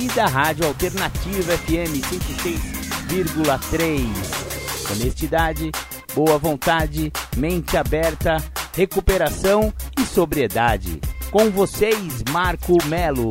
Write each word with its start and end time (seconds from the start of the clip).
e 0.00 0.06
da 0.08 0.26
Rádio 0.26 0.66
Alternativa 0.66 1.56
FM 1.58 2.00
106,3. 3.10 4.92
Honestidade, 4.92 5.72
boa 6.14 6.38
vontade, 6.38 7.12
mente 7.36 7.76
aberta, 7.76 8.36
recuperação 8.74 9.74
e 9.98 10.02
sobriedade. 10.02 11.00
Com 11.32 11.50
vocês, 11.50 12.22
Marco 12.30 12.76
Melo. 12.86 13.30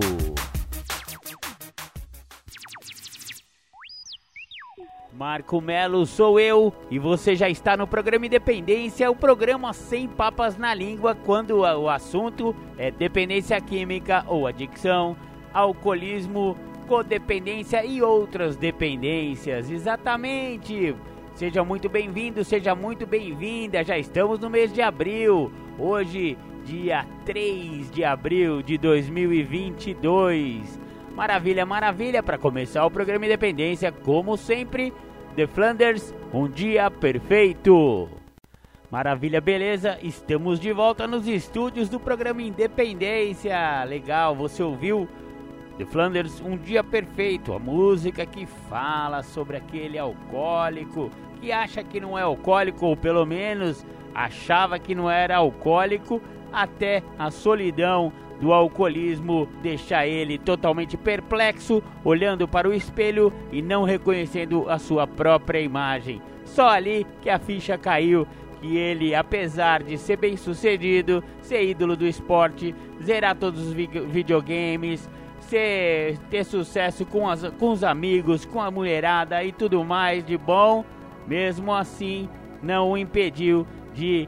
Marco 5.18 5.60
Melo 5.60 6.06
sou 6.06 6.40
eu 6.40 6.72
e 6.92 7.00
você 7.00 7.36
já 7.36 7.50
está 7.50 7.76
no 7.76 7.88
programa 7.88 8.28
Independência, 8.28 9.10
o 9.10 9.16
programa 9.16 9.74
sem 9.74 10.08
papas 10.08 10.58
na 10.58 10.76
língua 10.76 11.16
quando 11.16 11.62
o 11.62 11.90
assunto 11.90 12.56
é 12.78 12.92
dependência 12.92 13.60
química 13.60 14.24
ou 14.28 14.46
adicção, 14.46 15.18
alcoolismo, 15.58 16.56
codependência 16.88 17.84
e 17.84 18.02
outras 18.02 18.56
dependências. 18.56 19.72
Exatamente. 19.72 20.96
Seja 21.34 21.64
muito 21.64 21.90
bem-vindo, 21.90 22.44
seja 22.44 22.76
muito 22.76 23.08
bem-vinda. 23.08 23.84
Já 23.84 23.98
estamos 23.98 24.40
no 24.40 24.50
mês 24.50 24.72
de 24.72 24.82
abril. 24.82 25.52
Hoje, 25.80 26.38
dia 26.64 27.06
3 27.26 27.92
de 27.92 28.04
abril 28.04 28.62
de 28.62 28.78
2022. 28.78 30.80
Maravilha, 31.16 31.66
maravilha 31.66 32.22
para 32.22 32.38
começar 32.38 32.86
o 32.86 32.92
programa 32.92 33.26
Independência, 33.26 33.92
como 33.92 34.38
sempre 34.38 34.94
The 35.36 35.48
Flanders, 35.48 36.14
um 36.32 36.48
dia 36.48 36.92
perfeito. 36.92 38.08
Maravilha, 38.92 39.42
beleza? 39.42 39.98
Estamos 40.02 40.60
de 40.60 40.72
volta 40.72 41.08
nos 41.08 41.28
estúdios 41.28 41.90
do 41.90 42.00
programa 42.00 42.42
Independência. 42.42 43.84
Legal, 43.84 44.36
você 44.36 44.64
ouviu 44.64 45.08
The 45.78 45.86
Flanders, 45.86 46.42
um 46.42 46.58
dia 46.58 46.84
perfeito, 46.84 47.54
a 47.54 47.60
música 47.60 48.26
que 48.26 48.48
fala 48.48 49.22
sobre 49.22 49.58
aquele 49.58 50.00
alcoólico 50.00 51.12
que 51.40 51.52
acha 51.52 51.84
que 51.84 52.00
não 52.00 52.18
é 52.18 52.24
alcoólico, 52.24 52.84
ou 52.84 52.98
pelo 52.98 53.24
menos 53.28 53.86
achava 54.14 54.80
que 54.80 54.96
não 54.96 55.08
era 55.08 55.38
alcoólico, 55.38 56.20
até 56.52 57.04
a 57.20 57.30
solidão 57.30 58.12
do 58.42 58.52
alcoolismo 58.52 59.48
deixa 59.62 60.06
ele 60.08 60.40
totalmente 60.40 60.98
perplexo, 60.98 61.84
olhando 62.04 62.48
para 62.48 62.68
o 62.68 62.74
espelho 62.74 63.32
e 63.52 63.62
não 63.62 63.84
reconhecendo 63.84 64.68
a 64.68 64.80
sua 64.80 65.06
própria 65.06 65.60
imagem. 65.60 66.20
Só 66.44 66.70
ali 66.70 67.06
que 67.22 67.30
a 67.30 67.38
ficha 67.38 67.78
caiu 67.78 68.28
que 68.60 68.76
ele, 68.76 69.14
apesar 69.14 69.84
de 69.84 69.96
ser 69.96 70.18
bem 70.18 70.36
sucedido, 70.36 71.24
ser 71.40 71.64
ídolo 71.64 71.96
do 71.96 72.08
esporte, 72.08 72.74
zerar 73.04 73.36
todos 73.36 73.68
os 73.68 73.74
videogames, 73.74 75.08
ser, 75.48 76.18
ter 76.30 76.44
sucesso 76.44 77.06
com, 77.06 77.30
as, 77.30 77.44
com 77.60 77.72
os 77.72 77.84
amigos, 77.84 78.46
com 78.46 78.62
a 78.62 78.70
mulherada 78.70 79.44
e 79.44 79.52
tudo 79.52 79.84
mais 79.84 80.24
de 80.26 80.38
bom, 80.38 80.86
mesmo 81.28 81.74
assim 81.74 82.30
não 82.62 82.92
o 82.92 82.98
impediu 82.98 83.66
de 83.94 84.28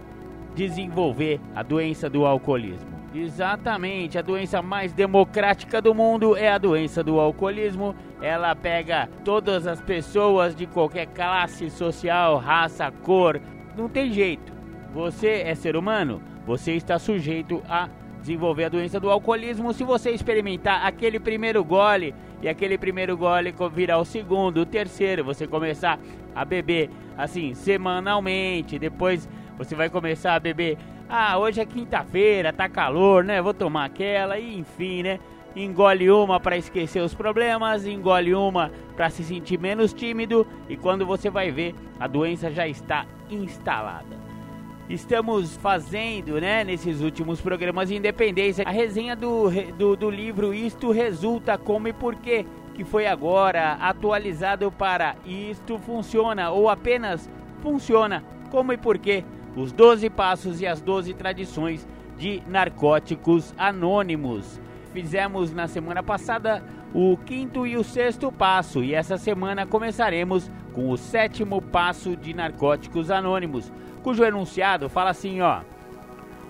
desenvolver 0.55 1.39
a 1.55 1.63
doença 1.63 2.09
do 2.09 2.25
alcoolismo. 2.25 2.89
Exatamente, 3.13 4.19
a 4.19 4.21
doença 4.21 4.61
mais 4.61 4.93
democrática 4.93 5.81
do 5.81 5.95
mundo 5.95 6.35
é 6.35 6.49
a 6.49 6.59
doença 6.59 7.03
do 7.03 7.19
alcoolismo. 7.19 7.95
Ela 8.21 8.55
pega 8.55 9.09
todas 9.25 9.65
as 9.65 9.81
pessoas 9.81 10.55
de 10.55 10.67
qualquer 10.67 11.07
classe 11.07 11.69
social, 11.71 12.37
raça, 12.37 12.91
cor. 13.03 13.41
Não 13.75 13.89
tem 13.89 14.11
jeito. 14.11 14.53
Você 14.93 15.43
é 15.45 15.55
ser 15.55 15.75
humano, 15.75 16.21
você 16.45 16.73
está 16.73 16.99
sujeito 16.99 17.63
a 17.67 17.89
desenvolver 18.19 18.65
a 18.65 18.69
doença 18.69 18.99
do 18.99 19.09
alcoolismo 19.09 19.73
se 19.73 19.83
você 19.83 20.11
experimentar 20.11 20.85
aquele 20.85 21.19
primeiro 21.19 21.63
gole 21.63 22.13
e 22.41 22.47
aquele 22.47 22.77
primeiro 22.77 23.17
gole 23.17 23.53
virar 23.73 23.97
o 23.97 24.05
segundo, 24.05 24.61
o 24.61 24.65
terceiro, 24.65 25.23
você 25.23 25.47
começar 25.47 25.99
a 26.35 26.45
beber 26.45 26.89
assim 27.17 27.53
semanalmente, 27.53 28.79
depois 28.79 29.27
você 29.57 29.75
vai 29.75 29.89
começar 29.89 30.35
a 30.35 30.39
beber 30.39 30.77
ah, 31.11 31.39
hoje 31.39 31.59
é 31.59 31.65
quinta-feira, 31.65 32.53
tá 32.53 32.69
calor, 32.69 33.23
né? 33.23 33.41
Vou 33.41 33.53
tomar 33.53 33.85
aquela 33.85 34.37
e 34.37 34.59
enfim, 34.59 35.01
né? 35.01 35.19
Engole 35.55 36.11
uma 36.11 36.39
para 36.39 36.55
esquecer 36.55 37.01
os 37.01 37.15
problemas, 37.15 37.87
engole 37.87 38.35
uma 38.35 38.71
para 38.95 39.09
se 39.09 39.23
sentir 39.23 39.59
menos 39.59 39.91
tímido 39.91 40.45
e 40.69 40.77
quando 40.77 41.07
você 41.07 41.31
vai 41.31 41.49
ver, 41.49 41.73
a 41.99 42.05
doença 42.05 42.51
já 42.51 42.67
está 42.67 43.07
instalada. 43.27 44.28
Estamos 44.89 45.55
fazendo, 45.57 46.41
né, 46.41 46.63
nesses 46.63 46.99
últimos 47.01 47.39
programas 47.39 47.89
de 47.89 47.95
independência, 47.95 48.63
a 48.67 48.71
resenha 48.71 49.15
do, 49.15 49.51
do, 49.77 49.95
do 49.95 50.09
livro 50.09 50.51
Isto 50.51 50.91
Resulta 50.91 51.59
Como 51.59 51.87
e 51.87 51.93
Porquê, 51.93 52.43
que 52.73 52.83
foi 52.83 53.05
agora 53.05 53.73
atualizado 53.73 54.71
para 54.71 55.15
Isto 55.23 55.77
Funciona 55.77 56.49
ou 56.49 56.67
apenas 56.67 57.29
Funciona 57.61 58.23
Como 58.49 58.73
e 58.73 58.77
Porquê 58.77 59.23
os 59.55 59.71
12 59.71 60.09
passos 60.09 60.59
e 60.59 60.65
as 60.65 60.81
12 60.81 61.13
tradições 61.13 61.87
de 62.17 62.41
narcóticos 62.47 63.53
anônimos. 63.59 64.59
Fizemos 64.91 65.53
na 65.53 65.67
semana 65.67 66.01
passada 66.01 66.63
o 66.93 67.17
quinto 67.17 67.67
e 67.67 67.77
o 67.77 67.83
sexto 67.83 68.31
passo, 68.31 68.83
e 68.83 68.93
essa 68.93 69.17
semana 69.17 69.65
começaremos 69.65 70.51
com 70.73 70.89
o 70.89 70.97
sétimo 70.97 71.61
passo 71.61 72.15
de 72.15 72.33
narcóticos 72.33 73.11
anônimos, 73.11 73.71
cujo 74.01 74.23
enunciado 74.23 74.89
fala 74.89 75.11
assim, 75.11 75.41
ó: 75.41 75.61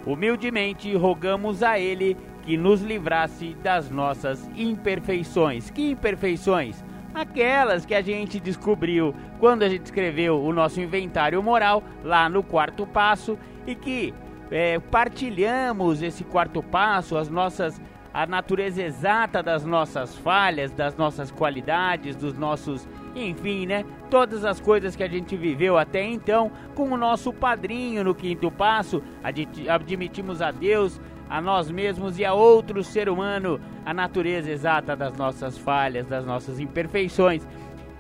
Humildemente 0.05 0.95
rogamos 0.95 1.61
a 1.61 1.79
ele 1.79 2.15
que 2.43 2.57
nos 2.57 2.81
livrasse 2.81 3.53
das 3.55 3.89
nossas 3.89 4.49
imperfeições. 4.55 5.69
Que 5.69 5.91
imperfeições? 5.91 6.83
aquelas 7.13 7.85
que 7.85 7.93
a 7.93 8.01
gente 8.01 8.39
descobriu 8.39 9.13
quando 9.39 9.63
a 9.63 9.69
gente 9.69 9.85
escreveu 9.85 10.41
o 10.41 10.53
nosso 10.53 10.79
inventário 10.79 11.41
moral 11.41 11.83
lá 12.03 12.29
no 12.29 12.43
quarto 12.43 12.85
passo 12.85 13.37
e 13.65 13.75
que 13.75 14.13
é, 14.51 14.79
partilhamos 14.79 16.01
esse 16.01 16.23
quarto 16.23 16.63
passo, 16.63 17.17
as 17.17 17.29
nossas 17.29 17.79
a 18.19 18.25
natureza 18.25 18.83
exata 18.83 19.41
das 19.41 19.63
nossas 19.63 20.13
falhas, 20.13 20.73
das 20.73 20.93
nossas 20.97 21.31
qualidades, 21.31 22.17
dos 22.17 22.37
nossos, 22.37 22.85
enfim, 23.15 23.65
né? 23.65 23.85
Todas 24.09 24.43
as 24.43 24.59
coisas 24.59 24.93
que 24.93 25.03
a 25.03 25.07
gente 25.07 25.37
viveu 25.37 25.77
até 25.77 26.03
então 26.03 26.51
com 26.75 26.91
o 26.91 26.97
nosso 26.97 27.31
padrinho 27.31 28.03
no 28.03 28.13
quinto 28.13 28.51
passo, 28.51 29.01
admitimos 29.69 30.41
a 30.41 30.51
Deus 30.51 30.99
a 31.29 31.39
nós 31.39 31.71
mesmos 31.71 32.19
e 32.19 32.25
a 32.25 32.33
outro 32.33 32.83
ser 32.83 33.07
humano 33.07 33.57
a 33.85 33.93
natureza 33.93 34.51
exata 34.51 34.97
das 34.97 35.15
nossas 35.15 35.57
falhas, 35.57 36.05
das 36.05 36.25
nossas 36.25 36.59
imperfeições. 36.59 37.47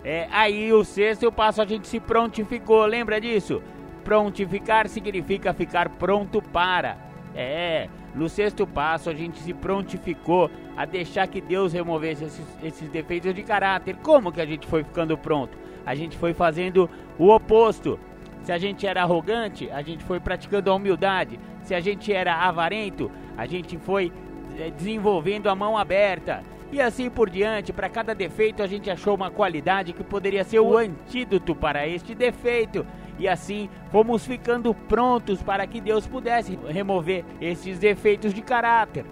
É, 0.03 0.27
aí 0.33 0.73
o 0.73 0.83
sexto 0.83 1.31
passo 1.31 1.61
a 1.61 1.65
gente 1.65 1.87
se 1.87 1.97
prontificou, 1.97 2.85
lembra 2.85 3.21
disso? 3.21 3.63
Prontificar 4.03 4.89
significa 4.89 5.53
ficar 5.53 5.87
pronto 5.87 6.41
para. 6.41 6.97
É, 7.33 7.87
no 8.19 8.27
sexto 8.27 8.67
passo 8.67 9.09
a 9.09 9.13
gente 9.13 9.39
se 9.39 9.53
prontificou 9.53 10.51
a 10.75 10.83
deixar 10.83 11.25
que 11.25 11.39
Deus 11.39 11.71
removesse 11.71 12.25
esses, 12.25 12.45
esses 12.61 12.89
defeitos 12.89 13.33
de 13.33 13.43
caráter. 13.43 13.95
Como 14.03 14.29
que 14.29 14.41
a 14.41 14.45
gente 14.45 14.67
foi 14.67 14.83
ficando 14.83 15.17
pronto? 15.17 15.57
A 15.85 15.95
gente 15.95 16.17
foi 16.17 16.33
fazendo 16.33 16.89
o 17.17 17.29
oposto. 17.29 17.97
Se 18.43 18.51
a 18.51 18.57
gente 18.57 18.85
era 18.85 19.03
arrogante, 19.03 19.71
a 19.71 19.81
gente 19.81 20.03
foi 20.03 20.19
praticando 20.19 20.69
a 20.69 20.75
humildade. 20.75 21.39
Se 21.63 21.73
a 21.73 21.79
gente 21.79 22.11
era 22.11 22.35
avarento, 22.35 23.09
a 23.37 23.45
gente 23.45 23.77
foi 23.77 24.11
é, 24.59 24.69
desenvolvendo 24.69 25.47
a 25.47 25.55
mão 25.55 25.77
aberta. 25.77 26.43
E 26.71 26.79
assim 26.79 27.09
por 27.09 27.29
diante, 27.29 27.73
para 27.73 27.89
cada 27.89 28.13
defeito 28.13 28.61
a 28.61 28.67
gente 28.67 28.91
achou 28.91 29.15
uma 29.15 29.31
qualidade 29.31 29.93
que 29.93 30.03
poderia 30.03 30.43
ser 30.43 30.59
o 30.59 30.77
antídoto 30.77 31.55
para 31.55 31.87
este 31.87 32.13
defeito. 32.13 32.85
E 33.17 33.27
assim 33.27 33.69
fomos 33.91 34.25
ficando 34.25 34.73
prontos 34.73 35.41
para 35.41 35.65
que 35.65 35.81
Deus 35.81 36.05
pudesse 36.05 36.57
remover 36.67 37.25
esses 37.41 37.79
defeitos 37.79 38.33
de 38.33 38.41
caráter. 38.41 39.03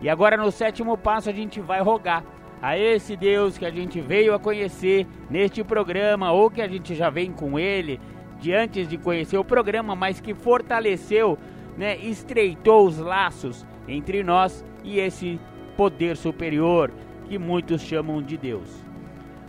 E 0.00 0.08
agora 0.08 0.36
no 0.36 0.50
sétimo 0.50 0.96
passo 0.96 1.28
a 1.28 1.32
gente 1.32 1.60
vai 1.60 1.82
rogar 1.82 2.24
a 2.62 2.78
esse 2.78 3.16
Deus 3.16 3.58
que 3.58 3.66
a 3.66 3.70
gente 3.70 4.00
veio 4.00 4.34
a 4.34 4.38
conhecer 4.38 5.06
neste 5.28 5.64
programa 5.64 6.30
ou 6.30 6.50
que 6.50 6.62
a 6.62 6.68
gente 6.68 6.94
já 6.94 7.10
vem 7.10 7.32
com 7.32 7.58
ele 7.58 8.00
de 8.38 8.54
antes 8.54 8.88
de 8.88 8.96
conhecer 8.96 9.36
o 9.36 9.44
programa, 9.44 9.94
mas 9.94 10.20
que 10.20 10.32
fortaleceu, 10.32 11.38
né, 11.76 11.96
estreitou 11.96 12.86
os 12.86 12.98
laços 12.98 13.66
entre 13.86 14.22
nós 14.22 14.64
e 14.82 14.98
esse 14.98 15.38
poder 15.80 16.14
superior 16.14 16.92
que 17.26 17.38
muitos 17.38 17.80
chamam 17.80 18.22
de 18.22 18.36
Deus. 18.36 18.68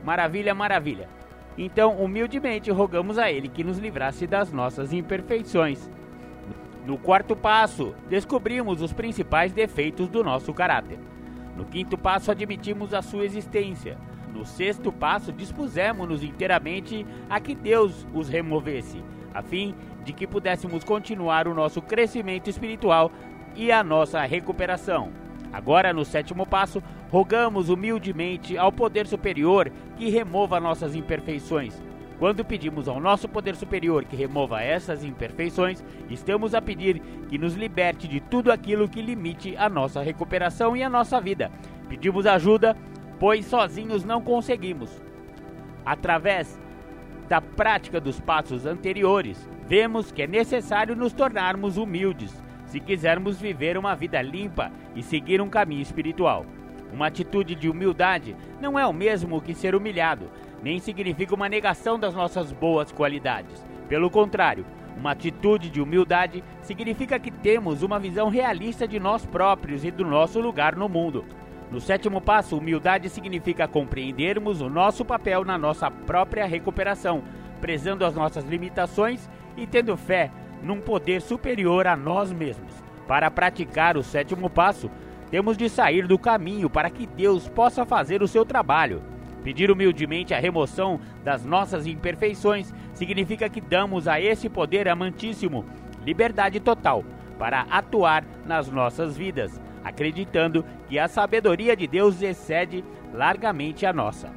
Maravilha, 0.02 0.56
maravilha. 0.56 1.10
Então, 1.58 1.98
humildemente, 1.98 2.72
rogamos 2.72 3.18
a 3.18 3.30
Ele 3.30 3.50
que 3.50 3.66
nos 3.66 3.78
livrasse 3.78 4.26
das 4.26 4.50
nossas 4.50 4.94
imperfeições. 4.94 5.90
No 6.86 6.98
quarto 6.98 7.36
passo, 7.36 7.94
descobrimos 8.10 8.82
os 8.82 8.94
principais 8.94 9.52
defeitos 9.52 10.08
do 10.08 10.24
nosso 10.24 10.54
caráter. 10.54 10.98
No 11.58 11.66
quinto 11.66 11.98
passo, 11.98 12.32
admitimos 12.32 12.94
a 12.94 13.02
sua 13.02 13.26
existência. 13.26 13.98
No 14.34 14.46
sexto 14.46 14.90
passo, 14.90 15.34
dispusemos-nos 15.34 16.24
inteiramente 16.24 17.06
a 17.30 17.42
que 17.42 17.54
Deus 17.54 18.08
os 18.14 18.30
removesse, 18.30 19.04
a 19.34 19.42
fim 19.42 19.76
de 20.06 20.14
que 20.14 20.26
pudéssemos 20.26 20.86
continuar 20.86 21.46
o 21.46 21.54
nosso 21.54 21.82
crescimento 21.82 22.50
espiritual 22.50 23.12
e 23.54 23.70
a 23.70 23.84
nossa 23.84 24.22
recuperação. 24.22 25.21
Agora, 25.52 25.92
no 25.92 26.06
sétimo 26.06 26.46
passo, 26.46 26.82
rogamos 27.10 27.70
humildemente 27.70 28.58
ao 28.58 28.72
poder 28.72 29.06
superior 29.06 29.72
que 29.98 30.10
remova 30.10 30.60
nossas 30.60 30.96
imperfeições. 30.96 31.82
Quando 32.18 32.46
pedimos 32.46 32.88
ao 32.88 33.00
nosso 33.00 33.28
poder 33.28 33.56
superior 33.56 34.06
que 34.06 34.16
remova 34.16 34.62
essas 34.62 35.04
imperfeições, 35.04 35.84
estamos 36.10 36.54
a 36.54 36.62
pedir 36.62 37.02
que 37.28 37.38
nos 37.38 37.56
liberte 37.56 38.08
de 38.08 38.20
tudo 38.20 38.52
aquilo 38.52 38.88
que 38.88 39.02
limite 39.02 39.58
a 39.58 39.68
nossa 39.68 40.02
recuperação 40.02 40.78
e 40.78 40.84
a 40.84 40.90
nossa 40.90 41.20
vida. 41.20 41.52
Pedimos 41.90 42.26
ajuda, 42.28 42.78
pois 43.20 43.46
sozinhos 43.46 44.06
não 44.06 44.22
conseguimos. 44.22 45.02
Através 45.84 46.62
da 47.28 47.42
prática 47.42 48.00
dos 48.00 48.20
passos 48.20 48.66
anteriores, 48.66 49.50
vemos 49.68 50.12
que 50.12 50.22
é 50.22 50.28
necessário 50.28 50.96
nos 50.96 51.12
tornarmos 51.14 51.76
humildes 51.76 52.32
se 52.72 52.80
quisermos 52.80 53.38
viver 53.38 53.78
uma 53.78 53.94
vida 53.94 54.22
limpa 54.22 54.72
e 54.96 55.04
seguir 55.04 55.42
um 55.42 55.50
caminho 55.50 55.82
espiritual. 55.82 56.46
Uma 56.94 57.08
atitude 57.08 57.54
de 57.54 57.70
humildade 57.70 58.34
não 58.62 58.80
é 58.80 58.88
o 58.88 58.94
mesmo 58.94 59.42
que 59.42 59.54
ser 59.54 59.76
humilhado, 59.76 60.32
nem 60.64 60.80
significa 60.80 61.36
uma 61.36 61.50
negação 61.50 62.00
das 62.00 62.16
nossas 62.16 62.54
boas 62.54 62.90
qualidades. 62.90 63.62
Pelo 63.90 64.10
contrário, 64.10 64.66
uma 64.96 65.12
atitude 65.12 65.70
de 65.70 65.82
humildade 65.82 66.42
significa 66.62 67.20
que 67.20 67.30
temos 67.30 67.84
uma 67.84 68.00
visão 68.00 68.30
realista 68.30 68.88
de 68.88 69.02
nós 69.02 69.26
próprios 69.26 69.84
e 69.84 69.92
do 69.92 70.06
nosso 70.06 70.40
lugar 70.40 70.74
no 70.74 70.88
mundo. 70.88 71.26
No 71.70 71.82
sétimo 71.82 72.22
passo, 72.22 72.58
humildade 72.58 73.10
significa 73.10 73.68
compreendermos 73.68 74.62
o 74.62 74.70
nosso 74.70 75.04
papel 75.04 75.44
na 75.44 75.58
nossa 75.58 75.92
própria 75.92 76.46
recuperação, 76.46 77.22
prezando 77.60 78.06
as 78.06 78.16
nossas 78.16 78.46
limitações 78.46 79.30
e 79.58 79.68
tendo 79.68 79.98
fé 79.98 80.32
num 80.62 80.80
poder 80.80 81.22
superior 81.22 81.88
a 81.88 81.96
nós 81.96 82.32
mesmos. 82.32 82.74
Para 83.08 83.30
praticar 83.32 83.98
o 83.98 84.04
sétimo 84.04 84.50
passo, 84.50 84.90
temos 85.30 85.58
de 85.58 85.70
sair 85.70 86.08
do 86.08 86.20
caminho 86.20 86.70
para 86.70 86.90
que 86.90 87.06
Deus 87.06 87.48
possa 87.48 87.86
fazer 87.86 88.22
o 88.22 88.28
seu 88.28 88.46
trabalho. 88.46 89.02
Pedir 89.44 89.72
humildemente 89.72 90.34
a 90.34 90.40
remoção 90.40 91.00
das 91.24 91.44
nossas 91.44 91.88
imperfeições 91.88 92.74
significa 92.94 93.50
que 93.50 93.60
damos 93.60 94.08
a 94.08 94.20
esse 94.22 94.48
poder 94.48 94.88
amantíssimo 94.88 95.66
liberdade 96.06 96.60
total 96.60 97.04
para 97.40 97.62
atuar 97.72 98.24
nas 98.46 98.70
nossas 98.70 99.18
vidas, 99.18 99.60
acreditando 99.84 100.64
que 100.88 101.00
a 101.00 101.08
sabedoria 101.08 101.76
de 101.76 101.88
Deus 101.88 102.22
excede 102.22 102.84
largamente 103.14 103.86
a 103.86 103.92
nossa. 103.92 104.30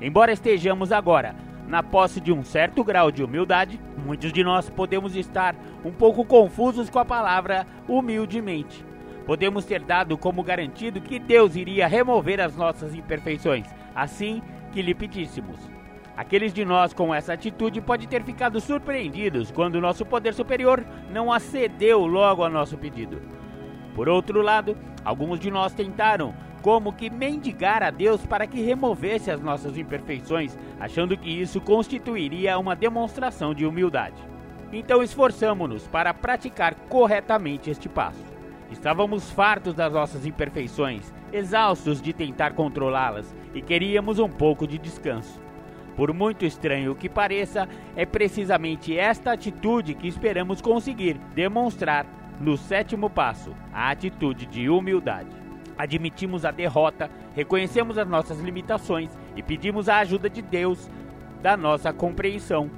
Embora 0.00 0.32
estejamos 0.32 0.92
agora 0.92 1.34
na 1.68 1.82
posse 1.82 2.20
de 2.20 2.32
um 2.32 2.42
certo 2.42 2.82
grau 2.82 3.12
de 3.12 3.22
humildade, 3.22 3.78
muitos 4.04 4.32
de 4.32 4.42
nós 4.42 4.68
podemos 4.68 5.14
estar 5.14 5.54
um 5.84 5.92
pouco 5.92 6.24
confusos 6.24 6.90
com 6.90 6.98
a 6.98 7.04
palavra 7.04 7.66
humildemente 7.86 8.88
podemos 9.28 9.66
ter 9.66 9.82
dado 9.82 10.16
como 10.16 10.42
garantido 10.42 11.02
que 11.02 11.18
Deus 11.18 11.54
iria 11.54 11.86
remover 11.86 12.40
as 12.40 12.56
nossas 12.56 12.94
imperfeições, 12.94 13.66
assim 13.94 14.40
que 14.72 14.80
lhe 14.80 14.94
pedíssemos. 14.94 15.70
Aqueles 16.16 16.50
de 16.50 16.64
nós 16.64 16.94
com 16.94 17.14
essa 17.14 17.34
atitude 17.34 17.82
podem 17.82 18.08
ter 18.08 18.24
ficado 18.24 18.58
surpreendidos 18.58 19.50
quando 19.50 19.82
nosso 19.82 20.06
poder 20.06 20.32
superior 20.32 20.82
não 21.12 21.30
acedeu 21.30 22.06
logo 22.06 22.42
ao 22.42 22.48
nosso 22.48 22.78
pedido. 22.78 23.20
Por 23.94 24.08
outro 24.08 24.40
lado, 24.40 24.74
alguns 25.04 25.38
de 25.38 25.50
nós 25.50 25.74
tentaram 25.74 26.34
como 26.62 26.92
que 26.92 27.10
mendigar 27.10 27.82
a 27.82 27.90
Deus 27.90 28.24
para 28.26 28.46
que 28.46 28.60
removesse 28.60 29.30
as 29.30 29.40
nossas 29.40 29.76
imperfeições, 29.76 30.56
achando 30.78 31.16
que 31.16 31.30
isso 31.30 31.60
constituiria 31.60 32.58
uma 32.58 32.76
demonstração 32.76 33.54
de 33.54 33.64
humildade. 33.66 34.16
Então 34.72 35.02
esforçamo-nos 35.02 35.86
para 35.86 36.12
praticar 36.12 36.74
corretamente 36.88 37.70
este 37.70 37.88
passo. 37.88 38.22
Estávamos 38.70 39.30
fartos 39.30 39.74
das 39.74 39.92
nossas 39.92 40.26
imperfeições, 40.26 41.12
exaustos 41.32 42.02
de 42.02 42.12
tentar 42.12 42.52
controlá-las 42.52 43.34
e 43.54 43.62
queríamos 43.62 44.18
um 44.18 44.28
pouco 44.28 44.66
de 44.66 44.76
descanso. 44.76 45.40
Por 45.96 46.12
muito 46.12 46.44
estranho 46.44 46.94
que 46.94 47.08
pareça, 47.08 47.68
é 47.96 48.06
precisamente 48.06 48.96
esta 48.96 49.32
atitude 49.32 49.94
que 49.94 50.06
esperamos 50.06 50.60
conseguir 50.60 51.18
demonstrar 51.34 52.06
no 52.40 52.56
sétimo 52.56 53.10
passo, 53.10 53.52
a 53.72 53.90
atitude 53.90 54.46
de 54.46 54.68
humildade. 54.68 55.37
Admitimos 55.78 56.44
a 56.44 56.50
derrota, 56.50 57.08
reconhecemos 57.36 57.96
as 57.96 58.08
nossas 58.08 58.40
limitações 58.40 59.16
e 59.36 59.42
pedimos 59.42 59.88
a 59.88 59.98
ajuda 59.98 60.28
de 60.28 60.42
Deus 60.42 60.90
da 61.40 61.56
nossa 61.56 61.92
compreensão. 61.92 62.68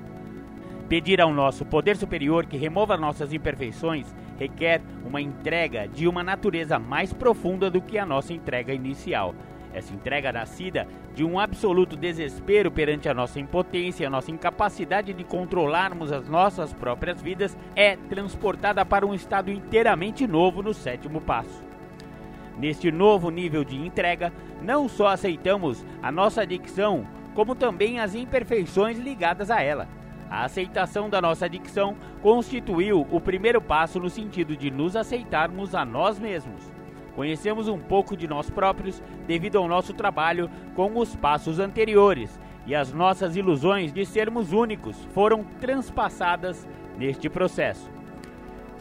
Pedir 0.86 1.20
ao 1.20 1.32
nosso 1.32 1.64
poder 1.64 1.96
superior 1.96 2.44
que 2.44 2.58
remova 2.58 2.96
nossas 2.98 3.32
imperfeições 3.32 4.14
requer 4.38 4.80
uma 5.04 5.20
entrega 5.20 5.86
de 5.86 6.08
uma 6.08 6.22
natureza 6.22 6.78
mais 6.78 7.12
profunda 7.12 7.70
do 7.70 7.80
que 7.80 7.98
a 7.98 8.06
nossa 8.06 8.32
entrega 8.32 8.72
inicial. 8.72 9.34
Essa 9.72 9.94
entrega 9.94 10.32
nascida 10.32 10.88
de 11.14 11.22
um 11.22 11.38
absoluto 11.38 11.96
desespero 11.96 12.70
perante 12.70 13.08
a 13.08 13.14
nossa 13.14 13.38
impotência, 13.38 14.06
a 14.06 14.10
nossa 14.10 14.30
incapacidade 14.30 15.12
de 15.12 15.24
controlarmos 15.24 16.10
as 16.10 16.28
nossas 16.28 16.72
próprias 16.72 17.22
vidas, 17.22 17.56
é 17.76 17.96
transportada 17.96 18.84
para 18.84 19.06
um 19.06 19.14
estado 19.14 19.50
inteiramente 19.50 20.26
novo 20.26 20.62
no 20.62 20.74
sétimo 20.74 21.20
passo. 21.20 21.69
Neste 22.60 22.92
novo 22.92 23.30
nível 23.30 23.64
de 23.64 23.74
entrega, 23.74 24.30
não 24.60 24.86
só 24.86 25.08
aceitamos 25.08 25.82
a 26.02 26.12
nossa 26.12 26.42
adicção, 26.42 27.06
como 27.34 27.54
também 27.54 27.98
as 27.98 28.14
imperfeições 28.14 28.98
ligadas 28.98 29.50
a 29.50 29.62
ela. 29.62 29.88
A 30.28 30.44
aceitação 30.44 31.08
da 31.08 31.22
nossa 31.22 31.46
adicção 31.46 31.96
constituiu 32.20 33.06
o 33.10 33.18
primeiro 33.18 33.62
passo 33.62 33.98
no 33.98 34.10
sentido 34.10 34.54
de 34.54 34.70
nos 34.70 34.94
aceitarmos 34.94 35.74
a 35.74 35.86
nós 35.86 36.20
mesmos. 36.20 36.70
Conhecemos 37.16 37.66
um 37.66 37.78
pouco 37.78 38.14
de 38.14 38.28
nós 38.28 38.50
próprios 38.50 39.02
devido 39.26 39.56
ao 39.56 39.66
nosso 39.66 39.94
trabalho 39.94 40.50
com 40.76 40.98
os 40.98 41.16
passos 41.16 41.58
anteriores, 41.58 42.38
e 42.66 42.74
as 42.74 42.92
nossas 42.92 43.36
ilusões 43.36 43.90
de 43.90 44.04
sermos 44.04 44.52
únicos 44.52 44.96
foram 45.14 45.44
transpassadas 45.60 46.68
neste 46.98 47.30
processo. 47.30 47.90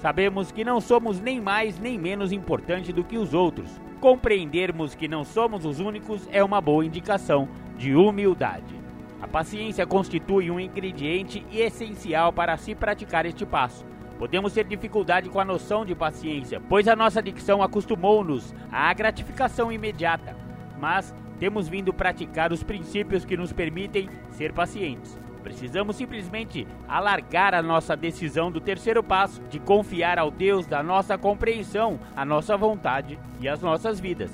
Sabemos 0.01 0.49
que 0.49 0.63
não 0.63 0.79
somos 0.79 1.19
nem 1.19 1.41
mais 1.41 1.77
nem 1.77 1.97
menos 1.97 2.31
importantes 2.31 2.93
do 2.93 3.03
que 3.03 3.17
os 3.17 3.33
outros. 3.33 3.69
Compreendermos 3.99 4.95
que 4.95 5.09
não 5.09 5.25
somos 5.25 5.65
os 5.65 5.81
únicos 5.81 6.25
é 6.31 6.41
uma 6.41 6.61
boa 6.61 6.85
indicação 6.85 7.49
de 7.77 7.93
humildade. 7.93 8.79
A 9.21 9.27
paciência 9.27 9.85
constitui 9.85 10.49
um 10.49 10.57
ingrediente 10.57 11.45
essencial 11.51 12.31
para 12.31 12.55
se 12.55 12.73
praticar 12.73 13.25
este 13.25 13.45
passo. 13.45 13.85
Podemos 14.17 14.53
ter 14.53 14.63
dificuldade 14.63 15.29
com 15.29 15.39
a 15.39 15.45
noção 15.45 15.85
de 15.85 15.93
paciência, 15.93 16.61
pois 16.69 16.87
a 16.87 16.95
nossa 16.95 17.21
dicção 17.21 17.61
acostumou-nos 17.61 18.55
à 18.71 18.93
gratificação 18.93 19.69
imediata, 19.69 20.33
mas 20.79 21.13
temos 21.39 21.67
vindo 21.67 21.93
praticar 21.93 22.53
os 22.53 22.63
princípios 22.63 23.25
que 23.25 23.35
nos 23.35 23.51
permitem 23.51 24.09
ser 24.31 24.53
pacientes. 24.53 25.19
Precisamos 25.43 25.95
simplesmente 25.95 26.67
alargar 26.87 27.53
a 27.53 27.61
nossa 27.61 27.95
decisão 27.95 28.51
do 28.51 28.59
terceiro 28.59 29.01
passo, 29.01 29.41
de 29.49 29.59
confiar 29.59 30.19
ao 30.19 30.29
Deus 30.29 30.67
da 30.67 30.83
nossa 30.83 31.17
compreensão, 31.17 31.99
a 32.15 32.25
nossa 32.25 32.57
vontade 32.57 33.17
e 33.39 33.47
as 33.47 33.61
nossas 33.61 33.99
vidas. 33.99 34.31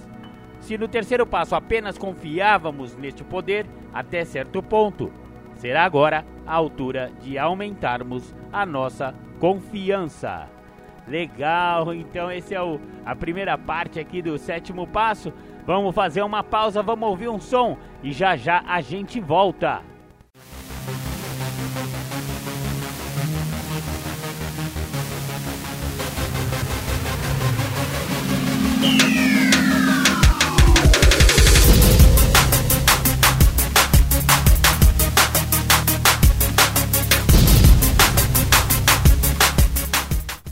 Se 0.60 0.78
no 0.78 0.88
terceiro 0.88 1.26
passo 1.26 1.56
apenas 1.56 1.98
confiávamos 1.98 2.96
neste 2.98 3.24
poder 3.24 3.68
até 3.94 4.26
certo 4.26 4.64
ponto, 4.64 5.12
será 5.56 5.84
agora 5.84 6.26
a 6.46 6.56
altura 6.56 7.12
de 7.22 7.38
aumentarmos 7.38 8.36
a 8.52 8.66
nossa 8.66 9.14
confiança. 9.40 10.50
Legal, 11.08 11.94
então 11.94 12.32
esse 12.32 12.56
é 12.56 12.62
o, 12.62 12.80
a 13.06 13.16
primeira 13.16 13.56
parte 13.58 14.00
aqui 14.00 14.24
do 14.24 14.40
sétimo 14.40 14.88
passo. 14.88 15.32
Vamos 15.66 15.94
fazer 15.94 16.24
uma 16.24 16.44
pausa, 16.44 16.82
vamos 16.82 17.08
ouvir 17.08 17.30
um 17.30 17.40
som 17.40 17.78
e 18.02 18.12
já 18.12 18.36
já 18.36 18.64
a 18.68 18.82
gente 18.82 19.20
volta. 19.20 19.84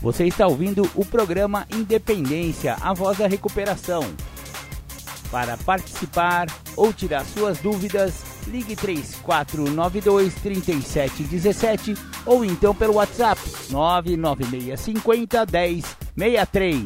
Você 0.04 0.26
está 0.26 0.46
ouvindo 0.46 0.86
o 0.94 1.02
programa 1.02 1.66
Independência, 1.74 2.76
a 2.82 2.92
voz 2.92 3.16
da 3.16 3.26
recuperação. 3.26 4.02
Para 5.30 5.56
participar 5.56 6.46
ou 6.76 6.92
tirar 6.92 7.24
suas 7.24 7.56
dúvidas, 7.56 8.22
ligue 8.46 8.76
3492 8.76 10.34
3717 10.34 11.94
ou 12.26 12.44
então 12.44 12.74
pelo 12.74 12.96
WhatsApp 12.96 13.40
99650 13.70 15.46
1063. 16.14 16.84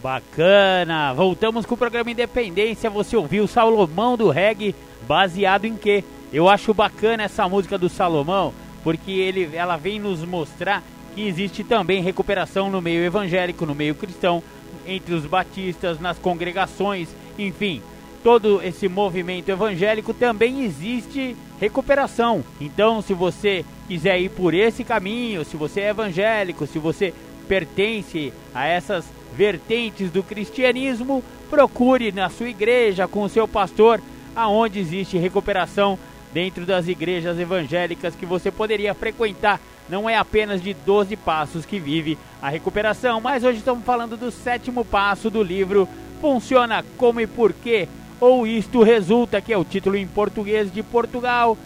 Bacana! 0.00 1.12
Voltamos 1.12 1.66
com 1.66 1.74
o 1.74 1.78
programa 1.78 2.12
Independência. 2.12 2.88
Você 2.88 3.16
ouviu 3.16 3.48
Salomão 3.48 4.16
do 4.16 4.30
Reggae, 4.30 4.76
baseado 5.08 5.64
em 5.64 5.76
quê? 5.76 6.04
Eu 6.32 6.48
acho 6.48 6.72
bacana 6.72 7.24
essa 7.24 7.48
música 7.48 7.76
do 7.76 7.88
Salomão, 7.88 8.54
porque 8.82 9.10
ele, 9.10 9.50
ela 9.54 9.76
vem 9.76 9.98
nos 9.98 10.24
mostrar 10.24 10.82
que 11.14 11.26
existe 11.26 11.64
também 11.64 12.02
recuperação 12.02 12.70
no 12.70 12.80
meio 12.80 13.02
evangélico, 13.02 13.66
no 13.66 13.74
meio 13.74 13.94
cristão, 13.94 14.42
entre 14.86 15.14
os 15.14 15.26
batistas, 15.26 16.00
nas 16.00 16.18
congregações, 16.18 17.08
enfim, 17.38 17.82
todo 18.22 18.60
esse 18.62 18.88
movimento 18.88 19.48
evangélico 19.48 20.14
também 20.14 20.64
existe 20.64 21.36
recuperação. 21.60 22.44
Então, 22.60 23.02
se 23.02 23.14
você 23.14 23.64
quiser 23.88 24.20
ir 24.20 24.30
por 24.30 24.54
esse 24.54 24.84
caminho, 24.84 25.44
se 25.44 25.56
você 25.56 25.82
é 25.82 25.88
evangélico, 25.90 26.66
se 26.66 26.78
você 26.78 27.12
pertence 27.48 28.32
a 28.54 28.66
essas 28.66 29.04
vertentes 29.36 30.10
do 30.10 30.22
cristianismo, 30.22 31.22
procure 31.48 32.12
na 32.12 32.28
sua 32.28 32.48
igreja 32.48 33.08
com 33.08 33.22
o 33.22 33.28
seu 33.28 33.48
pastor 33.48 34.00
aonde 34.34 34.78
existe 34.78 35.18
recuperação 35.18 35.98
dentro 36.32 36.66
das 36.66 36.88
igrejas 36.88 37.38
evangélicas 37.38 38.14
que 38.14 38.26
você 38.26 38.50
poderia 38.50 38.94
frequentar. 38.94 39.60
Não 39.88 40.08
é 40.08 40.16
apenas 40.16 40.62
de 40.62 40.72
12 40.72 41.16
passos 41.16 41.66
que 41.66 41.80
vive 41.80 42.16
a 42.40 42.48
recuperação, 42.48 43.20
mas 43.20 43.42
hoje 43.42 43.58
estamos 43.58 43.84
falando 43.84 44.16
do 44.16 44.30
sétimo 44.30 44.84
passo 44.84 45.28
do 45.30 45.42
livro 45.42 45.88
Funciona 46.20 46.84
como 46.98 47.20
e 47.20 47.26
por 47.26 47.52
quê? 47.52 47.88
Ou 48.20 48.46
isto 48.46 48.82
resulta, 48.82 49.40
que 49.40 49.52
é 49.52 49.56
o 49.56 49.64
título 49.64 49.96
em 49.96 50.06
português 50.06 50.70
de 50.70 50.82
Portugal. 50.82 51.56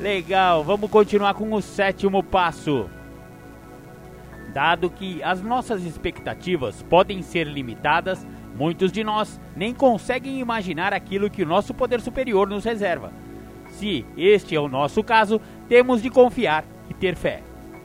Legal, 0.00 0.64
vamos 0.64 0.90
continuar 0.90 1.34
com 1.34 1.52
o 1.52 1.62
sétimo 1.62 2.20
passo. 2.20 2.90
Dado 4.52 4.90
que 4.90 5.22
as 5.22 5.40
nossas 5.40 5.84
expectativas 5.84 6.82
podem 6.82 7.22
ser 7.22 7.46
limitadas, 7.46 8.26
muitos 8.56 8.90
de 8.90 9.04
nós 9.04 9.40
nem 9.54 9.72
conseguem 9.72 10.40
imaginar 10.40 10.92
aquilo 10.92 11.30
que 11.30 11.44
o 11.44 11.46
nosso 11.46 11.72
poder 11.72 12.00
superior 12.00 12.48
nos 12.48 12.64
reserva. 12.64 13.12
Se 13.80 14.04
este 14.14 14.54
é 14.54 14.60
o 14.60 14.68
nosso 14.68 15.02
caso, 15.02 15.40
temos 15.66 16.02
de 16.02 16.10
confiar 16.10 16.66
e 16.90 16.92
ter 16.92 17.16
fé. 17.16 17.42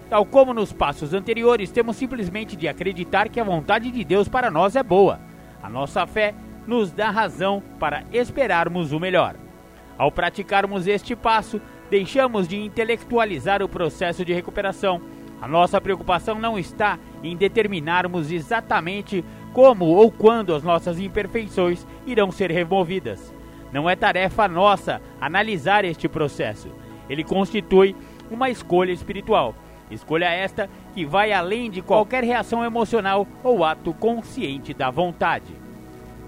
Tal 0.10 0.26
como 0.26 0.54
nos 0.54 0.74
passos 0.74 1.14
anteriores, 1.14 1.72
temos 1.72 1.96
simplesmente 1.96 2.58
de 2.58 2.68
acreditar 2.68 3.30
que 3.30 3.40
a 3.40 3.46
vontade 3.46 3.90
de 3.90 4.04
Deus 4.04 4.28
para 4.28 4.52
nós 4.52 4.76
é 4.76 4.84
boa. 4.84 5.22
A 5.64 5.70
nossa 5.70 6.06
fé 6.06 6.36
nos 6.68 6.92
dá 6.92 7.10
razão 7.10 7.64
para 7.80 8.04
esperarmos 8.12 8.92
o 8.92 9.00
melhor. 9.00 9.38
Ao 9.98 10.12
praticarmos 10.12 10.86
este 10.86 11.16
passo, 11.16 11.62
deixamos 11.90 12.46
de 12.46 12.58
intelectualizar 12.58 13.64
o 13.64 13.70
processo 13.70 14.26
de 14.26 14.34
recuperação. 14.34 15.00
A 15.42 15.48
nossa 15.48 15.80
preocupação 15.80 16.38
não 16.38 16.60
está 16.60 17.00
em 17.24 17.38
determinarmos 17.38 18.34
exatamente 18.34 19.24
como 19.54 19.86
ou 19.86 20.12
quando 20.12 20.54
as 20.54 20.62
nossas 20.62 21.00
imperfeições 21.00 21.88
irão 22.06 22.34
ser 22.34 22.52
removidas. 22.52 23.34
Não 23.76 23.90
é 23.90 23.96
tarefa 23.98 24.48
nossa 24.48 25.02
analisar 25.20 25.84
este 25.84 26.08
processo. 26.08 26.70
Ele 27.10 27.26
constitui 27.26 27.94
uma 28.32 28.50
escolha 28.50 28.94
espiritual. 28.94 29.54
Escolha 29.92 30.30
esta 30.30 30.70
que 30.94 31.06
vai 31.06 31.34
além 31.34 31.70
de 31.70 31.82
qualquer 31.82 32.24
reação 32.24 32.64
emocional 32.64 33.28
ou 33.44 33.66
ato 33.66 33.94
consciente 33.94 34.74
da 34.74 34.90
vontade. 34.90 35.52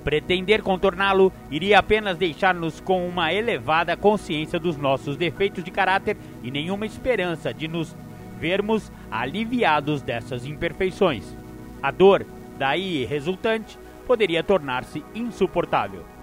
Pretender 0.03 0.61
contorná-lo 0.61 1.31
iria 1.49 1.79
apenas 1.79 2.17
deixar-nos 2.17 2.81
com 2.81 3.07
uma 3.07 3.31
elevada 3.31 3.95
consciência 3.95 4.59
dos 4.59 4.75
nossos 4.75 5.15
defeitos 5.15 5.63
de 5.63 5.71
caráter 5.71 6.17
e 6.43 6.51
nenhuma 6.51 6.85
esperança 6.85 7.53
de 7.53 7.69
nos 7.69 7.95
vermos 8.37 8.91
aliviados 9.09 10.01
dessas 10.01 10.45
imperfeições. 10.45 11.23
A 11.81 11.91
dor, 11.91 12.25
daí 12.59 13.05
resultante, 13.05 13.79
poderia 14.05 14.43
tornar-se 14.43 15.01
insuportável. 15.15 16.16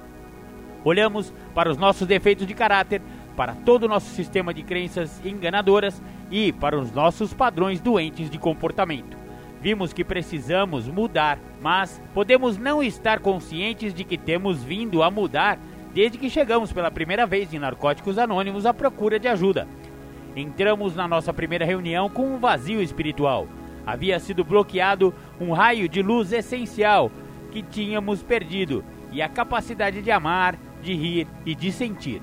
Olhamos 0.84 1.32
para 1.54 1.70
os 1.70 1.78
nossos 1.78 2.06
defeitos 2.06 2.46
de 2.46 2.54
caráter, 2.54 3.00
para 3.36 3.54
todo 3.54 3.84
o 3.84 3.88
nosso 3.88 4.10
sistema 4.10 4.54
de 4.54 4.62
crenças 4.62 5.20
enganadoras 5.24 6.00
e 6.30 6.52
para 6.52 6.78
os 6.78 6.92
nossos 6.92 7.34
padrões 7.34 7.80
doentes 7.80 8.30
de 8.30 8.38
comportamento 8.38 9.24
vimos 9.64 9.94
que 9.94 10.04
precisamos 10.04 10.86
mudar, 10.88 11.38
mas 11.62 11.98
podemos 12.12 12.58
não 12.58 12.82
estar 12.82 13.20
conscientes 13.20 13.94
de 13.94 14.04
que 14.04 14.18
temos 14.18 14.62
vindo 14.62 15.02
a 15.02 15.10
mudar 15.10 15.58
desde 15.94 16.18
que 16.18 16.28
chegamos 16.28 16.70
pela 16.70 16.90
primeira 16.90 17.24
vez 17.24 17.54
em 17.54 17.58
Narcóticos 17.58 18.18
Anônimos 18.18 18.66
à 18.66 18.74
procura 18.74 19.18
de 19.18 19.26
ajuda. 19.26 19.66
Entramos 20.36 20.94
na 20.94 21.08
nossa 21.08 21.32
primeira 21.32 21.64
reunião 21.64 22.10
com 22.10 22.26
um 22.34 22.38
vazio 22.38 22.82
espiritual. 22.82 23.48
Havia 23.86 24.18
sido 24.20 24.44
bloqueado 24.44 25.14
um 25.40 25.52
raio 25.52 25.88
de 25.88 26.02
luz 26.02 26.30
essencial 26.30 27.10
que 27.50 27.62
tínhamos 27.62 28.22
perdido 28.22 28.84
e 29.10 29.22
a 29.22 29.30
capacidade 29.30 30.02
de 30.02 30.10
amar, 30.10 30.58
de 30.84 30.94
rir 30.94 31.26
e 31.44 31.54
de 31.54 31.72
sentir. 31.72 32.22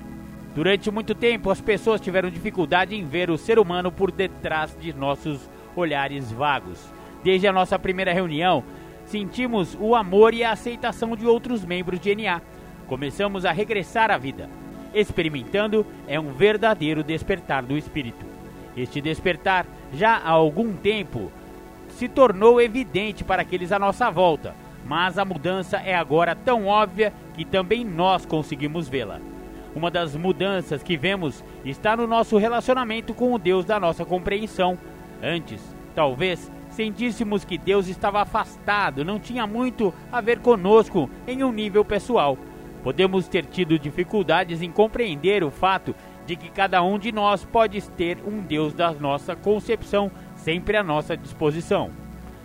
Durante 0.54 0.90
muito 0.90 1.14
tempo, 1.14 1.50
as 1.50 1.60
pessoas 1.60 2.00
tiveram 2.00 2.30
dificuldade 2.30 2.94
em 2.94 3.04
ver 3.04 3.30
o 3.30 3.38
ser 3.38 3.58
humano 3.58 3.90
por 3.90 4.10
detrás 4.10 4.76
de 4.78 4.92
nossos 4.92 5.50
olhares 5.74 6.30
vagos. 6.30 6.92
Desde 7.24 7.46
a 7.46 7.52
nossa 7.52 7.78
primeira 7.78 8.12
reunião, 8.12 8.62
sentimos 9.06 9.76
o 9.80 9.94
amor 9.94 10.34
e 10.34 10.44
a 10.44 10.52
aceitação 10.52 11.16
de 11.16 11.26
outros 11.26 11.64
membros 11.64 11.98
de 12.00 12.14
NA. 12.14 12.40
Começamos 12.86 13.44
a 13.44 13.52
regressar 13.52 14.10
à 14.10 14.18
vida. 14.18 14.48
Experimentando 14.94 15.86
é 16.06 16.20
um 16.20 16.32
verdadeiro 16.32 17.02
despertar 17.02 17.62
do 17.62 17.76
espírito. 17.76 18.26
Este 18.76 19.00
despertar, 19.00 19.66
já 19.92 20.16
há 20.16 20.30
algum 20.30 20.74
tempo, 20.74 21.32
se 21.88 22.08
tornou 22.08 22.60
evidente 22.60 23.24
para 23.24 23.42
aqueles 23.42 23.72
à 23.72 23.78
nossa 23.78 24.10
volta, 24.10 24.54
mas 24.84 25.18
a 25.18 25.24
mudança 25.24 25.78
é 25.78 25.94
agora 25.94 26.34
tão 26.34 26.66
óbvia 26.66 27.12
que 27.34 27.44
também 27.44 27.84
nós 27.84 28.26
conseguimos 28.26 28.88
vê-la. 28.88 29.20
Uma 29.74 29.90
das 29.90 30.14
mudanças 30.14 30.82
que 30.82 30.96
vemos 30.96 31.42
está 31.64 31.96
no 31.96 32.06
nosso 32.06 32.36
relacionamento 32.36 33.14
com 33.14 33.32
o 33.32 33.38
Deus 33.38 33.64
da 33.64 33.80
nossa 33.80 34.04
compreensão. 34.04 34.78
Antes, 35.22 35.62
talvez, 35.94 36.50
sentíssemos 36.70 37.44
que 37.44 37.56
Deus 37.56 37.88
estava 37.88 38.20
afastado, 38.20 39.04
não 39.04 39.18
tinha 39.18 39.46
muito 39.46 39.94
a 40.10 40.20
ver 40.20 40.40
conosco 40.40 41.08
em 41.26 41.42
um 41.42 41.52
nível 41.52 41.84
pessoal. 41.84 42.36
Podemos 42.82 43.28
ter 43.28 43.46
tido 43.46 43.78
dificuldades 43.78 44.60
em 44.60 44.70
compreender 44.70 45.44
o 45.44 45.50
fato 45.50 45.94
de 46.26 46.36
que 46.36 46.50
cada 46.50 46.82
um 46.82 46.98
de 46.98 47.12
nós 47.12 47.44
pode 47.44 47.80
ter 47.90 48.18
um 48.26 48.40
Deus 48.40 48.74
da 48.74 48.92
nossa 48.92 49.34
concepção 49.36 50.10
sempre 50.36 50.76
à 50.76 50.82
nossa 50.82 51.16
disposição. 51.16 51.90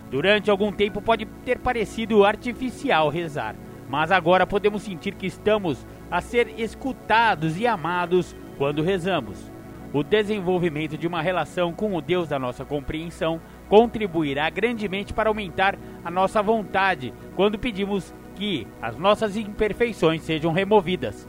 Durante 0.09 0.49
algum 0.49 0.71
tempo 0.71 1.01
pode 1.01 1.25
ter 1.43 1.59
parecido 1.59 2.23
artificial 2.23 3.09
rezar, 3.09 3.55
mas 3.87 4.11
agora 4.11 4.45
podemos 4.45 4.83
sentir 4.83 5.15
que 5.15 5.25
estamos 5.25 5.85
a 6.11 6.21
ser 6.21 6.59
escutados 6.59 7.57
e 7.57 7.65
amados 7.65 8.35
quando 8.57 8.81
rezamos. 8.81 9.51
O 9.93 10.03
desenvolvimento 10.03 10.97
de 10.97 11.07
uma 11.07 11.21
relação 11.21 11.73
com 11.73 11.95
o 11.95 12.01
Deus 12.01 12.27
da 12.27 12.37
nossa 12.37 12.65
compreensão 12.65 13.39
contribuirá 13.69 14.49
grandemente 14.49 15.13
para 15.13 15.29
aumentar 15.29 15.77
a 16.03 16.11
nossa 16.11 16.41
vontade 16.41 17.13
quando 17.35 17.57
pedimos 17.57 18.13
que 18.35 18.67
as 18.81 18.97
nossas 18.97 19.37
imperfeições 19.37 20.21
sejam 20.21 20.51
removidas. 20.51 21.27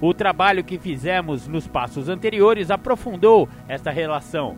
O 0.00 0.12
trabalho 0.12 0.62
que 0.62 0.78
fizemos 0.78 1.48
nos 1.48 1.66
passos 1.66 2.08
anteriores 2.08 2.70
aprofundou 2.70 3.48
esta 3.66 3.90
relação. 3.90 4.56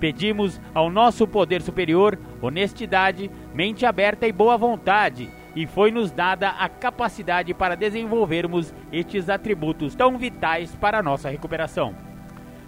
Pedimos 0.00 0.60
ao 0.72 0.88
nosso 0.88 1.26
poder 1.26 1.60
superior 1.60 2.18
honestidade, 2.40 3.30
mente 3.52 3.84
aberta 3.84 4.26
e 4.26 4.32
boa 4.32 4.56
vontade, 4.56 5.28
e 5.54 5.66
foi-nos 5.66 6.10
dada 6.10 6.50
a 6.50 6.68
capacidade 6.68 7.52
para 7.54 7.74
desenvolvermos 7.74 8.74
estes 8.92 9.28
atributos 9.28 9.94
tão 9.94 10.18
vitais 10.18 10.74
para 10.76 10.98
a 10.98 11.02
nossa 11.02 11.28
recuperação. 11.28 11.94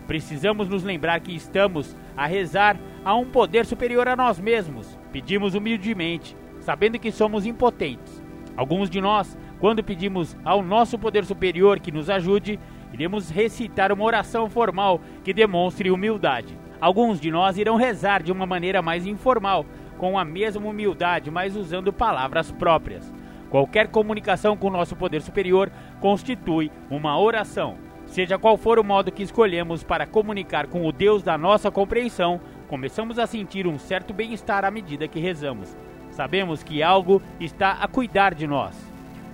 Precisamos 0.07 0.69
nos 0.69 0.83
lembrar 0.83 1.21
que 1.21 1.35
estamos 1.35 1.97
a 2.17 2.27
rezar 2.27 2.77
a 3.05 3.15
um 3.15 3.25
poder 3.25 3.65
superior 3.65 4.09
a 4.09 4.17
nós 4.17 4.41
mesmos. 4.41 4.99
Pedimos 5.13 5.55
humildemente, 5.55 6.37
sabendo 6.61 6.99
que 6.99 7.13
somos 7.13 7.47
impotentes. 7.47 8.23
Alguns 8.57 8.91
de 8.91 9.01
nós, 9.01 9.39
quando 9.61 9.85
pedimos 9.85 10.37
ao 10.45 10.63
nosso 10.63 10.99
poder 10.99 11.25
superior 11.25 11.79
que 11.79 11.93
nos 11.93 12.11
ajude, 12.11 12.59
iremos 12.93 13.31
recitar 13.31 13.93
uma 13.93 14.05
oração 14.05 14.51
formal 14.51 15.01
que 15.23 15.33
demonstre 15.33 15.91
humildade. 15.91 16.59
Alguns 16.81 17.21
de 17.21 17.31
nós 17.31 17.57
irão 17.57 17.77
rezar 17.77 18.23
de 18.23 18.33
uma 18.33 18.47
maneira 18.47 18.83
mais 18.83 19.07
informal, 19.07 19.65
com 20.01 20.19
a 20.19 20.25
mesma 20.25 20.67
humildade, 20.67 21.31
mas 21.31 21.55
usando 21.55 21.93
palavras 21.93 22.51
próprias. 22.51 23.13
Qualquer 23.51 23.89
comunicação 23.89 24.57
com 24.57 24.69
o 24.69 24.71
nosso 24.71 24.97
poder 24.97 25.21
superior 25.21 25.71
constitui 26.01 26.73
uma 26.89 27.21
oração. 27.21 27.77
Seja 28.07 28.39
qual 28.39 28.57
for 28.57 28.79
o 28.79 28.83
modo 28.83 29.13
que 29.13 29.23
escolhemos 29.23 29.85
para 29.85 30.07
comunicar 30.07 30.69
com 30.69 30.87
o 30.87 30.91
Deus 30.91 31.23
da 31.23 31.37
nossa 31.37 31.71
compreensão, 31.71 32.41
começamos 32.67 33.19
a 33.19 33.27
sentir 33.27 33.67
um 33.67 33.79
certo 33.79 34.15
bem-estar 34.15 34.65
à 34.65 34.71
medida 34.71 35.07
que 35.07 35.21
rezamos. 35.21 35.77
Sabemos 36.13 36.63
que 36.63 36.83
algo 36.83 37.21
está 37.39 37.73
a 37.73 37.87
cuidar 37.87 38.35
de 38.35 38.47
nós. 38.47 38.75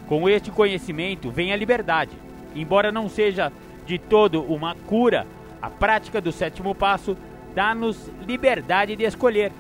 Com 0.09 0.29
este 0.29 0.51
conhecimento 0.51 1.31
vem 1.31 1.53
a 1.53 1.57
liberdade. 1.57 2.11
embora 2.57 2.91
não 2.91 3.09
seja 3.09 3.53
de 3.87 3.99
todo 3.99 4.43
uma 4.43 4.75
cura, 4.75 5.29
a 5.63 5.71
prática 5.71 6.21
do 6.21 6.33
sétimo 6.33 6.75
passo 6.75 7.17
dá-nos 7.55 8.11
liberdade 8.27 8.97
de 8.97 9.05
escolher. 9.05 9.53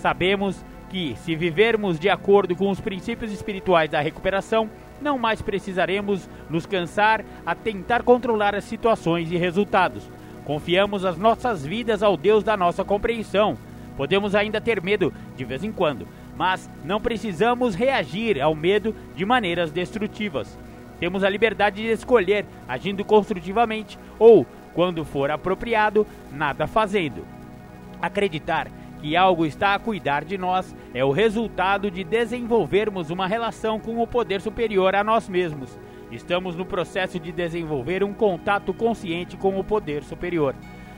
Sabemos 0.00 0.64
que, 0.88 1.16
se 1.24 1.34
vivermos 1.34 1.98
de 1.98 2.08
acordo 2.08 2.54
com 2.54 2.70
os 2.70 2.80
princípios 2.80 3.32
espirituais 3.32 3.90
da 3.90 4.00
recuperação, 4.00 4.70
não 5.02 5.18
mais 5.18 5.42
precisaremos 5.42 6.28
nos 6.48 6.66
cansar 6.66 7.24
a 7.44 7.54
tentar 7.54 8.02
controlar 8.02 8.54
as 8.54 8.64
situações 8.64 9.30
e 9.30 9.36
resultados. 9.36 10.08
Confiamos 10.44 11.04
as 11.04 11.18
nossas 11.18 11.66
vidas 11.66 12.02
ao 12.02 12.16
Deus 12.16 12.42
da 12.42 12.56
nossa 12.56 12.84
compreensão. 12.84 13.58
Podemos 13.96 14.34
ainda 14.34 14.60
ter 14.60 14.80
medo 14.80 15.12
de 15.36 15.44
vez 15.44 15.64
em 15.64 15.72
quando, 15.72 16.06
mas 16.36 16.70
não 16.84 17.00
precisamos 17.00 17.74
reagir 17.74 18.40
ao 18.40 18.54
medo 18.54 18.94
de 19.16 19.26
maneiras 19.26 19.72
destrutivas. 19.72 20.56
Temos 21.00 21.24
a 21.24 21.28
liberdade 21.28 21.82
de 21.82 21.90
escolher 21.90 22.46
agindo 22.68 23.04
construtivamente 23.04 23.98
ou, 24.18 24.46
quando 24.74 25.04
for 25.04 25.30
apropriado, 25.30 26.06
nada 26.32 26.66
fazendo. 26.66 27.26
Acreditar 28.00 28.68
que 29.00 29.16
algo 29.16 29.46
está 29.46 29.74
a 29.74 29.78
cuidar 29.78 30.24
de 30.24 30.36
nós 30.36 30.74
é 30.92 31.04
o 31.04 31.12
resultado 31.12 31.90
de 31.90 32.02
desenvolvermos 32.02 33.10
uma 33.10 33.26
relação 33.26 33.78
com 33.78 34.02
o 34.02 34.06
poder 34.06 34.40
superior 34.40 34.94
a 34.94 35.04
nós 35.04 35.28
mesmos. 35.28 35.78
Estamos 36.10 36.56
no 36.56 36.64
processo 36.64 37.18
de 37.18 37.30
desenvolver 37.30 38.02
um 38.02 38.12
contato 38.12 38.72
consciente 38.74 39.36
com 39.36 39.58
o 39.58 39.64
poder 39.64 40.02
superior. 40.02 40.54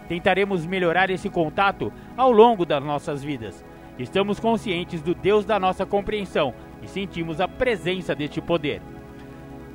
Tentaremos 0.08 0.66
melhorar 0.66 1.10
esse 1.10 1.28
contato 1.28 1.92
ao 2.16 2.32
longo 2.32 2.64
das 2.64 2.82
nossas 2.82 3.22
vidas. 3.22 3.64
Estamos 3.98 4.40
conscientes 4.40 5.02
do 5.02 5.14
Deus 5.14 5.44
da 5.44 5.58
nossa 5.58 5.84
compreensão 5.84 6.54
e 6.82 6.88
sentimos 6.88 7.40
a 7.40 7.46
presença 7.46 8.14
deste 8.14 8.40
poder. 8.40 8.80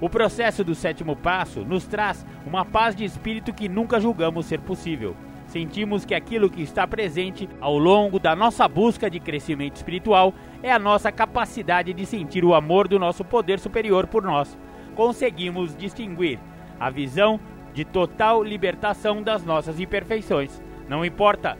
O 0.01 0.10
processo 0.10 0.63
do 0.63 0.74
sétimo 0.74 1.15
passo 1.15 1.62
nos 1.62 1.86
traz 1.86 2.25
uma 2.46 2.65
paz 2.65 2.96
de 2.96 3.05
espírito 3.05 3.53
que 3.53 3.70
nunca 3.70 4.00
julgamos 4.00 4.46
ser 4.46 4.60
possível 4.60 5.15
sentimos 5.55 6.03
que 6.03 6.13
aquilo 6.13 6.50
que 6.50 6.62
está 6.62 6.85
presente 6.85 7.47
ao 7.62 7.77
longo 7.77 8.19
da 8.19 8.35
nossa 8.35 8.67
busca 8.67 9.09
de 9.09 9.21
crescimento 9.21 9.77
espiritual 9.77 10.33
é 10.62 10.69
a 10.69 10.77
nossa 10.77 11.13
capacidade 11.13 11.93
de 11.93 12.05
sentir 12.05 12.43
o 12.43 12.53
amor 12.53 12.89
do 12.89 13.00
nosso 13.00 13.24
poder 13.24 13.57
superior 13.57 14.05
por 14.05 14.21
nós. 14.21 14.57
Conseguimos 14.95 15.74
distinguir 15.74 16.39
a 16.77 16.89
visão 16.89 17.39
de 17.74 17.85
total 17.85 18.43
libertação 18.43 19.24
das 19.24 19.45
nossas 19.45 19.79
imperfeições. 19.79 20.62
Não 20.89 21.05
importa 21.05 21.57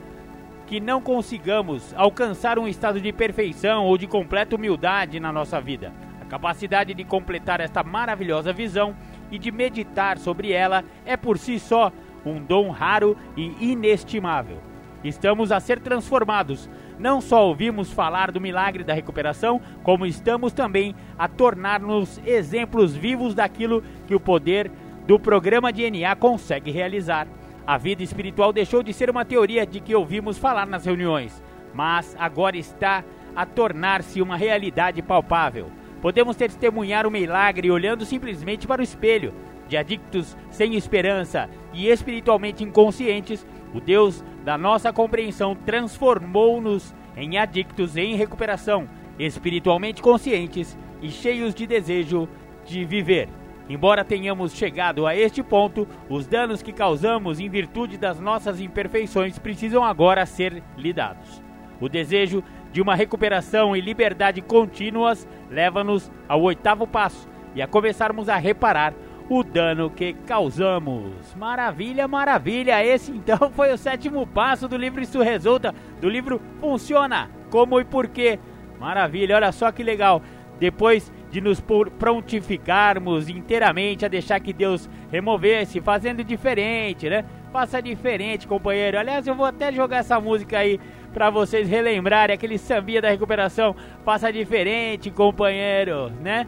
que 0.66 0.78
não 0.78 1.00
consigamos 1.00 1.94
alcançar 1.96 2.58
um 2.58 2.68
estado 2.68 3.00
de 3.00 3.14
perfeição 3.14 3.86
ou 3.86 3.96
de 3.96 4.06
completa 4.06 4.56
humildade 4.56 5.18
na 5.18 5.32
nossa 5.32 5.58
vida. 5.58 5.90
A 6.20 6.26
capacidade 6.26 6.92
de 6.92 7.02
completar 7.02 7.60
esta 7.60 7.82
maravilhosa 7.82 8.52
visão 8.52 8.94
e 9.30 9.38
de 9.38 9.50
meditar 9.50 10.18
sobre 10.18 10.52
ela 10.52 10.84
é 11.06 11.16
por 11.16 11.38
si 11.38 11.58
só 11.58 11.90
um 12.30 12.42
dom 12.42 12.70
raro 12.70 13.16
e 13.36 13.70
inestimável. 13.72 14.58
Estamos 15.04 15.52
a 15.52 15.60
ser 15.60 15.80
transformados. 15.80 16.68
Não 16.98 17.20
só 17.20 17.46
ouvimos 17.46 17.92
falar 17.92 18.32
do 18.32 18.40
milagre 18.40 18.82
da 18.82 18.94
recuperação, 18.94 19.60
como 19.82 20.06
estamos 20.06 20.52
também 20.52 20.94
a 21.18 21.28
tornar-nos 21.28 22.20
exemplos 22.26 22.94
vivos 22.94 23.34
daquilo 23.34 23.82
que 24.06 24.14
o 24.14 24.20
poder 24.20 24.70
do 25.06 25.18
programa 25.18 25.72
DNA 25.72 26.16
consegue 26.16 26.70
realizar. 26.70 27.28
A 27.66 27.76
vida 27.78 28.02
espiritual 28.02 28.52
deixou 28.52 28.82
de 28.82 28.92
ser 28.92 29.10
uma 29.10 29.24
teoria 29.24 29.66
de 29.66 29.80
que 29.80 29.94
ouvimos 29.94 30.38
falar 30.38 30.66
nas 30.66 30.84
reuniões, 30.84 31.42
mas 31.74 32.16
agora 32.18 32.56
está 32.56 33.04
a 33.34 33.44
tornar-se 33.44 34.22
uma 34.22 34.36
realidade 34.36 35.02
palpável. 35.02 35.70
Podemos 36.00 36.36
testemunhar 36.36 37.06
o 37.06 37.10
milagre 37.10 37.70
olhando 37.70 38.04
simplesmente 38.04 38.66
para 38.66 38.80
o 38.80 38.84
espelho, 38.84 39.34
de 39.68 39.76
adictos 39.76 40.36
sem 40.50 40.74
esperança 40.74 41.48
e 41.72 41.88
espiritualmente 41.88 42.62
inconscientes, 42.62 43.46
o 43.74 43.80
Deus 43.80 44.24
da 44.44 44.56
nossa 44.56 44.92
compreensão 44.92 45.54
transformou-nos 45.54 46.94
em 47.16 47.38
adictos 47.38 47.96
em 47.96 48.14
recuperação, 48.14 48.88
espiritualmente 49.18 50.02
conscientes 50.02 50.78
e 51.02 51.10
cheios 51.10 51.54
de 51.54 51.66
desejo 51.66 52.28
de 52.64 52.84
viver. 52.84 53.28
Embora 53.68 54.04
tenhamos 54.04 54.52
chegado 54.52 55.06
a 55.06 55.16
este 55.16 55.42
ponto, 55.42 55.88
os 56.08 56.26
danos 56.26 56.62
que 56.62 56.72
causamos 56.72 57.40
em 57.40 57.48
virtude 57.48 57.98
das 57.98 58.20
nossas 58.20 58.60
imperfeições 58.60 59.38
precisam 59.38 59.82
agora 59.82 60.24
ser 60.24 60.62
lidados. 60.76 61.42
O 61.80 61.88
desejo 61.88 62.44
de 62.72 62.80
uma 62.80 62.94
recuperação 62.94 63.76
e 63.76 63.80
liberdade 63.80 64.40
contínuas 64.40 65.26
leva-nos 65.50 66.10
ao 66.28 66.42
oitavo 66.42 66.86
passo 66.86 67.28
e 67.54 67.62
a 67.62 67.66
começarmos 67.66 68.28
a 68.28 68.36
reparar 68.36 68.94
o 69.28 69.42
dano 69.42 69.90
que 69.90 70.12
causamos. 70.26 71.34
Maravilha, 71.34 72.06
maravilha! 72.06 72.84
Esse 72.84 73.10
então 73.10 73.50
foi 73.54 73.72
o 73.72 73.78
sétimo 73.78 74.26
passo 74.26 74.68
do 74.68 74.76
livro 74.76 75.00
Isso 75.00 75.20
Resulta, 75.20 75.74
do 76.00 76.08
livro 76.08 76.40
Funciona, 76.60 77.30
Como 77.50 77.80
e 77.80 77.84
Porquê. 77.84 78.38
Maravilha, 78.78 79.36
olha 79.36 79.52
só 79.52 79.72
que 79.72 79.82
legal. 79.82 80.22
Depois 80.58 81.12
de 81.30 81.40
nos 81.40 81.60
prontificarmos 81.98 83.28
inteiramente 83.28 84.06
a 84.06 84.08
deixar 84.08 84.40
que 84.40 84.54
Deus 84.54 84.88
removesse, 85.10 85.80
fazendo 85.80 86.24
diferente, 86.24 87.10
né? 87.10 87.24
Faça 87.52 87.82
diferente, 87.82 88.46
companheiro. 88.46 88.98
Aliás, 88.98 89.26
eu 89.26 89.34
vou 89.34 89.44
até 89.44 89.70
jogar 89.70 89.98
essa 89.98 90.18
música 90.18 90.58
aí 90.58 90.80
para 91.12 91.28
vocês 91.28 91.68
relembrarem 91.68 92.32
aquele 92.32 92.56
sambia 92.56 93.02
da 93.02 93.10
recuperação. 93.10 93.76
Faça 94.04 94.32
diferente, 94.32 95.10
companheiro, 95.10 96.10
né? 96.22 96.46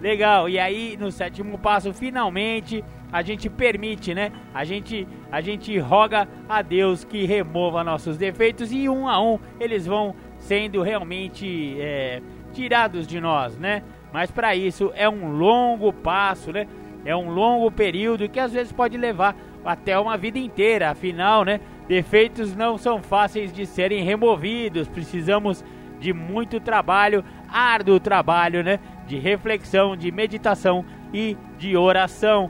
Legal. 0.00 0.48
E 0.48 0.58
aí, 0.58 0.96
no 0.98 1.12
sétimo 1.12 1.58
passo, 1.58 1.92
finalmente, 1.92 2.82
a 3.12 3.22
gente 3.22 3.50
permite, 3.50 4.14
né? 4.14 4.32
A 4.54 4.64
gente, 4.64 5.06
a 5.30 5.40
gente 5.40 5.76
roga 5.78 6.28
a 6.48 6.62
Deus 6.62 7.04
que 7.04 7.26
remova 7.26 7.84
nossos 7.84 8.16
defeitos 8.16 8.72
e 8.72 8.88
um 8.88 9.08
a 9.08 9.20
um 9.20 9.38
eles 9.58 9.86
vão 9.86 10.14
sendo 10.38 10.80
realmente 10.82 11.76
é, 11.80 12.22
tirados 12.52 13.06
de 13.06 13.20
nós, 13.20 13.58
né? 13.58 13.82
Mas 14.12 14.30
para 14.30 14.56
isso 14.56 14.90
é 14.94 15.08
um 15.08 15.36
longo 15.36 15.92
passo, 15.92 16.52
né? 16.52 16.66
É 17.04 17.14
um 17.14 17.30
longo 17.30 17.70
período 17.70 18.28
que 18.28 18.40
às 18.40 18.52
vezes 18.52 18.72
pode 18.72 18.96
levar 18.96 19.36
até 19.64 19.98
uma 19.98 20.16
vida 20.16 20.38
inteira. 20.38 20.90
Afinal, 20.90 21.44
né? 21.44 21.60
Defeitos 21.86 22.54
não 22.54 22.78
são 22.78 23.02
fáceis 23.02 23.52
de 23.52 23.66
serem 23.66 24.02
removidos. 24.02 24.88
Precisamos 24.88 25.64
de 25.98 26.12
muito 26.12 26.58
trabalho, 26.58 27.24
árduo 27.48 28.00
trabalho, 28.00 28.64
né? 28.64 28.80
De 29.10 29.18
reflexão, 29.18 29.96
de 29.96 30.12
meditação 30.12 30.84
e 31.12 31.36
de 31.58 31.76
oração. 31.76 32.48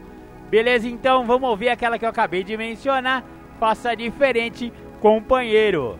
Beleza? 0.51 0.87
Então 0.87 1.27
vamos 1.27 1.49
ouvir 1.49 1.71
aquela 1.71 1.99
que 1.99 2.05
eu 2.05 2.09
acabei 2.11 2.45
de 2.45 2.55
mencionar. 2.55 3.25
Faça 3.59 3.97
diferente, 3.97 4.71
companheiro. 5.01 5.99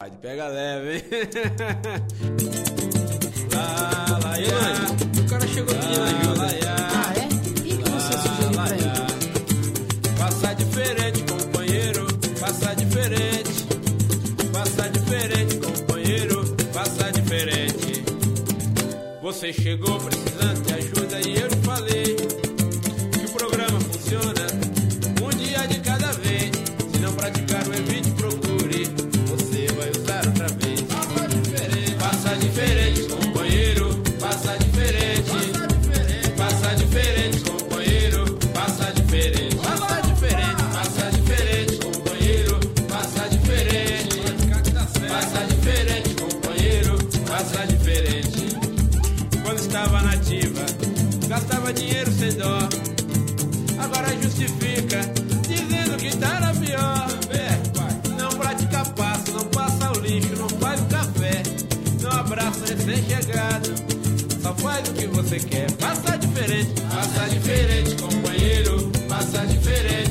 Pode 0.00 0.16
pega 0.18 0.46
leve, 0.46 0.98
hein? 0.98 1.02
lá, 3.52 4.18
lá, 4.22 4.36
ya. 4.36 4.52
O 5.20 5.28
cara 5.28 5.46
chegou 5.48 5.74
pedindo 5.74 6.04
ajuda. 6.04 6.46
Ah, 6.46 6.84
é? 6.84 6.87
Você 19.28 19.52
chegou 19.52 19.98
precisando 19.98 20.62
de 20.64 20.72
ajuda 20.72 21.20
e 21.28 21.38
eu 21.38 21.48
te 21.50 21.56
falei 21.58 22.17
que 64.98 65.06
você 65.06 65.38
quer. 65.38 65.70
Faça 65.78 66.18
diferente, 66.18 66.80
faça 66.90 67.28
diferente, 67.28 68.02
companheiro. 68.02 68.90
Faça 69.08 69.46
diferente, 69.46 70.07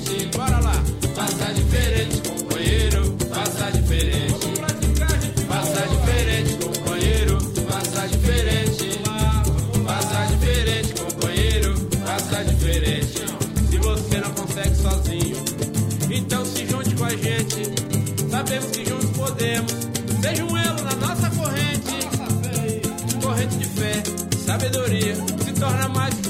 sabedoria 24.67 25.15
se 25.15 25.53
torna 25.53 25.87
mais 25.89 26.26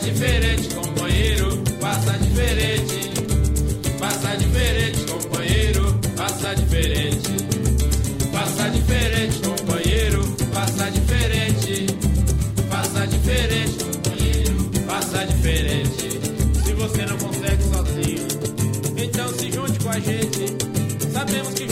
diferente, 0.00 0.74
companheiro, 0.74 1.62
faça 1.80 2.18
diferente. 2.18 3.10
Faça 3.98 4.36
diferente, 4.36 5.04
companheiro, 5.04 6.00
faça 6.16 6.54
diferente. 6.54 7.30
Faça 8.32 8.70
diferente, 8.70 9.38
companheiro, 9.40 10.22
faça 10.52 10.90
diferente. 10.90 11.86
Faça 12.68 13.06
diferente, 13.06 13.84
companheiro, 13.84 14.70
faça 14.86 15.26
diferente. 15.26 16.20
Se 16.64 16.72
você 16.74 17.06
não 17.06 17.18
consegue 17.18 17.62
sozinho, 17.62 18.28
então 18.96 19.28
se 19.34 19.52
junte 19.52 19.78
com 19.80 19.90
a 19.90 20.00
gente. 20.00 20.56
Sabemos 21.12 21.54
que 21.54 21.69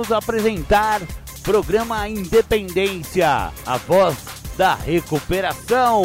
Voltamos 0.00 0.12
a 0.12 0.18
apresentar 0.18 1.02
programa 1.42 2.08
Independência, 2.08 3.52
a 3.66 3.76
voz 3.76 4.16
da 4.56 4.74
recuperação. 4.74 6.02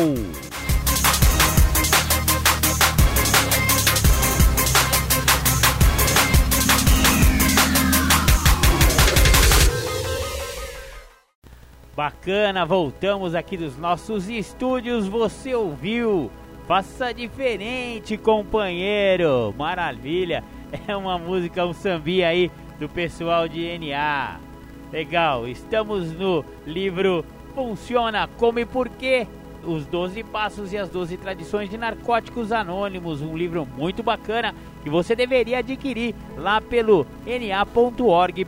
Bacana, 11.95 12.65
voltamos 12.65 13.34
aqui 13.34 13.55
dos 13.55 13.77
nossos 13.77 14.27
estúdios. 14.27 15.08
Você 15.08 15.55
ouviu? 15.55 16.29
Faça 16.67 17.13
diferente, 17.13 18.17
companheiro. 18.17 19.55
Maravilha. 19.58 20.43
É 20.86 20.95
uma 20.97 21.17
música, 21.17 21.65
um 21.65 21.71
sambinha 21.71 22.27
aí 22.27 22.51
do 22.79 22.89
pessoal 22.89 23.47
de 23.47 23.77
NA. 23.77 24.39
Legal, 24.91 25.47
estamos 25.47 26.11
no 26.11 26.43
livro 26.65 27.25
Funciona 27.53 28.27
Como 28.38 28.59
e 28.59 28.65
Porquê. 28.65 29.27
Os 29.63 29.85
12 29.88 30.23
Passos 30.25 30.71
e 30.73 30.77
as 30.77 30.89
12 30.89 31.17
Tradições 31.17 31.69
de 31.69 31.77
Narcóticos 31.77 32.51
Anônimos. 32.51 33.21
Um 33.21 33.35
livro 33.35 33.65
muito 33.65 34.03
bacana 34.03 34.53
que 34.83 34.89
você 34.91 35.15
deveria 35.15 35.57
adquirir 35.57 36.13
lá 36.38 36.61
pelo 36.61 37.07
na.org.br. 37.25 38.45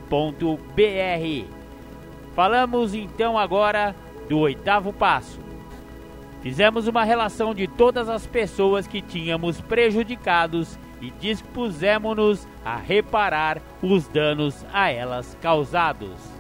Falamos 2.36 2.94
então 2.94 3.36
agora 3.36 3.96
do 4.30 4.38
oitavo 4.38 4.94
passo. 4.94 5.40
Fizemos 6.44 6.88
uma 6.88 7.04
relação 7.04 7.52
de 7.54 7.68
todas 7.68 8.08
as 8.08 8.28
pessoas 8.28 8.86
que 8.86 9.02
tínhamos 9.02 9.60
prejudicados 9.60 10.78
e 11.02 11.12
dispusemos-nos 11.12 12.48
a 12.64 12.78
reparar 12.78 13.62
os 13.82 14.08
danos 14.08 14.66
a 14.74 14.90
elas 14.90 15.38
causados. 15.42 16.38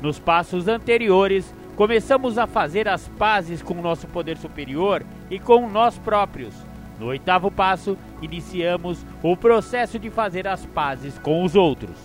Nos 0.00 0.18
passos 0.18 0.68
anteriores, 0.68 1.54
começamos 1.74 2.38
a 2.38 2.46
fazer 2.46 2.88
as 2.88 3.08
pazes 3.08 3.62
com 3.62 3.74
o 3.74 3.82
nosso 3.82 4.06
poder 4.06 4.36
superior 4.36 5.04
e 5.30 5.38
com 5.38 5.68
nós 5.68 5.98
próprios. 5.98 6.54
No 6.98 7.06
oitavo 7.06 7.50
passo, 7.50 7.96
iniciamos 8.20 9.04
o 9.22 9.36
processo 9.36 9.98
de 9.98 10.10
fazer 10.10 10.46
as 10.46 10.66
pazes 10.66 11.18
com 11.18 11.44
os 11.44 11.54
outros. 11.54 11.96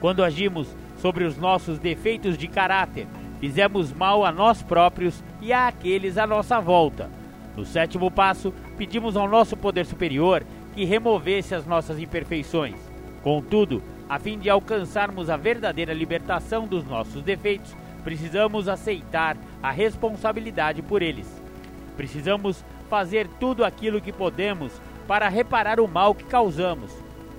Quando 0.00 0.24
agimos 0.24 0.68
sobre 0.98 1.24
os 1.24 1.36
nossos 1.36 1.78
defeitos 1.78 2.36
de 2.36 2.48
caráter, 2.48 3.06
fizemos 3.40 3.92
mal 3.92 4.24
a 4.24 4.32
nós 4.32 4.62
próprios 4.62 5.22
e 5.40 5.52
àqueles 5.52 6.18
à 6.18 6.26
nossa 6.26 6.60
volta. 6.60 7.08
No 7.56 7.64
sétimo 7.64 8.10
passo, 8.10 8.52
pedimos 8.76 9.16
ao 9.16 9.28
nosso 9.28 9.56
poder 9.56 9.86
superior 9.86 10.44
que 10.74 10.84
removesse 10.84 11.54
as 11.54 11.66
nossas 11.66 11.98
imperfeições. 11.98 12.74
Contudo, 13.22 13.82
a 14.08 14.18
fim 14.18 14.38
de 14.38 14.50
alcançarmos 14.50 15.30
a 15.30 15.36
verdadeira 15.36 15.94
libertação 15.94 16.66
dos 16.66 16.84
nossos 16.84 17.22
defeitos, 17.22 17.74
precisamos 18.02 18.68
aceitar 18.68 19.36
a 19.62 19.70
responsabilidade 19.70 20.82
por 20.82 21.00
eles. 21.00 21.42
Precisamos 21.96 22.64
fazer 22.90 23.28
tudo 23.40 23.64
aquilo 23.64 24.00
que 24.00 24.12
podemos 24.12 24.72
para 25.06 25.28
reparar 25.28 25.80
o 25.80 25.88
mal 25.88 26.14
que 26.14 26.24
causamos. 26.24 26.90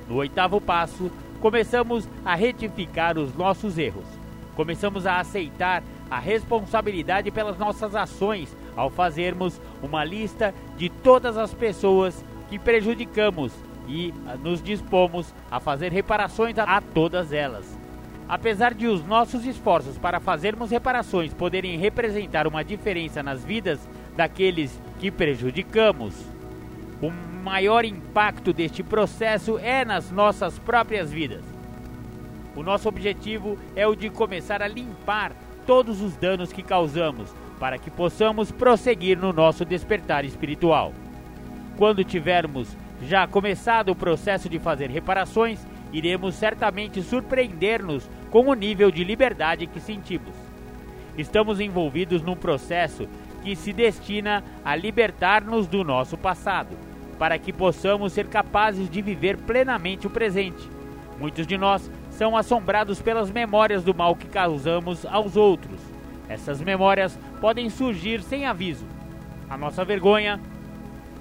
No 0.07 0.15
oitavo 0.15 0.61
passo, 0.61 1.11
começamos 1.39 2.09
a 2.23 2.35
retificar 2.35 3.17
os 3.17 3.35
nossos 3.35 3.77
erros. 3.77 4.05
Começamos 4.55 5.05
a 5.05 5.19
aceitar 5.19 5.83
a 6.09 6.19
responsabilidade 6.19 7.29
pelas 7.31 7.57
nossas 7.57 7.95
ações 7.95 8.55
ao 8.75 8.89
fazermos 8.89 9.59
uma 9.81 10.03
lista 10.03 10.53
de 10.77 10.89
todas 10.89 11.37
as 11.37 11.53
pessoas 11.53 12.23
que 12.49 12.59
prejudicamos 12.59 13.51
e 13.87 14.13
nos 14.41 14.61
dispomos 14.61 15.33
a 15.49 15.59
fazer 15.59 15.91
reparações 15.91 16.57
a, 16.57 16.63
a 16.63 16.81
todas 16.81 17.31
elas. 17.31 17.77
Apesar 18.27 18.73
de 18.73 18.87
os 18.87 19.05
nossos 19.05 19.45
esforços 19.45 19.97
para 19.97 20.19
fazermos 20.19 20.71
reparações 20.71 21.33
poderem 21.33 21.77
representar 21.77 22.47
uma 22.47 22.63
diferença 22.63 23.21
nas 23.21 23.43
vidas 23.43 23.87
daqueles 24.15 24.79
que 24.99 25.11
prejudicamos, 25.11 26.15
o 27.01 27.11
maior 27.43 27.85
impacto 27.85 28.51
deste 28.51 28.81
processo 28.81 29.59
é 29.59 29.85
nas 29.85 30.09
nossas 30.09 30.57
próprias 30.57 31.11
vidas. 31.11 31.43
O 32.55 32.63
nosso 32.63 32.87
objetivo 32.87 33.59
é 33.75 33.85
o 33.85 33.95
de 33.95 34.09
começar 34.09 34.61
a 34.61 34.67
limpar 34.67 35.33
todos 35.67 36.01
os 36.01 36.15
danos 36.15 36.51
que 36.51 36.63
causamos, 36.63 37.35
para 37.59 37.77
que 37.77 37.89
possamos 37.89 38.51
prosseguir 38.51 39.17
no 39.17 39.31
nosso 39.31 39.63
despertar 39.63 40.25
espiritual. 40.25 40.93
Quando 41.77 42.03
tivermos 42.03 42.75
já 43.01 43.27
começado 43.27 43.89
o 43.89 43.95
processo 43.95 44.49
de 44.49 44.59
fazer 44.59 44.89
reparações, 44.89 45.65
iremos 45.91 46.35
certamente 46.35 47.01
surpreender-nos 47.01 48.09
com 48.29 48.47
o 48.47 48.53
nível 48.53 48.91
de 48.91 49.03
liberdade 49.03 49.67
que 49.67 49.79
sentimos. 49.79 50.33
Estamos 51.17 51.59
envolvidos 51.59 52.21
num 52.21 52.35
processo 52.35 53.07
que 53.43 53.55
se 53.55 53.71
destina 53.71 54.43
a 54.63 54.75
libertar-nos 54.75 55.67
do 55.67 55.83
nosso 55.83 56.17
passado, 56.17 56.75
para 57.17 57.37
que 57.37 57.53
possamos 57.53 58.11
ser 58.11 58.27
capazes 58.27 58.89
de 58.89 59.01
viver 59.01 59.37
plenamente 59.37 60.07
o 60.07 60.09
presente. 60.09 60.69
Muitos 61.19 61.47
de 61.47 61.57
nós 61.57 61.89
são 62.11 62.35
assombrados 62.35 63.01
pelas 63.01 63.31
memórias 63.31 63.83
do 63.83 63.93
mal 63.93 64.15
que 64.15 64.27
causamos 64.27 65.05
aos 65.05 65.37
outros. 65.37 65.94
Essas 66.27 66.61
memórias 66.61 67.17
podem 67.39 67.69
surgir 67.69 68.21
sem 68.21 68.45
aviso. 68.45 68.85
A 69.49 69.57
nossa 69.57 69.85
vergonha 69.85 70.39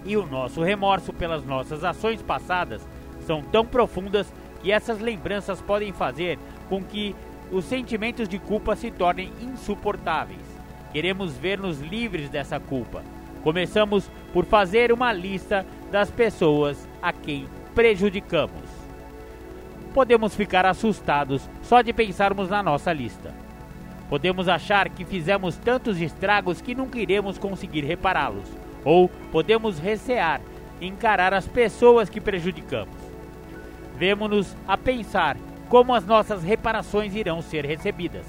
e 0.05 0.17
o 0.17 0.27
nosso 0.27 0.63
remorso 0.63 1.13
pelas 1.13 1.45
nossas 1.45 1.85
ações 1.85 2.23
passadas 2.23 2.87
são 3.27 3.43
tão 3.43 3.65
profundas 3.65 4.33
e 4.63 4.73
essas 4.73 4.99
lembranças 4.99 5.61
podem 5.61 5.93
fazer 5.93 6.39
com 6.69 6.83
que 6.83 7.15
os 7.51 7.65
sentimentos 7.65 8.29
de 8.29 8.39
culpa 8.39 8.75
se 8.75 8.91
tornem 8.91 9.33
insuportáveis. 9.41 10.41
Queremos 10.93 11.37
ver-nos 11.37 11.81
livres 11.81 12.31
dessa 12.31 12.59
culpa. 12.59 13.03
Começamos 13.43 14.11
por 14.33 14.47
fazer 14.47 14.91
uma 14.91 15.13
lista 15.13 15.67
das 15.91 16.11
pessoas 16.11 16.89
a 17.03 17.13
quem 17.13 17.47
prejudicamos. 17.75 18.63
Podemos 19.93 20.35
ficar 20.35 20.65
assustados 20.65 21.49
só 21.63 21.83
de 21.83 21.93
pensarmos 21.93 22.49
na 22.49 22.63
nossa 22.63 22.93
lista. 22.93 23.44
Podemos 24.09 24.49
achar 24.49 24.89
que 24.89 25.05
fizemos 25.05 25.57
tantos 25.57 26.01
estragos 26.01 26.61
que 26.61 26.75
nunca 26.75 26.99
iremos 26.99 27.39
conseguir 27.39 27.85
repará-los, 27.85 28.49
ou 28.85 29.09
podemos 29.33 29.79
recear 29.79 30.41
encarar 30.81 31.33
as 31.33 31.47
pessoas 31.47 32.09
que 32.09 32.21
prejudicamos. 32.21 32.95
Vemo-nos 33.97 34.57
a 34.67 34.77
pensar 34.77 35.37
como 35.69 35.95
as 35.95 36.05
nossas 36.05 36.43
reparações 36.43 37.15
irão 37.15 37.41
ser 37.41 37.65
recebidas. 37.65 38.27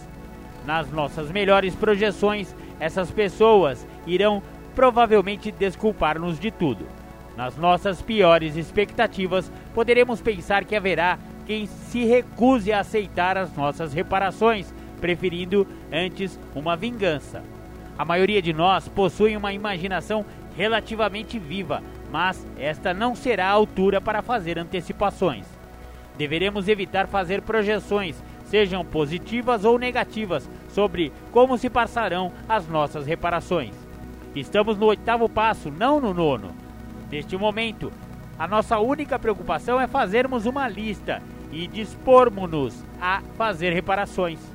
Nas 0.65 0.89
nossas 0.91 1.31
melhores 1.31 1.75
projeções, 1.75 2.55
essas 2.79 3.11
pessoas 3.11 3.85
irão 4.07 4.41
provavelmente 4.73 5.51
desculpar-nos 5.51 6.39
de 6.39 6.51
tudo. 6.51 6.88
Nas 7.35 7.57
nossas 7.57 8.01
piores 8.01 8.55
expectativas, 8.55 9.51
poderemos 9.73 10.21
pensar 10.21 10.63
que 10.63 10.75
haverá 10.75 11.19
quem 11.45 11.65
se 11.65 12.05
recuse 12.05 12.71
a 12.71 12.79
aceitar 12.79 13.38
as 13.38 13.55
nossas 13.55 13.93
reparações, 13.93 14.73
preferindo 15.05 15.67
antes 15.93 16.39
uma 16.55 16.75
vingança. 16.75 17.43
A 17.95 18.03
maioria 18.03 18.41
de 18.41 18.51
nós 18.51 18.87
possui 18.87 19.37
uma 19.37 19.53
imaginação 19.53 20.25
relativamente 20.57 21.37
viva, 21.37 21.83
mas 22.11 22.43
esta 22.57 22.91
não 22.91 23.13
será 23.13 23.45
a 23.45 23.51
altura 23.51 24.01
para 24.01 24.23
fazer 24.23 24.57
antecipações. 24.57 25.45
Deveremos 26.17 26.67
evitar 26.67 27.05
fazer 27.05 27.43
projeções, 27.43 28.15
sejam 28.45 28.83
positivas 28.83 29.63
ou 29.63 29.77
negativas, 29.77 30.49
sobre 30.69 31.13
como 31.31 31.55
se 31.55 31.69
passarão 31.69 32.31
as 32.49 32.67
nossas 32.67 33.05
reparações. 33.05 33.75
Estamos 34.35 34.75
no 34.75 34.87
oitavo 34.87 35.29
passo, 35.29 35.69
não 35.69 36.01
no 36.01 36.15
nono. 36.15 36.49
Neste 37.11 37.37
momento, 37.37 37.93
a 38.39 38.47
nossa 38.47 38.79
única 38.79 39.19
preocupação 39.19 39.79
é 39.79 39.85
fazermos 39.85 40.47
uma 40.47 40.67
lista 40.67 41.21
e 41.51 41.67
dispormos-nos 41.67 42.83
a 42.99 43.21
fazer 43.37 43.71
reparações. 43.71 44.54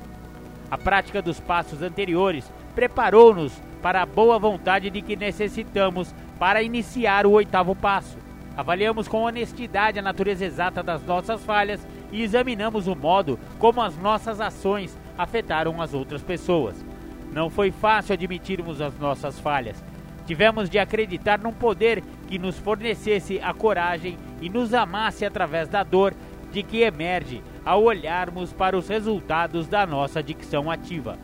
A 0.71 0.77
prática 0.77 1.21
dos 1.21 1.37
passos 1.37 1.81
anteriores 1.81 2.49
preparou-nos 2.73 3.51
para 3.81 4.01
a 4.01 4.05
boa 4.05 4.39
vontade 4.39 4.89
de 4.89 5.01
que 5.01 5.17
necessitamos 5.17 6.15
para 6.39 6.63
iniciar 6.63 7.25
o 7.25 7.31
oitavo 7.31 7.75
passo. 7.75 8.17
Avaliamos 8.55 9.05
com 9.05 9.23
honestidade 9.23 9.99
a 9.99 10.01
natureza 10.01 10.45
exata 10.45 10.81
das 10.81 11.03
nossas 11.03 11.43
falhas 11.43 11.85
e 12.09 12.23
examinamos 12.23 12.87
o 12.87 12.95
modo 12.95 13.37
como 13.59 13.81
as 13.81 13.97
nossas 13.97 14.39
ações 14.39 14.97
afetaram 15.17 15.81
as 15.81 15.93
outras 15.93 16.21
pessoas. 16.21 16.85
Não 17.33 17.49
foi 17.49 17.69
fácil 17.71 18.13
admitirmos 18.13 18.79
as 18.79 18.97
nossas 18.97 19.37
falhas. 19.39 19.83
Tivemos 20.25 20.69
de 20.69 20.79
acreditar 20.79 21.37
num 21.39 21.51
poder 21.51 22.01
que 22.29 22.39
nos 22.39 22.57
fornecesse 22.57 23.41
a 23.41 23.53
coragem 23.53 24.17
e 24.41 24.49
nos 24.49 24.73
amasse 24.73 25.25
através 25.25 25.67
da 25.67 25.83
dor 25.83 26.13
de 26.51 26.63
que 26.63 26.81
emerge 26.81 27.41
ao 27.65 27.83
olharmos 27.83 28.51
para 28.53 28.77
os 28.77 28.87
resultados 28.87 29.67
da 29.67 29.85
nossa 29.85 30.21
dicção 30.21 30.69
ativa. 30.69 31.17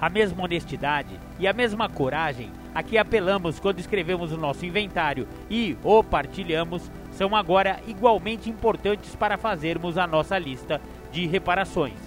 A 0.00 0.08
mesma 0.08 0.44
honestidade 0.44 1.18
e 1.38 1.46
a 1.46 1.52
mesma 1.52 1.88
coragem 1.88 2.50
a 2.74 2.82
que 2.82 2.96
apelamos 2.96 3.60
quando 3.60 3.78
escrevemos 3.78 4.32
o 4.32 4.36
nosso 4.36 4.64
inventário 4.64 5.28
e 5.50 5.76
o 5.82 6.02
partilhamos 6.02 6.90
são 7.12 7.36
agora 7.36 7.80
igualmente 7.86 8.48
importantes 8.48 9.14
para 9.14 9.36
fazermos 9.36 9.98
a 9.98 10.06
nossa 10.06 10.38
lista 10.38 10.80
de 11.12 11.26
reparações. 11.26 11.98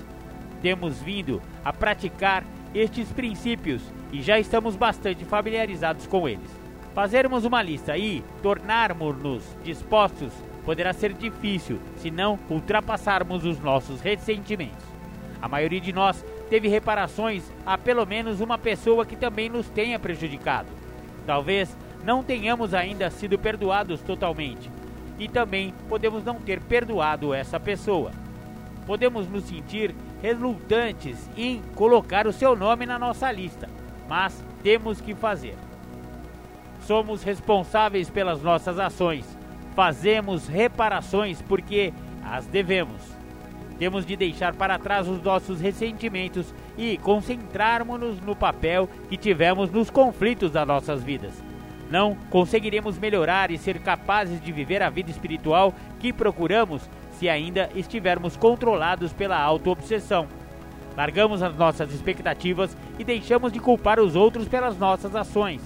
Temos 0.62 1.02
vindo 1.02 1.42
a 1.64 1.72
praticar 1.72 2.44
estes 2.74 3.12
princípios 3.12 3.82
e 4.12 4.22
já 4.22 4.40
estamos 4.40 4.76
bastante 4.76 5.24
familiarizados 5.24 6.08
com 6.08 6.28
eles. 6.28 6.50
Fazermos 6.94 7.46
uma 7.46 7.62
lista 7.62 7.98
e 7.98 8.24
tornarmos-nos 8.42 9.44
dispostos 9.64 10.32
poderá 10.66 10.92
ser 10.92 11.14
difícil 11.14 11.80
se 11.98 12.10
não 12.10 12.40
ultrapassarmos 12.50 13.46
os 13.46 13.60
nossos 13.60 14.02
ressentimentos. 14.02 14.86
A 15.42 15.48
maioria 15.48 15.80
de 15.80 15.94
nós 15.94 16.26
teve 16.50 16.68
reparações 16.68 17.44
a 17.66 17.78
pelo 17.78 18.06
menos 18.06 18.42
uma 18.42 18.58
pessoa 18.58 19.06
que 19.06 19.16
também 19.16 19.48
nos 19.48 19.70
tenha 19.70 20.00
prejudicado. 20.00 20.68
Talvez 21.26 21.78
não 22.04 22.24
tenhamos 22.24 22.74
ainda 22.74 23.10
sido 23.10 23.38
perdoados 23.38 24.02
totalmente 24.02 24.70
e 25.18 25.28
também 25.28 25.74
podemos 25.88 26.24
não 26.24 26.36
ter 26.36 26.60
perdoado 26.60 27.34
essa 27.34 27.60
pessoa. 27.60 28.12
Podemos 28.86 29.28
nos 29.28 29.46
sentir 29.46 29.94
relutantes 30.22 31.30
em 31.38 31.62
colocar 31.76 32.28
o 32.28 32.34
seu 32.34 32.56
nome 32.56 32.86
na 32.86 33.00
nossa 33.00 33.32
lista, 33.32 33.70
mas 34.08 34.44
temos 34.62 35.02
que 35.02 35.14
fazer. 35.16 35.56
Somos 36.82 37.24
responsáveis 37.24 38.10
pelas 38.10 38.42
nossas 38.42 38.78
ações, 38.78 39.35
fazemos 39.76 40.48
reparações 40.48 41.42
porque 41.42 41.94
as 42.24 42.48
devemos. 42.48 43.02
Temos 43.78 44.06
de 44.06 44.16
deixar 44.16 44.56
para 44.56 44.80
trás 44.80 45.08
os 45.08 45.22
nossos 45.22 45.60
ressentimentos 45.60 46.54
e 46.78 46.98
concentrarmos-nos 46.98 48.22
no 48.22 48.36
papel 48.36 48.90
que 49.10 49.18
tivemos 49.18 49.70
nos 49.70 49.90
conflitos 49.90 50.52
das 50.52 50.66
nossas 50.66 51.04
vidas. 51.04 51.44
Não 51.92 52.16
conseguiremos 52.30 52.98
melhorar 52.98 53.52
e 53.52 53.58
ser 53.58 53.80
capazes 53.80 54.42
de 54.42 54.52
viver 54.52 54.82
a 54.82 54.90
vida 54.90 55.12
espiritual 55.12 55.74
que 56.00 56.14
procuramos 56.14 56.90
se 57.12 57.28
ainda 57.30 57.70
estivermos 57.76 58.38
controlados 58.38 59.12
pela 59.14 59.38
auto-obsessão. 59.38 60.26
Largamos 60.96 61.44
as 61.44 61.54
nossas 61.56 61.94
expectativas 61.94 62.76
e 62.98 63.04
deixamos 63.04 63.52
de 63.52 63.60
culpar 63.60 64.00
os 64.00 64.16
outros 64.16 64.48
pelas 64.48 64.78
nossas 64.78 65.14
ações. 65.16 65.62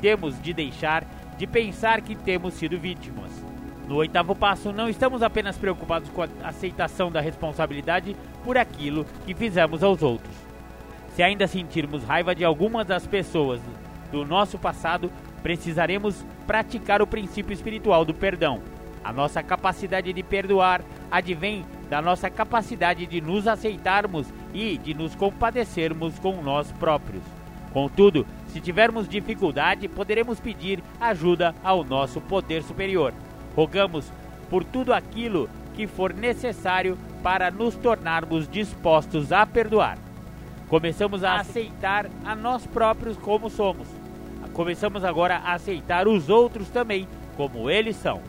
Temos 0.00 0.40
de 0.40 0.54
deixar 0.54 1.04
de 1.36 1.46
pensar 1.46 2.00
que 2.02 2.14
temos 2.14 2.54
sido 2.54 2.78
vítimas. 2.78 3.39
No 3.90 3.96
oitavo 3.96 4.36
passo, 4.36 4.72
não 4.72 4.88
estamos 4.88 5.20
apenas 5.20 5.58
preocupados 5.58 6.08
com 6.10 6.22
a 6.22 6.28
aceitação 6.44 7.10
da 7.10 7.20
responsabilidade 7.20 8.14
por 8.44 8.56
aquilo 8.56 9.04
que 9.26 9.34
fizemos 9.34 9.82
aos 9.82 10.00
outros. 10.00 10.32
Se 11.16 11.24
ainda 11.24 11.48
sentirmos 11.48 12.04
raiva 12.04 12.32
de 12.32 12.44
algumas 12.44 12.86
das 12.86 13.04
pessoas 13.04 13.60
do 14.12 14.24
nosso 14.24 14.56
passado, 14.60 15.10
precisaremos 15.42 16.24
praticar 16.46 17.02
o 17.02 17.06
princípio 17.06 17.52
espiritual 17.52 18.04
do 18.04 18.14
perdão. 18.14 18.60
A 19.02 19.12
nossa 19.12 19.42
capacidade 19.42 20.12
de 20.12 20.22
perdoar 20.22 20.82
advém 21.10 21.66
da 21.88 22.00
nossa 22.00 22.30
capacidade 22.30 23.06
de 23.06 23.20
nos 23.20 23.48
aceitarmos 23.48 24.32
e 24.54 24.78
de 24.78 24.94
nos 24.94 25.16
compadecermos 25.16 26.16
com 26.20 26.40
nós 26.40 26.70
próprios. 26.70 27.24
Contudo, 27.72 28.24
se 28.46 28.60
tivermos 28.60 29.08
dificuldade, 29.08 29.88
poderemos 29.88 30.38
pedir 30.38 30.80
ajuda 31.00 31.52
ao 31.64 31.82
nosso 31.82 32.20
poder 32.20 32.62
superior. 32.62 33.12
Rogamos 33.54 34.10
por 34.48 34.64
tudo 34.64 34.92
aquilo 34.92 35.48
que 35.74 35.86
for 35.86 36.12
necessário 36.12 36.98
para 37.22 37.50
nos 37.50 37.74
tornarmos 37.74 38.48
dispostos 38.48 39.32
a 39.32 39.46
perdoar. 39.46 39.98
Começamos 40.68 41.24
a 41.24 41.36
aceitar 41.36 42.08
a 42.24 42.34
nós 42.34 42.66
próprios 42.66 43.16
como 43.16 43.50
somos. 43.50 43.88
Começamos 44.52 45.04
agora 45.04 45.36
a 45.36 45.54
aceitar 45.54 46.06
os 46.06 46.28
outros 46.28 46.68
também 46.68 47.08
como 47.36 47.70
eles 47.70 47.96
são. 47.96 48.20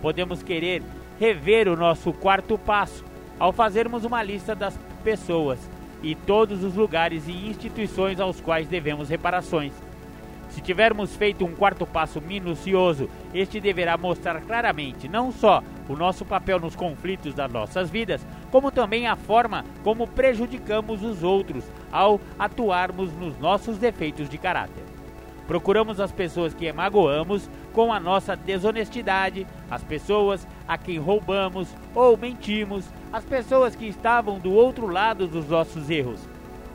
Podemos 0.00 0.42
querer 0.42 0.82
rever 1.18 1.68
o 1.68 1.76
nosso 1.76 2.12
quarto 2.12 2.58
passo 2.58 3.04
ao 3.38 3.52
fazermos 3.52 4.04
uma 4.04 4.22
lista 4.22 4.54
das 4.54 4.78
pessoas 5.04 5.58
e 6.02 6.14
todos 6.14 6.64
os 6.64 6.74
lugares 6.74 7.28
e 7.28 7.32
instituições 7.32 8.18
aos 8.18 8.40
quais 8.40 8.66
devemos 8.66 9.08
reparações 9.08 9.72
se 10.52 10.60
tivermos 10.60 11.16
feito 11.16 11.46
um 11.46 11.54
quarto 11.54 11.86
passo 11.86 12.20
minucioso, 12.20 13.08
este 13.32 13.58
deverá 13.58 13.96
mostrar 13.96 14.40
claramente 14.42 15.08
não 15.08 15.32
só 15.32 15.62
o 15.88 15.96
nosso 15.96 16.26
papel 16.26 16.60
nos 16.60 16.76
conflitos 16.76 17.34
das 17.34 17.50
nossas 17.50 17.90
vidas, 17.90 18.26
como 18.50 18.70
também 18.70 19.06
a 19.06 19.16
forma 19.16 19.64
como 19.82 20.06
prejudicamos 20.06 21.02
os 21.02 21.22
outros 21.22 21.64
ao 21.90 22.20
atuarmos 22.38 23.12
nos 23.14 23.38
nossos 23.38 23.78
defeitos 23.78 24.28
de 24.28 24.36
caráter. 24.36 24.84
Procuramos 25.46 25.98
as 25.98 26.12
pessoas 26.12 26.54
que 26.54 26.70
magoamos 26.70 27.48
com 27.72 27.90
a 27.92 27.98
nossa 27.98 28.36
desonestidade, 28.36 29.46
as 29.70 29.82
pessoas 29.82 30.46
a 30.68 30.76
quem 30.76 30.98
roubamos 30.98 31.74
ou 31.94 32.16
mentimos, 32.16 32.84
as 33.10 33.24
pessoas 33.24 33.74
que 33.74 33.86
estavam 33.86 34.38
do 34.38 34.52
outro 34.52 34.86
lado 34.86 35.26
dos 35.26 35.48
nossos 35.48 35.88
erros. 35.88 36.28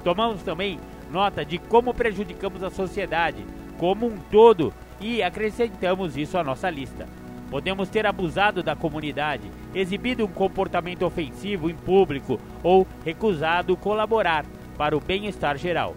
Tomamos 0.03 0.41
também 0.41 0.79
nota 1.09 1.45
de 1.45 1.57
como 1.57 1.93
prejudicamos 1.93 2.63
a 2.63 2.69
sociedade, 2.69 3.45
como 3.77 4.07
um 4.07 4.17
todo 4.17 4.73
e 4.99 5.21
acrescentamos 5.21 6.17
isso 6.17 6.37
à 6.37 6.43
nossa 6.43 6.69
lista. 6.69 7.07
Podemos 7.49 7.87
ter 7.87 8.05
abusado 8.05 8.61
da 8.61 8.75
comunidade, 8.75 9.49
exibido 9.73 10.25
um 10.25 10.27
comportamento 10.27 11.03
ofensivo 11.03 11.69
em 11.69 11.75
público 11.75 12.39
ou 12.61 12.85
recusado 13.05 13.77
colaborar 13.77 14.45
para 14.77 14.97
o 14.97 14.99
bem-estar 14.99 15.57
geral. 15.57 15.95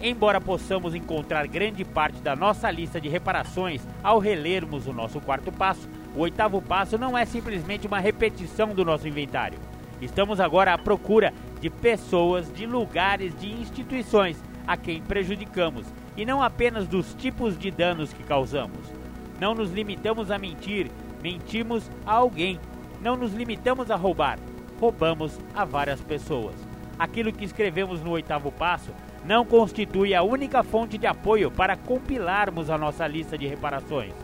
Embora 0.00 0.38
possamos 0.38 0.94
encontrar 0.94 1.46
grande 1.48 1.82
parte 1.82 2.20
da 2.20 2.36
nossa 2.36 2.70
lista 2.70 3.00
de 3.00 3.08
reparações 3.08 3.80
ao 4.02 4.18
relermos 4.18 4.86
o 4.86 4.92
nosso 4.92 5.18
quarto 5.20 5.50
passo, 5.50 5.88
o 6.14 6.20
oitavo 6.20 6.60
passo 6.60 6.98
não 6.98 7.16
é 7.16 7.24
simplesmente 7.24 7.86
uma 7.86 7.98
repetição 7.98 8.74
do 8.74 8.84
nosso 8.84 9.08
inventário. 9.08 9.58
Estamos 10.00 10.40
agora 10.40 10.74
à 10.74 10.78
procura 10.78 11.32
de 11.58 11.70
pessoas, 11.70 12.52
de 12.52 12.66
lugares, 12.66 13.34
de 13.38 13.50
instituições 13.50 14.36
a 14.66 14.76
quem 14.76 15.00
prejudicamos 15.00 15.86
e 16.16 16.24
não 16.24 16.42
apenas 16.42 16.86
dos 16.88 17.14
tipos 17.14 17.58
de 17.58 17.70
danos 17.70 18.12
que 18.12 18.22
causamos. 18.22 18.92
Não 19.40 19.54
nos 19.54 19.70
limitamos 19.70 20.30
a 20.30 20.38
mentir, 20.38 20.90
mentimos 21.22 21.90
a 22.06 22.14
alguém. 22.14 22.58
Não 23.00 23.16
nos 23.16 23.34
limitamos 23.34 23.90
a 23.90 23.96
roubar, 23.96 24.38
roubamos 24.80 25.38
a 25.54 25.64
várias 25.64 26.00
pessoas. 26.00 26.54
Aquilo 26.98 27.32
que 27.32 27.44
escrevemos 27.44 28.00
no 28.00 28.12
oitavo 28.12 28.50
passo 28.50 28.90
não 29.24 29.44
constitui 29.44 30.14
a 30.14 30.22
única 30.22 30.62
fonte 30.62 30.96
de 30.96 31.06
apoio 31.06 31.50
para 31.50 31.76
compilarmos 31.76 32.70
a 32.70 32.78
nossa 32.78 33.06
lista 33.06 33.36
de 33.36 33.46
reparações. 33.46 34.14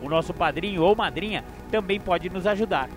O 0.00 0.08
nosso 0.08 0.32
padrinho 0.32 0.82
ou 0.82 0.94
madrinha 0.94 1.44
também 1.70 1.98
pode 1.98 2.30
nos 2.30 2.46
ajudar. 2.46 2.88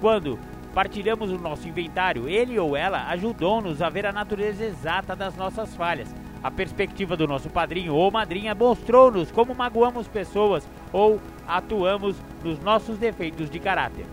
Quando 0.00 0.38
partilhamos 0.74 1.32
o 1.32 1.38
nosso 1.38 1.66
inventário, 1.66 2.28
ele 2.28 2.58
ou 2.58 2.76
ela 2.76 3.08
ajudou-nos 3.08 3.82
a 3.82 3.88
ver 3.88 4.06
a 4.06 4.12
natureza 4.12 4.64
exata 4.64 5.16
das 5.16 5.34
nossas 5.36 5.74
falhas. 5.74 6.14
A 6.42 6.50
perspectiva 6.50 7.16
do 7.16 7.26
nosso 7.26 7.50
padrinho 7.50 7.94
ou 7.94 8.10
madrinha 8.10 8.54
mostrou-nos 8.54 9.30
como 9.32 9.54
magoamos 9.54 10.06
pessoas 10.06 10.68
ou 10.92 11.20
atuamos 11.46 12.16
nos 12.44 12.60
nossos 12.60 12.96
defeitos 12.96 13.50
de 13.50 13.58
caráter. 13.58 14.06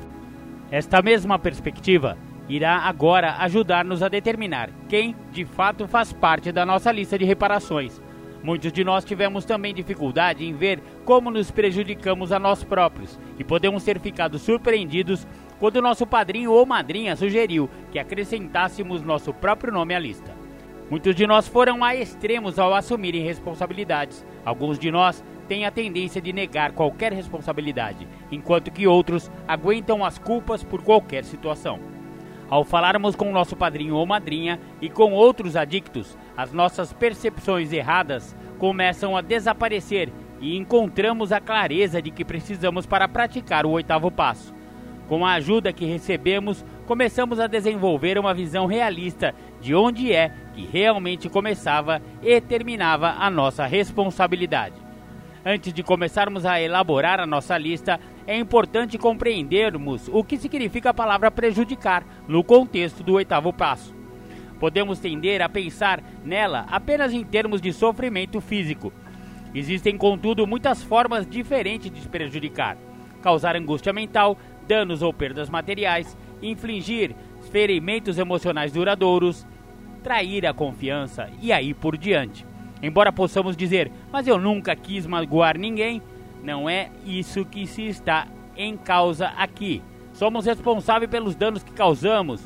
Esta 0.72 1.02
mesma 1.02 1.38
perspectiva 1.38 2.18
irá 2.50 2.78
agora 2.78 3.36
ajudar-nos 3.40 4.02
a 4.02 4.10
determinar 4.10 4.70
quem 4.90 5.16
de 5.32 5.46
fato 5.46 5.88
faz 5.88 6.12
parte 6.12 6.52
da 6.52 6.66
nossa 6.66 6.92
lista 6.92 7.18
de 7.18 7.26
reparações. 7.26 8.02
Muitos 8.44 8.72
de 8.72 8.84
nós 8.84 9.04
tivemos 9.04 9.46
também 9.46 9.74
dificuldade 9.74 10.46
em 10.46 10.54
ver 10.54 10.82
como 11.04 11.32
nos 11.32 11.50
prejudicamos 11.50 12.32
a 12.32 12.40
nós 12.40 12.64
próprios 12.64 13.20
e 13.40 13.44
podemos 13.44 13.84
ter 13.84 14.00
ficado 14.00 14.38
surpreendidos 14.38 15.26
quando 15.60 15.82
nosso 15.82 16.06
padrinho 16.06 16.52
ou 16.52 16.66
madrinha 16.66 17.16
sugeriu 17.16 17.70
que 17.92 17.98
acrescentássemos 17.98 19.02
nosso 19.02 19.34
próprio 19.34 19.74
nome 19.74 19.96
à 19.96 20.00
lista. 20.00 20.45
Muitos 20.90 21.16
de 21.16 21.26
nós 21.26 21.48
foram 21.48 21.84
a 21.84 21.96
extremos 21.96 22.60
ao 22.60 22.74
assumirem 22.74 23.24
responsabilidades. 23.24 24.24
Alguns 24.46 24.78
de 24.78 24.92
nós 24.92 25.24
têm 25.48 25.66
a 25.66 25.72
tendência 25.72 26.22
de 26.22 26.32
negar 26.32 26.74
qualquer 26.74 27.12
responsabilidade, 27.12 28.08
enquanto 28.32 28.72
que 28.72 28.86
outros 28.86 29.32
aguentam 29.48 30.06
as 30.06 30.20
culpas 30.20 30.64
por 30.64 30.84
qualquer 30.84 31.24
situação. 31.24 31.80
Ao 32.48 32.64
falarmos 32.64 33.16
com 33.16 33.32
nosso 33.32 33.56
padrinho 33.56 33.96
ou 33.96 34.06
madrinha 34.06 34.60
e 34.80 34.88
com 34.88 35.12
outros 35.12 35.56
adictos, 35.56 36.16
as 36.38 36.54
nossas 36.54 36.94
percepções 36.94 37.74
erradas 37.74 38.36
começam 38.60 39.18
a 39.18 39.22
desaparecer 39.22 40.14
e 40.40 40.56
encontramos 40.56 41.32
a 41.32 41.40
clareza 41.40 42.00
de 42.00 42.12
que 42.12 42.24
precisamos 42.24 42.86
para 42.86 43.08
praticar 43.08 43.66
o 43.66 43.72
oitavo 43.72 44.12
passo. 44.12 44.54
Com 45.08 45.26
a 45.26 45.34
ajuda 45.34 45.74
que 45.74 45.86
recebemos, 45.86 46.64
começamos 46.86 47.40
a 47.40 47.48
desenvolver 47.48 48.18
uma 48.18 48.34
visão 48.34 48.66
realista 48.66 49.34
de 49.60 49.74
onde 49.74 50.14
é 50.14 50.32
que 50.54 50.66
realmente 50.66 51.30
começava 51.30 52.02
e 52.22 52.40
terminava 52.40 53.16
a 53.18 53.30
nossa 53.30 53.66
responsabilidade. 53.66 54.76
Antes 55.44 55.74
de 55.74 55.84
começarmos 55.84 56.46
a 56.46 56.60
elaborar 56.60 57.20
a 57.20 57.26
nossa 57.26 57.58
lista, 57.58 58.00
é 58.26 58.36
importante 58.36 58.98
compreendermos 58.98 60.10
o 60.12 60.24
que 60.24 60.38
significa 60.38 60.90
a 60.90 60.94
palavra 60.94 61.30
prejudicar 61.30 62.04
no 62.28 62.44
contexto 62.44 63.04
do 63.04 63.14
oitavo 63.14 63.54
passo. 63.54 63.94
Podemos 64.60 65.00
tender 65.00 65.42
a 65.42 65.50
pensar 65.50 66.02
nela 66.24 66.66
apenas 66.70 67.14
em 67.14 67.24
termos 67.24 67.62
de 67.62 67.72
sofrimento 67.74 68.42
físico. 68.42 68.92
Existem, 69.54 69.98
contudo, 69.98 70.48
muitas 70.48 70.82
formas 70.82 71.28
diferentes 71.28 71.92
de 71.92 72.08
prejudicar: 72.08 72.78
causar 73.22 73.56
angústia 73.56 73.94
mental, 73.94 74.38
danos 74.68 75.02
ou 75.02 75.14
perdas 75.14 75.50
materiais, 75.50 76.18
infligir 76.42 77.16
ferimentos 77.52 78.18
emocionais 78.18 78.72
duradouros, 78.72 79.46
trair 80.04 80.46
a 80.46 80.54
confiança 80.54 81.30
e 81.42 81.52
aí 81.52 81.74
por 81.74 81.98
diante. 81.98 82.46
Embora 82.82 83.12
possamos 83.12 83.56
dizer, 83.56 83.92
mas 84.12 84.28
eu 84.28 84.38
nunca 84.38 84.76
quis 84.76 85.06
magoar 85.08 85.58
ninguém, 85.58 86.02
não 86.44 86.70
é 86.70 86.92
isso 87.06 87.44
que 87.46 87.66
se 87.66 87.88
está 87.88 88.28
em 88.56 88.78
causa 88.78 89.28
aqui. 89.30 89.82
Somos 90.14 90.46
responsáveis 90.46 91.10
pelos 91.10 91.36
danos 91.36 91.64
que 91.64 91.72
causamos, 91.72 92.42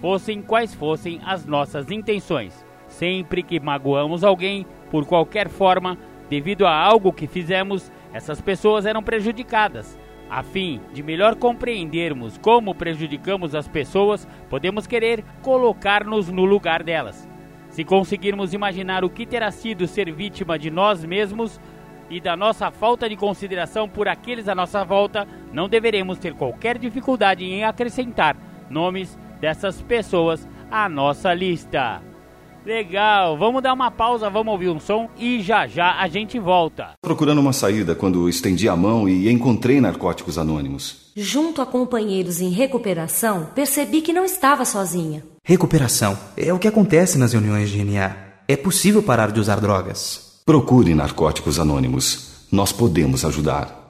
fossem 0.00 0.40
quais 0.40 0.74
fossem 0.74 1.20
as 1.24 1.44
nossas 1.44 1.90
intenções. 1.90 2.64
Sempre 2.86 3.42
que 3.42 3.58
magoamos 3.58 4.22
alguém, 4.22 4.64
por 4.90 5.04
qualquer 5.04 5.48
forma, 5.48 5.98
devido 6.30 6.66
a 6.66 6.72
algo 6.72 7.12
que 7.12 7.26
fizemos, 7.26 7.90
essas 8.12 8.40
pessoas 8.40 8.86
eram 8.86 9.02
prejudicadas. 9.02 9.98
A 10.34 10.42
fim 10.42 10.80
de 10.92 11.00
melhor 11.00 11.36
compreendermos 11.36 12.36
como 12.38 12.74
prejudicamos 12.74 13.54
as 13.54 13.68
pessoas, 13.68 14.26
podemos 14.50 14.84
querer 14.84 15.24
colocar-nos 15.42 16.28
no 16.28 16.44
lugar 16.44 16.82
delas. 16.82 17.28
Se 17.68 17.84
conseguirmos 17.84 18.52
imaginar 18.52 19.04
o 19.04 19.08
que 19.08 19.26
terá 19.26 19.52
sido 19.52 19.86
ser 19.86 20.10
vítima 20.10 20.58
de 20.58 20.72
nós 20.72 21.04
mesmos, 21.04 21.60
e 22.10 22.20
da 22.20 22.36
nossa 22.36 22.72
falta 22.72 23.08
de 23.08 23.14
consideração 23.14 23.88
por 23.88 24.08
aqueles 24.08 24.48
à 24.48 24.56
nossa 24.56 24.84
volta, 24.84 25.24
não 25.52 25.68
deveremos 25.68 26.18
ter 26.18 26.34
qualquer 26.34 26.78
dificuldade 26.78 27.44
em 27.44 27.62
acrescentar 27.62 28.36
nomes 28.68 29.16
dessas 29.40 29.82
pessoas 29.82 30.48
à 30.68 30.88
nossa 30.88 31.32
lista. 31.32 32.02
Legal, 32.64 33.36
vamos 33.36 33.62
dar 33.62 33.74
uma 33.74 33.90
pausa, 33.90 34.30
vamos 34.30 34.52
ouvir 34.52 34.70
um 34.70 34.80
som 34.80 35.08
e 35.18 35.42
já 35.42 35.66
já 35.66 36.00
a 36.00 36.08
gente 36.08 36.38
volta. 36.38 36.92
Procurando 37.02 37.40
uma 37.40 37.52
saída 37.52 37.94
quando 37.94 38.26
estendi 38.28 38.68
a 38.68 38.74
mão 38.74 39.06
e 39.06 39.30
encontrei 39.30 39.80
narcóticos 39.80 40.38
anônimos. 40.38 41.12
Junto 41.14 41.60
a 41.60 41.66
companheiros 41.66 42.40
em 42.40 42.48
recuperação, 42.48 43.48
percebi 43.54 44.00
que 44.00 44.14
não 44.14 44.24
estava 44.24 44.64
sozinha. 44.64 45.22
Recuperação 45.44 46.18
é 46.36 46.52
o 46.54 46.58
que 46.58 46.66
acontece 46.66 47.18
nas 47.18 47.34
reuniões 47.34 47.68
de 47.68 47.84
NA. 47.84 48.16
É 48.48 48.56
possível 48.56 49.02
parar 49.02 49.30
de 49.30 49.40
usar 49.40 49.60
drogas. 49.60 50.40
Procure 50.46 50.94
Narcóticos 50.94 51.58
Anônimos. 51.58 52.46
Nós 52.50 52.72
podemos 52.72 53.24
ajudar. 53.24 53.83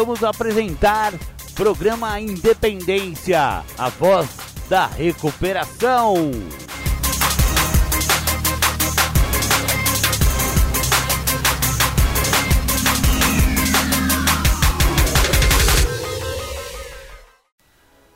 Voltamos 0.00 0.24
a 0.24 0.30
apresentar 0.30 1.12
programa 1.54 2.18
Independência, 2.18 3.62
a 3.76 3.88
voz 3.90 4.30
da 4.66 4.86
recuperação. 4.86 6.32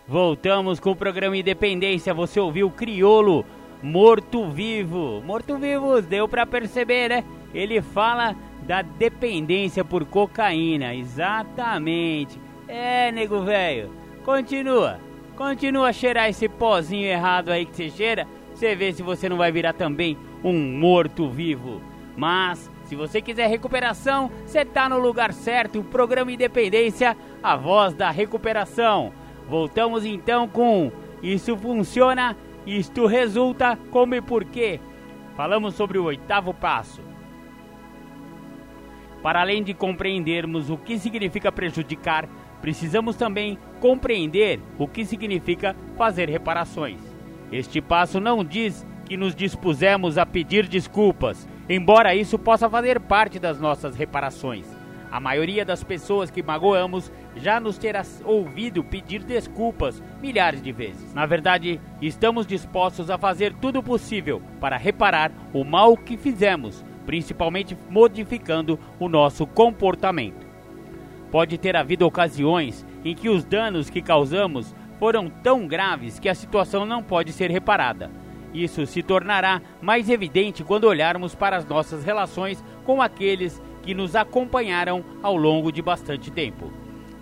Voltamos 0.09 0.80
com 0.80 0.93
o 0.93 0.97
programa 0.97 1.37
Independência. 1.37 2.14
Você 2.14 2.41
ouviu 2.41 2.70
Criolo 2.70 3.45
Morto 3.82 4.51
Vivo. 4.51 5.20
Morto 5.20 5.59
Vivo, 5.59 6.01
deu 6.01 6.26
para 6.26 6.47
perceber, 6.47 7.11
né? 7.11 7.24
Ele 7.53 7.82
fala 7.82 8.35
da 8.67 8.83
dependência 8.83 9.85
por 9.85 10.05
cocaína. 10.05 10.95
Exatamente. 10.95 12.41
É, 12.67 13.12
nego 13.12 13.43
velho. 13.43 13.91
Continua. 14.25 14.99
Continua 15.37 15.89
a 15.89 15.93
cheirar 15.93 16.29
esse 16.29 16.49
pozinho 16.49 17.07
errado 17.07 17.51
aí 17.51 17.67
que 17.67 17.75
você 17.75 17.91
cheira. 17.91 18.27
Você 18.55 18.75
vê 18.75 18.93
se 18.93 19.03
você 19.03 19.29
não 19.29 19.37
vai 19.37 19.51
virar 19.51 19.73
também 19.73 20.17
um 20.43 20.79
morto 20.79 21.29
vivo. 21.29 21.83
Mas 22.17 22.71
se 22.85 22.95
você 22.95 23.21
quiser 23.21 23.49
recuperação, 23.49 24.31
você 24.47 24.65
tá 24.65 24.89
no 24.89 24.99
lugar 24.99 25.33
certo. 25.33 25.81
O 25.81 25.85
programa 25.85 26.33
Independência, 26.33 27.17
a 27.43 27.57
voz 27.57 27.93
da 27.95 28.11
recuperação. 28.11 29.12
Voltamos 29.49 30.05
então 30.05 30.49
com 30.49 30.91
Isso 31.23 31.57
funciona, 31.57 32.37
isto 32.67 33.07
resulta, 33.07 33.79
como 33.91 34.15
e 34.15 34.21
porquê. 34.21 34.81
Falamos 35.37 35.75
sobre 35.75 35.99
o 35.99 36.05
oitavo 36.05 36.55
passo. 36.55 37.14
Para 39.25 39.41
além 39.41 39.62
de 39.62 39.72
compreendermos 39.72 40.68
o 40.68 40.77
que 40.77 40.99
significa 40.99 41.51
prejudicar, 41.51 42.29
precisamos 42.61 43.16
também 43.16 43.59
compreender 43.81 44.61
o 44.79 44.87
que 44.87 45.03
significa 45.03 45.75
fazer 45.97 46.29
reparações. 46.29 47.01
Este 47.51 47.81
passo 47.81 48.20
não 48.20 48.45
diz 48.45 48.87
que 49.07 49.16
nos 49.16 49.35
dispusemos 49.35 50.18
a 50.18 50.27
pedir 50.27 50.68
desculpas, 50.68 51.49
embora 51.70 52.14
isso 52.14 52.39
possa 52.39 52.68
fazer 52.68 53.01
parte 53.01 53.39
das 53.39 53.59
nossas 53.59 53.97
reparações. 53.97 54.66
A 55.11 55.18
maioria 55.18 55.64
das 55.64 55.83
pessoas 55.83 56.31
que 56.31 56.43
magoamos 56.43 57.11
já 57.35 57.59
nos 57.59 57.79
terá 57.79 58.03
ouvido 58.27 58.85
pedir 58.85 59.22
desculpas 59.22 60.03
milhares 60.20 60.61
de 60.61 60.70
vezes. 60.70 61.14
Na 61.14 61.25
verdade, 61.25 61.81
estamos 62.03 62.47
dispostos 62.47 63.09
a 63.09 63.16
fazer 63.16 63.55
tudo 63.55 63.83
possível 63.83 64.43
para 64.61 64.77
reparar 64.77 65.33
o 65.51 65.64
mal 65.64 65.97
que 65.97 66.18
fizemos, 66.18 66.85
principalmente 67.07 67.77
modificando 67.91 68.79
o 68.99 69.09
nosso 69.09 69.47
comportamento. 69.47 70.47
Pode 71.31 71.59
ter 71.59 71.77
havido 71.77 72.07
ocasiões 72.07 72.87
em 73.05 73.15
que 73.15 73.29
os 73.29 73.45
danos 73.45 73.91
que 73.91 74.01
causamos 74.01 74.75
foram 74.99 75.29
tão 75.29 75.67
graves 75.67 76.19
que 76.19 76.29
a 76.29 76.35
situação 76.35 76.87
não 76.87 77.03
pode 77.03 77.33
ser 77.33 77.51
reparada. 77.51 78.11
Isso 78.55 78.87
se 78.87 79.03
tornará 79.03 79.61
mais 79.83 80.09
evidente 80.09 80.63
quando 80.63 80.85
olharmos 80.85 81.35
para 81.35 81.57
as 81.57 81.67
nossas 81.67 82.05
relações 82.05 82.65
com 82.85 83.03
aqueles 83.03 83.61
que 83.83 83.93
nos 83.93 84.15
acompanharam 84.15 85.05
ao 85.23 85.37
longo 85.37 85.73
de 85.73 85.83
bastante 85.83 86.31
tempo. 86.31 86.73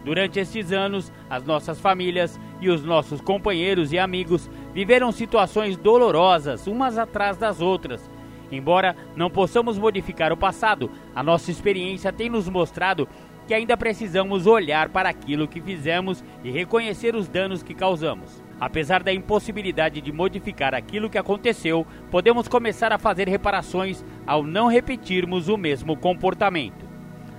Durante 0.05 0.39
estes 0.39 0.73
anos, 0.73 1.13
as 1.31 1.45
nossas 1.45 1.81
famílias 1.81 2.39
e 2.61 2.69
os 2.69 2.85
nossos 2.85 3.21
companheiros 3.21 3.93
e 3.93 3.99
amigos 3.99 4.51
viveram 4.75 5.11
situações 5.11 5.77
dolorosas 5.77 6.67
umas 6.67 6.99
atrás 6.99 7.37
das 7.37 7.61
outras. 7.61 8.11
Embora 8.53 8.95
não 9.17 9.31
possamos 9.31 9.79
modificar 9.79 10.33
o 10.33 10.37
passado, 10.37 10.91
a 11.15 11.23
nossa 11.23 11.51
experiência 11.51 12.13
tem 12.13 12.29
nos 12.29 12.49
mostrado 12.49 13.09
que 13.47 13.55
ainda 13.55 13.77
precisamos 13.77 14.47
olhar 14.47 14.91
para 14.91 15.09
aquilo 15.09 15.49
que 15.49 15.61
fizemos 15.61 16.23
e 16.45 16.51
reconhecer 16.51 17.17
os 17.17 17.27
danos 17.27 17.63
que 17.63 17.75
causamos. 17.75 18.43
Apesar 18.61 19.03
da 19.03 19.13
impossibilidade 19.13 20.01
de 20.01 20.13
modificar 20.13 20.75
aquilo 20.75 21.11
que 21.11 21.19
aconteceu, 21.19 21.85
podemos 22.11 22.47
começar 22.47 22.93
a 22.93 22.99
fazer 22.99 23.29
reparações 23.29 24.05
ao 24.27 24.45
não 24.45 24.69
repetirmos 24.69 25.49
o 25.49 25.57
mesmo 25.57 25.97
comportamento. 25.97 26.87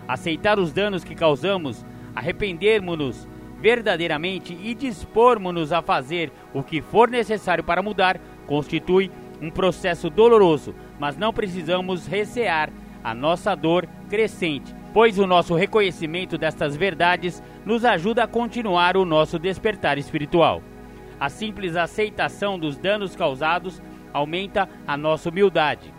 Aceitar 0.08 0.60
os 0.60 0.74
danos 0.74 1.04
que 1.04 1.16
causamos, 1.16 1.86
arrependermos-nos 2.14 3.28
verdadeiramente 3.62 4.58
e 4.62 4.76
dispormos-nos 4.76 5.72
a 5.72 5.82
fazer 5.82 6.30
o 6.54 6.62
que 6.62 6.82
for 6.82 7.10
necessário 7.10 7.64
para 7.64 7.82
mudar, 7.82 8.20
constitui 8.46 9.10
um 9.44 9.52
processo 9.52 10.10
doloroso, 10.10 10.74
mas 11.00 11.18
não 11.18 11.34
precisamos 11.34 12.08
recear 12.08 12.72
a 13.04 13.14
nossa 13.14 13.54
dor 13.54 13.88
crescente 14.10 14.74
pois 14.94 15.18
o 15.18 15.26
nosso 15.26 15.56
reconhecimento 15.56 16.38
destas 16.38 16.76
verdades 16.76 17.42
nos 17.66 17.84
ajuda 17.84 18.24
a 18.24 18.28
continuar 18.28 18.96
o 18.96 19.04
nosso 19.04 19.40
despertar 19.40 19.98
espiritual. 19.98 20.62
A 21.20 21.30
simples 21.30 21.76
aceitação 21.76 22.60
dos 22.60 22.78
danos 22.78 23.16
causados 23.16 23.82
aumenta 24.14 24.70
a 24.88 24.96
nossa 24.96 25.30
humildade. 25.30 25.92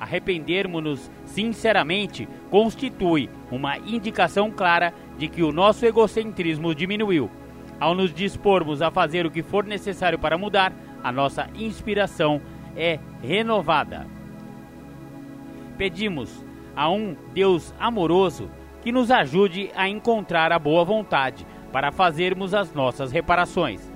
Arrependermos-nos 0.00 1.10
sinceramente 1.26 2.26
constitui 2.48 3.28
uma 3.50 3.76
indicação 3.76 4.50
clara 4.50 4.94
de 5.18 5.28
que 5.28 5.42
o 5.42 5.52
nosso 5.52 5.84
egocentrismo 5.84 6.74
diminuiu. 6.74 7.30
Ao 7.78 7.94
nos 7.94 8.14
dispormos 8.14 8.80
a 8.80 8.90
fazer 8.90 9.26
o 9.26 9.30
que 9.30 9.42
for 9.42 9.64
necessário 9.64 10.18
para 10.18 10.38
mudar, 10.38 10.72
a 11.02 11.12
nossa 11.12 11.48
inspiração 11.54 12.40
é 12.78 13.00
renovada. 13.20 14.06
Pedimos 15.76 16.44
a 16.76 16.88
um 16.88 17.16
Deus 17.34 17.74
amoroso 17.78 18.48
que 18.80 18.92
nos 18.92 19.10
ajude 19.10 19.70
a 19.74 19.88
encontrar 19.88 20.52
a 20.52 20.58
boa 20.58 20.84
vontade 20.84 21.44
para 21.72 21.90
fazermos 21.90 22.54
as 22.54 22.72
nossas 22.72 23.10
reparações. 23.10 23.92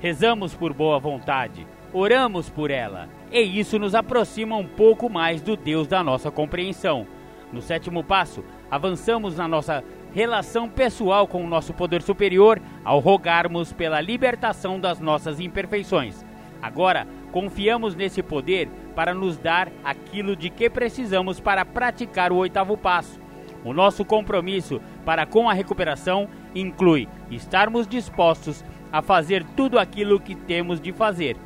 Rezamos 0.00 0.54
por 0.54 0.74
boa 0.74 0.98
vontade, 0.98 1.66
oramos 1.92 2.50
por 2.50 2.70
ela, 2.70 3.08
e 3.30 3.40
isso 3.58 3.78
nos 3.78 3.94
aproxima 3.94 4.56
um 4.56 4.66
pouco 4.66 5.08
mais 5.08 5.40
do 5.40 5.56
Deus 5.56 5.86
da 5.86 6.02
nossa 6.02 6.30
compreensão. 6.30 7.06
No 7.52 7.62
sétimo 7.62 8.02
passo, 8.02 8.44
avançamos 8.70 9.36
na 9.36 9.46
nossa 9.46 9.82
relação 10.12 10.68
pessoal 10.68 11.26
com 11.26 11.44
o 11.44 11.46
nosso 11.46 11.72
poder 11.72 12.02
superior 12.02 12.60
ao 12.84 12.98
rogarmos 12.98 13.72
pela 13.72 14.00
libertação 14.00 14.80
das 14.80 14.98
nossas 14.98 15.38
imperfeições. 15.38 16.24
Agora, 16.60 17.06
confiamos 17.36 17.94
nesse 17.94 18.22
poder 18.22 18.66
para 18.94 19.12
nos 19.12 19.36
dar 19.36 19.70
aquilo 19.84 20.34
de 20.34 20.48
que 20.48 20.70
precisamos 20.70 21.38
para 21.38 21.66
praticar 21.66 22.32
o 22.32 22.36
oitavo 22.36 22.78
passo. 22.78 23.20
O 23.62 23.74
nosso 23.74 24.06
compromisso 24.06 24.80
para 25.04 25.26
com 25.26 25.46
a 25.46 25.52
recuperação 25.52 26.30
inclui 26.54 27.06
estarmos 27.30 27.86
dispostos 27.86 28.64
a 28.90 29.02
fazer 29.02 29.44
tudo 29.54 29.78
aquilo 29.78 30.18
que 30.18 30.34
temos 30.34 30.80
de 30.80 30.94
fazer. 30.94 31.36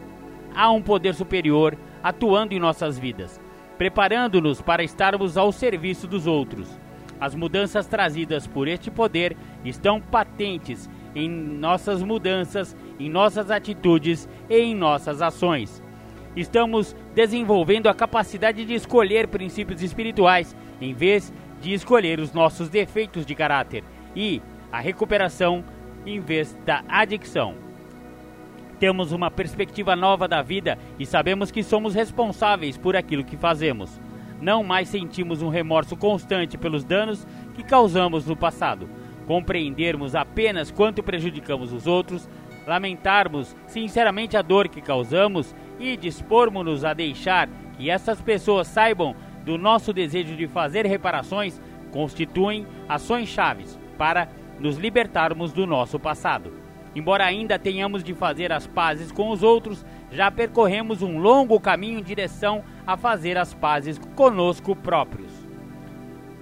Há 0.54 0.70
um 0.70 0.80
poder 0.80 1.12
superior 1.12 1.76
atuando 2.04 2.54
em 2.54 2.60
nossas 2.60 2.96
vidas, 2.96 3.40
preparando-nos 3.76 4.62
para 4.62 4.84
estarmos 4.84 5.36
ao 5.36 5.50
serviço 5.50 6.06
dos 6.06 6.24
outros. 6.24 6.68
As 7.20 7.34
mudanças 7.34 7.88
trazidas 7.88 8.46
por 8.46 8.68
este 8.68 8.92
poder 8.92 9.36
estão 9.64 10.00
patentes 10.00 10.88
em 11.16 11.28
nossas 11.28 12.00
mudanças, 12.00 12.76
em 12.96 13.10
nossas 13.10 13.50
atitudes 13.50 14.28
e 14.48 14.56
em 14.56 14.72
nossas 14.72 15.20
ações 15.20 15.79
estamos 16.36 16.94
desenvolvendo 17.14 17.88
a 17.88 17.94
capacidade 17.94 18.64
de 18.64 18.74
escolher 18.74 19.28
princípios 19.28 19.82
espirituais 19.82 20.56
em 20.80 20.94
vez 20.94 21.32
de 21.60 21.72
escolher 21.72 22.20
os 22.20 22.32
nossos 22.32 22.68
defeitos 22.68 23.26
de 23.26 23.34
caráter 23.34 23.84
e 24.14 24.40
a 24.72 24.80
recuperação 24.80 25.64
em 26.06 26.20
vez 26.20 26.56
da 26.64 26.82
adicção. 26.88 27.54
Temos 28.78 29.12
uma 29.12 29.30
perspectiva 29.30 29.94
nova 29.94 30.26
da 30.26 30.40
vida 30.40 30.78
e 30.98 31.04
sabemos 31.04 31.50
que 31.50 31.62
somos 31.62 31.94
responsáveis 31.94 32.78
por 32.78 32.96
aquilo 32.96 33.24
que 33.24 33.36
fazemos. 33.36 34.00
Não 34.40 34.64
mais 34.64 34.88
sentimos 34.88 35.42
um 35.42 35.50
remorso 35.50 35.94
constante 35.94 36.56
pelos 36.56 36.82
danos 36.82 37.26
que 37.54 37.62
causamos 37.62 38.24
no 38.24 38.34
passado. 38.34 38.88
Compreendermos 39.26 40.14
apenas 40.14 40.70
quanto 40.70 41.02
prejudicamos 41.02 41.74
os 41.74 41.86
outros, 41.86 42.26
lamentarmos 42.70 43.56
sinceramente 43.66 44.36
a 44.36 44.42
dor 44.42 44.68
que 44.68 44.80
causamos 44.80 45.56
e 45.80 45.96
dispormos-nos 45.96 46.84
a 46.84 46.94
deixar 46.94 47.48
que 47.76 47.90
essas 47.90 48.20
pessoas 48.20 48.68
saibam 48.68 49.16
do 49.44 49.58
nosso 49.58 49.92
desejo 49.92 50.36
de 50.36 50.46
fazer 50.46 50.86
reparações 50.86 51.60
constituem 51.90 52.64
ações 52.88 53.28
chaves 53.28 53.76
para 53.98 54.28
nos 54.60 54.76
libertarmos 54.76 55.52
do 55.52 55.66
nosso 55.66 55.98
passado. 55.98 56.52
Embora 56.94 57.24
ainda 57.24 57.58
tenhamos 57.58 58.04
de 58.04 58.14
fazer 58.14 58.52
as 58.52 58.68
pazes 58.68 59.10
com 59.10 59.30
os 59.30 59.42
outros, 59.42 59.84
já 60.12 60.30
percorremos 60.30 61.02
um 61.02 61.18
longo 61.18 61.58
caminho 61.58 61.98
em 61.98 62.04
direção 62.04 62.62
a 62.86 62.96
fazer 62.96 63.36
as 63.36 63.52
pazes 63.52 63.98
conosco 64.14 64.76
próprios. 64.76 65.32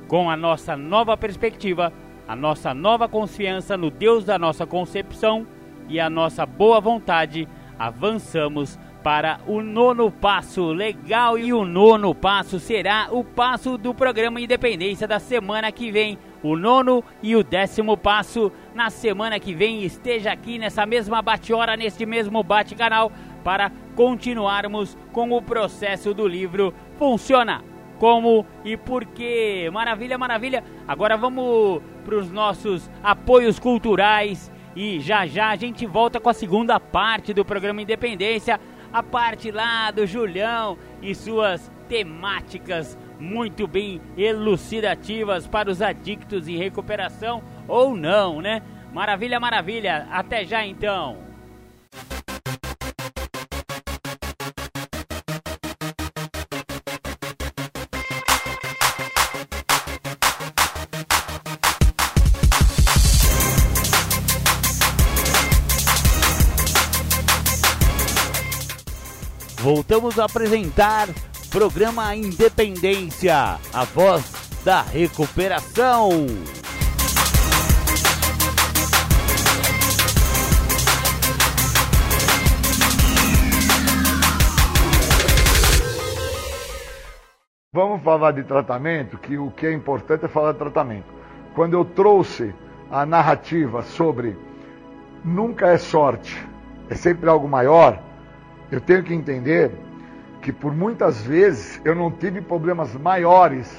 Com 0.07 0.31
a 0.31 0.37
nossa 0.37 0.77
nova 0.77 1.17
perspectiva, 1.17 1.91
a 2.27 2.37
nossa 2.37 2.75
nova 2.75 3.09
confiança 3.09 3.79
no 3.79 3.91
Deus 3.91 4.25
da 4.27 4.39
nossa 4.39 4.67
concepção 4.67 5.47
e 5.89 5.99
a 5.99 6.11
nossa 6.11 6.45
boa 6.45 6.81
vontade, 6.81 7.49
avançamos 7.79 8.79
para 9.03 9.41
o 9.47 9.63
nono 9.63 10.11
passo. 10.11 10.73
Legal! 10.73 11.39
E 11.39 11.53
o 11.53 11.65
nono 11.65 12.15
passo 12.15 12.59
será 12.59 13.09
o 13.11 13.25
passo 13.25 13.79
do 13.79 13.95
programa 13.95 14.41
Independência 14.41 15.09
da 15.09 15.19
semana 15.19 15.73
que 15.73 15.91
vem. 15.91 16.19
O 16.43 16.57
nono 16.57 17.03
e 17.23 17.35
o 17.35 17.43
décimo 17.43 17.97
passo 17.97 18.53
na 18.75 18.91
semana 18.91 19.41
que 19.41 19.55
vem. 19.55 19.83
Esteja 19.83 20.33
aqui 20.33 20.59
nessa 20.59 20.85
mesma 20.85 21.23
bate-hora, 21.23 21.77
neste 21.77 22.05
mesmo 22.05 22.43
bate-canal, 22.43 23.11
para 23.43 23.73
continuarmos 23.97 24.97
com 25.13 25.33
o 25.33 25.43
processo 25.43 26.13
do 26.13 26.27
livro 26.27 26.75
Funciona 26.99 27.63
como 27.99 28.47
e 28.65 28.77
por 28.77 29.05
quê. 29.05 29.69
Maravilha, 29.73 30.17
maravilha. 30.17 30.65
Agora 30.87 31.17
vamos 31.17 31.83
para 32.05 32.17
os 32.17 32.31
nossos 32.31 32.91
apoios 33.03 33.59
culturais 33.59 34.51
e 34.79 35.01
já 35.01 35.27
já 35.27 35.49
a 35.49 35.57
gente 35.57 35.85
volta 35.85 36.21
com 36.21 36.29
a 36.29 36.33
segunda 36.33 36.79
parte 36.79 37.35
do 37.35 37.45
programa 37.45 37.83
Independência 37.83 38.61
a 38.93 39.03
parte 39.03 39.51
lá 39.51 39.91
do 39.91 40.07
Julião 40.07 40.79
e 41.03 41.17
suas 41.17 41.69
temáticas 41.89 42.97
muito 43.19 43.67
bem 43.67 44.01
elucidativas 44.17 45.49
para 45.49 45.69
os 45.69 45.83
adictos 45.83 46.47
em 46.47 46.57
recuperação 46.57 47.43
ou 47.67 47.97
não, 47.97 48.41
né? 48.41 48.63
Maravilha, 48.93 49.41
maravilha. 49.41 50.07
Até 50.13 50.45
já 50.45 50.65
então. 50.65 51.28
Voltamos 69.69 70.19
a 70.19 70.25
apresentar 70.25 71.09
programa 71.51 72.17
Independência, 72.17 73.59
a 73.71 73.85
voz 73.85 74.25
da 74.65 74.81
recuperação. 74.81 76.09
Vamos 87.71 88.03
falar 88.03 88.33
de 88.33 88.45
tratamento, 88.45 89.19
que 89.19 89.37
o 89.37 89.51
que 89.51 89.67
é 89.67 89.73
importante 89.75 90.25
é 90.25 90.29
falar 90.29 90.53
de 90.53 90.59
tratamento. 90.61 91.13
Quando 91.55 91.75
eu 91.75 91.85
trouxe 91.85 92.55
a 92.91 93.05
narrativa 93.05 93.83
sobre 93.83 94.35
nunca 95.23 95.67
é 95.67 95.77
sorte, 95.77 96.43
é 96.89 96.95
sempre 96.95 97.29
algo 97.29 97.47
maior, 97.47 98.08
eu 98.71 98.81
tenho 98.81 99.03
que 99.03 99.15
entender 99.15 99.71
que 100.43 100.53
por 100.53 100.75
muitas 100.75 101.23
vezes 101.23 101.81
eu 101.85 101.95
não 101.95 102.11
tive 102.11 102.41
problemas 102.41 102.95
maiores, 102.95 103.75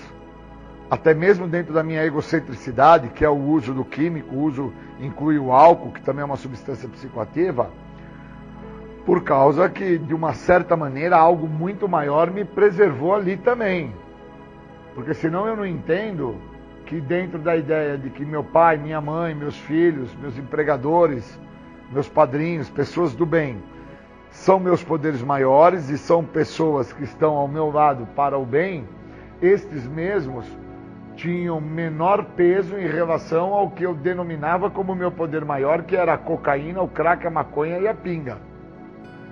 até 0.90 1.14
mesmo 1.14 1.48
dentro 1.48 1.74
da 1.74 1.84
minha 1.84 2.04
egocentricidade, 2.04 3.10
que 3.10 3.24
é 3.24 3.30
o 3.30 3.38
uso 3.38 3.74
do 3.74 3.86
químico, 3.86 4.36
o 4.36 4.42
uso 4.44 4.74
inclui 5.00 5.38
o 5.38 5.52
álcool, 5.52 5.92
que 5.92 6.02
também 6.02 6.24
é 6.24 6.26
uma 6.26 6.36
substância 6.36 6.90
psicoativa, 6.90 7.70
por 9.06 9.24
causa 9.24 9.70
que, 9.70 9.98
de 9.98 10.14
uma 10.14 10.34
certa 10.34 10.76
maneira, 10.76 11.16
algo 11.18 11.48
muito 11.48 11.88
maior 11.88 12.32
me 12.32 12.44
preservou 12.44 13.14
ali 13.14 13.38
também. 13.38 13.94
Porque 14.96 15.14
senão 15.14 15.48
eu 15.48 15.56
não 15.56 15.66
entendo 15.66 16.36
que 16.86 17.00
dentro 17.00 17.40
da 17.40 17.56
ideia 17.56 17.98
de 17.98 18.10
que 18.10 18.26
meu 18.26 18.44
pai, 18.44 18.78
minha 18.78 19.00
mãe, 19.00 19.36
meus 19.36 19.56
filhos, 19.56 20.14
meus 20.16 20.38
empregadores, 20.38 21.40
meus 21.92 22.10
padrinhos, 22.10 22.70
pessoas 22.70 23.14
do 23.14 23.26
bem, 23.26 23.62
são 24.40 24.58
meus 24.58 24.82
poderes 24.82 25.22
maiores 25.22 25.90
e 25.90 25.98
são 25.98 26.24
pessoas 26.24 26.94
que 26.94 27.04
estão 27.04 27.36
ao 27.36 27.48
meu 27.48 27.70
lado 27.70 28.08
para 28.16 28.38
o 28.38 28.46
bem, 28.46 28.88
estes 29.42 29.86
mesmos 29.86 30.46
tinham 31.16 31.60
menor 31.60 32.24
peso 32.38 32.78
em 32.78 32.88
relação 32.88 33.54
ao 33.54 33.70
que 33.70 33.84
eu 33.84 33.94
denominava 33.94 34.70
como 34.70 34.96
meu 34.96 35.12
poder 35.12 35.44
maior, 35.44 35.84
que 35.84 35.94
era 35.94 36.14
a 36.14 36.18
cocaína, 36.18 36.82
o 36.82 36.88
crack, 36.88 37.28
a 37.28 37.30
maconha 37.30 37.80
e 37.80 37.88
a 37.88 37.94
pinga. 37.94 38.38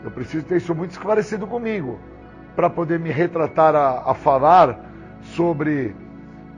Eu 0.03 0.12
preciso 0.12 0.45
ter 0.45 0.58
isso 0.58 0.76
muito 0.76 0.91
esclarecido 0.91 1.47
comigo, 1.47 1.97
para 2.53 2.70
poder 2.70 2.99
me 2.99 3.10
retratar 3.10 3.76
a, 3.76 4.12
a 4.12 4.14
falar 4.14 4.78
sobre 5.22 5.95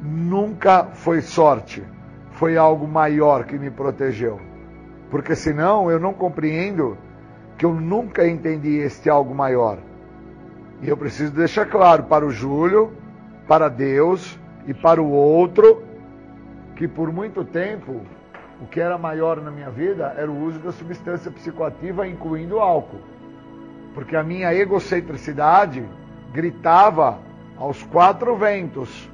nunca 0.02 0.86
foi 0.86 1.22
sorte, 1.22 1.84
foi 2.32 2.58
algo 2.58 2.88
maior 2.88 3.44
que 3.44 3.60
me 3.60 3.70
protegeu. 3.70 4.40
Porque 5.12 5.36
senão 5.36 5.92
eu 5.92 6.00
não 6.00 6.14
compreendo 6.14 6.98
que 7.60 7.66
eu 7.66 7.74
nunca 7.74 8.26
entendi 8.26 8.78
este 8.78 9.10
algo 9.10 9.36
maior. 9.36 9.80
E 10.82 10.88
eu 10.88 10.96
preciso 10.96 11.34
deixar 11.34 11.66
claro 11.66 12.04
para 12.04 12.26
o 12.26 12.32
Júlio, 12.32 12.94
para 13.50 13.68
Deus 13.68 14.40
e 14.66 14.74
para 14.74 15.02
o 15.02 15.12
outro 15.12 15.84
que 16.78 16.88
por 16.88 17.12
muito 17.12 17.44
tempo 17.44 18.02
o 18.62 18.66
que 18.66 18.80
era 18.80 18.98
maior 18.98 19.42
na 19.42 19.52
minha 19.52 19.70
vida 19.70 20.16
era 20.18 20.32
o 20.32 20.46
uso 20.46 20.58
da 20.60 20.72
substância 20.72 21.30
psicoativa, 21.30 22.08
incluindo 22.08 22.56
o 22.56 22.60
álcool. 22.60 23.02
Porque 23.94 24.16
a 24.16 24.24
minha 24.24 24.54
egocentricidade 24.54 25.84
gritava 26.32 27.20
aos 27.58 27.84
quatro 27.84 28.38
ventos 28.38 29.10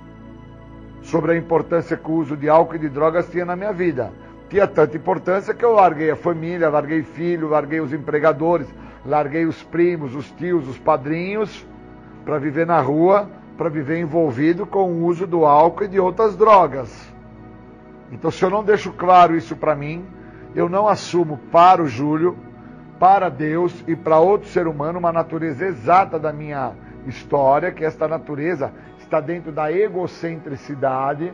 sobre 1.02 1.32
a 1.32 1.36
importância 1.36 1.98
que 1.98 2.12
o 2.12 2.14
uso 2.14 2.38
de 2.38 2.48
álcool 2.48 2.76
e 2.76 2.80
de 2.80 2.90
drogas 2.90 3.28
tinha 3.28 3.44
na 3.46 3.56
minha 3.56 3.74
vida 3.74 4.12
tinha 4.50 4.68
tanta 4.68 4.96
importância 4.96 5.54
que 5.54 5.66
eu 5.66 5.74
larguei 5.74 6.12
a 6.12 6.16
família, 6.16 6.70
larguei 6.70 7.04
filho, 7.04 7.50
larguei 7.50 7.80
os 7.80 7.92
empregadores, 7.92 8.68
larguei 9.06 9.46
os 9.46 9.62
primos, 9.64 10.16
os 10.16 10.30
tios, 10.32 10.68
os 10.68 10.78
padrinhos, 10.78 11.66
para 12.24 12.38
viver 12.38 12.66
na 12.66 12.80
rua, 12.80 13.30
para 13.58 13.70
viver 13.70 14.00
envolvido 14.00 14.66
com 14.66 14.92
o 14.92 15.06
uso 15.06 15.26
do 15.26 15.46
álcool 15.46 15.86
e 15.86 15.88
de 15.88 16.00
outras 16.00 16.36
drogas. 16.36 17.14
Então, 18.12 18.30
se 18.30 18.44
eu 18.44 18.50
não 18.50 18.64
deixo 18.64 18.92
claro 18.94 19.36
isso 19.36 19.56
para 19.56 19.76
mim, 19.76 20.06
eu 20.54 20.70
não 20.70 20.88
assumo 20.88 21.40
para 21.52 21.82
o 21.82 21.88
Júlio, 21.88 22.38
para 23.00 23.30
Deus 23.30 23.84
e 23.88 23.96
para 23.96 24.20
outro 24.20 24.48
ser 24.48 24.68
humano 24.68 25.00
uma 25.00 25.12
natureza 25.12 25.66
exata 25.66 26.18
da 26.18 26.32
minha 26.32 26.72
história, 27.06 27.72
que 27.72 27.84
esta 27.84 28.08
natureza 28.08 28.72
está 29.00 29.20
dentro 29.20 29.52
da 29.52 29.72
egocentricidade 29.72 31.34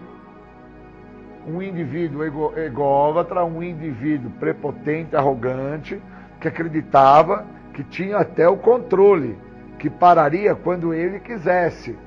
um 1.47 1.61
indivíduo 1.61 2.23
ególatra, 2.57 3.43
um 3.43 3.61
indivíduo 3.63 4.31
prepotente, 4.39 5.15
arrogante, 5.15 6.01
que 6.39 6.47
acreditava 6.47 7.45
que 7.73 7.83
tinha 7.83 8.17
até 8.17 8.47
o 8.47 8.57
controle, 8.57 9.37
que 9.79 9.89
pararia 9.89 10.53
quando 10.55 10.93
ele 10.93 11.19
quisesse. 11.19 11.97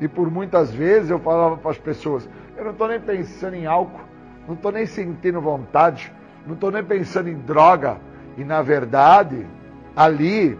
E 0.00 0.06
por 0.06 0.30
muitas 0.30 0.72
vezes 0.72 1.10
eu 1.10 1.18
falava 1.18 1.56
para 1.56 1.70
as 1.70 1.78
pessoas: 1.78 2.28
eu 2.56 2.64
não 2.64 2.72
estou 2.72 2.88
nem 2.88 3.00
pensando 3.00 3.54
em 3.54 3.66
álcool, 3.66 4.04
não 4.46 4.54
estou 4.54 4.70
nem 4.70 4.86
sentindo 4.86 5.40
vontade, 5.40 6.12
não 6.46 6.54
estou 6.54 6.70
nem 6.70 6.84
pensando 6.84 7.28
em 7.28 7.38
droga. 7.38 7.98
E 8.36 8.44
na 8.44 8.62
verdade, 8.62 9.46
ali, 9.96 10.58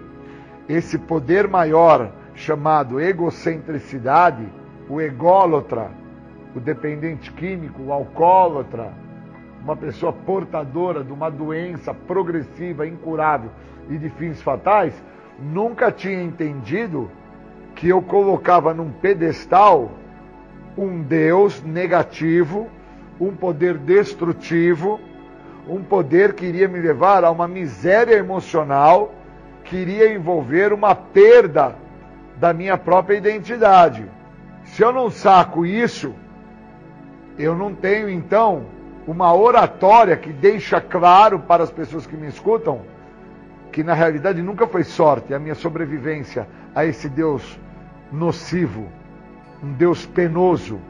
esse 0.68 0.98
poder 0.98 1.46
maior 1.46 2.10
chamado 2.34 3.00
egocentricidade, 3.00 4.48
o 4.88 5.00
ególatra, 5.00 5.90
o 6.54 6.60
dependente 6.60 7.32
químico, 7.32 7.82
o 7.82 7.92
alcoólatra, 7.92 8.92
uma 9.62 9.76
pessoa 9.76 10.12
portadora 10.12 11.04
de 11.04 11.12
uma 11.12 11.30
doença 11.30 11.92
progressiva, 11.92 12.86
incurável 12.86 13.50
e 13.88 13.98
de 13.98 14.08
fins 14.10 14.40
fatais, 14.40 14.94
nunca 15.38 15.92
tinha 15.92 16.22
entendido 16.22 17.10
que 17.74 17.88
eu 17.88 18.02
colocava 18.02 18.74
num 18.74 18.90
pedestal 18.90 19.92
um 20.76 21.02
Deus 21.02 21.62
negativo, 21.62 22.68
um 23.20 23.34
poder 23.34 23.76
destrutivo, 23.78 25.00
um 25.68 25.82
poder 25.82 26.34
que 26.34 26.46
iria 26.46 26.68
me 26.68 26.78
levar 26.78 27.24
a 27.24 27.30
uma 27.30 27.48
miséria 27.48 28.14
emocional, 28.14 29.12
que 29.64 29.76
iria 29.76 30.12
envolver 30.12 30.72
uma 30.72 30.94
perda 30.94 31.74
da 32.36 32.52
minha 32.52 32.78
própria 32.78 33.16
identidade. 33.16 34.06
Se 34.64 34.82
eu 34.82 34.92
não 34.92 35.10
saco 35.10 35.66
isso, 35.66 36.14
eu 37.38 37.54
não 37.54 37.72
tenho 37.72 38.10
então 38.10 38.66
uma 39.06 39.32
oratória 39.32 40.16
que 40.16 40.32
deixa 40.32 40.80
claro 40.80 41.38
para 41.38 41.62
as 41.62 41.70
pessoas 41.70 42.06
que 42.06 42.16
me 42.16 42.26
escutam 42.26 42.82
que 43.72 43.82
na 43.84 43.94
realidade 43.94 44.42
nunca 44.42 44.66
foi 44.66 44.82
sorte 44.82 45.32
a 45.32 45.38
minha 45.38 45.54
sobrevivência 45.54 46.48
a 46.74 46.84
esse 46.84 47.08
Deus 47.08 47.58
nocivo, 48.10 48.88
um 49.62 49.72
Deus 49.72 50.04
penoso. 50.04 50.80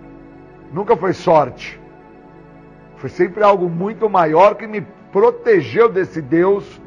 Nunca 0.72 0.96
foi 0.96 1.12
sorte. 1.12 1.78
Foi 2.96 3.10
sempre 3.10 3.42
algo 3.42 3.68
muito 3.68 4.08
maior 4.08 4.54
que 4.54 4.66
me 4.66 4.80
protegeu 5.12 5.88
desse 5.88 6.22
Deus 6.22 6.80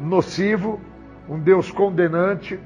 nocivo, 0.00 0.80
um 1.28 1.38
Deus 1.38 1.70
condenante, 1.70 2.58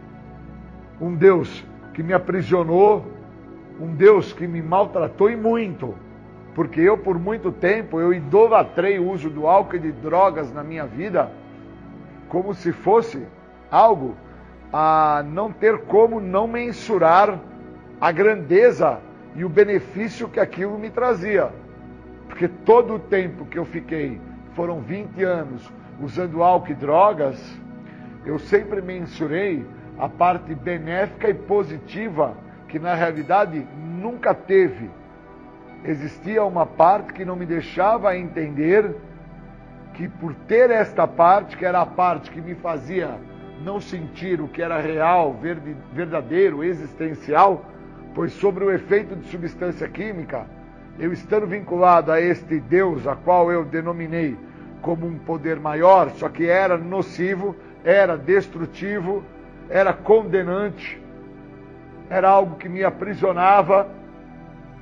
um 1.01 1.15
Deus 1.15 1.65
que 1.95 2.03
me 2.03 2.13
aprisionou, 2.13 3.07
um 3.81 3.95
Deus 3.95 4.33
que 4.33 4.47
me 4.47 4.61
maltratou 4.61 5.31
e 5.31 5.37
muito 5.37 5.95
porque 6.59 6.81
eu 6.81 6.99
por 6.99 7.17
muito 7.21 7.53
tempo 7.53 8.01
eu 8.01 8.13
idolatrei 8.13 8.99
o 8.99 9.09
uso 9.09 9.31
do 9.31 9.47
álcool 9.47 9.77
e 9.77 9.79
de 9.79 9.93
drogas 9.93 10.53
na 10.53 10.65
minha 10.65 10.85
vida 10.85 11.31
como 12.29 12.53
se 12.53 12.73
fosse 12.73 13.25
algo 13.71 14.17
a 14.73 15.25
não 15.25 15.53
ter 15.53 15.83
como 15.83 16.19
não 16.19 16.49
mensurar 16.49 17.39
a 18.01 18.11
grandeza 18.11 18.99
e 19.37 19.45
o 19.45 19.49
benefício 19.49 20.29
que 20.29 20.41
aquilo 20.41 20.77
me 20.77 20.91
trazia. 20.91 21.49
Porque 22.27 22.49
todo 22.49 22.97
o 22.97 22.99
tempo 22.99 23.47
que 23.47 23.57
eu 23.57 23.65
fiquei, 23.65 24.21
foram 24.57 24.81
20 24.81 25.23
anos, 25.23 25.73
usando 26.03 26.43
álcool 26.43 26.73
e 26.73 26.75
drogas, 26.75 27.41
eu 28.27 28.37
sempre 28.37 28.83
mensurei 28.83 29.65
a 29.97 30.09
parte 30.09 30.57
benéfica 30.57 31.31
e 31.31 31.35
positiva 31.35 32.37
que 32.67 32.81
na 32.81 32.95
realidade 32.95 33.65
nunca 33.77 34.35
teve 34.35 34.91
existia 35.85 36.43
uma 36.45 36.67
parte 36.67 37.13
que 37.13 37.25
não 37.25 37.37
me 37.37 37.47
deixava 37.47 38.17
entender 38.17 38.95
que 39.95 40.09
por 40.09 40.35
ter 40.35 40.71
esta 40.71 41.07
parte, 41.07 41.57
que 41.57 41.65
era 41.65 41.81
a 41.81 41.87
parte 41.87 42.31
que 42.31 42.41
me 42.41 42.55
fazia 42.55 43.19
não 43.65 43.81
sentir 43.81 44.41
o 44.41 44.49
que 44.49 44.63
era 44.63 44.81
real, 44.81 45.37
verdadeiro, 45.93 46.63
existencial, 46.63 47.65
pois 48.15 48.33
sobre 48.33 48.65
o 48.65 48.71
efeito 48.71 49.17
de 49.17 49.27
substância 49.29 49.89
química, 49.89 50.47
eu 50.99 51.13
estando 51.13 51.47
vinculado 51.47 52.11
a 52.11 52.21
este 52.21 52.59
Deus, 52.61 53.07
a 53.07 53.15
qual 53.15 53.51
eu 53.51 53.65
denominei 53.65 54.37
como 54.81 55.07
um 55.07 55.19
poder 55.19 55.59
maior, 55.59 56.11
só 56.11 56.29
que 56.29 56.47
era 56.47 56.77
nocivo, 56.77 57.57
era 57.85 58.17
destrutivo, 58.17 59.25
era 59.69 59.93
condenante, 59.93 61.01
era 62.09 62.29
algo 62.29 62.57
que 62.57 62.69
me 62.69 62.85
aprisionava 62.85 63.89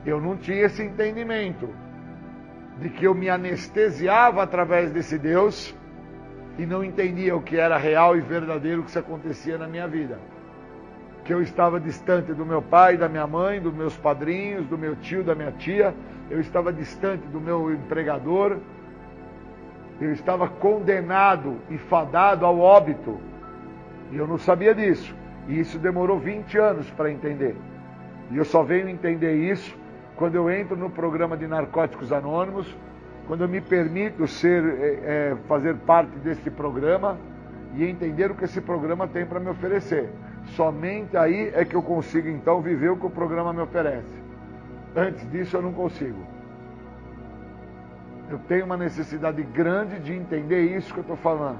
eu 0.06 0.20
não 0.20 0.36
tinha 0.36 0.64
esse 0.64 0.82
entendimento 0.82 1.68
de 2.78 2.88
que 2.88 3.04
eu 3.04 3.14
me 3.14 3.28
anestesiava 3.28 4.42
através 4.42 4.92
desse 4.92 5.18
Deus 5.18 5.74
e 6.56 6.64
não 6.64 6.84
entendia 6.84 7.34
o 7.34 7.42
que 7.42 7.56
era 7.56 7.76
real 7.76 8.16
e 8.16 8.20
verdadeiro 8.20 8.84
que 8.84 8.90
se 8.92 8.98
acontecia 8.98 9.58
na 9.58 9.66
minha 9.66 9.88
vida. 9.88 10.18
Que 11.24 11.34
eu 11.34 11.42
estava 11.42 11.80
distante 11.80 12.32
do 12.32 12.46
meu 12.46 12.62
pai, 12.62 12.96
da 12.96 13.08
minha 13.08 13.26
mãe, 13.26 13.60
dos 13.60 13.74
meus 13.74 13.96
padrinhos, 13.96 14.64
do 14.66 14.78
meu 14.78 14.94
tio, 14.94 15.24
da 15.24 15.34
minha 15.34 15.50
tia, 15.50 15.92
eu 16.30 16.38
estava 16.38 16.72
distante 16.72 17.26
do 17.26 17.40
meu 17.40 17.72
empregador, 17.72 18.58
eu 20.00 20.12
estava 20.12 20.46
condenado 20.48 21.56
e 21.68 21.78
fadado 21.78 22.46
ao 22.46 22.60
óbito. 22.60 23.18
E 24.12 24.16
eu 24.16 24.26
não 24.26 24.38
sabia 24.38 24.72
disso. 24.72 25.16
E 25.48 25.58
isso 25.58 25.78
demorou 25.78 26.18
20 26.18 26.58
anos 26.58 26.88
para 26.90 27.10
entender. 27.10 27.56
E 28.30 28.36
eu 28.36 28.44
só 28.44 28.62
venho 28.62 28.88
entender 28.88 29.34
isso 29.34 29.76
quando 30.16 30.34
eu 30.34 30.50
entro 30.50 30.76
no 30.76 30.88
programa 30.88 31.36
de 31.36 31.46
Narcóticos 31.46 32.10
Anônimos, 32.10 32.74
quando 33.26 33.42
eu 33.42 33.48
me 33.48 33.60
permito 33.60 34.26
ser, 34.26 34.64
é, 34.64 35.36
fazer 35.46 35.74
parte 35.76 36.16
desse 36.18 36.50
programa 36.50 37.18
e 37.74 37.84
entender 37.84 38.30
o 38.30 38.34
que 38.34 38.44
esse 38.44 38.60
programa 38.60 39.06
tem 39.06 39.26
para 39.26 39.38
me 39.38 39.50
oferecer. 39.50 40.08
Somente 40.54 41.16
aí 41.16 41.52
é 41.54 41.64
que 41.64 41.74
eu 41.74 41.82
consigo 41.82 42.28
então 42.28 42.62
viver 42.62 42.90
o 42.90 42.96
que 42.96 43.06
o 43.06 43.10
programa 43.10 43.52
me 43.52 43.60
oferece. 43.60 44.22
Antes 44.94 45.28
disso 45.30 45.56
eu 45.56 45.62
não 45.62 45.72
consigo. 45.72 46.24
Eu 48.30 48.38
tenho 48.48 48.64
uma 48.64 48.76
necessidade 48.76 49.42
grande 49.42 49.98
de 50.00 50.14
entender 50.14 50.76
isso 50.76 50.92
que 50.92 51.00
eu 51.00 51.02
estou 51.02 51.16
falando. 51.16 51.58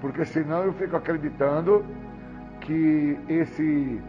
Porque 0.00 0.24
senão 0.24 0.64
eu 0.64 0.72
fico 0.72 0.96
acreditando 0.96 1.84
que 2.60 3.18
esse 3.28 4.00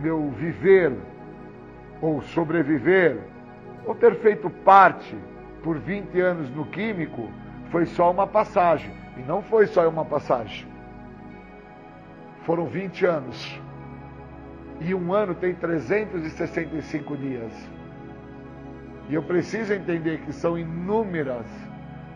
meu 0.00 0.30
viver 0.30 0.92
ou 2.00 2.22
sobreviver 2.22 3.18
ou 3.84 3.94
ter 3.94 4.14
feito 4.16 4.48
parte 4.48 5.16
por 5.62 5.78
20 5.78 6.20
anos 6.20 6.50
no 6.50 6.64
químico 6.66 7.28
foi 7.70 7.86
só 7.86 8.10
uma 8.10 8.26
passagem. 8.26 8.92
E 9.16 9.22
não 9.22 9.42
foi 9.42 9.66
só 9.66 9.88
uma 9.88 10.04
passagem. 10.04 10.66
Foram 12.44 12.66
20 12.66 13.06
anos. 13.06 13.60
E 14.80 14.94
um 14.94 15.12
ano 15.12 15.34
tem 15.34 15.54
365 15.54 17.16
dias. 17.16 17.52
E 19.08 19.14
eu 19.14 19.22
preciso 19.22 19.74
entender 19.74 20.20
que 20.20 20.32
são 20.32 20.58
inúmeras 20.58 21.46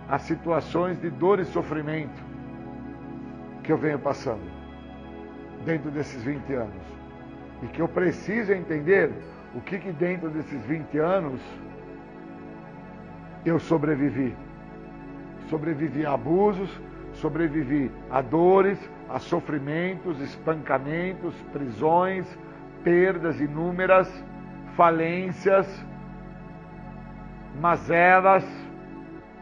as 0.09 0.23
situações 0.23 1.01
de 1.01 1.11
dor 1.11 1.41
e 1.41 1.45
sofrimento 1.45 2.23
que 3.63 3.73
eu 3.73 3.77
venho 3.77 3.99
passando 3.99 4.43
dentro 5.65 5.91
desses 5.91 6.23
20 6.23 6.53
anos. 6.55 6.83
E 7.63 7.67
que 7.67 7.81
eu 7.81 7.89
preciso 7.89 8.53
entender 8.53 9.11
o 9.55 9.61
que, 9.61 9.79
que 9.79 9.93
dentro 9.93 10.29
desses 10.31 10.61
20 10.67 10.99
anos 10.99 11.41
eu 13.45 13.59
sobrevivi. 13.59 14.35
Sobrevivi 15.49 16.05
a 16.05 16.13
abusos, 16.13 16.81
sobrevivi 17.13 17.91
a 18.11 18.21
dores, 18.21 18.79
a 19.09 19.19
sofrimentos, 19.19 20.21
espancamentos, 20.21 21.35
prisões, 21.53 22.27
perdas 22.83 23.41
inúmeras, 23.41 24.11
falências, 24.77 25.67
mazelas. 27.61 28.45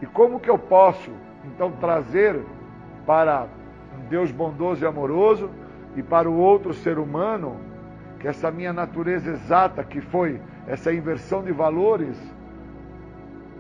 E 0.03 0.07
como 0.07 0.41
que 0.41 0.51
eu 0.51 0.59
posso 0.59 1.11
então 1.45 1.73
trazer 1.73 2.39
para 3.07 3.47
um 3.97 4.09
Deus 4.09 4.31
bondoso 4.31 4.85
e 4.85 4.87
amoroso 4.87 5.51
e 5.97 6.03
para 6.03 6.29
o 6.29 6.37
outro 6.37 6.75
ser 6.75 6.99
humano 6.99 7.72
que 8.23 8.29
essa 8.29 8.53
minha 8.53 8.73
natureza 8.73 9.33
exata, 9.33 9.83
que 9.83 10.01
foi 10.01 10.41
essa 10.68 10.93
inversão 10.95 11.43
de 11.43 11.51
valores, 11.51 12.16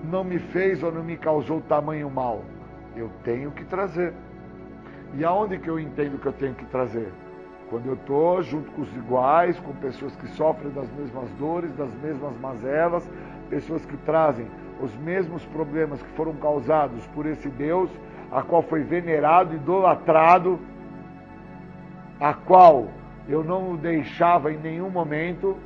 não 0.04 0.22
me 0.22 0.38
fez 0.38 0.84
ou 0.84 0.92
não 0.92 1.02
me 1.02 1.16
causou 1.16 1.60
tamanho 1.60 2.08
mal. 2.08 2.44
Eu 2.94 3.10
tenho 3.24 3.50
que 3.50 3.64
trazer. 3.64 4.14
E 5.14 5.24
aonde 5.24 5.58
que 5.58 5.68
eu 5.68 5.80
entendo 5.80 6.16
que 6.16 6.26
eu 6.26 6.32
tenho 6.32 6.54
que 6.54 6.64
trazer? 6.66 7.12
Quando 7.68 7.86
eu 7.86 7.94
estou 7.94 8.40
junto 8.40 8.70
com 8.70 8.82
os 8.82 8.96
iguais, 8.96 9.58
com 9.58 9.74
pessoas 9.74 10.14
que 10.14 10.28
sofrem 10.28 10.70
das 10.72 10.88
mesmas 10.92 11.28
dores, 11.40 11.74
das 11.74 11.92
mesmas 11.94 12.38
mazelas, 12.38 13.10
pessoas 13.50 13.84
que 13.84 13.96
trazem 13.96 14.46
os 14.80 14.94
mesmos 14.98 15.44
problemas 15.46 16.00
que 16.00 16.10
foram 16.10 16.34
causados 16.34 17.04
por 17.08 17.26
esse 17.26 17.48
Deus, 17.48 17.90
a 18.30 18.42
qual 18.42 18.62
foi 18.62 18.84
venerado, 18.84 19.56
idolatrado, 19.56 20.60
a 22.20 22.32
qual 22.32 22.86
eu 23.28 23.44
não 23.44 23.72
o 23.72 23.76
deixava 23.76 24.52
em 24.52 24.58
nenhum 24.58 24.90
momento, 24.90 25.56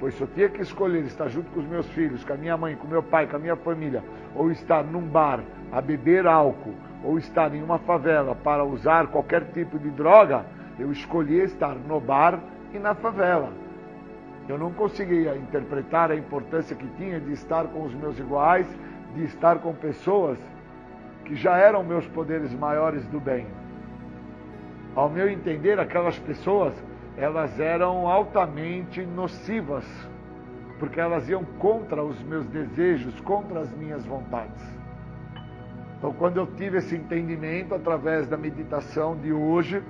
pois 0.00 0.14
só 0.14 0.26
tinha 0.26 0.48
que 0.48 0.62
escolher 0.62 1.04
estar 1.04 1.28
junto 1.28 1.50
com 1.50 1.60
os 1.60 1.66
meus 1.66 1.86
filhos, 1.88 2.24
com 2.24 2.32
a 2.32 2.36
minha 2.36 2.56
mãe, 2.56 2.76
com 2.76 2.86
meu 2.86 3.02
pai, 3.02 3.26
com 3.26 3.36
a 3.36 3.38
minha 3.38 3.56
família, 3.56 4.02
ou 4.34 4.50
estar 4.50 4.82
num 4.82 5.02
bar 5.02 5.40
a 5.70 5.80
beber 5.80 6.26
álcool, 6.26 6.74
ou 7.04 7.18
estar 7.18 7.54
em 7.54 7.62
uma 7.62 7.78
favela 7.78 8.34
para 8.34 8.64
usar 8.64 9.08
qualquer 9.08 9.44
tipo 9.52 9.78
de 9.78 9.90
droga, 9.90 10.44
eu 10.78 10.90
escolhia 10.90 11.44
estar 11.44 11.74
no 11.74 12.00
bar 12.00 12.38
e 12.72 12.78
na 12.78 12.94
favela. 12.94 13.50
Eu 14.48 14.56
não 14.56 14.72
conseguia 14.72 15.36
interpretar 15.36 16.10
a 16.10 16.16
importância 16.16 16.74
que 16.74 16.86
tinha 16.96 17.20
de 17.20 17.32
estar 17.32 17.66
com 17.66 17.84
os 17.84 17.94
meus 17.94 18.18
iguais, 18.18 18.66
de 19.14 19.24
estar 19.24 19.58
com 19.58 19.74
pessoas 19.74 20.38
que 21.24 21.34
já 21.36 21.58
eram 21.58 21.84
meus 21.84 22.06
poderes 22.06 22.54
maiores 22.54 23.06
do 23.08 23.20
bem. 23.20 23.46
Ao 24.94 25.08
meu 25.08 25.28
entender, 25.28 25.78
aquelas 25.78 26.18
pessoas, 26.18 26.74
elas 27.16 27.58
eram 27.58 28.08
altamente 28.08 29.04
nocivas, 29.04 29.84
porque 30.78 31.00
elas 31.00 31.28
iam 31.28 31.44
contra 31.58 32.02
os 32.02 32.20
meus 32.22 32.46
desejos, 32.46 33.18
contra 33.20 33.60
as 33.60 33.70
minhas 33.76 34.04
vontades. 34.06 34.78
Então, 35.98 36.12
quando 36.12 36.36
eu 36.36 36.46
tive 36.46 36.78
esse 36.78 36.94
entendimento 36.94 37.74
através 37.74 38.28
da 38.28 38.36
meditação 38.36 39.16
de 39.16 39.32
hoje, 39.32 39.82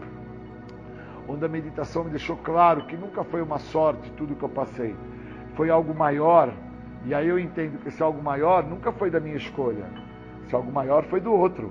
onde 1.28 1.44
a 1.44 1.48
meditação 1.48 2.04
me 2.04 2.10
deixou 2.10 2.36
claro 2.36 2.86
que 2.86 2.96
nunca 2.96 3.22
foi 3.22 3.42
uma 3.42 3.58
sorte 3.58 4.10
tudo 4.12 4.34
que 4.34 4.42
eu 4.42 4.48
passei, 4.48 4.96
foi 5.54 5.68
algo 5.68 5.94
maior, 5.94 6.50
e 7.04 7.14
aí 7.14 7.28
eu 7.28 7.38
entendo 7.38 7.78
que 7.78 7.88
esse 7.88 8.02
algo 8.02 8.22
maior 8.22 8.64
nunca 8.64 8.90
foi 8.90 9.10
da 9.10 9.20
minha 9.20 9.36
escolha, 9.36 9.84
esse 10.46 10.54
algo 10.54 10.72
maior 10.72 11.04
foi 11.04 11.20
do 11.20 11.32
outro. 11.32 11.70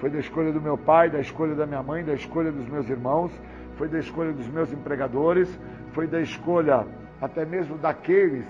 Foi 0.00 0.08
da 0.08 0.18
escolha 0.18 0.50
do 0.50 0.62
meu 0.62 0.78
pai, 0.78 1.10
da 1.10 1.20
escolha 1.20 1.54
da 1.54 1.66
minha 1.66 1.82
mãe, 1.82 2.02
da 2.02 2.14
escolha 2.14 2.50
dos 2.50 2.66
meus 2.66 2.88
irmãos, 2.88 3.30
foi 3.76 3.86
da 3.86 3.98
escolha 3.98 4.32
dos 4.32 4.48
meus 4.48 4.72
empregadores, 4.72 5.60
foi 5.92 6.06
da 6.06 6.22
escolha 6.22 6.86
até 7.20 7.44
mesmo 7.44 7.76
daqueles 7.76 8.46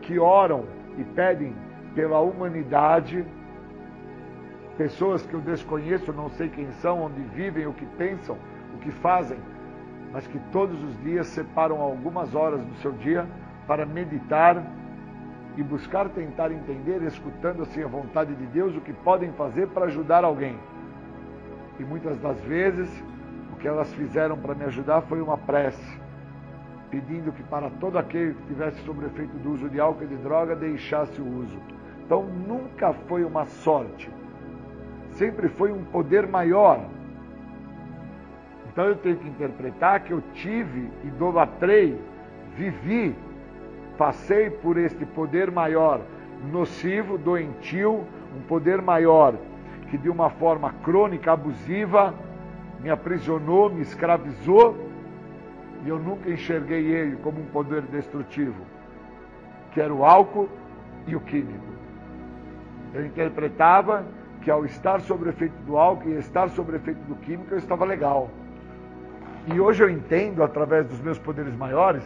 que 0.00 0.16
oram 0.20 0.64
e 0.96 1.02
pedem 1.02 1.56
pela 1.92 2.20
humanidade, 2.20 3.26
pessoas 4.78 5.26
que 5.26 5.34
eu 5.34 5.40
desconheço, 5.40 6.12
não 6.12 6.28
sei 6.30 6.48
quem 6.48 6.70
são, 6.72 7.02
onde 7.02 7.20
vivem, 7.34 7.66
o 7.66 7.72
que 7.72 7.84
pensam, 7.96 8.38
o 8.72 8.78
que 8.78 8.92
fazem, 8.92 9.38
mas 10.12 10.24
que 10.28 10.38
todos 10.52 10.80
os 10.84 11.02
dias 11.02 11.26
separam 11.26 11.80
algumas 11.80 12.32
horas 12.32 12.64
do 12.64 12.74
seu 12.76 12.92
dia 12.92 13.26
para 13.66 13.84
meditar 13.84 14.64
e 15.56 15.64
buscar 15.64 16.08
tentar 16.10 16.52
entender, 16.52 17.02
escutando 17.02 17.62
assim 17.62 17.82
a 17.82 17.88
vontade 17.88 18.36
de 18.36 18.46
Deus, 18.46 18.76
o 18.76 18.80
que 18.80 18.92
podem 18.92 19.32
fazer 19.32 19.66
para 19.68 19.86
ajudar 19.86 20.24
alguém. 20.24 20.56
E 21.82 21.84
muitas 21.84 22.16
das 22.20 22.40
vezes 22.42 22.88
o 23.52 23.56
que 23.56 23.66
elas 23.66 23.92
fizeram 23.94 24.38
para 24.38 24.54
me 24.54 24.64
ajudar 24.66 25.00
foi 25.00 25.20
uma 25.20 25.36
prece, 25.36 25.98
pedindo 26.88 27.32
que 27.32 27.42
para 27.42 27.68
todo 27.80 27.98
aquele 27.98 28.34
que 28.34 28.42
tivesse 28.46 28.80
sobre 28.84 29.06
efeito 29.06 29.36
do 29.38 29.50
uso 29.50 29.68
de 29.68 29.80
álcool 29.80 30.04
e 30.04 30.06
de 30.06 30.14
droga 30.18 30.54
deixasse 30.54 31.20
o 31.20 31.26
uso. 31.26 31.58
Então 32.06 32.22
nunca 32.22 32.92
foi 33.08 33.24
uma 33.24 33.46
sorte, 33.46 34.08
sempre 35.10 35.48
foi 35.48 35.72
um 35.72 35.82
poder 35.86 36.28
maior. 36.28 36.84
Então 38.70 38.84
eu 38.84 38.94
tenho 38.94 39.16
que 39.16 39.28
interpretar 39.28 40.04
que 40.04 40.12
eu 40.12 40.22
tive, 40.34 40.88
idolatrei, 41.02 42.00
vivi, 42.56 43.12
passei 43.98 44.50
por 44.50 44.78
este 44.78 45.04
poder 45.04 45.50
maior, 45.50 46.00
nocivo, 46.52 47.18
doentio, 47.18 48.04
um 48.36 48.42
poder 48.46 48.80
maior 48.80 49.34
que 49.92 49.98
de 49.98 50.08
uma 50.08 50.30
forma 50.30 50.72
crônica, 50.82 51.30
abusiva, 51.30 52.14
me 52.80 52.88
aprisionou, 52.88 53.68
me 53.68 53.82
escravizou, 53.82 54.74
e 55.84 55.88
eu 55.90 55.98
nunca 55.98 56.30
enxerguei 56.30 56.86
ele 56.86 57.16
como 57.16 57.42
um 57.42 57.44
poder 57.44 57.82
destrutivo, 57.82 58.64
que 59.70 59.82
era 59.82 59.92
o 59.92 60.02
álcool 60.02 60.48
e 61.06 61.14
o 61.14 61.20
químico. 61.20 61.66
Eu 62.94 63.04
interpretava 63.04 64.06
que 64.40 64.50
ao 64.50 64.64
estar 64.64 65.02
sob 65.02 65.26
o 65.26 65.28
efeito 65.28 65.56
do 65.66 65.76
álcool 65.76 66.08
e 66.08 66.14
estar 66.14 66.48
sob 66.48 66.72
o 66.72 66.76
efeito 66.76 67.02
do 67.04 67.16
químico, 67.16 67.52
eu 67.52 67.58
estava 67.58 67.84
legal. 67.84 68.30
E 69.46 69.60
hoje 69.60 69.84
eu 69.84 69.90
entendo, 69.90 70.42
através 70.42 70.86
dos 70.86 71.02
meus 71.02 71.18
poderes 71.18 71.54
maiores, 71.54 72.02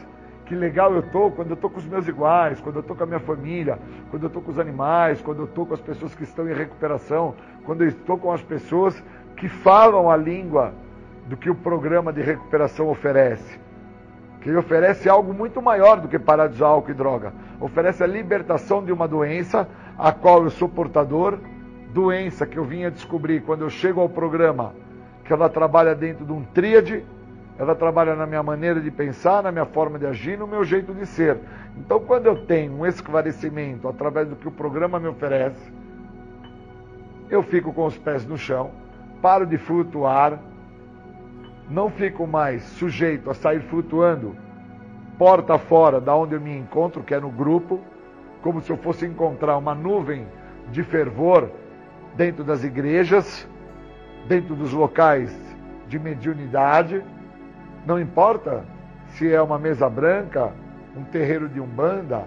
que 0.46 0.54
legal 0.54 0.94
eu 0.94 1.02
tô 1.02 1.30
quando 1.30 1.50
eu 1.50 1.56
tô 1.56 1.68
com 1.68 1.78
os 1.78 1.86
meus 1.86 2.06
iguais, 2.06 2.60
quando 2.60 2.76
eu 2.76 2.82
tô 2.82 2.94
com 2.94 3.02
a 3.02 3.06
minha 3.06 3.20
família, 3.20 3.78
quando 4.10 4.22
eu 4.22 4.30
tô 4.30 4.40
com 4.40 4.52
os 4.52 4.58
animais, 4.58 5.20
quando 5.20 5.40
eu 5.40 5.46
tô 5.46 5.66
com 5.66 5.74
as 5.74 5.80
pessoas 5.80 6.14
que 6.14 6.22
estão 6.22 6.48
em 6.48 6.54
recuperação, 6.54 7.34
quando 7.64 7.82
eu 7.82 7.88
estou 7.88 8.16
com 8.16 8.32
as 8.32 8.42
pessoas 8.42 9.02
que 9.36 9.48
falam 9.48 10.08
a 10.08 10.16
língua 10.16 10.72
do 11.26 11.36
que 11.36 11.50
o 11.50 11.54
programa 11.54 12.12
de 12.12 12.22
recuperação 12.22 12.88
oferece. 12.88 13.58
Que 14.40 14.54
oferece 14.54 15.08
algo 15.08 15.34
muito 15.34 15.60
maior 15.60 16.00
do 16.00 16.06
que 16.06 16.18
parar 16.18 16.46
de 16.46 16.54
usar 16.54 16.68
álcool 16.68 16.92
e 16.92 16.94
droga. 16.94 17.32
Oferece 17.60 18.04
a 18.04 18.06
libertação 18.06 18.84
de 18.84 18.92
uma 18.92 19.08
doença 19.08 19.68
a 19.98 20.12
qual 20.12 20.44
eu 20.44 20.50
sou 20.50 20.68
portador, 20.68 21.38
doença 21.92 22.46
que 22.46 22.56
eu 22.56 22.64
vim 22.64 22.84
a 22.84 22.90
descobrir 22.90 23.40
quando 23.42 23.62
eu 23.62 23.70
chego 23.70 24.00
ao 24.00 24.08
programa, 24.08 24.72
que 25.24 25.32
ela 25.32 25.48
trabalha 25.48 25.94
dentro 25.94 26.24
de 26.24 26.32
um 26.32 26.44
tríade 26.44 27.04
ela 27.58 27.74
trabalha 27.74 28.14
na 28.14 28.26
minha 28.26 28.42
maneira 28.42 28.80
de 28.80 28.90
pensar, 28.90 29.42
na 29.42 29.50
minha 29.50 29.64
forma 29.64 29.98
de 29.98 30.06
agir, 30.06 30.38
no 30.38 30.46
meu 30.46 30.62
jeito 30.62 30.92
de 30.92 31.06
ser. 31.06 31.38
Então, 31.76 32.00
quando 32.00 32.26
eu 32.26 32.44
tenho 32.44 32.72
um 32.72 32.86
esclarecimento 32.86 33.88
através 33.88 34.28
do 34.28 34.36
que 34.36 34.46
o 34.46 34.50
programa 34.50 35.00
me 35.00 35.08
oferece, 35.08 35.72
eu 37.30 37.42
fico 37.42 37.72
com 37.72 37.86
os 37.86 37.96
pés 37.96 38.26
no 38.26 38.36
chão, 38.36 38.70
paro 39.22 39.46
de 39.46 39.56
flutuar, 39.56 40.38
não 41.68 41.88
fico 41.88 42.26
mais 42.26 42.62
sujeito 42.62 43.30
a 43.30 43.34
sair 43.34 43.60
flutuando 43.62 44.36
porta 45.18 45.56
fora 45.58 45.98
da 45.98 46.14
onde 46.14 46.34
eu 46.34 46.40
me 46.40 46.56
encontro, 46.56 47.02
que 47.02 47.14
é 47.14 47.18
no 47.18 47.30
grupo, 47.30 47.80
como 48.42 48.60
se 48.60 48.70
eu 48.70 48.76
fosse 48.76 49.06
encontrar 49.06 49.56
uma 49.56 49.74
nuvem 49.74 50.26
de 50.70 50.82
fervor 50.82 51.50
dentro 52.14 52.44
das 52.44 52.62
igrejas, 52.62 53.48
dentro 54.28 54.54
dos 54.54 54.72
locais 54.72 55.34
de 55.88 55.98
mediunidade 55.98 57.02
Não 57.86 58.00
importa 58.00 58.64
se 59.10 59.32
é 59.32 59.40
uma 59.40 59.58
mesa 59.58 59.88
branca, 59.88 60.52
um 60.96 61.04
terreiro 61.04 61.48
de 61.48 61.60
umbanda, 61.60 62.24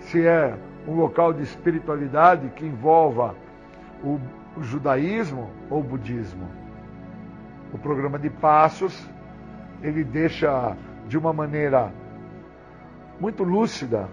se 0.00 0.26
é 0.26 0.56
um 0.88 0.94
local 0.94 1.32
de 1.34 1.42
espiritualidade 1.42 2.48
que 2.56 2.64
envolva 2.64 3.34
o, 4.02 4.18
judaísmo 4.62 5.50
ou 5.68 5.80
o 5.80 5.82
budismo. 5.82 6.48
O 7.72 7.78
programa 7.78 8.18
de 8.18 8.30
passos, 8.30 9.08
ele 9.82 10.02
deixa 10.02 10.74
de 11.06 11.18
uma 11.18 11.32
maneira 11.32 11.92
muito 13.20 13.44
lúcida 13.44 14.08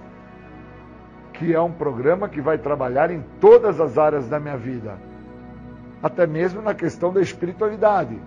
que 1.34 1.53
é 1.53 1.62
um 1.62 1.72
programa 1.72 2.28
que 2.28 2.41
vai 2.41 2.57
trabalhar 2.57 3.09
em 3.12 3.24
todas 3.39 3.80
as 3.80 3.97
áreas 3.97 4.28
da 4.28 4.39
minha 4.39 4.57
vida, 4.57 4.97
até 6.03 6.28
mesmo 6.28 6.62
na 6.62 6.74
questão 6.74 7.14
da 7.14 7.22
espiritualidade, 7.22 8.20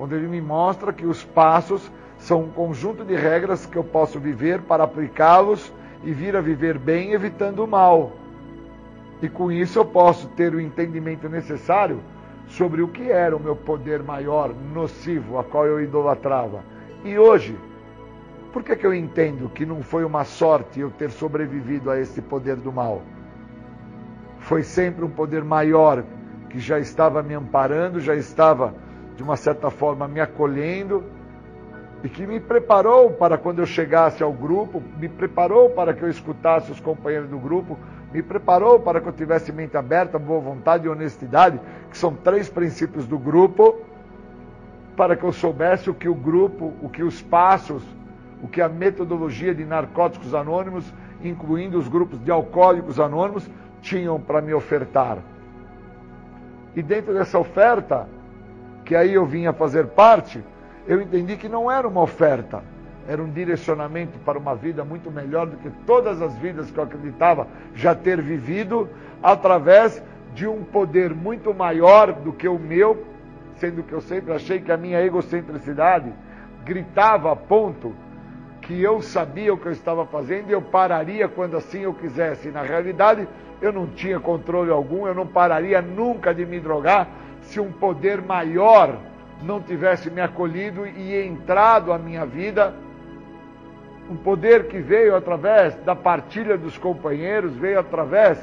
onde 0.00 0.14
ele 0.14 0.26
me 0.26 0.40
mostra 0.40 0.94
que 0.94 1.04
os 1.04 1.22
passos 1.22 1.92
são 2.16 2.44
um 2.44 2.50
conjunto 2.50 3.04
de 3.04 3.14
regras 3.14 3.66
que 3.66 3.76
eu 3.76 3.84
posso 3.84 4.18
viver 4.18 4.62
para 4.62 4.84
aplicá-los 4.84 5.70
e 6.02 6.10
vir 6.10 6.34
a 6.34 6.40
viver 6.40 6.78
bem, 6.78 7.12
evitando 7.12 7.62
o 7.62 7.68
mal. 7.68 8.12
E 9.20 9.28
com 9.28 9.52
isso 9.52 9.78
eu 9.78 9.84
posso 9.84 10.26
ter 10.28 10.54
o 10.54 10.60
entendimento 10.60 11.28
necessário 11.28 12.00
sobre 12.48 12.80
o 12.80 12.88
que 12.88 13.12
era 13.12 13.36
o 13.36 13.40
meu 13.40 13.54
poder 13.54 14.02
maior, 14.02 14.54
nocivo, 14.72 15.38
a 15.38 15.44
qual 15.44 15.66
eu 15.66 15.82
idolatrava. 15.82 16.64
E 17.04 17.18
hoje, 17.18 17.54
por 18.54 18.62
que, 18.62 18.76
que 18.76 18.86
eu 18.86 18.94
entendo 18.94 19.50
que 19.50 19.66
não 19.66 19.82
foi 19.82 20.02
uma 20.02 20.24
sorte 20.24 20.80
eu 20.80 20.90
ter 20.90 21.10
sobrevivido 21.10 21.90
a 21.90 22.00
esse 22.00 22.22
poder 22.22 22.56
do 22.56 22.72
mal? 22.72 23.02
Foi 24.38 24.62
sempre 24.62 25.04
um 25.04 25.10
poder 25.10 25.44
maior 25.44 26.02
que 26.48 26.58
já 26.58 26.78
estava 26.78 27.22
me 27.22 27.34
amparando, 27.34 28.00
já 28.00 28.14
estava, 28.14 28.74
de 29.20 29.22
uma 29.22 29.36
certa 29.36 29.68
forma, 29.68 30.08
me 30.08 30.18
acolhendo 30.18 31.04
e 32.02 32.08
que 32.08 32.26
me 32.26 32.40
preparou 32.40 33.10
para 33.10 33.36
quando 33.36 33.58
eu 33.58 33.66
chegasse 33.66 34.22
ao 34.22 34.32
grupo, 34.32 34.82
me 34.98 35.10
preparou 35.10 35.68
para 35.68 35.92
que 35.92 36.02
eu 36.02 36.08
escutasse 36.08 36.72
os 36.72 36.80
companheiros 36.80 37.28
do 37.28 37.38
grupo, 37.38 37.78
me 38.10 38.22
preparou 38.22 38.80
para 38.80 38.98
que 38.98 39.06
eu 39.06 39.12
tivesse 39.12 39.52
mente 39.52 39.76
aberta, 39.76 40.18
boa 40.18 40.40
vontade 40.40 40.86
e 40.86 40.88
honestidade, 40.88 41.60
que 41.90 41.98
são 41.98 42.14
três 42.14 42.48
princípios 42.48 43.06
do 43.06 43.18
grupo, 43.18 43.82
para 44.96 45.14
que 45.14 45.24
eu 45.24 45.32
soubesse 45.32 45.90
o 45.90 45.94
que 45.94 46.08
o 46.08 46.14
grupo, 46.14 46.72
o 46.80 46.88
que 46.88 47.02
os 47.02 47.20
passos, 47.20 47.82
o 48.42 48.48
que 48.48 48.62
a 48.62 48.70
metodologia 48.70 49.54
de 49.54 49.66
narcóticos 49.66 50.34
anônimos, 50.34 50.90
incluindo 51.22 51.76
os 51.76 51.88
grupos 51.88 52.18
de 52.24 52.30
alcoólicos 52.30 52.98
anônimos, 52.98 53.46
tinham 53.82 54.18
para 54.18 54.40
me 54.40 54.54
ofertar. 54.54 55.18
E 56.74 56.82
dentro 56.82 57.12
dessa 57.12 57.38
oferta, 57.38 58.08
que 58.90 58.96
aí 58.96 59.14
eu 59.14 59.24
vinha 59.24 59.52
fazer 59.52 59.86
parte, 59.86 60.42
eu 60.84 61.00
entendi 61.00 61.36
que 61.36 61.48
não 61.48 61.70
era 61.70 61.86
uma 61.86 62.02
oferta, 62.02 62.60
era 63.06 63.22
um 63.22 63.30
direcionamento 63.30 64.18
para 64.18 64.36
uma 64.36 64.56
vida 64.56 64.84
muito 64.84 65.12
melhor 65.12 65.46
do 65.46 65.56
que 65.58 65.70
todas 65.86 66.20
as 66.20 66.36
vidas 66.38 66.72
que 66.72 66.76
eu 66.76 66.82
acreditava 66.82 67.46
já 67.72 67.94
ter 67.94 68.20
vivido, 68.20 68.88
através 69.22 70.02
de 70.34 70.44
um 70.48 70.64
poder 70.64 71.14
muito 71.14 71.54
maior 71.54 72.12
do 72.12 72.32
que 72.32 72.48
o 72.48 72.58
meu, 72.58 73.06
sendo 73.58 73.84
que 73.84 73.92
eu 73.92 74.00
sempre 74.00 74.32
achei 74.32 74.60
que 74.60 74.72
a 74.72 74.76
minha 74.76 75.00
egocentricidade 75.00 76.12
gritava 76.64 77.30
a 77.30 77.36
ponto 77.36 77.94
que 78.60 78.82
eu 78.82 79.00
sabia 79.00 79.54
o 79.54 79.56
que 79.56 79.66
eu 79.66 79.72
estava 79.72 80.04
fazendo 80.04 80.50
e 80.50 80.52
eu 80.52 80.62
pararia 80.62 81.28
quando 81.28 81.56
assim 81.56 81.82
eu 81.82 81.94
quisesse. 81.94 82.48
Na 82.48 82.62
realidade, 82.62 83.28
eu 83.62 83.72
não 83.72 83.86
tinha 83.86 84.18
controle 84.18 84.72
algum, 84.72 85.06
eu 85.06 85.14
não 85.14 85.28
pararia 85.28 85.80
nunca 85.80 86.34
de 86.34 86.44
me 86.44 86.58
drogar 86.58 87.06
se 87.50 87.58
um 87.58 87.72
poder 87.72 88.22
maior 88.22 88.96
não 89.42 89.60
tivesse 89.60 90.08
me 90.08 90.20
acolhido 90.20 90.86
e 90.86 91.20
entrado 91.26 91.92
à 91.92 91.98
minha 91.98 92.24
vida, 92.24 92.72
um 94.08 94.14
poder 94.14 94.68
que 94.68 94.78
veio 94.78 95.16
através 95.16 95.74
da 95.76 95.96
partilha 95.96 96.56
dos 96.56 96.78
companheiros, 96.78 97.56
veio 97.56 97.80
através 97.80 98.38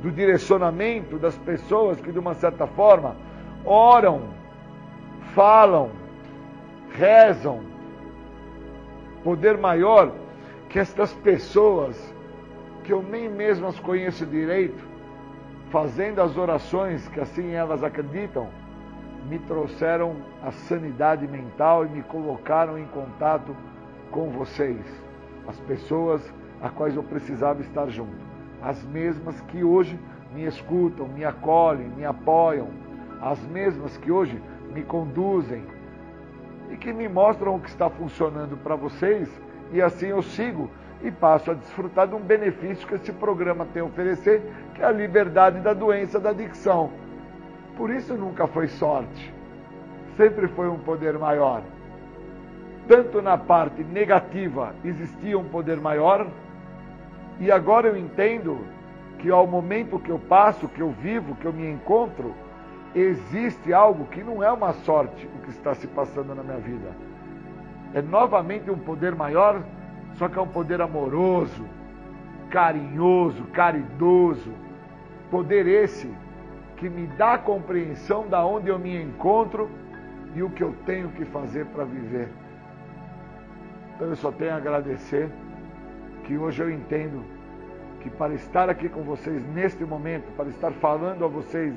do 0.00 0.12
direcionamento 0.12 1.18
das 1.18 1.36
pessoas 1.38 2.00
que, 2.00 2.12
de 2.12 2.18
uma 2.20 2.34
certa 2.34 2.66
forma, 2.68 3.16
oram, 3.64 4.28
falam, 5.34 5.90
rezam. 6.92 7.62
Poder 9.24 9.58
maior 9.58 10.12
que 10.68 10.78
estas 10.78 11.12
pessoas, 11.14 12.14
que 12.84 12.92
eu 12.92 13.02
nem 13.02 13.28
mesmo 13.28 13.66
as 13.66 13.78
conheço 13.80 14.24
direito, 14.24 14.91
fazendo 15.72 16.20
as 16.20 16.36
orações 16.36 17.08
que 17.08 17.18
assim 17.18 17.52
elas 17.52 17.82
acreditam, 17.82 18.46
me 19.26 19.38
trouxeram 19.38 20.16
a 20.42 20.52
sanidade 20.52 21.26
mental 21.26 21.86
e 21.86 21.88
me 21.88 22.02
colocaram 22.02 22.78
em 22.78 22.84
contato 22.88 23.56
com 24.10 24.28
vocês, 24.28 24.84
as 25.48 25.58
pessoas 25.60 26.22
a 26.60 26.68
quais 26.68 26.94
eu 26.94 27.02
precisava 27.02 27.62
estar 27.62 27.88
junto, 27.88 28.22
as 28.60 28.84
mesmas 28.84 29.40
que 29.40 29.64
hoje 29.64 29.98
me 30.34 30.44
escutam, 30.44 31.08
me 31.08 31.24
acolhem, 31.24 31.88
me 31.88 32.04
apoiam, 32.04 32.68
as 33.22 33.40
mesmas 33.46 33.96
que 33.96 34.12
hoje 34.12 34.40
me 34.74 34.82
conduzem 34.82 35.64
e 36.70 36.76
que 36.76 36.92
me 36.92 37.08
mostram 37.08 37.56
o 37.56 37.60
que 37.60 37.70
está 37.70 37.88
funcionando 37.88 38.58
para 38.58 38.76
vocês 38.76 39.28
e 39.72 39.80
assim 39.80 40.08
eu 40.08 40.22
sigo 40.22 40.70
e 41.02 41.10
passo 41.10 41.50
a 41.50 41.54
desfrutar 41.54 42.06
de 42.06 42.14
um 42.14 42.20
benefício 42.20 42.86
que 42.86 42.94
esse 42.94 43.12
programa 43.12 43.66
tem 43.72 43.82
a 43.82 43.84
oferecer, 43.84 44.42
que 44.74 44.82
é 44.82 44.84
a 44.84 44.92
liberdade 44.92 45.60
da 45.60 45.74
doença 45.74 46.20
da 46.20 46.30
adicção. 46.30 46.90
Por 47.76 47.90
isso 47.90 48.14
nunca 48.14 48.46
foi 48.46 48.68
sorte. 48.68 49.34
Sempre 50.16 50.46
foi 50.48 50.68
um 50.68 50.78
poder 50.78 51.18
maior. 51.18 51.62
Tanto 52.86 53.22
na 53.22 53.36
parte 53.38 53.82
negativa 53.82 54.74
existia 54.84 55.38
um 55.38 55.44
poder 55.44 55.80
maior, 55.80 56.26
e 57.40 57.50
agora 57.50 57.88
eu 57.88 57.96
entendo 57.96 58.64
que 59.18 59.30
ao 59.30 59.46
momento 59.46 59.98
que 59.98 60.10
eu 60.10 60.18
passo, 60.18 60.68
que 60.68 60.80
eu 60.80 60.90
vivo, 60.90 61.34
que 61.36 61.46
eu 61.46 61.52
me 61.52 61.68
encontro, 61.68 62.34
existe 62.94 63.72
algo 63.72 64.04
que 64.06 64.22
não 64.22 64.42
é 64.42 64.52
uma 64.52 64.72
sorte 64.72 65.26
o 65.26 65.42
que 65.42 65.50
está 65.50 65.74
se 65.74 65.86
passando 65.86 66.34
na 66.34 66.42
minha 66.42 66.58
vida. 66.58 66.90
É 67.94 68.02
novamente 68.02 68.70
um 68.70 68.78
poder 68.78 69.14
maior, 69.14 69.62
só 70.14 70.28
que 70.28 70.38
é 70.38 70.42
um 70.42 70.48
poder 70.48 70.80
amoroso, 70.80 71.64
carinhoso, 72.50 73.44
caridoso. 73.52 74.52
Poder 75.30 75.66
esse 75.66 76.12
que 76.76 76.88
me 76.88 77.06
dá 77.06 77.38
compreensão 77.38 78.28
da 78.28 78.44
onde 78.44 78.68
eu 78.68 78.78
me 78.78 79.00
encontro 79.00 79.70
e 80.34 80.42
o 80.42 80.50
que 80.50 80.62
eu 80.62 80.74
tenho 80.84 81.08
que 81.10 81.24
fazer 81.24 81.66
para 81.66 81.84
viver. 81.84 82.28
Então 83.94 84.08
eu 84.08 84.16
só 84.16 84.30
tenho 84.30 84.52
a 84.52 84.56
agradecer 84.56 85.30
que 86.24 86.36
hoje 86.36 86.62
eu 86.62 86.70
entendo 86.70 87.24
que 88.00 88.10
para 88.10 88.34
estar 88.34 88.68
aqui 88.68 88.88
com 88.88 89.02
vocês 89.02 89.42
neste 89.54 89.84
momento, 89.84 90.24
para 90.36 90.48
estar 90.48 90.72
falando 90.72 91.24
a 91.24 91.28
vocês, 91.28 91.74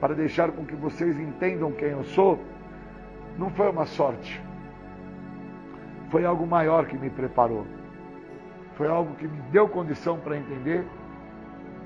para 0.00 0.14
deixar 0.14 0.52
com 0.52 0.64
que 0.64 0.76
vocês 0.76 1.18
entendam 1.18 1.72
quem 1.72 1.88
eu 1.88 2.04
sou, 2.04 2.38
não 3.38 3.50
foi 3.50 3.70
uma 3.70 3.86
sorte. 3.86 4.42
Foi 6.12 6.26
algo 6.26 6.46
maior 6.46 6.84
que 6.84 6.98
me 6.98 7.08
preparou. 7.08 7.66
Foi 8.74 8.86
algo 8.86 9.14
que 9.14 9.26
me 9.26 9.40
deu 9.50 9.66
condição 9.66 10.18
para 10.18 10.36
entender 10.36 10.86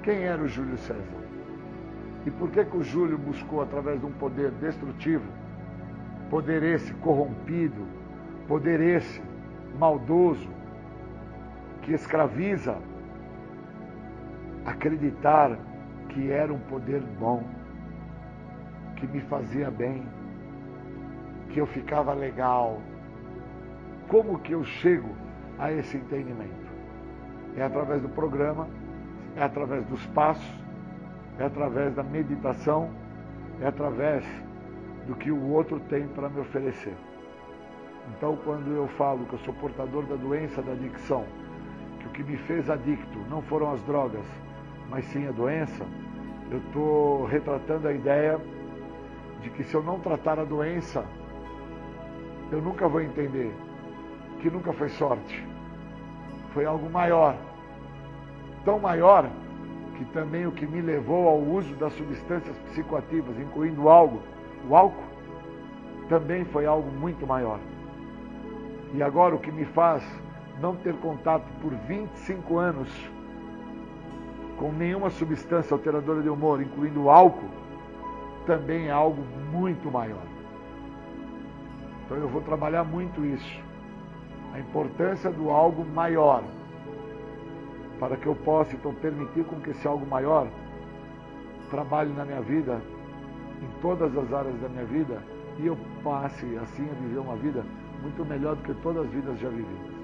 quem 0.02 0.24
era 0.24 0.42
o 0.42 0.48
Júlio 0.48 0.76
César. 0.78 1.22
E 2.26 2.30
por 2.32 2.50
que, 2.50 2.64
que 2.64 2.76
o 2.76 2.82
Júlio 2.82 3.16
buscou, 3.16 3.62
através 3.62 4.00
de 4.00 4.06
um 4.06 4.10
poder 4.10 4.50
destrutivo, 4.50 5.24
poder 6.28 6.64
esse 6.64 6.92
corrompido, 6.94 7.86
poder 8.48 8.80
esse 8.80 9.22
maldoso, 9.78 10.50
que 11.82 11.92
escraviza, 11.92 12.78
acreditar 14.64 15.56
que 16.08 16.32
era 16.32 16.52
um 16.52 16.58
poder 16.58 17.00
bom, 17.20 17.44
que 18.96 19.06
me 19.06 19.20
fazia 19.20 19.70
bem, 19.70 20.04
que 21.50 21.60
eu 21.60 21.66
ficava 21.66 22.12
legal. 22.12 22.80
Como 24.08 24.38
que 24.38 24.52
eu 24.52 24.62
chego 24.62 25.08
a 25.58 25.72
esse 25.72 25.96
entendimento? 25.96 26.66
É 27.56 27.62
através 27.62 28.02
do 28.02 28.08
programa, 28.08 28.68
é 29.34 29.42
através 29.42 29.84
dos 29.86 30.06
passos, 30.08 30.64
é 31.38 31.44
através 31.44 31.92
da 31.94 32.04
meditação, 32.04 32.88
é 33.60 33.66
através 33.66 34.24
do 35.08 35.16
que 35.16 35.32
o 35.32 35.50
outro 35.50 35.80
tem 35.88 36.06
para 36.08 36.28
me 36.28 36.40
oferecer. 36.40 36.94
Então, 38.10 38.38
quando 38.44 38.72
eu 38.72 38.86
falo 38.86 39.26
que 39.26 39.32
eu 39.32 39.38
sou 39.40 39.54
portador 39.54 40.04
da 40.04 40.14
doença 40.14 40.62
da 40.62 40.72
adicção, 40.72 41.24
que 41.98 42.06
o 42.06 42.10
que 42.10 42.22
me 42.22 42.36
fez 42.36 42.70
adicto 42.70 43.18
não 43.28 43.42
foram 43.42 43.72
as 43.72 43.82
drogas, 43.82 44.24
mas 44.88 45.04
sim 45.06 45.26
a 45.26 45.32
doença, 45.32 45.84
eu 46.48 46.58
estou 46.58 47.26
retratando 47.26 47.88
a 47.88 47.92
ideia 47.92 48.40
de 49.42 49.50
que 49.50 49.64
se 49.64 49.74
eu 49.74 49.82
não 49.82 49.98
tratar 49.98 50.38
a 50.38 50.44
doença, 50.44 51.04
eu 52.52 52.62
nunca 52.62 52.86
vou 52.86 53.00
entender 53.00 53.52
nunca 54.50 54.72
foi 54.72 54.88
sorte. 54.90 55.46
Foi 56.52 56.64
algo 56.64 56.88
maior. 56.90 57.36
Tão 58.64 58.78
maior 58.78 59.28
que 59.96 60.04
também 60.06 60.46
o 60.46 60.52
que 60.52 60.66
me 60.66 60.80
levou 60.80 61.28
ao 61.28 61.38
uso 61.38 61.74
das 61.76 61.92
substâncias 61.94 62.56
psicoativas, 62.70 63.38
incluindo 63.38 63.84
o 63.84 63.88
álcool, 63.88 64.20
o 64.68 64.76
álcool, 64.76 65.04
também 66.08 66.44
foi 66.44 66.66
algo 66.66 66.90
muito 66.90 67.26
maior. 67.26 67.58
E 68.94 69.02
agora 69.02 69.34
o 69.34 69.38
que 69.38 69.50
me 69.50 69.64
faz 69.64 70.02
não 70.60 70.76
ter 70.76 70.94
contato 70.96 71.46
por 71.60 71.72
25 71.86 72.58
anos 72.58 72.88
com 74.58 74.72
nenhuma 74.72 75.10
substância 75.10 75.74
alteradora 75.74 76.22
de 76.22 76.28
humor, 76.28 76.62
incluindo 76.62 77.04
o 77.04 77.10
álcool, 77.10 77.50
também 78.46 78.88
é 78.88 78.90
algo 78.90 79.22
muito 79.52 79.90
maior. 79.90 80.22
Então 82.04 82.16
eu 82.16 82.28
vou 82.28 82.40
trabalhar 82.40 82.84
muito 82.84 83.24
isso. 83.24 83.65
A 84.56 84.58
importância 84.58 85.30
do 85.30 85.50
algo 85.50 85.84
maior. 85.84 86.42
Para 88.00 88.16
que 88.16 88.26
eu 88.26 88.34
possa 88.34 88.74
então 88.74 88.94
permitir 88.94 89.44
com 89.44 89.60
que 89.60 89.68
esse 89.68 89.86
algo 89.86 90.06
maior 90.06 90.48
trabalhe 91.68 92.10
na 92.14 92.24
minha 92.24 92.40
vida, 92.40 92.80
em 93.60 93.80
todas 93.82 94.16
as 94.16 94.32
áreas 94.32 94.58
da 94.62 94.68
minha 94.70 94.86
vida, 94.86 95.22
e 95.58 95.66
eu 95.66 95.76
passe 96.02 96.46
assim 96.56 96.88
a 96.90 96.94
viver 97.02 97.18
uma 97.18 97.36
vida 97.36 97.62
muito 98.00 98.24
melhor 98.24 98.56
do 98.56 98.62
que 98.62 98.72
todas 98.80 99.04
as 99.04 99.10
vidas 99.12 99.38
já 99.38 99.50
vividas. 99.50 99.94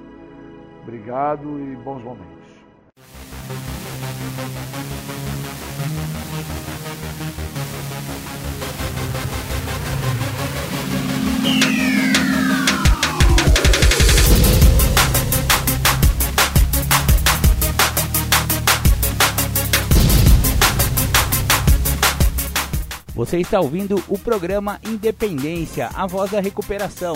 Obrigado 0.83 1.59
e 1.59 1.75
bons 1.77 2.03
momentos. 2.03 2.53
Você 23.23 23.39
está 23.39 23.61
ouvindo 23.61 24.03
o 24.09 24.19
programa 24.19 24.81
Independência, 24.85 25.89
a 25.95 26.09
voz 26.09 26.33
da 26.33 26.41
recuperação. 26.41 27.15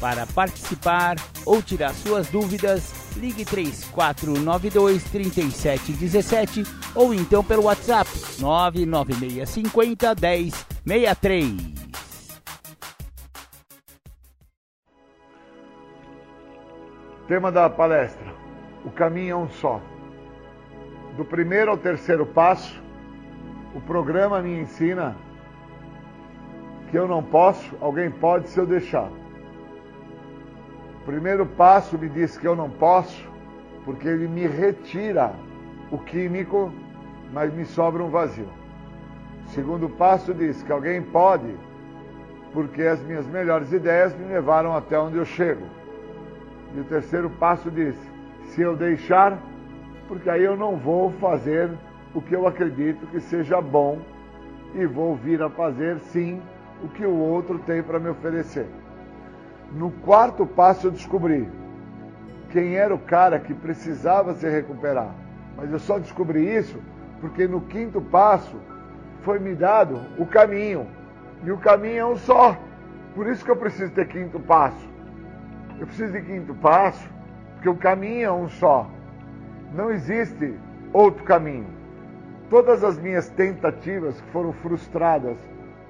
Para 0.00 0.24
participar 0.24 1.16
ou 1.44 1.60
tirar 1.60 1.92
suas 1.94 2.28
dúvidas, 2.28 2.92
ligue 3.16 3.44
3492 3.44 5.02
3717 5.10 6.62
ou 6.94 7.12
então 7.12 7.42
pelo 7.42 7.64
WhatsApp 7.64 8.08
99650 8.38 10.14
1063. 10.86 11.56
Tema 17.26 17.50
da 17.50 17.68
palestra: 17.68 18.32
O 18.84 18.92
caminho 18.92 19.32
é 19.32 19.36
um 19.36 19.50
só. 19.50 19.82
Do 21.16 21.24
primeiro 21.24 21.72
ao 21.72 21.76
terceiro 21.76 22.24
passo, 22.24 22.86
o 23.78 23.80
programa 23.80 24.42
me 24.42 24.58
ensina 24.58 25.14
que 26.90 26.98
eu 26.98 27.06
não 27.06 27.22
posso, 27.22 27.76
alguém 27.80 28.10
pode 28.10 28.48
se 28.48 28.58
eu 28.58 28.66
deixar. 28.66 29.08
O 30.96 31.04
primeiro 31.06 31.46
passo 31.46 31.96
me 31.96 32.08
diz 32.08 32.36
que 32.36 32.48
eu 32.48 32.56
não 32.56 32.68
posso, 32.68 33.24
porque 33.84 34.08
ele 34.08 34.26
me 34.26 34.48
retira 34.48 35.32
o 35.92 35.98
químico, 35.98 36.72
mas 37.32 37.54
me 37.54 37.64
sobra 37.64 38.02
um 38.02 38.10
vazio. 38.10 38.48
O 39.46 39.48
segundo 39.50 39.88
passo 39.88 40.34
diz 40.34 40.60
que 40.60 40.72
alguém 40.72 41.00
pode, 41.00 41.54
porque 42.52 42.82
as 42.82 43.00
minhas 43.04 43.28
melhores 43.28 43.72
ideias 43.72 44.12
me 44.18 44.24
levaram 44.24 44.76
até 44.76 44.98
onde 44.98 45.18
eu 45.18 45.24
chego. 45.24 45.64
E 46.74 46.80
o 46.80 46.84
terceiro 46.84 47.30
passo 47.30 47.70
diz: 47.70 47.94
se 48.46 48.60
eu 48.60 48.74
deixar, 48.74 49.38
porque 50.08 50.28
aí 50.28 50.42
eu 50.42 50.56
não 50.56 50.76
vou 50.76 51.12
fazer 51.12 51.70
o 52.14 52.20
que 52.20 52.34
eu 52.34 52.46
acredito 52.46 53.06
que 53.06 53.20
seja 53.20 53.60
bom 53.60 53.98
e 54.74 54.86
vou 54.86 55.14
vir 55.14 55.42
a 55.42 55.50
fazer 55.50 55.98
sim 55.98 56.40
o 56.82 56.88
que 56.88 57.04
o 57.04 57.16
outro 57.16 57.58
tem 57.60 57.82
para 57.82 57.98
me 57.98 58.08
oferecer. 58.08 58.66
No 59.72 59.90
quarto 59.90 60.46
passo 60.46 60.86
eu 60.86 60.90
descobri 60.90 61.48
quem 62.50 62.76
era 62.76 62.94
o 62.94 62.98
cara 62.98 63.38
que 63.38 63.52
precisava 63.52 64.34
se 64.34 64.48
recuperar. 64.48 65.14
Mas 65.56 65.70
eu 65.70 65.78
só 65.78 65.98
descobri 65.98 66.56
isso 66.56 66.78
porque 67.20 67.46
no 67.46 67.60
quinto 67.62 68.00
passo 68.00 68.56
foi 69.22 69.38
me 69.38 69.54
dado 69.54 70.00
o 70.18 70.24
caminho. 70.24 70.86
E 71.44 71.50
o 71.50 71.58
caminho 71.58 71.98
é 71.98 72.06
um 72.06 72.16
só. 72.16 72.56
Por 73.14 73.26
isso 73.26 73.44
que 73.44 73.50
eu 73.50 73.56
preciso 73.56 73.92
ter 73.92 74.06
quinto 74.08 74.40
passo. 74.40 74.88
Eu 75.78 75.86
preciso 75.86 76.12
de 76.12 76.22
quinto 76.22 76.54
passo, 76.54 77.08
porque 77.54 77.68
o 77.68 77.76
caminho 77.76 78.26
é 78.26 78.32
um 78.32 78.48
só. 78.48 78.88
Não 79.74 79.90
existe 79.90 80.54
outro 80.92 81.22
caminho. 81.24 81.77
Todas 82.50 82.82
as 82.82 82.98
minhas 82.98 83.28
tentativas 83.28 84.20
que 84.20 84.30
foram 84.30 84.52
frustradas 84.52 85.36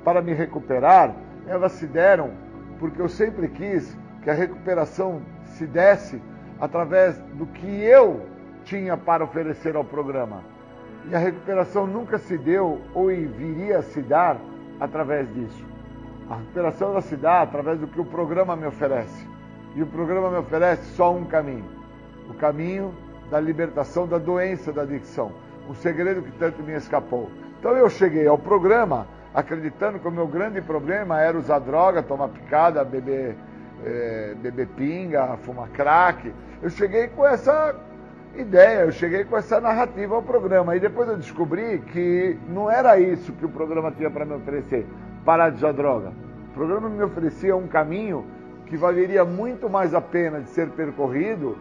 para 0.04 0.20
me 0.20 0.32
recuperar, 0.32 1.14
elas 1.46 1.72
se 1.72 1.86
deram 1.86 2.30
porque 2.78 3.00
eu 3.00 3.08
sempre 3.08 3.48
quis 3.48 3.96
que 4.22 4.30
a 4.30 4.34
recuperação 4.34 5.22
se 5.44 5.66
desse 5.66 6.20
através 6.60 7.16
do 7.34 7.46
que 7.46 7.66
eu 7.82 8.26
tinha 8.64 8.96
para 8.96 9.24
oferecer 9.24 9.76
ao 9.76 9.84
programa. 9.84 10.42
E 11.08 11.14
a 11.14 11.18
recuperação 11.18 11.86
nunca 11.86 12.18
se 12.18 12.36
deu 12.36 12.80
ou 12.94 13.06
viria 13.06 13.78
a 13.78 13.82
se 13.82 14.02
dar 14.02 14.36
através 14.80 15.32
disso. 15.32 15.64
A 16.28 16.36
recuperação 16.36 16.90
ela 16.90 17.00
se 17.00 17.16
dá 17.16 17.42
através 17.42 17.78
do 17.78 17.86
que 17.86 18.00
o 18.00 18.04
programa 18.04 18.54
me 18.54 18.66
oferece. 18.66 19.26
E 19.74 19.82
o 19.82 19.86
programa 19.86 20.30
me 20.30 20.36
oferece 20.38 20.84
só 20.94 21.14
um 21.14 21.24
caminho: 21.24 21.64
o 22.28 22.34
caminho 22.34 22.92
da 23.30 23.40
libertação 23.40 24.06
da 24.06 24.18
doença 24.18 24.72
da 24.72 24.82
adicção, 24.82 25.32
o 25.68 25.74
segredo 25.74 26.22
que 26.22 26.32
tanto 26.32 26.62
me 26.62 26.74
escapou. 26.74 27.30
Então 27.58 27.72
eu 27.76 27.88
cheguei 27.90 28.26
ao 28.26 28.38
programa 28.38 29.06
acreditando 29.34 29.98
que 29.98 30.08
o 30.08 30.10
meu 30.10 30.26
grande 30.26 30.60
problema 30.60 31.20
era 31.20 31.38
usar 31.38 31.58
droga, 31.58 32.02
tomar 32.02 32.28
picada, 32.28 32.82
beber, 32.84 33.36
é, 33.84 34.34
beber 34.40 34.66
pinga, 34.68 35.36
fumar 35.38 35.68
crack. 35.68 36.32
Eu 36.62 36.70
cheguei 36.70 37.08
com 37.08 37.26
essa 37.26 37.76
ideia, 38.36 38.80
eu 38.80 38.92
cheguei 38.92 39.24
com 39.24 39.36
essa 39.36 39.60
narrativa 39.60 40.14
ao 40.14 40.22
programa. 40.22 40.74
E 40.76 40.80
depois 40.80 41.08
eu 41.08 41.16
descobri 41.16 41.78
que 41.78 42.38
não 42.48 42.70
era 42.70 42.98
isso 42.98 43.32
que 43.32 43.44
o 43.44 43.48
programa 43.48 43.92
tinha 43.92 44.10
para 44.10 44.24
me 44.24 44.34
oferecer, 44.34 44.86
parar 45.24 45.50
de 45.50 45.56
usar 45.56 45.72
droga. 45.72 46.12
O 46.50 46.54
programa 46.54 46.88
me 46.88 47.02
oferecia 47.02 47.54
um 47.54 47.68
caminho 47.68 48.24
que 48.66 48.76
valeria 48.76 49.24
muito 49.24 49.68
mais 49.68 49.94
a 49.94 50.00
pena 50.00 50.40
de 50.40 50.48
ser 50.50 50.68
percorrido 50.70 51.56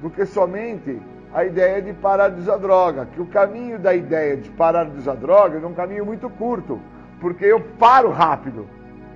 do 0.00 0.08
que 0.10 0.24
somente 0.24 1.00
a 1.32 1.44
ideia 1.44 1.82
de 1.82 1.92
parar 1.92 2.30
de 2.30 2.40
usar 2.40 2.56
droga. 2.56 3.06
Que 3.06 3.20
o 3.20 3.26
caminho 3.26 3.78
da 3.78 3.94
ideia 3.94 4.36
de 4.36 4.50
parar 4.50 4.84
de 4.84 4.98
usar 4.98 5.14
droga 5.14 5.58
é 5.58 5.66
um 5.66 5.74
caminho 5.74 6.04
muito 6.04 6.28
curto, 6.30 6.80
porque 7.20 7.44
eu 7.44 7.60
paro 7.78 8.10
rápido. 8.10 8.66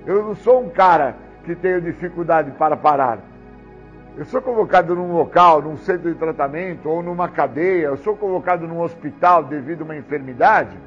Eu 0.05 0.23
não 0.23 0.35
sou 0.35 0.63
um 0.63 0.69
cara 0.69 1.15
que 1.43 1.55
tenho 1.55 1.81
dificuldade 1.81 2.51
para 2.51 2.75
parar. 2.77 3.19
Eu 4.15 4.25
sou 4.25 4.41
convocado 4.41 4.93
num 4.95 5.11
local, 5.11 5.61
num 5.61 5.77
centro 5.77 6.11
de 6.11 6.17
tratamento 6.17 6.87
ou 6.87 7.01
numa 7.01 7.27
cadeia, 7.27 7.87
eu 7.87 7.97
sou 7.97 8.15
convocado 8.15 8.67
num 8.67 8.79
hospital 8.79 9.43
devido 9.43 9.81
a 9.81 9.85
uma 9.85 9.97
enfermidade 9.97 10.77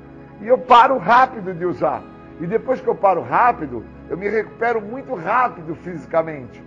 e 0.40 0.46
eu 0.46 0.56
paro 0.56 0.96
rápido 0.96 1.52
de 1.52 1.64
usar. 1.64 2.02
E 2.40 2.46
depois 2.46 2.80
que 2.80 2.86
eu 2.86 2.94
paro 2.94 3.22
rápido, 3.22 3.84
eu 4.08 4.16
me 4.16 4.28
recupero 4.28 4.80
muito 4.80 5.14
rápido 5.14 5.74
fisicamente. 5.74 6.62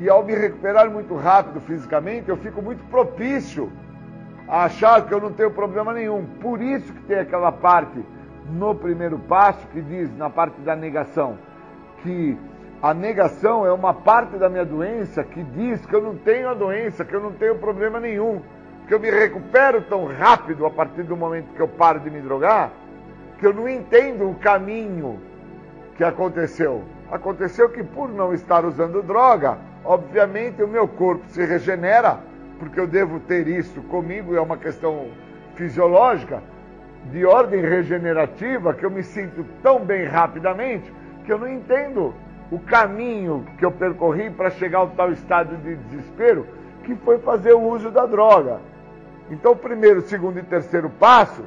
E 0.00 0.08
ao 0.08 0.24
me 0.24 0.34
recuperar 0.34 0.90
muito 0.90 1.14
rápido 1.14 1.60
fisicamente, 1.60 2.30
eu 2.30 2.36
fico 2.38 2.62
muito 2.62 2.82
propício 2.84 3.70
a 4.48 4.64
achar 4.64 5.06
que 5.06 5.12
eu 5.12 5.20
não 5.20 5.30
tenho 5.30 5.50
problema 5.50 5.92
nenhum. 5.92 6.24
Por 6.40 6.62
isso 6.62 6.90
que 6.90 7.02
tem 7.02 7.18
aquela 7.18 7.52
parte 7.52 8.02
no 8.50 8.74
primeiro 8.74 9.18
passo 9.18 9.66
que 9.68 9.82
diz, 9.82 10.10
na 10.16 10.30
parte 10.30 10.58
da 10.62 10.74
negação, 10.74 11.36
que 12.02 12.36
a 12.82 12.94
negação 12.94 13.66
é 13.66 13.72
uma 13.72 13.92
parte 13.92 14.38
da 14.38 14.48
minha 14.48 14.64
doença 14.64 15.22
que 15.22 15.42
diz 15.42 15.84
que 15.84 15.94
eu 15.94 16.00
não 16.00 16.16
tenho 16.16 16.48
a 16.48 16.54
doença, 16.54 17.04
que 17.04 17.14
eu 17.14 17.20
não 17.20 17.32
tenho 17.32 17.56
problema 17.58 18.00
nenhum, 18.00 18.40
que 18.88 18.94
eu 18.94 18.98
me 18.98 19.10
recupero 19.10 19.82
tão 19.82 20.06
rápido 20.06 20.64
a 20.64 20.70
partir 20.70 21.02
do 21.02 21.14
momento 21.14 21.52
que 21.54 21.60
eu 21.60 21.68
paro 21.68 22.00
de 22.00 22.10
me 22.10 22.22
drogar, 22.22 22.72
que 23.38 23.46
eu 23.46 23.52
não 23.52 23.68
entendo 23.68 24.30
o 24.30 24.34
caminho 24.36 25.20
que 25.94 26.02
aconteceu. 26.02 26.84
Aconteceu 27.10 27.68
que 27.68 27.84
por 27.84 28.08
não 28.08 28.32
estar 28.32 28.64
usando 28.64 29.02
droga, 29.02 29.58
obviamente 29.84 30.62
o 30.62 30.68
meu 30.68 30.86
corpo 30.86 31.24
se 31.28 31.44
regenera, 31.44 32.18
porque 32.58 32.78
eu 32.78 32.86
devo 32.86 33.20
ter 33.20 33.48
isso 33.48 33.80
comigo, 33.82 34.36
é 34.36 34.40
uma 34.40 34.56
questão 34.56 35.08
fisiológica, 35.54 36.42
de 37.10 37.24
ordem 37.24 37.62
regenerativa, 37.62 38.74
que 38.74 38.84
eu 38.84 38.90
me 38.90 39.02
sinto 39.02 39.44
tão 39.62 39.84
bem 39.84 40.04
rapidamente, 40.04 40.92
que 41.24 41.32
eu 41.32 41.38
não 41.38 41.48
entendo 41.48 42.14
o 42.50 42.58
caminho 42.58 43.46
que 43.58 43.64
eu 43.64 43.70
percorri 43.70 44.28
para 44.28 44.50
chegar 44.50 44.80
ao 44.80 44.88
tal 44.90 45.10
estado 45.12 45.56
de 45.58 45.76
desespero, 45.76 46.46
que 46.84 46.94
foi 46.96 47.18
fazer 47.18 47.54
o 47.54 47.62
uso 47.62 47.90
da 47.90 48.04
droga. 48.04 48.60
Então, 49.30 49.52
o 49.52 49.56
primeiro, 49.56 50.02
segundo 50.02 50.38
e 50.38 50.42
terceiro 50.42 50.90
passo, 50.90 51.44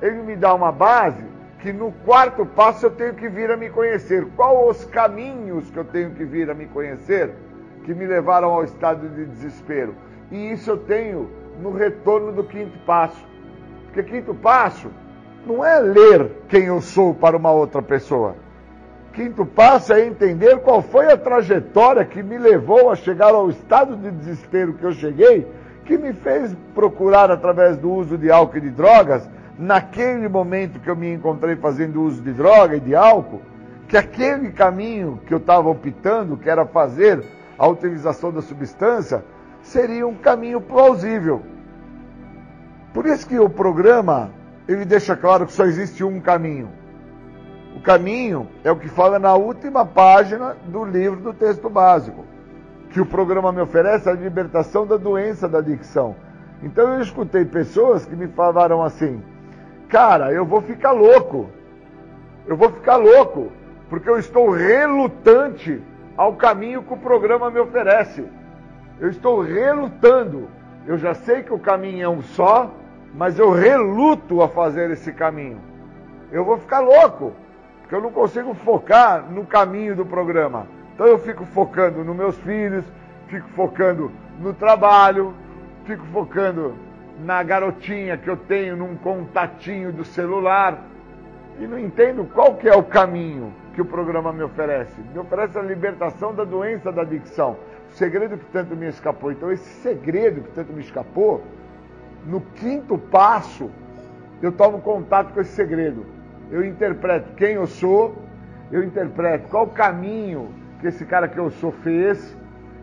ele 0.00 0.22
me 0.22 0.34
dá 0.34 0.52
uma 0.52 0.72
base 0.72 1.24
que 1.60 1.72
no 1.72 1.92
quarto 2.04 2.44
passo 2.44 2.86
eu 2.86 2.90
tenho 2.90 3.14
que 3.14 3.28
vir 3.28 3.50
a 3.50 3.56
me 3.56 3.70
conhecer. 3.70 4.26
Quais 4.34 4.80
os 4.80 4.84
caminhos 4.86 5.70
que 5.70 5.76
eu 5.78 5.84
tenho 5.84 6.10
que 6.10 6.24
vir 6.24 6.50
a 6.50 6.54
me 6.54 6.66
conhecer 6.66 7.32
que 7.84 7.94
me 7.94 8.06
levaram 8.06 8.50
ao 8.50 8.64
estado 8.64 9.08
de 9.08 9.24
desespero? 9.24 9.94
E 10.30 10.52
isso 10.52 10.70
eu 10.70 10.78
tenho 10.78 11.28
no 11.60 11.72
retorno 11.72 12.32
do 12.32 12.44
quinto 12.44 12.78
passo. 12.86 13.24
Porque 13.86 14.02
quinto 14.02 14.34
passo 14.34 14.90
não 15.46 15.64
é 15.64 15.78
ler 15.80 16.30
quem 16.48 16.64
eu 16.64 16.80
sou 16.80 17.14
para 17.14 17.36
uma 17.36 17.50
outra 17.50 17.82
pessoa. 17.82 18.36
Quinto 19.12 19.44
passo 19.44 19.92
é 19.92 20.06
entender 20.06 20.58
qual 20.60 20.80
foi 20.80 21.12
a 21.12 21.18
trajetória 21.18 22.04
que 22.04 22.22
me 22.22 22.38
levou 22.38 22.90
a 22.90 22.96
chegar 22.96 23.34
ao 23.34 23.50
estado 23.50 23.94
de 23.96 24.10
desespero 24.10 24.72
que 24.72 24.84
eu 24.84 24.92
cheguei, 24.92 25.46
que 25.84 25.98
me 25.98 26.14
fez 26.14 26.56
procurar 26.74 27.30
através 27.30 27.76
do 27.76 27.92
uso 27.92 28.16
de 28.16 28.30
álcool 28.30 28.56
e 28.56 28.60
de 28.62 28.70
drogas, 28.70 29.28
naquele 29.58 30.28
momento 30.28 30.80
que 30.80 30.88
eu 30.88 30.96
me 30.96 31.12
encontrei 31.12 31.56
fazendo 31.56 32.02
uso 32.02 32.22
de 32.22 32.32
droga 32.32 32.76
e 32.76 32.80
de 32.80 32.94
álcool, 32.94 33.42
que 33.86 33.98
aquele 33.98 34.50
caminho 34.50 35.20
que 35.26 35.34
eu 35.34 35.38
estava 35.38 35.68
optando, 35.68 36.38
que 36.38 36.48
era 36.48 36.64
fazer 36.64 37.22
a 37.58 37.66
utilização 37.66 38.32
da 38.32 38.42
substância, 38.42 39.24
seria 39.62 40.06
um 40.06 40.14
caminho 40.14 40.60
plausível. 40.60 41.42
Por 42.92 43.06
isso 43.06 43.26
que 43.26 43.38
o 43.38 43.48
programa, 43.48 44.30
ele 44.68 44.84
deixa 44.84 45.16
claro 45.16 45.46
que 45.46 45.52
só 45.52 45.64
existe 45.64 46.04
um 46.04 46.20
caminho. 46.20 46.68
O 47.76 47.80
caminho 47.80 48.48
é 48.62 48.70
o 48.70 48.76
que 48.76 48.88
fala 48.88 49.18
na 49.18 49.34
última 49.34 49.84
página 49.84 50.56
do 50.66 50.84
livro 50.84 51.20
do 51.20 51.32
texto 51.32 51.70
básico, 51.70 52.24
que 52.90 53.00
o 53.00 53.06
programa 53.06 53.50
me 53.50 53.62
oferece 53.62 54.08
a 54.08 54.12
libertação 54.12 54.86
da 54.86 54.96
doença 54.96 55.48
da 55.48 55.58
adicção. 55.58 56.14
Então 56.62 56.92
eu 56.94 57.00
escutei 57.00 57.44
pessoas 57.44 58.04
que 58.04 58.14
me 58.14 58.28
falaram 58.28 58.82
assim: 58.82 59.22
"Cara, 59.88 60.32
eu 60.32 60.44
vou 60.44 60.60
ficar 60.60 60.92
louco. 60.92 61.48
Eu 62.46 62.56
vou 62.56 62.70
ficar 62.70 62.96
louco, 62.96 63.50
porque 63.88 64.08
eu 64.08 64.18
estou 64.18 64.50
relutante 64.50 65.80
ao 66.22 66.34
caminho 66.34 66.84
que 66.84 66.94
o 66.94 66.96
programa 66.96 67.50
me 67.50 67.58
oferece. 67.58 68.24
Eu 69.00 69.10
estou 69.10 69.42
relutando. 69.42 70.48
Eu 70.86 70.96
já 70.96 71.14
sei 71.14 71.42
que 71.42 71.52
o 71.52 71.58
caminho 71.58 72.04
é 72.04 72.08
um 72.08 72.22
só, 72.22 72.70
mas 73.12 73.40
eu 73.40 73.50
reluto 73.50 74.40
a 74.40 74.48
fazer 74.48 74.88
esse 74.92 75.12
caminho. 75.12 75.60
Eu 76.30 76.44
vou 76.44 76.58
ficar 76.58 76.78
louco, 76.78 77.32
porque 77.80 77.94
eu 77.96 78.00
não 78.00 78.12
consigo 78.12 78.54
focar 78.54 79.28
no 79.28 79.44
caminho 79.44 79.96
do 79.96 80.06
programa. 80.06 80.68
Então 80.94 81.06
eu 81.06 81.18
fico 81.18 81.44
focando 81.44 82.04
nos 82.04 82.16
meus 82.16 82.38
filhos, 82.38 82.84
fico 83.26 83.48
focando 83.48 84.12
no 84.38 84.54
trabalho, 84.54 85.34
fico 85.86 86.06
focando 86.12 86.76
na 87.18 87.42
garotinha 87.42 88.16
que 88.16 88.30
eu 88.30 88.36
tenho 88.36 88.76
num 88.76 88.96
contatinho 88.96 89.92
do 89.92 90.04
celular 90.04 90.78
e 91.58 91.66
não 91.66 91.78
entendo 91.78 92.24
qual 92.32 92.54
que 92.54 92.68
é 92.68 92.76
o 92.76 92.82
caminho 92.84 93.52
que 93.74 93.80
o 93.80 93.84
programa 93.84 94.32
me 94.32 94.42
oferece. 94.42 95.00
Me 95.12 95.18
oferece 95.18 95.58
a 95.58 95.62
libertação 95.62 96.34
da 96.34 96.44
doença 96.44 96.92
da 96.92 97.02
adicção. 97.02 97.56
O 97.90 97.92
segredo 97.92 98.36
que 98.36 98.44
tanto 98.46 98.76
me 98.76 98.88
escapou. 98.88 99.32
Então 99.32 99.50
esse 99.50 99.68
segredo 99.80 100.42
que 100.42 100.50
tanto 100.50 100.72
me 100.72 100.80
escapou 100.80 101.42
no 102.26 102.40
quinto 102.40 102.98
passo, 102.98 103.70
eu 104.40 104.52
tomo 104.52 104.80
contato 104.80 105.32
com 105.32 105.40
esse 105.40 105.52
segredo. 105.52 106.04
Eu 106.50 106.64
interpreto 106.64 107.34
quem 107.34 107.54
eu 107.54 107.66
sou, 107.66 108.14
eu 108.70 108.82
interpreto 108.84 109.48
qual 109.48 109.64
o 109.64 109.70
caminho 109.70 110.52
que 110.80 110.88
esse 110.88 111.04
cara 111.04 111.28
que 111.28 111.38
eu 111.38 111.50
sou 111.50 111.72
fez, 111.72 112.36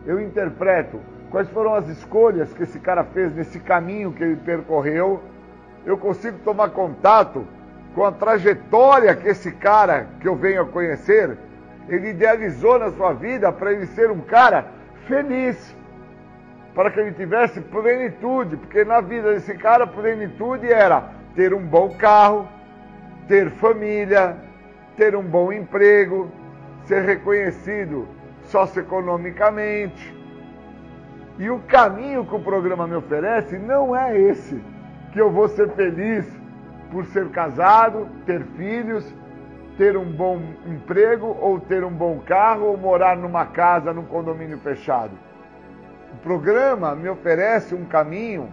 eu 0.06 0.20
interpreto 0.20 1.00
quais 1.30 1.48
foram 1.50 1.74
as 1.74 1.88
escolhas 1.88 2.52
que 2.52 2.62
esse 2.62 2.80
cara 2.80 3.04
fez 3.04 3.34
nesse 3.34 3.60
caminho 3.60 4.12
que 4.12 4.22
ele 4.22 4.36
percorreu. 4.36 5.20
Eu 5.84 5.96
consigo 5.96 6.38
tomar 6.44 6.70
contato 6.70 7.46
com 7.94 8.04
a 8.04 8.12
trajetória 8.12 9.14
que 9.14 9.28
esse 9.28 9.50
cara 9.52 10.06
que 10.20 10.28
eu 10.28 10.36
venho 10.36 10.62
a 10.62 10.66
conhecer, 10.66 11.36
ele 11.88 12.10
idealizou 12.10 12.78
na 12.78 12.90
sua 12.92 13.12
vida 13.12 13.50
para 13.52 13.72
ele 13.72 13.86
ser 13.86 14.10
um 14.10 14.20
cara 14.20 14.66
feliz 15.06 15.76
para 16.74 16.90
que 16.90 17.00
ele 17.00 17.12
tivesse 17.12 17.60
plenitude, 17.60 18.56
porque 18.56 18.84
na 18.84 19.00
vida 19.00 19.34
desse 19.34 19.54
cara, 19.54 19.86
plenitude 19.86 20.72
era 20.72 21.10
ter 21.34 21.52
um 21.52 21.62
bom 21.66 21.90
carro, 21.90 22.48
ter 23.26 23.50
família, 23.50 24.36
ter 24.96 25.16
um 25.16 25.22
bom 25.22 25.52
emprego, 25.52 26.30
ser 26.84 27.02
reconhecido 27.02 28.08
socioeconomicamente. 28.44 30.14
E 31.38 31.50
o 31.50 31.58
caminho 31.60 32.24
que 32.24 32.34
o 32.34 32.40
programa 32.40 32.86
me 32.86 32.94
oferece 32.94 33.58
não 33.58 33.96
é 33.96 34.18
esse, 34.18 34.62
que 35.12 35.20
eu 35.20 35.30
vou 35.30 35.48
ser 35.48 35.70
feliz 35.70 36.39
por 36.90 37.06
ser 37.06 37.28
casado, 37.28 38.08
ter 38.26 38.42
filhos, 38.56 39.04
ter 39.76 39.96
um 39.96 40.10
bom 40.10 40.42
emprego, 40.66 41.36
ou 41.40 41.58
ter 41.58 41.84
um 41.84 41.90
bom 41.90 42.18
carro, 42.20 42.66
ou 42.66 42.76
morar 42.76 43.16
numa 43.16 43.46
casa, 43.46 43.92
num 43.92 44.04
condomínio 44.04 44.58
fechado. 44.58 45.12
O 46.12 46.16
programa 46.18 46.94
me 46.94 47.08
oferece 47.08 47.74
um 47.74 47.84
caminho 47.84 48.48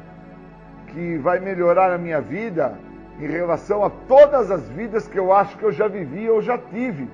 que 0.88 1.18
vai 1.18 1.40
melhorar 1.40 1.92
a 1.92 1.98
minha 1.98 2.22
vida 2.22 2.78
em 3.20 3.28
relação 3.28 3.84
a 3.84 3.90
todas 3.90 4.52
as 4.52 4.70
vidas 4.70 5.08
que 5.08 5.18
eu 5.18 5.34
acho 5.34 5.58
que 5.58 5.64
eu 5.64 5.72
já 5.72 5.88
vivi 5.88 6.30
ou 6.30 6.42
já 6.42 6.58
tive. 6.58 7.10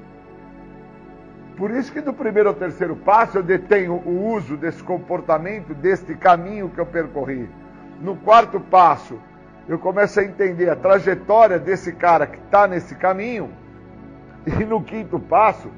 Por 1.56 1.72
isso 1.72 1.92
que 1.92 2.02
do 2.02 2.14
primeiro 2.14 2.50
ao 2.50 2.56
terceiro 2.56 2.96
passo 2.96 3.38
eu 3.38 3.44
detenho 3.44 3.94
o 4.06 4.34
uso 4.34 4.58
desse 4.58 4.84
comportamento, 4.84 5.74
deste 5.74 6.16
caminho 6.16 6.70
que 6.70 6.80
eu 6.80 6.86
percorri. 6.86 7.50
No 8.02 8.16
quarto 8.18 8.60
passo, 8.60 9.20
eu 9.68 9.80
começo 9.80 10.20
a 10.20 10.24
entender 10.24 10.70
a 10.70 10.76
trajetória 10.76 11.58
desse 11.58 11.94
cara 11.94 12.28
que 12.28 12.38
está 12.38 12.68
nesse 12.68 12.96
caminho. 12.96 13.50
E 14.46 14.66
no 14.66 14.84
quinto 14.84 15.18
passo, 15.18 15.70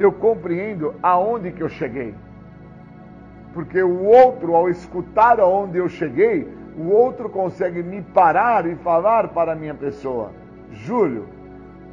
eu 0.00 0.10
compreendo 0.10 0.94
aonde 1.02 1.52
que 1.52 1.62
eu 1.62 1.68
cheguei. 1.68 2.12
Porque 3.54 3.80
o 3.82 4.04
outro, 4.04 4.54
ao 4.54 4.68
escutar 4.68 5.38
aonde 5.38 5.78
eu 5.78 5.88
cheguei, 5.88 6.48
o 6.76 6.90
outro 6.90 7.28
consegue 7.28 7.82
me 7.82 8.02
parar 8.02 8.66
e 8.66 8.74
falar 8.76 9.28
para 9.28 9.52
a 9.52 9.56
minha 9.56 9.74
pessoa: 9.74 10.32
Júlio, 10.72 11.26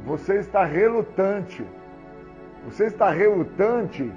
você 0.04 0.36
está 0.36 0.64
relutante. 0.64 1.64
Você 2.68 2.86
está 2.86 3.10
relutante 3.10 4.12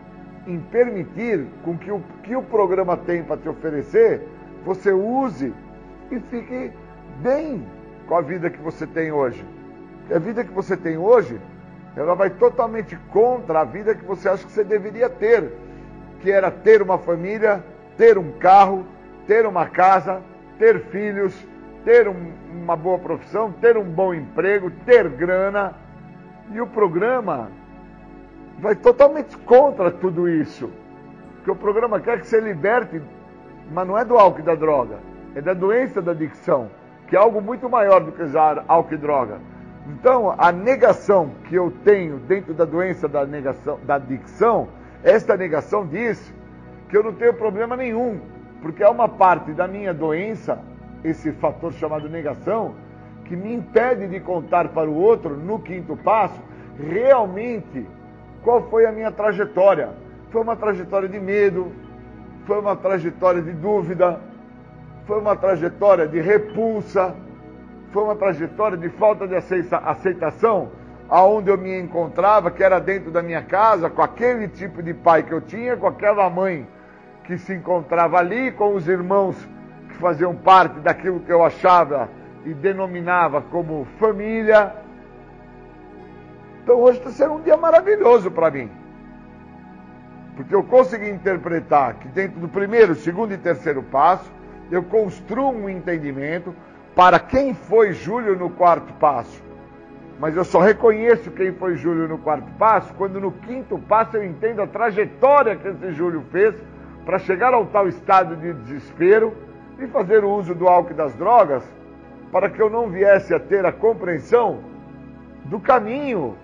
em 0.48 0.60
permitir 0.60 1.46
com 1.64 1.78
que 1.78 1.92
o 1.92 2.02
que 2.24 2.36
o 2.36 2.42
programa 2.42 2.98
tem 2.98 3.24
para 3.24 3.38
te 3.38 3.48
oferecer, 3.48 4.28
você 4.66 4.92
use 4.92 5.54
e 6.12 6.20
fique 6.20 6.72
bem 7.22 7.66
com 8.08 8.16
a 8.16 8.22
vida 8.22 8.50
que 8.50 8.62
você 8.62 8.86
tem 8.88 9.12
hoje. 9.12 9.46
A 10.14 10.20
vida 10.20 10.44
que 10.44 10.52
você 10.52 10.76
tem 10.76 10.98
hoje, 10.98 11.40
ela 11.96 12.16
vai 12.16 12.30
totalmente 12.30 12.96
contra 13.12 13.62
a 13.62 13.64
vida 13.64 13.94
que 13.94 14.06
você 14.06 14.30
acha 14.30 14.46
que 14.46 14.52
você 14.52 14.64
deveria 14.64 15.10
ter 15.10 15.52
que 16.20 16.32
era 16.32 16.52
ter 16.52 16.82
uma 16.82 16.98
família, 16.98 17.64
ter 17.98 18.18
um 18.18 18.32
carro, 18.34 18.86
ter 19.26 19.46
uma 19.46 19.68
casa, 19.68 20.22
ter 20.58 20.82
filhos, 20.86 21.34
ter 21.84 22.08
um, 22.08 22.32
uma 22.52 22.76
boa 22.76 23.00
profissão, 23.00 23.52
ter 23.52 23.78
um 23.78 23.84
bom 23.84 24.14
emprego, 24.14 24.72
ter 24.86 25.08
grana. 25.10 25.74
E 26.52 26.60
o 26.60 26.68
programa 26.68 27.50
vai 28.60 28.76
totalmente 28.76 29.38
contra 29.38 29.92
tudo 29.92 30.28
isso. 30.28 30.70
Porque 31.36 31.52
o 31.52 31.56
programa 31.56 32.00
quer 32.00 32.20
que 32.20 32.28
você 32.28 32.40
liberte, 32.40 33.02
mas 33.72 33.88
não 33.88 33.98
é 33.98 34.04
do 34.04 34.18
álcool 34.18 34.40
e 34.40 34.44
da 34.44 34.56
droga, 34.56 35.00
é 35.40 35.42
da 35.42 35.54
doença 35.54 36.02
da 36.02 36.12
adicção, 36.12 36.70
que 37.08 37.16
é 37.16 37.20
algo 37.20 37.42
muito 37.42 37.70
maior 37.70 38.04
do 38.04 38.12
que 38.12 38.22
usar 38.22 38.66
álcool 38.68 38.94
e 38.94 38.98
droga. 38.98 39.38
Então, 39.88 40.36
a 40.38 40.52
negação 40.52 41.32
que 41.46 41.56
eu 41.56 41.72
tenho 41.84 42.18
dentro 42.18 42.54
da 42.54 42.66
doença 42.66 43.08
da, 43.08 43.26
negação, 43.26 43.80
da 43.84 43.96
adicção 43.96 44.68
esta 45.04 45.38
negação 45.38 45.88
diz 45.88 46.34
que 46.90 46.98
eu 46.98 47.04
não 47.04 47.14
tenho 47.14 47.34
problema 47.34 47.78
nenhum, 47.78 48.20
porque 48.62 48.84
há 48.84 48.90
uma 48.90 49.08
parte 49.08 49.54
da 49.54 49.66
minha 49.66 49.94
doença, 49.94 50.60
esse 51.06 51.32
fator 51.32 51.72
chamado 51.72 52.10
negação, 52.10 52.76
que 53.24 53.36
me 53.36 53.54
impede 53.54 54.08
de 54.08 54.20
contar 54.20 54.70
para 54.70 54.90
o 54.90 54.96
outro, 54.96 55.38
no 55.38 55.60
quinto 55.60 55.96
passo, 55.96 56.42
realmente 56.78 57.88
qual 58.44 58.70
foi 58.70 58.86
a 58.86 58.92
minha 58.92 59.12
trajetória. 59.12 59.90
Foi 60.32 60.42
uma 60.42 60.58
trajetória 60.58 61.08
de 61.08 61.20
medo, 61.20 61.72
foi 62.46 62.60
uma 62.60 62.76
trajetória 62.76 63.42
de 63.42 63.54
dúvida, 63.54 64.20
foi 65.10 65.20
uma 65.20 65.36
trajetória 65.36 66.08
de 66.08 66.22
repulsa, 66.22 67.16
foi 67.92 68.04
uma 68.04 68.16
trajetória 68.16 68.78
de 68.78 68.90
falta 68.90 69.28
de 69.28 69.36
aceitação 69.36 70.70
aonde 71.10 71.50
eu 71.50 71.58
me 71.58 71.80
encontrava, 71.80 72.52
que 72.52 72.64
era 72.64 72.80
dentro 72.80 73.10
da 73.10 73.24
minha 73.24 73.42
casa, 73.42 73.90
com 73.90 74.04
aquele 74.04 74.48
tipo 74.48 74.84
de 74.84 74.94
pai 74.94 75.24
que 75.24 75.32
eu 75.32 75.42
tinha, 75.42 75.76
com 75.76 75.88
aquela 75.88 76.30
mãe 76.30 76.68
que 77.24 77.40
se 77.40 77.56
encontrava 77.56 78.20
ali, 78.20 78.52
com 78.52 78.76
os 78.76 78.88
irmãos 78.88 79.36
que 79.88 79.96
faziam 79.96 80.36
parte 80.36 80.80
daquilo 80.80 81.22
que 81.22 81.32
eu 81.32 81.44
achava 81.44 82.08
e 82.46 82.54
denominava 82.54 83.42
como 83.42 83.88
família. 83.98 84.76
Então 86.62 86.80
hoje 86.80 87.00
está 87.00 87.10
sendo 87.10 87.34
um 87.34 87.42
dia 87.42 87.58
maravilhoso 87.58 88.30
para 88.30 88.52
mim. 88.52 88.70
Porque 90.36 90.54
eu 90.54 90.62
consegui 90.62 91.10
interpretar 91.10 91.96
que 91.96 92.08
dentro 92.10 92.40
do 92.40 92.48
primeiro, 92.48 92.94
segundo 92.94 93.34
e 93.34 93.38
terceiro 93.40 93.82
passo, 93.82 94.38
eu 94.72 94.84
construo 94.84 95.52
um 95.52 95.70
entendimento 95.70 96.54
para 96.96 97.20
quem 97.20 97.54
foi 97.54 97.94
Júlio 97.94 98.36
no 98.38 98.50
quarto 98.50 98.94
passo 98.94 99.42
mas 100.20 100.36
eu 100.36 100.44
só 100.44 100.60
reconheço 100.60 101.32
quem 101.32 101.54
foi 101.54 101.76
Júlio 101.76 102.08
no 102.08 102.18
quarto 102.18 102.52
passo 102.58 102.94
quando 102.96 103.22
no 103.22 103.32
quinto 103.32 103.78
passo 103.80 104.18
eu 104.18 104.26
entendo 104.26 104.62
a 104.62 104.68
trajetória 104.68 105.56
que 105.56 105.68
esse 105.68 105.94
Júlio 105.94 106.24
fez 106.32 106.54
para 107.06 107.20
chegar 107.20 107.54
ao 107.54 107.66
tal 107.68 107.88
estado 107.88 108.36
de 108.36 108.54
desespero 108.54 109.34
e 109.80 109.88
fazer 109.88 110.24
o 110.24 110.30
uso 110.30 110.54
do 110.54 110.68
álcool 110.68 110.92
e 110.92 110.96
das 110.96 111.14
drogas 111.16 111.64
para 112.32 112.50
que 112.50 112.62
eu 112.62 112.70
não 112.70 112.90
viesse 112.90 113.34
a 113.34 113.40
ter 113.40 113.66
a 113.66 113.72
compreensão 113.72 114.60
do 115.46 115.60
caminho 115.60 116.36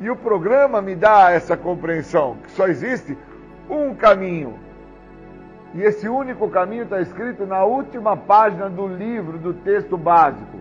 E 0.00 0.10
o 0.10 0.16
programa 0.16 0.82
me 0.82 0.96
dá 0.96 1.30
essa 1.30 1.56
compreensão, 1.56 2.36
que 2.42 2.50
só 2.50 2.66
existe 2.66 3.16
um 3.70 3.94
caminho. 3.94 4.58
E 5.74 5.82
esse 5.82 6.06
único 6.06 6.50
caminho 6.50 6.82
está 6.82 7.00
escrito 7.00 7.46
na 7.46 7.64
última 7.64 8.14
página 8.14 8.68
do 8.68 8.86
livro, 8.86 9.38
do 9.38 9.54
texto 9.54 9.96
básico. 9.96 10.58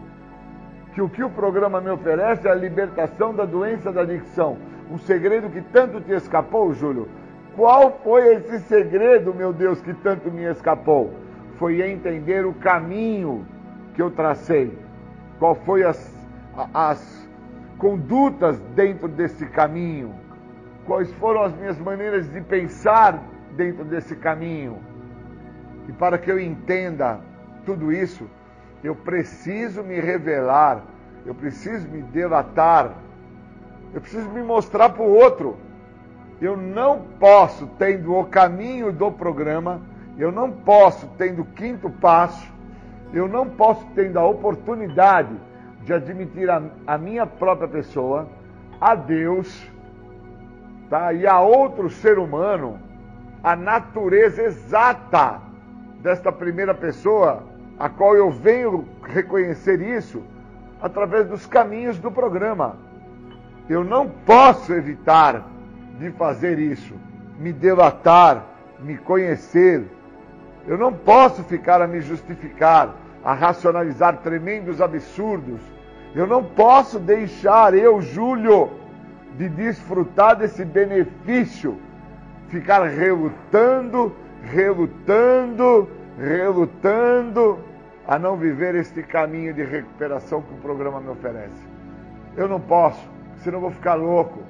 Que 0.93 1.01
o 1.01 1.09
que 1.09 1.23
o 1.23 1.29
programa 1.29 1.81
me 1.81 1.89
oferece 1.89 2.47
é 2.47 2.51
a 2.51 2.55
libertação 2.55 3.33
da 3.33 3.43
doença 3.43 3.91
da 3.91 4.01
adicção. 4.01 4.57
Um 4.89 4.97
segredo 4.97 5.49
que 5.49 5.61
tanto 5.61 5.99
te 5.99 6.11
escapou, 6.11 6.73
Júlio. 6.73 7.09
Qual 7.55 7.99
foi 8.03 8.35
esse 8.35 8.59
segredo, 8.61 9.33
meu 9.33 9.51
Deus, 9.51 9.81
que 9.81 9.93
tanto 9.95 10.31
me 10.31 10.43
escapou? 10.43 11.13
Foi 11.57 11.81
entender 11.81 12.45
o 12.45 12.53
caminho 12.53 13.45
que 13.93 14.01
eu 14.01 14.09
tracei. 14.11 14.77
Qual 15.37 15.55
foi 15.55 15.83
as, 15.83 16.29
as 16.73 17.29
condutas 17.77 18.57
dentro 18.75 19.09
desse 19.09 19.45
caminho? 19.47 20.13
Quais 20.85 21.11
foram 21.15 21.43
as 21.43 21.55
minhas 21.55 21.77
maneiras 21.77 22.31
de 22.31 22.39
pensar 22.39 23.21
dentro 23.55 23.83
desse 23.83 24.15
caminho? 24.15 24.90
E 25.87 25.91
para 25.91 26.17
que 26.17 26.31
eu 26.31 26.39
entenda 26.39 27.19
tudo 27.65 27.91
isso, 27.91 28.27
eu 28.83 28.95
preciso 28.95 29.83
me 29.83 29.99
revelar, 29.99 30.83
eu 31.25 31.35
preciso 31.35 31.87
me 31.87 32.01
delatar, 32.01 32.93
eu 33.93 34.01
preciso 34.01 34.29
me 34.29 34.41
mostrar 34.41 34.89
para 34.89 35.03
o 35.03 35.13
outro. 35.13 35.57
Eu 36.39 36.57
não 36.57 37.01
posso, 37.19 37.67
tendo 37.77 38.15
o 38.15 38.25
caminho 38.25 38.91
do 38.91 39.11
programa, 39.11 39.81
eu 40.17 40.31
não 40.31 40.51
posso, 40.51 41.07
tendo 41.17 41.43
o 41.43 41.45
quinto 41.45 41.89
passo, 41.89 42.51
eu 43.13 43.27
não 43.27 43.47
posso, 43.47 43.85
tendo 43.93 44.17
a 44.17 44.25
oportunidade 44.25 45.35
de 45.83 45.93
admitir 45.93 46.49
a, 46.49 46.61
a 46.87 46.97
minha 46.97 47.25
própria 47.27 47.67
pessoa, 47.67 48.27
a 48.79 48.95
Deus, 48.95 49.69
tá? 50.89 51.13
e 51.13 51.27
a 51.27 51.39
outro 51.39 51.89
ser 51.89 52.17
humano, 52.17 52.79
a 53.43 53.55
natureza 53.55 54.41
exata 54.43 55.50
desta 56.01 56.31
primeira 56.31 56.73
pessoa, 56.73 57.43
a 57.77 57.89
qual 57.89 58.15
eu 58.15 58.31
venho 58.31 58.87
reconhecer 59.03 59.81
isso 59.81 60.23
através 60.81 61.27
dos 61.27 61.45
caminhos 61.45 61.99
do 61.99 62.11
programa. 62.11 62.75
Eu 63.69 63.83
não 63.83 64.09
posso 64.09 64.73
evitar 64.73 65.47
de 65.99 66.11
fazer 66.11 66.59
isso, 66.59 66.95
me 67.39 67.53
delatar, 67.53 68.43
me 68.79 68.97
conhecer. 68.97 69.85
Eu 70.67 70.77
não 70.77 70.91
posso 70.91 71.43
ficar 71.43 71.81
a 71.81 71.87
me 71.87 72.01
justificar 72.01 72.95
a 73.23 73.33
racionalizar 73.33 74.17
tremendos 74.17 74.81
absurdos. 74.81 75.61
Eu 76.15 76.27
não 76.27 76.43
posso 76.43 76.99
deixar 76.99 77.73
eu, 77.73 78.01
Júlio, 78.01 78.71
de 79.37 79.47
desfrutar 79.47 80.35
desse 80.35 80.65
benefício, 80.65 81.77
ficar 82.49 82.83
relutando, 82.87 84.13
relutando, 84.43 85.89
relutando 86.17 87.59
a 88.07 88.17
não 88.17 88.35
viver 88.35 88.75
este 88.75 89.03
caminho 89.03 89.53
de 89.53 89.63
recuperação 89.63 90.41
que 90.41 90.53
o 90.53 90.57
programa 90.57 90.99
me 90.99 91.09
oferece. 91.09 91.67
Eu 92.35 92.47
não 92.47 92.59
posso, 92.59 93.07
senão 93.37 93.57
eu 93.57 93.61
vou 93.61 93.71
ficar 93.71 93.95
louco. 93.95 94.41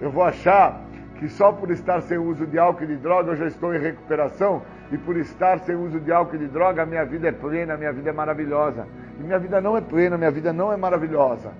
Eu 0.00 0.10
vou 0.10 0.22
achar 0.22 0.80
que 1.18 1.28
só 1.28 1.52
por 1.52 1.70
estar 1.70 2.00
sem 2.02 2.16
uso 2.16 2.46
de 2.46 2.58
álcool 2.58 2.84
e 2.84 2.86
de 2.86 2.96
droga 2.96 3.32
eu 3.32 3.36
já 3.36 3.46
estou 3.46 3.74
em 3.74 3.78
recuperação 3.78 4.62
e 4.92 4.96
por 4.96 5.16
estar 5.16 5.58
sem 5.60 5.74
uso 5.74 5.98
de 6.00 6.12
álcool 6.12 6.36
e 6.36 6.38
de 6.38 6.46
droga, 6.46 6.82
a 6.82 6.86
minha 6.86 7.04
vida 7.04 7.28
é 7.28 7.32
plena, 7.32 7.74
a 7.74 7.76
minha 7.76 7.92
vida 7.92 8.10
é 8.10 8.12
maravilhosa. 8.12 8.86
E 9.18 9.22
minha 9.22 9.38
vida 9.38 9.60
não 9.60 9.76
é 9.76 9.80
plena, 9.80 10.16
minha 10.16 10.30
vida 10.30 10.52
não 10.52 10.72
é 10.72 10.76
maravilhosa. 10.76 11.52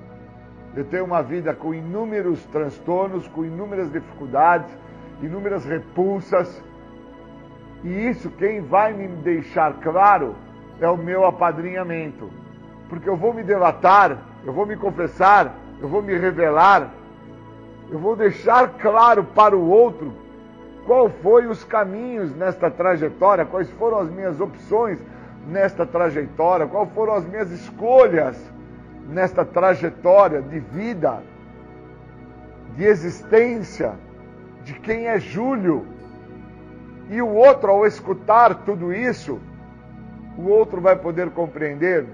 Eu 0.76 0.84
tenho 0.84 1.04
uma 1.04 1.22
vida 1.22 1.52
com 1.54 1.74
inúmeros 1.74 2.44
transtornos, 2.46 3.26
com 3.28 3.44
inúmeras 3.44 3.90
dificuldades, 3.90 4.70
inúmeras 5.20 5.64
repulsas. 5.64 6.62
E 7.84 8.08
isso 8.08 8.30
quem 8.30 8.60
vai 8.60 8.92
me 8.92 9.08
deixar 9.08 9.74
claro 9.80 10.34
é 10.80 10.88
o 10.88 10.96
meu 10.96 11.24
apadrinhamento. 11.24 12.30
Porque 12.88 13.08
eu 13.08 13.16
vou 13.16 13.32
me 13.32 13.42
delatar, 13.42 14.18
eu 14.44 14.52
vou 14.52 14.66
me 14.66 14.76
confessar, 14.76 15.54
eu 15.80 15.88
vou 15.88 16.02
me 16.02 16.16
revelar, 16.16 16.90
eu 17.90 17.98
vou 17.98 18.16
deixar 18.16 18.68
claro 18.78 19.24
para 19.24 19.56
o 19.56 19.68
outro 19.68 20.12
qual 20.86 21.10
foi 21.22 21.46
os 21.46 21.62
caminhos 21.64 22.34
nesta 22.34 22.70
trajetória, 22.70 23.44
quais 23.44 23.70
foram 23.72 23.98
as 23.98 24.10
minhas 24.10 24.40
opções 24.40 24.98
nesta 25.46 25.84
trajetória, 25.84 26.66
quais 26.66 26.90
foram 26.94 27.14
as 27.14 27.26
minhas 27.26 27.50
escolhas 27.50 28.38
nesta 29.08 29.44
trajetória 29.44 30.40
de 30.42 30.58
vida, 30.60 31.22
de 32.74 32.84
existência, 32.84 33.92
de 34.64 34.74
quem 34.74 35.06
é 35.06 35.18
Júlio. 35.18 35.86
E 37.08 37.22
o 37.22 37.28
outro, 37.28 37.70
ao 37.70 37.86
escutar 37.86 38.54
tudo 38.64 38.92
isso, 38.92 39.40
o 40.36 40.48
outro 40.48 40.80
vai 40.80 40.94
poder 40.94 41.30
compreender 41.30 42.06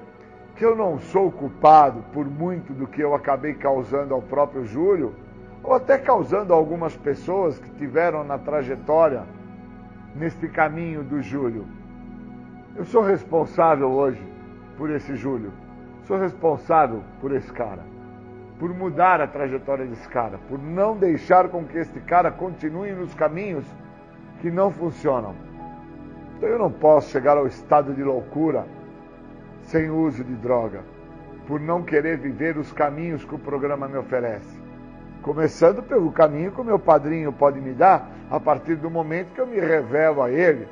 que 0.56 0.64
eu 0.64 0.76
não 0.76 0.98
sou 0.98 1.32
culpado 1.32 2.04
por 2.12 2.24
muito 2.24 2.72
do 2.72 2.86
que 2.86 3.00
eu 3.00 3.14
acabei 3.14 3.54
causando 3.54 4.14
ao 4.14 4.22
próprio 4.22 4.64
Júlio 4.64 5.12
ou 5.64 5.74
até 5.74 5.98
causando 5.98 6.52
a 6.52 6.56
algumas 6.56 6.96
pessoas 6.96 7.58
que 7.58 7.70
tiveram 7.70 8.22
na 8.22 8.38
trajetória 8.38 9.24
neste 10.14 10.46
caminho 10.46 11.02
do 11.02 11.20
Júlio. 11.20 11.66
Eu 12.76 12.84
sou 12.84 13.02
responsável 13.02 13.90
hoje 13.90 14.22
por 14.76 14.90
esse 14.90 15.16
Júlio. 15.16 15.52
Sou 16.04 16.18
responsável 16.18 17.02
por 17.20 17.34
esse 17.34 17.52
cara. 17.52 17.82
Por 18.58 18.72
mudar 18.72 19.20
a 19.20 19.26
trajetória 19.26 19.86
desse 19.86 20.08
cara. 20.08 20.38
Por 20.48 20.58
não 20.58 20.96
deixar 20.96 21.48
com 21.48 21.64
que 21.64 21.78
este 21.78 21.98
cara 22.00 22.30
continue 22.30 22.92
nos 22.92 23.12
caminhos 23.14 23.64
que 24.44 24.50
não 24.50 24.70
funcionam. 24.70 25.34
Então 26.36 26.46
eu 26.50 26.58
não 26.58 26.70
posso 26.70 27.08
chegar 27.08 27.38
ao 27.38 27.46
estado 27.46 27.94
de 27.94 28.04
loucura 28.04 28.66
sem 29.62 29.88
uso 29.88 30.22
de 30.22 30.34
droga. 30.34 30.82
Por 31.46 31.58
não 31.58 31.82
querer 31.82 32.18
viver 32.18 32.58
os 32.58 32.70
caminhos 32.70 33.24
que 33.24 33.34
o 33.34 33.38
programa 33.38 33.88
me 33.88 33.96
oferece. 33.96 34.60
Começando 35.22 35.82
pelo 35.82 36.12
caminho 36.12 36.52
que 36.52 36.60
o 36.60 36.64
meu 36.64 36.78
padrinho 36.78 37.32
pode 37.32 37.58
me 37.58 37.72
dar 37.72 38.10
a 38.30 38.38
partir 38.38 38.74
do 38.74 38.90
momento 38.90 39.32
que 39.32 39.40
eu 39.40 39.46
me 39.46 39.58
revelo 39.58 40.20
a 40.20 40.30
ele, 40.30 40.68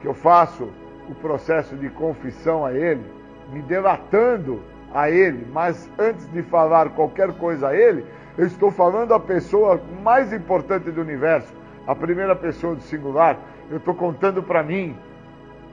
que 0.00 0.08
eu 0.08 0.14
faço 0.14 0.68
o 1.08 1.14
processo 1.14 1.76
de 1.76 1.88
confissão 1.90 2.66
a 2.66 2.72
ele, 2.72 3.04
me 3.52 3.62
delatando 3.62 4.60
a 4.92 5.08
ele, 5.08 5.46
mas 5.52 5.88
antes 5.96 6.28
de 6.32 6.42
falar 6.42 6.88
qualquer 6.90 7.32
coisa 7.34 7.68
a 7.68 7.76
ele, 7.76 8.04
eu 8.36 8.44
estou 8.44 8.72
falando 8.72 9.14
a 9.14 9.20
pessoa 9.20 9.80
mais 10.02 10.32
importante 10.32 10.90
do 10.90 11.00
universo, 11.00 11.57
a 11.88 11.94
primeira 11.94 12.36
pessoa 12.36 12.74
do 12.74 12.82
singular. 12.82 13.38
Eu 13.70 13.78
estou 13.78 13.94
contando 13.94 14.42
para 14.42 14.62
mim 14.62 14.94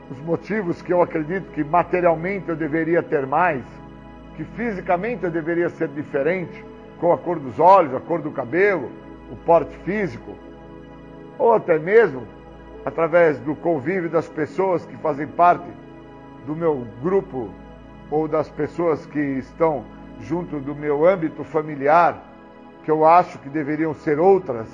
os 0.10 0.18
motivos 0.22 0.82
que 0.82 0.94
eu 0.94 1.02
acredito 1.02 1.52
que 1.52 1.62
materialmente 1.62 2.48
eu 2.48 2.56
deveria 2.56 3.04
ter 3.04 3.28
mais, 3.28 3.64
que 4.38 4.46
fisicamente 4.46 5.26
eu 5.26 5.32
deveria 5.32 5.70
ser 5.70 5.90
diferente 5.90 6.64
com 7.02 7.12
a 7.12 7.18
cor 7.18 7.38
dos 7.38 7.60
olhos, 7.60 7.94
a 7.94 8.00
cor 8.00 8.22
do 8.22 8.32
cabelo, 8.32 8.90
o 9.30 9.36
porte 9.36 9.76
físico, 9.80 10.32
ou 11.38 11.54
até 11.54 11.78
mesmo 11.78 12.24
através 12.86 13.38
do 13.40 13.54
convívio 13.54 14.10
das 14.10 14.30
pessoas 14.30 14.86
que 14.86 14.96
fazem 14.98 15.28
parte 15.28 15.68
do 16.46 16.56
meu 16.56 16.88
grupo 17.02 17.50
ou 18.10 18.26
das 18.26 18.50
pessoas 18.50 19.06
que 19.06 19.20
estão 19.20 19.84
junto 20.22 20.62
do 20.62 20.74
meu 20.74 21.06
âmbito 21.06 21.44
familiar, 21.44 22.24
que 22.86 22.92
eu 22.92 23.04
acho 23.04 23.38
que 23.40 23.50
deveriam 23.50 23.94
ser 23.94 24.18
outras. 24.18 24.68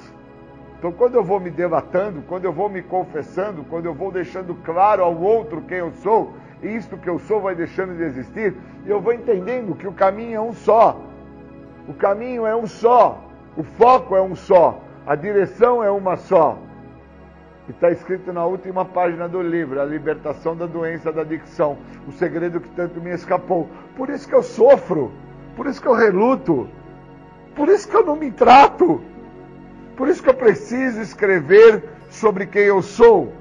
Então, 0.82 0.92
quando 0.92 1.14
eu 1.14 1.24
vou 1.24 1.40
me 1.40 1.52
debatando, 1.52 2.24
quando 2.24 2.46
eu 2.46 2.52
vou 2.52 2.68
me 2.68 2.82
confessando, 2.82 3.64
quando 3.64 3.86
eu 3.86 3.94
vou 3.94 4.12
deixando 4.12 4.56
claro 4.64 5.04
ao 5.04 5.16
outro 5.16 5.62
quem 5.62 5.78
eu 5.78 5.92
sou, 5.92 6.34
e 6.60 6.76
isto 6.76 6.98
que 6.98 7.08
eu 7.08 7.20
sou 7.20 7.40
vai 7.40 7.54
deixando 7.54 7.96
de 7.96 8.02
existir, 8.02 8.56
eu 8.88 9.00
vou 9.00 9.14
entendendo 9.14 9.76
que 9.76 9.88
o 9.88 9.94
caminho 9.94 10.38
é 10.38 10.42
um 10.42 10.54
só. 10.54 11.00
O 11.88 11.94
caminho 11.94 12.48
é 12.48 12.56
um 12.56 12.66
só, 12.66 13.24
o 13.56 13.62
foco 13.62 14.16
é 14.16 14.22
um 14.24 14.36
só, 14.36 14.82
a 15.06 15.14
direção 15.14 15.84
é 15.84 15.92
uma 15.92 16.18
só. 16.18 16.58
E 17.68 17.72
está 17.72 17.92
escrito 17.92 18.34
na 18.34 18.44
última 18.44 18.84
página 18.84 19.30
do 19.30 19.40
livro, 19.40 19.80
a 19.80 19.86
libertação 19.86 20.56
da 20.56 20.66
doença 20.66 21.12
da 21.12 21.22
adicção, 21.22 21.78
o 22.08 22.12
segredo 22.12 22.60
que 22.60 22.70
tanto 22.70 23.00
me 23.00 23.12
escapou. 23.12 23.70
Por 23.96 24.10
isso 24.10 24.28
que 24.28 24.34
eu 24.34 24.42
sofro, 24.42 25.12
por 25.56 25.68
isso 25.68 25.80
que 25.80 25.88
eu 25.88 25.94
reluto, 25.94 26.68
por 27.56 27.70
isso 27.70 27.88
que 27.88 27.96
eu 27.96 28.04
não 28.04 28.16
me 28.16 28.32
trato, 28.32 29.11
por 30.02 30.10
isso 30.10 30.24
que 30.24 30.30
eu 30.30 30.34
preciso 30.34 31.00
escrever 31.00 31.84
sobre 32.10 32.48
quem 32.48 32.64
eu 32.64 32.82
sou, 32.82 33.36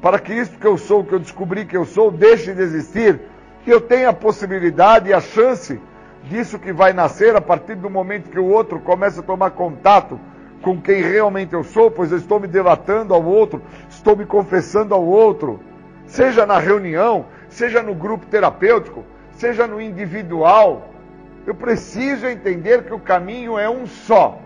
para 0.00 0.18
que 0.18 0.32
isso 0.32 0.58
que 0.58 0.66
eu 0.66 0.76
sou, 0.76 1.04
que 1.04 1.12
eu 1.12 1.20
descobri 1.20 1.64
que 1.64 1.76
eu 1.76 1.84
sou, 1.84 2.10
deixe 2.10 2.52
de 2.52 2.60
existir, 2.60 3.20
que 3.62 3.70
eu 3.70 3.80
tenha 3.80 4.08
a 4.08 4.12
possibilidade 4.12 5.08
e 5.08 5.14
a 5.14 5.20
chance 5.20 5.80
disso 6.24 6.58
que 6.58 6.72
vai 6.72 6.92
nascer 6.92 7.36
a 7.36 7.40
partir 7.40 7.76
do 7.76 7.88
momento 7.88 8.30
que 8.30 8.38
o 8.40 8.46
outro 8.46 8.80
começa 8.80 9.20
a 9.20 9.22
tomar 9.22 9.52
contato 9.52 10.18
com 10.60 10.80
quem 10.80 11.02
realmente 11.02 11.52
eu 11.52 11.62
sou, 11.62 11.88
pois 11.88 12.10
eu 12.10 12.18
estou 12.18 12.40
me 12.40 12.48
delatando 12.48 13.14
ao 13.14 13.24
outro, 13.24 13.62
estou 13.88 14.16
me 14.16 14.26
confessando 14.26 14.92
ao 14.96 15.04
outro, 15.04 15.60
seja 16.04 16.44
na 16.44 16.58
reunião, 16.58 17.26
seja 17.48 17.80
no 17.80 17.94
grupo 17.94 18.26
terapêutico, 18.26 19.04
seja 19.34 19.68
no 19.68 19.80
individual. 19.80 20.90
Eu 21.46 21.54
preciso 21.54 22.26
entender 22.26 22.82
que 22.82 22.92
o 22.92 22.98
caminho 22.98 23.56
é 23.56 23.70
um 23.70 23.86
só. 23.86 24.42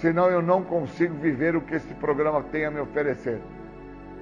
Senão 0.00 0.30
eu 0.30 0.40
não 0.40 0.62
consigo 0.62 1.14
viver 1.14 1.56
o 1.56 1.60
que 1.60 1.74
esse 1.74 1.92
programa 1.94 2.42
tem 2.50 2.64
a 2.64 2.70
me 2.70 2.80
oferecer. 2.80 3.40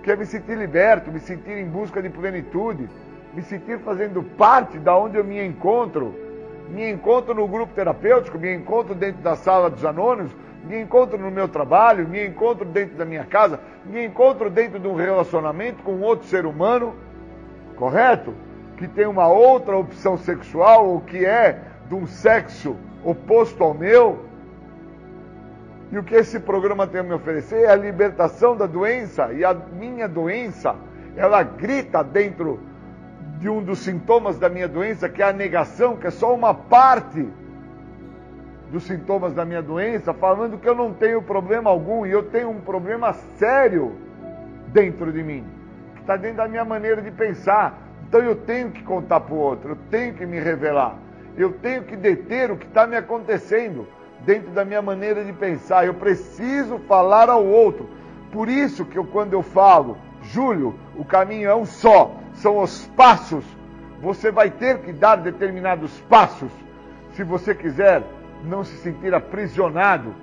Que 0.03 0.13
é 0.13 0.17
me 0.17 0.25
sentir 0.25 0.57
liberto, 0.57 1.11
me 1.11 1.21
sentir 1.21 1.59
em 1.59 1.67
busca 1.67 2.01
de 2.03 2.09
plenitude, 2.09 2.89
me 3.35 3.43
sentir 3.43 3.79
fazendo 3.81 4.23
parte 4.23 4.79
da 4.79 4.97
onde 4.97 5.17
eu 5.17 5.25
me 5.25 5.45
encontro. 5.45 6.15
Me 6.69 6.91
encontro 6.91 7.35
no 7.35 7.47
grupo 7.47 7.75
terapêutico, 7.75 8.39
me 8.39 8.53
encontro 8.55 8.95
dentro 8.95 9.23
da 9.23 9.37
sala 9.37 9.71
dos 9.71 9.85
anônimos, 9.85 10.35
me 10.65 10.81
encontro 10.81 11.17
no 11.17 11.31
meu 11.31 11.47
trabalho, 11.47 12.09
me 12.09 12.27
encontro 12.27 12.65
dentro 12.65 12.97
da 12.97 13.05
minha 13.05 13.25
casa, 13.25 13.61
me 13.85 14.05
encontro 14.05 14.51
dentro 14.51 14.81
de 14.81 14.89
um 14.89 14.95
relacionamento 14.95 15.83
com 15.85 16.01
outro 16.01 16.27
ser 16.27 16.45
humano, 16.45 16.95
correto? 17.77 18.35
Que 18.77 18.89
tem 18.89 19.07
uma 19.07 19.29
outra 19.29 19.77
opção 19.77 20.19
sexual 20.19 20.89
ou 20.89 21.01
que 21.01 21.25
é 21.25 21.61
de 21.89 21.95
um 21.95 22.07
sexo 22.07 22.77
oposto 23.05 23.63
ao 23.63 23.73
meu. 23.73 24.26
E 25.91 25.99
o 25.99 26.03
que 26.03 26.15
esse 26.15 26.41
programa 26.41 26.87
tem 26.87 27.01
a 27.01 27.05
me 27.05 27.13
oferecer 27.13 27.63
é 27.63 27.71
a 27.71 27.77
libertação 27.77 28.57
da 28.57 28.67
doença. 28.67 29.33
E 29.33 29.45
a 29.45 29.55
minha 29.55 30.09
doença, 30.09 30.75
ela 31.17 31.43
grita 31.43 32.03
dentro 32.03 32.61
de 33.39 33.49
um 33.49 33.63
dos 33.63 33.81
sintomas 33.81 34.39
da 34.39 34.49
minha 34.49 34.67
doença, 34.67 35.09
que 35.09 35.23
é 35.23 35.29
a 35.29 35.33
negação, 35.33 35.97
que 35.97 36.07
é 36.07 36.11
só 36.11 36.35
uma 36.35 36.55
parte 36.55 37.29
dos 38.71 38.85
sintomas 38.85 39.33
da 39.33 39.45
minha 39.45 39.63
doença, 39.63 40.13
falando 40.13 40.59
que 40.59 40.69
eu 40.69 40.75
não 40.75 40.93
tenho 40.93 41.23
problema 41.23 41.71
algum 41.71 42.05
e 42.05 42.11
eu 42.11 42.25
tenho 42.25 42.51
um 42.51 42.61
problema 42.61 43.13
sério 43.37 43.95
dentro 44.69 45.13
de 45.13 45.23
mim, 45.23 45.45
que 45.95 46.01
está 46.01 46.17
dentro 46.17 46.39
da 46.39 46.49
minha 46.49 46.65
maneira 46.65 47.01
de 47.01 47.13
pensar. 47.13 47.79
Então 48.09 48.21
eu 48.21 48.35
tenho 48.35 48.71
que 48.71 48.83
contar 48.83 49.21
para 49.21 49.35
o 49.35 49.39
outro, 49.39 49.71
eu 49.71 49.79
tenho 49.91 50.15
que 50.15 50.27
me 50.27 50.41
revelar, 50.41 50.97
eu 51.37 51.53
tenho 51.53 51.85
que 51.85 51.97
deter 51.97 52.51
o 52.51 52.57
que 52.57 52.67
está 52.67 52.87
me 52.87 52.97
acontecendo 52.97 53.87
dentro 54.27 54.51
da 54.51 54.65
minha 54.65 54.83
maneira 54.83 55.25
de 55.25 55.33
pensar. 55.33 55.87
Eu 55.87 55.95
preciso 55.95 56.79
falar 56.81 57.31
ao 57.31 57.47
outro. 57.47 57.89
Por 58.33 58.49
isso 58.49 58.85
que 58.85 58.99
eu, 58.99 59.05
quando 59.05 59.33
eu 59.33 59.43
falo, 59.43 59.97
Júlio, 60.21 60.75
o 60.97 61.05
caminho 61.05 61.49
é 61.49 61.55
um 61.55 61.65
só, 61.65 62.17
são 62.35 62.59
os 62.59 62.87
passos. 62.89 63.45
Você 64.03 64.31
vai 64.31 64.51
ter 64.51 64.81
que 64.81 64.93
dar 64.93 65.17
determinados 65.17 65.99
passos 66.01 66.51
se 67.13 67.23
você 67.23 67.55
quiser 67.55 68.03
não 68.45 68.63
se 68.63 68.77
sentir 68.79 69.15
aprisionado, 69.15 70.15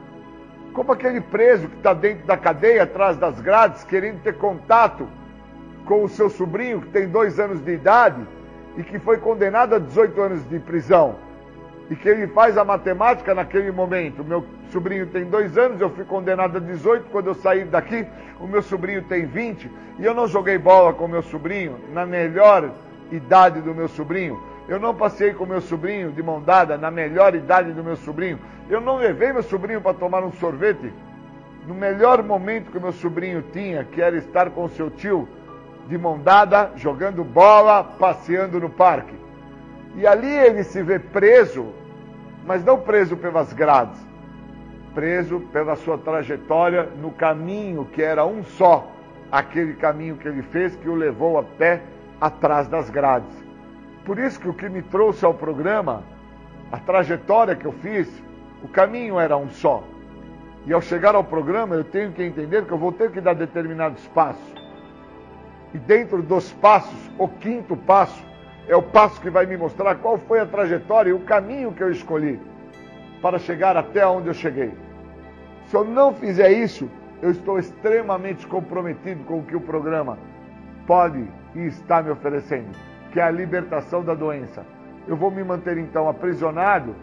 como 0.73 0.91
aquele 0.91 1.21
preso 1.21 1.67
que 1.67 1.77
está 1.77 1.93
dentro 1.93 2.25
da 2.27 2.37
cadeia, 2.37 2.83
atrás 2.83 3.17
das 3.17 3.39
grades, 3.39 3.83
querendo 3.83 4.21
ter 4.21 4.37
contato 4.37 5.07
com 5.85 6.03
o 6.03 6.09
seu 6.09 6.29
sobrinho, 6.29 6.81
que 6.81 6.89
tem 6.89 7.07
dois 7.07 7.39
anos 7.39 7.63
de 7.63 7.73
idade 7.73 8.21
e 8.77 8.83
que 8.83 8.99
foi 8.99 9.17
condenado 9.17 9.75
a 9.75 9.79
18 9.79 10.21
anos 10.21 10.49
de 10.49 10.59
prisão. 10.59 11.15
E 11.89 11.95
que 11.95 12.07
ele 12.07 12.27
faz 12.27 12.57
a 12.57 12.63
matemática 12.63 13.35
naquele 13.35 13.71
momento. 13.71 14.23
Meu 14.23 14.45
sobrinho 14.71 15.07
tem 15.07 15.25
dois 15.25 15.57
anos, 15.57 15.81
eu 15.81 15.89
fui 15.89 16.05
condenado 16.05 16.57
a 16.57 16.59
18. 16.59 17.09
Quando 17.11 17.27
eu 17.27 17.35
saí 17.35 17.65
daqui, 17.65 18.05
o 18.39 18.47
meu 18.47 18.61
sobrinho 18.61 19.03
tem 19.03 19.25
20. 19.25 19.69
E 19.99 20.05
eu 20.05 20.13
não 20.13 20.27
joguei 20.27 20.57
bola 20.57 20.93
com 20.93 21.07
meu 21.07 21.21
sobrinho 21.21 21.79
na 21.91 22.05
melhor 22.05 22.71
idade 23.11 23.61
do 23.61 23.75
meu 23.75 23.87
sobrinho 23.87 24.53
eu 24.67 24.79
não 24.79 24.95
passei 24.95 25.33
com 25.33 25.45
meu 25.45 25.59
sobrinho 25.59 26.11
de 26.11 26.23
mão 26.23 26.41
dada 26.41 26.77
na 26.77 26.89
melhor 26.89 27.35
idade 27.35 27.73
do 27.73 27.83
meu 27.83 27.97
sobrinho. 27.97 28.39
Eu 28.69 28.79
não 28.79 28.97
levei 28.97 29.33
meu 29.33 29.43
sobrinho 29.43 29.81
para 29.81 29.93
tomar 29.93 30.23
um 30.23 30.31
sorvete 30.33 30.93
no 31.67 31.73
melhor 31.73 32.23
momento 32.23 32.71
que 32.71 32.79
meu 32.79 32.93
sobrinho 32.93 33.43
tinha, 33.53 33.83
que 33.83 34.01
era 34.01 34.17
estar 34.17 34.49
com 34.51 34.67
seu 34.69 34.89
tio 34.89 35.27
de 35.87 35.97
mão 35.97 36.17
dada, 36.17 36.71
jogando 36.75 37.23
bola, 37.23 37.83
passeando 37.83 38.59
no 38.59 38.69
parque. 38.69 39.13
E 39.95 40.07
ali 40.07 40.29
ele 40.29 40.63
se 40.63 40.81
vê 40.81 40.97
preso, 40.97 41.67
mas 42.45 42.63
não 42.63 42.79
preso 42.79 43.15
pelas 43.15 43.53
grades, 43.53 43.99
preso 44.93 45.39
pela 45.51 45.75
sua 45.75 45.97
trajetória 45.97 46.89
no 46.99 47.11
caminho 47.11 47.85
que 47.85 48.01
era 48.01 48.25
um 48.25 48.43
só, 48.43 48.91
aquele 49.31 49.73
caminho 49.75 50.17
que 50.17 50.27
ele 50.27 50.41
fez 50.41 50.75
que 50.75 50.89
o 50.89 50.95
levou 50.95 51.37
a 51.37 51.43
pé 51.43 51.81
atrás 52.19 52.67
das 52.67 52.89
grades. 52.89 53.43
Por 54.03 54.17
isso 54.17 54.39
que 54.39 54.49
o 54.49 54.53
que 54.53 54.67
me 54.67 54.81
trouxe 54.81 55.23
ao 55.25 55.33
programa, 55.33 56.03
a 56.71 56.77
trajetória 56.77 57.55
que 57.55 57.65
eu 57.65 57.71
fiz, 57.71 58.09
o 58.63 58.67
caminho 58.67 59.19
era 59.19 59.37
um 59.37 59.49
só. 59.49 59.83
E 60.65 60.73
ao 60.73 60.81
chegar 60.81 61.13
ao 61.13 61.23
programa, 61.23 61.75
eu 61.75 61.83
tenho 61.83 62.11
que 62.11 62.23
entender 62.23 62.65
que 62.65 62.71
eu 62.71 62.77
vou 62.77 62.91
ter 62.91 63.11
que 63.11 63.21
dar 63.21 63.33
determinados 63.35 64.07
passos. 64.07 64.53
E 65.73 65.77
dentro 65.77 66.21
dos 66.21 66.51
passos, 66.53 67.11
o 67.17 67.27
quinto 67.27 67.75
passo 67.75 68.32
é 68.67 68.75
o 68.75 68.81
passo 68.81 69.19
que 69.21 69.29
vai 69.29 69.45
me 69.45 69.57
mostrar 69.57 69.95
qual 69.95 70.17
foi 70.17 70.39
a 70.39 70.45
trajetória 70.45 71.09
e 71.09 71.13
o 71.13 71.19
caminho 71.19 71.71
que 71.71 71.83
eu 71.83 71.91
escolhi 71.91 72.39
para 73.21 73.37
chegar 73.37 73.75
até 73.75 74.05
onde 74.05 74.27
eu 74.27 74.33
cheguei. 74.33 74.73
Se 75.65 75.75
eu 75.75 75.83
não 75.83 76.13
fizer 76.13 76.51
isso, 76.51 76.89
eu 77.21 77.31
estou 77.31 77.57
extremamente 77.57 78.45
comprometido 78.47 79.23
com 79.23 79.39
o 79.39 79.43
que 79.43 79.55
o 79.55 79.61
programa 79.61 80.17
pode 80.85 81.25
e 81.55 81.61
está 81.67 82.01
me 82.01 82.09
oferecendo 82.09 82.93
que 83.13 83.19
é 83.19 83.23
a 83.23 83.31
libertação 83.31 84.03
da 84.03 84.15
doença. 84.15 84.65
Eu 85.07 85.15
vou 85.15 85.29
me 85.29 85.43
manter 85.43 85.77
então 85.77 86.09
aprisionado 86.09 86.95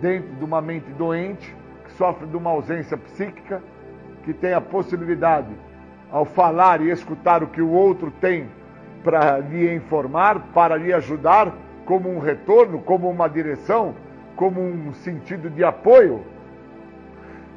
dentro 0.00 0.34
de 0.34 0.44
uma 0.44 0.60
mente 0.60 0.90
doente, 0.94 1.54
que 1.84 1.92
sofre 1.92 2.26
de 2.26 2.36
uma 2.36 2.50
ausência 2.50 2.96
psíquica, 2.96 3.62
que 4.24 4.34
tem 4.34 4.52
a 4.52 4.60
possibilidade, 4.60 5.54
ao 6.10 6.24
falar 6.24 6.80
e 6.80 6.90
escutar 6.90 7.44
o 7.44 7.46
que 7.46 7.62
o 7.62 7.70
outro 7.70 8.10
tem 8.20 8.48
para 9.02 9.38
lhe 9.38 9.74
informar, 9.74 10.38
para 10.54 10.76
lhe 10.76 10.92
ajudar, 10.92 11.52
como 11.84 12.08
um 12.08 12.18
retorno, 12.18 12.80
como 12.80 13.10
uma 13.10 13.28
direção, 13.28 13.94
como 14.36 14.60
um 14.60 14.92
sentido 14.92 15.50
de 15.50 15.64
apoio. 15.64 16.24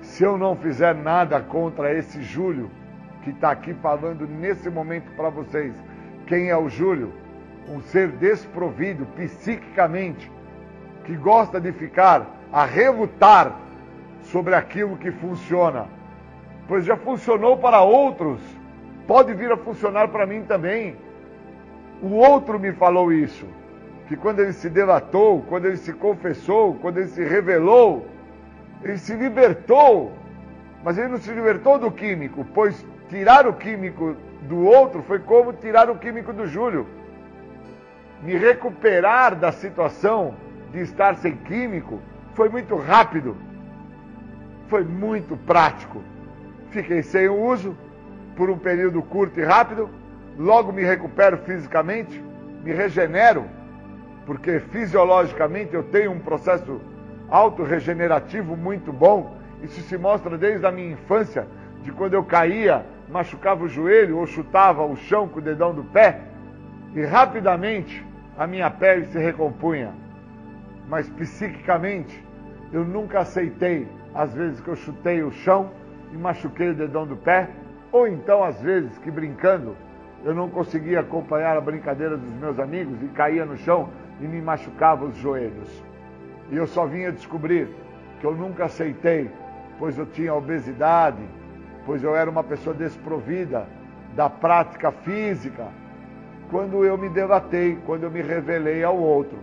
Se 0.01 0.23
eu 0.23 0.37
não 0.37 0.55
fizer 0.55 0.95
nada 0.95 1.39
contra 1.41 1.93
esse 1.93 2.21
Júlio, 2.21 2.69
que 3.23 3.29
está 3.29 3.51
aqui 3.51 3.73
falando 3.75 4.27
nesse 4.27 4.69
momento 4.69 5.11
para 5.15 5.29
vocês, 5.29 5.73
quem 6.27 6.49
é 6.49 6.57
o 6.57 6.69
Júlio? 6.69 7.25
um 7.67 7.81
ser 7.81 8.09
desprovido 8.09 9.05
psiquicamente, 9.15 10.31
que 11.03 11.15
gosta 11.15 11.59
de 11.59 11.71
ficar 11.71 12.25
a 12.51 12.65
relutar 12.65 13.55
sobre 14.23 14.55
aquilo 14.55 14.97
que 14.97 15.11
funciona, 15.11 15.87
pois 16.67 16.85
já 16.85 16.95
funcionou 16.95 17.57
para 17.57 17.81
outros, 17.81 18.39
pode 19.07 19.33
vir 19.33 19.51
a 19.51 19.57
funcionar 19.57 20.07
para 20.07 20.25
mim 20.25 20.43
também. 20.43 20.95
O 22.01 22.13
outro 22.13 22.59
me 22.59 22.71
falou 22.73 23.11
isso, 23.11 23.45
que 24.07 24.15
quando 24.15 24.39
ele 24.39 24.53
se 24.53 24.69
delatou, 24.69 25.41
quando 25.43 25.65
ele 25.65 25.77
se 25.77 25.93
confessou, 25.93 26.75
quando 26.75 26.97
ele 26.97 27.07
se 27.07 27.23
revelou, 27.23 28.05
ele 28.83 28.97
se 28.97 29.15
libertou, 29.15 30.11
mas 30.83 30.97
ele 30.97 31.07
não 31.07 31.17
se 31.17 31.31
libertou 31.31 31.79
do 31.79 31.91
químico, 31.91 32.45
pois 32.53 32.85
tirar 33.09 33.47
o 33.47 33.53
químico 33.53 34.15
do 34.43 34.63
outro 34.65 35.01
foi 35.03 35.19
como 35.19 35.53
tirar 35.53 35.89
o 35.89 35.95
químico 35.97 36.31
do 36.31 36.45
Júlio 36.45 36.85
me 38.25 38.35
recuperar 38.35 39.35
da 39.35 39.51
situação 39.51 40.33
de 40.71 40.81
estar 40.81 41.15
sem 41.17 41.35
químico 41.35 41.99
foi 42.33 42.49
muito 42.49 42.75
rápido, 42.75 43.37
foi 44.67 44.83
muito 44.83 45.37
prático. 45.37 46.01
Fiquei 46.71 47.03
sem 47.03 47.29
o 47.29 47.39
uso 47.39 47.77
por 48.35 48.49
um 48.49 48.57
período 48.57 49.01
curto 49.01 49.39
e 49.39 49.43
rápido, 49.43 49.89
logo 50.37 50.71
me 50.71 50.83
recupero 50.83 51.37
fisicamente, 51.39 52.23
me 52.63 52.73
regenero, 52.73 53.45
porque 54.25 54.59
fisiologicamente 54.59 55.73
eu 55.73 55.83
tenho 55.83 56.11
um 56.11 56.19
processo 56.19 56.81
autorregenerativo 57.29 58.55
muito 58.55 58.91
bom. 58.91 59.35
Isso 59.61 59.81
se 59.81 59.97
mostra 59.97 60.37
desde 60.37 60.65
a 60.65 60.71
minha 60.71 60.91
infância, 60.91 61.47
de 61.81 61.91
quando 61.91 62.13
eu 62.13 62.23
caía, 62.23 62.85
machucava 63.09 63.63
o 63.63 63.69
joelho 63.69 64.17
ou 64.17 64.25
chutava 64.25 64.83
o 64.83 64.95
chão 64.95 65.27
com 65.27 65.39
o 65.39 65.41
dedão 65.41 65.73
do 65.73 65.83
pé, 65.83 66.21
e 66.95 67.03
rapidamente 67.03 68.05
a 68.37 68.47
minha 68.47 68.69
pele 68.69 69.05
se 69.05 69.19
recompunha. 69.19 69.93
Mas 70.87 71.07
psiquicamente, 71.09 72.23
eu 72.73 72.83
nunca 72.83 73.19
aceitei 73.19 73.87
as 74.13 74.33
vezes 74.33 74.59
que 74.59 74.67
eu 74.67 74.75
chutei 74.75 75.21
o 75.23 75.31
chão 75.31 75.71
e 76.11 76.17
machuquei 76.17 76.69
o 76.69 76.75
dedão 76.75 77.05
do 77.05 77.15
pé, 77.15 77.49
ou 77.91 78.07
então 78.07 78.43
às 78.43 78.59
vezes 78.61 78.97
que 78.99 79.11
brincando, 79.11 79.75
eu 80.25 80.33
não 80.33 80.49
conseguia 80.49 81.01
acompanhar 81.01 81.55
a 81.55 81.61
brincadeira 81.61 82.17
dos 82.17 82.33
meus 82.33 82.57
amigos 82.57 82.99
e 83.03 83.07
caía 83.09 83.45
no 83.45 83.55
chão 83.55 83.89
e 84.19 84.23
me 84.23 84.41
machucava 84.41 85.05
os 85.05 85.15
joelhos. 85.17 85.69
E 86.49 86.57
eu 86.57 86.65
só 86.65 86.87
vinha 86.87 87.11
descobrir 87.11 87.69
que 88.19 88.25
eu 88.25 88.33
nunca 88.33 88.65
aceitei, 88.65 89.29
pois 89.77 89.95
eu 89.99 90.05
tinha 90.07 90.33
obesidade, 90.33 91.21
pois 91.85 92.03
eu 92.03 92.15
era 92.15 92.27
uma 92.27 92.43
pessoa 92.43 92.75
desprovida 92.75 93.67
da 94.15 94.27
prática 94.27 94.91
física, 94.91 95.67
quando 96.49 96.83
eu 96.83 96.97
me 96.97 97.07
debatei, 97.07 97.77
quando 97.85 98.03
eu 98.03 98.11
me 98.11 98.23
revelei 98.23 98.83
ao 98.83 98.97
outro, 98.97 99.37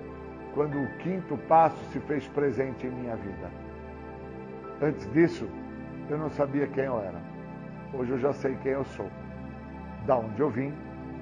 quando 0.52 0.82
o 0.82 0.88
quinto 0.98 1.36
passo 1.46 1.78
se 1.92 2.00
fez 2.00 2.26
presente 2.26 2.88
em 2.88 2.90
minha 2.90 3.14
vida. 3.14 3.50
Antes 4.80 5.09
disso, 5.12 5.48
eu 6.10 6.18
não 6.18 6.30
sabia 6.30 6.66
quem 6.66 6.84
eu 6.84 6.98
era. 6.98 7.20
Hoje 7.94 8.10
eu 8.10 8.18
já 8.18 8.32
sei 8.32 8.56
quem 8.62 8.72
eu 8.72 8.84
sou. 8.84 9.22
Da 10.07 10.16
onde 10.16 10.41
eu 10.41 10.51
vim, 10.51 10.73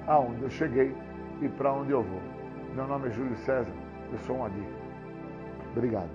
aonde 0.07 0.41
eu 0.41 0.49
cheguei 0.49 0.95
e 1.41 1.47
para 1.49 1.71
onde 1.71 1.91
eu 1.91 2.01
vou. 2.01 2.21
Meu 2.75 2.87
nome 2.87 3.09
é 3.09 3.11
Júlio 3.11 3.35
César, 3.37 3.73
eu 4.11 4.17
sou 4.19 4.37
um 4.37 4.45
adicto. 4.45 4.81
Obrigado. 5.75 6.09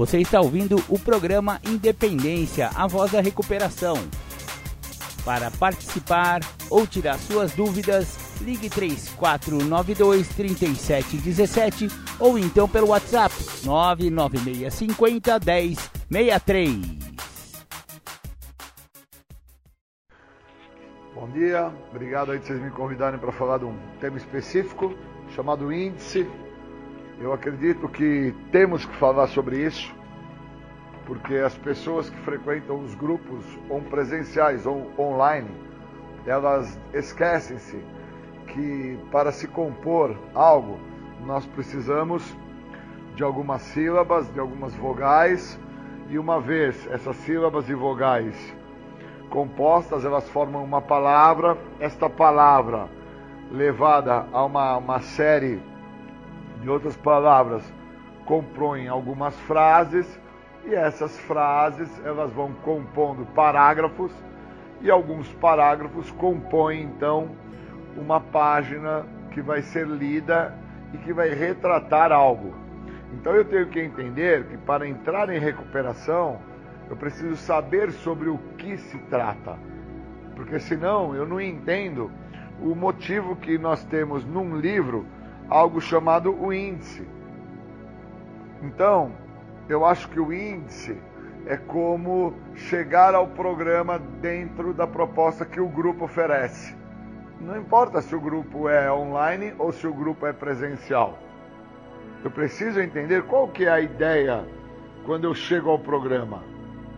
Você 0.00 0.18
está 0.18 0.40
ouvindo 0.40 0.82
o 0.88 0.98
programa 0.98 1.60
Independência, 1.62 2.70
a 2.74 2.86
voz 2.86 3.12
da 3.12 3.20
recuperação. 3.20 3.96
Para 5.26 5.50
participar 5.50 6.40
ou 6.70 6.86
tirar 6.86 7.18
suas 7.18 7.52
dúvidas, 7.52 8.16
ligue 8.40 8.70
3492 8.70 10.26
3717 10.28 11.88
ou 12.18 12.38
então 12.38 12.66
pelo 12.66 12.88
WhatsApp 12.88 13.34
99650 13.62 15.38
1063. 16.08 16.76
Bom 21.14 21.28
dia, 21.28 21.70
obrigado 21.90 22.32
aí 22.32 22.38
de 22.38 22.46
vocês 22.46 22.58
me 22.58 22.70
convidarem 22.70 23.20
para 23.20 23.32
falar 23.32 23.58
de 23.58 23.66
um 23.66 23.76
tema 24.00 24.16
específico 24.16 24.94
chamado 25.28 25.70
índice 25.70 26.26
eu 27.20 27.32
acredito 27.32 27.88
que 27.88 28.34
temos 28.50 28.84
que 28.86 28.96
falar 28.96 29.26
sobre 29.28 29.64
isso, 29.64 29.94
porque 31.06 31.34
as 31.36 31.56
pessoas 31.58 32.08
que 32.08 32.16
frequentam 32.20 32.80
os 32.80 32.94
grupos, 32.94 33.44
ou 33.68 33.80
presenciais 33.82 34.64
ou 34.64 34.90
online, 34.98 35.50
elas 36.26 36.80
esquecem-se 36.94 37.78
que 38.46 38.98
para 39.12 39.30
se 39.32 39.46
compor 39.46 40.16
algo, 40.34 40.78
nós 41.26 41.44
precisamos 41.46 42.36
de 43.14 43.22
algumas 43.22 43.60
sílabas, 43.62 44.32
de 44.32 44.40
algumas 44.40 44.74
vogais, 44.74 45.58
e 46.08 46.18
uma 46.18 46.40
vez 46.40 46.88
essas 46.90 47.16
sílabas 47.16 47.68
e 47.68 47.74
vogais 47.74 48.34
compostas, 49.30 50.04
elas 50.04 50.28
formam 50.28 50.64
uma 50.64 50.82
palavra. 50.82 51.56
Esta 51.78 52.10
palavra, 52.10 52.88
levada 53.50 54.26
a 54.32 54.44
uma, 54.44 54.76
uma 54.76 55.00
série 55.00 55.62
de 56.60 56.68
outras 56.68 56.96
palavras, 56.96 57.64
compõem 58.24 58.88
algumas 58.88 59.34
frases 59.40 60.20
e 60.64 60.74
essas 60.74 61.18
frases 61.20 61.88
elas 62.04 62.30
vão 62.32 62.52
compondo 62.52 63.24
parágrafos 63.34 64.12
e 64.80 64.90
alguns 64.90 65.32
parágrafos 65.34 66.10
compõem 66.12 66.82
então 66.82 67.30
uma 67.96 68.20
página 68.20 69.04
que 69.30 69.40
vai 69.40 69.62
ser 69.62 69.86
lida 69.86 70.54
e 70.92 70.98
que 70.98 71.12
vai 71.12 71.30
retratar 71.30 72.12
algo. 72.12 72.54
Então 73.12 73.34
eu 73.34 73.44
tenho 73.44 73.66
que 73.66 73.80
entender 73.80 74.44
que 74.44 74.56
para 74.56 74.86
entrar 74.86 75.28
em 75.30 75.38
recuperação 75.38 76.38
eu 76.88 76.96
preciso 76.96 77.36
saber 77.36 77.92
sobre 77.92 78.28
o 78.28 78.38
que 78.58 78.76
se 78.76 78.98
trata, 79.10 79.56
porque 80.34 80.58
senão 80.58 81.14
eu 81.14 81.26
não 81.26 81.40
entendo 81.40 82.10
o 82.60 82.74
motivo 82.74 83.36
que 83.36 83.56
nós 83.58 83.82
temos 83.84 84.24
num 84.24 84.56
livro 84.56 85.06
algo 85.50 85.80
chamado 85.80 86.32
o 86.32 86.52
índice. 86.52 87.06
Então, 88.62 89.12
eu 89.68 89.84
acho 89.84 90.08
que 90.08 90.20
o 90.20 90.32
índice 90.32 90.96
é 91.46 91.56
como 91.56 92.34
chegar 92.54 93.14
ao 93.14 93.26
programa 93.26 93.98
dentro 93.98 94.72
da 94.72 94.86
proposta 94.86 95.44
que 95.44 95.60
o 95.60 95.68
grupo 95.68 96.04
oferece. 96.04 96.76
Não 97.40 97.56
importa 97.56 98.00
se 98.00 98.14
o 98.14 98.20
grupo 98.20 98.68
é 98.68 98.92
online 98.92 99.54
ou 99.58 99.72
se 99.72 99.86
o 99.86 99.92
grupo 99.92 100.26
é 100.26 100.32
presencial. 100.32 101.18
Eu 102.22 102.30
preciso 102.30 102.80
entender 102.80 103.22
qual 103.22 103.48
que 103.48 103.64
é 103.64 103.70
a 103.70 103.80
ideia 103.80 104.44
quando 105.06 105.24
eu 105.24 105.34
chego 105.34 105.70
ao 105.70 105.78
programa. 105.78 106.44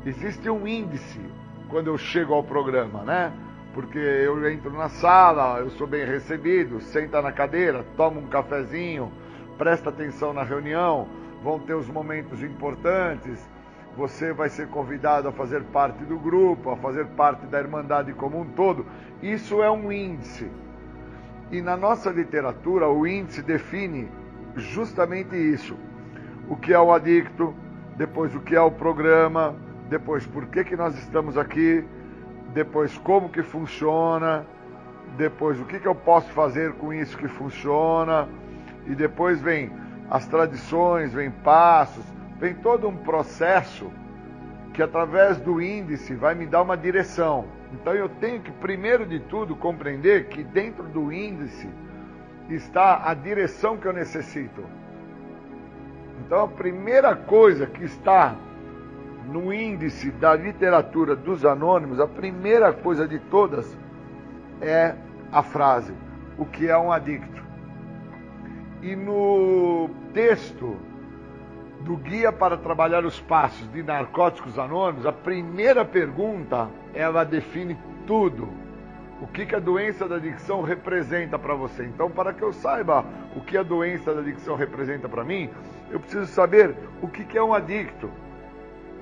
Existe 0.05 0.51
um 0.51 0.67
índice 0.67 1.21
quando 1.69 1.87
eu 1.87 1.97
chego 1.97 2.35
ao 2.35 2.43
programa, 2.43 3.05
né? 3.05 3.33
Porque 3.75 3.99
eu 3.99 4.49
entro 4.51 4.71
na 4.73 4.89
sala, 4.89 5.61
eu 5.61 5.71
sou 5.71 5.87
bem 5.87 6.05
recebido, 6.05 6.81
senta 6.81 7.23
na 7.23 7.33
cadeira, 7.33 7.85
toma 7.97 8.21
um 8.21 8.27
cafezinho, 8.27 9.11
presta 9.57 9.89
atenção 9.89 10.33
na 10.33 10.43
reunião, 10.43 11.09
vão 11.43 11.59
ter 11.59 11.75
os 11.75 11.89
momentos 11.89 12.43
importantes, 12.43 13.39
você 13.97 14.33
vai 14.33 14.49
ser 14.49 14.69
convidado 14.69 15.29
a 15.29 15.33
fazer 15.33 15.63
parte 15.65 16.05
do 16.05 16.19
grupo, 16.19 16.71
a 16.71 16.77
fazer 16.77 17.07
parte 17.09 17.47
da 17.47 17.61
Irmandade 17.61 18.13
como 18.13 18.41
um 18.41 18.45
todo. 18.45 18.87
Isso 19.23 19.63
é 19.63 19.71
um 19.71 19.93
índice. 19.93 20.51
E 21.51 21.61
na 21.61 21.77
nossa 21.77 22.11
literatura, 22.11 22.89
o 22.89 23.07
índice 23.07 23.43
define 23.43 24.09
justamente 24.57 25.37
isso. 25.37 25.77
O 26.49 26.57
que 26.57 26.73
é 26.73 26.79
o 26.79 26.93
adicto, 26.93 27.55
depois 27.97 28.35
o 28.35 28.41
que 28.41 28.55
é 28.55 28.61
o 28.61 28.71
programa, 28.71 29.55
depois 29.89 30.27
por 30.27 30.47
que, 30.47 30.65
que 30.65 30.77
nós 30.77 30.97
estamos 30.97 31.37
aqui, 31.37 31.85
depois 32.53 32.97
como 32.99 33.29
que 33.29 33.43
funciona, 33.43 34.47
depois 35.17 35.61
o 35.61 35.65
que, 35.65 35.79
que 35.79 35.89
eu 35.89 35.95
posso 35.95 36.31
fazer 36.33 36.73
com 36.75 36.93
isso 36.93 37.17
que 37.17 37.29
funciona, 37.29 38.29
e 38.87 38.95
depois 38.95 39.41
vem 39.41 39.73
as 40.11 40.27
tradições, 40.27 41.13
vem 41.13 41.31
passos, 41.31 42.05
vem 42.39 42.55
todo 42.55 42.89
um 42.89 42.97
processo 42.97 43.91
que 44.75 44.83
através 44.83 45.39
do 45.39 45.61
índice 45.61 46.15
vai 46.15 46.35
me 46.35 46.47
dar 46.47 46.63
uma 46.63 46.77
direção. 46.77 47.45
Então 47.73 47.95
eu 47.95 48.09
tenho 48.09 48.41
que, 48.41 48.51
primeiro 48.51 49.07
de 49.07 49.21
tudo, 49.21 49.55
compreender 49.55 50.27
que 50.29 50.43
dentro 50.43 50.85
do 50.85 51.13
índice 51.13 51.69
está 52.49 53.09
a 53.09 53.15
direção 53.15 53.77
que 53.77 53.87
eu 53.87 53.93
necessito. 53.93 54.65
Então 56.25 56.45
a 56.45 56.49
primeira 56.49 57.15
coisa 57.15 57.67
que 57.67 57.85
está 57.85 58.35
no 59.27 59.53
índice 59.53 60.11
da 60.11 60.35
literatura 60.35 61.15
dos 61.15 61.45
anônimos, 61.45 62.01
a 62.01 62.07
primeira 62.07 62.73
coisa 62.73 63.07
de 63.07 63.19
todas 63.19 63.77
é 64.61 64.95
a 65.31 65.43
frase: 65.43 65.93
o 66.39 66.45
que 66.45 66.69
é 66.69 66.77
um 66.77 66.93
adicto? 66.93 67.43
E 68.83 68.97
no 68.97 69.89
texto 70.13 70.77
do 71.81 71.97
Guia 71.97 72.33
para 72.33 72.57
Trabalhar 72.57 73.05
os 73.05 73.21
Passos 73.21 73.71
de 73.73 73.83
Narcóticos 73.83 74.59
Anônimos, 74.59 75.07
a 75.07 75.13
primeira 75.13 75.85
pergunta 75.85 76.69
ela 76.95 77.25
define 77.25 77.77
tudo. 78.07 78.49
O 79.21 79.27
que, 79.29 79.47
que 79.47 79.55
a 79.55 79.61
doença 79.61 80.09
da 80.09 80.17
adicção 80.17 80.63
representa 80.63 81.39
para 81.39 81.55
você? 81.55 81.85
Então, 81.85 82.11
para 82.11 82.33
que 82.33 82.43
eu 82.43 82.53
saiba 82.53 83.05
o 83.37 83.41
que 83.41 83.57
a 83.57 83.63
doença 83.63 84.13
da 84.13 84.21
adicção 84.21 84.57
representa 84.57 85.09
para 85.09 85.23
mim, 85.23 85.49
eu 85.91 86.01
preciso 86.01 86.27
saber 86.27 86.75
o 87.01 87.07
que, 87.07 87.25
que 87.25 87.39
é 87.39 87.43
um 87.43 87.55
adicto. 87.55 88.11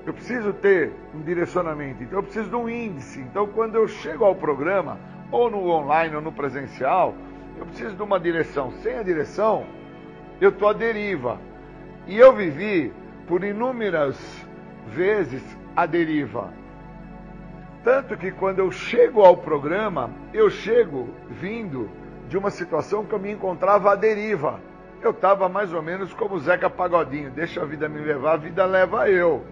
Eu 0.05 0.13
preciso 0.13 0.51
ter 0.53 0.91
um 1.13 1.21
direcionamento, 1.21 2.03
então 2.03 2.19
eu 2.19 2.23
preciso 2.23 2.49
de 2.49 2.55
um 2.55 2.67
índice. 2.67 3.19
Então, 3.19 3.47
quando 3.47 3.75
eu 3.75 3.87
chego 3.87 4.25
ao 4.25 4.33
programa, 4.33 4.97
ou 5.31 5.49
no 5.49 5.69
online 5.69 6.15
ou 6.15 6.21
no 6.21 6.31
presencial, 6.31 7.13
eu 7.57 7.65
preciso 7.65 7.95
de 7.95 8.01
uma 8.01 8.19
direção. 8.19 8.71
Sem 8.81 8.97
a 8.97 9.03
direção, 9.03 9.65
eu 10.39 10.49
estou 10.49 10.69
à 10.69 10.73
deriva. 10.73 11.39
E 12.07 12.17
eu 12.17 12.33
vivi 12.33 12.91
por 13.27 13.43
inúmeras 13.43 14.17
vezes 14.87 15.43
a 15.75 15.85
deriva. 15.85 16.51
Tanto 17.83 18.17
que 18.17 18.31
quando 18.31 18.59
eu 18.59 18.71
chego 18.71 19.21
ao 19.21 19.37
programa, 19.37 20.09
eu 20.33 20.49
chego 20.49 21.09
vindo 21.29 21.89
de 22.27 22.37
uma 22.37 22.49
situação 22.49 23.05
que 23.05 23.13
eu 23.13 23.19
me 23.19 23.31
encontrava 23.31 23.91
à 23.91 23.95
deriva. 23.95 24.59
Eu 25.01 25.11
estava 25.11 25.47
mais 25.47 25.71
ou 25.73 25.81
menos 25.81 26.11
como 26.13 26.39
Zeca 26.39 26.69
Pagodinho: 26.69 27.29
deixa 27.31 27.61
a 27.61 27.65
vida 27.65 27.87
me 27.87 27.99
levar, 27.99 28.33
a 28.33 28.37
vida 28.37 28.65
leva 28.65 29.09
eu 29.09 29.43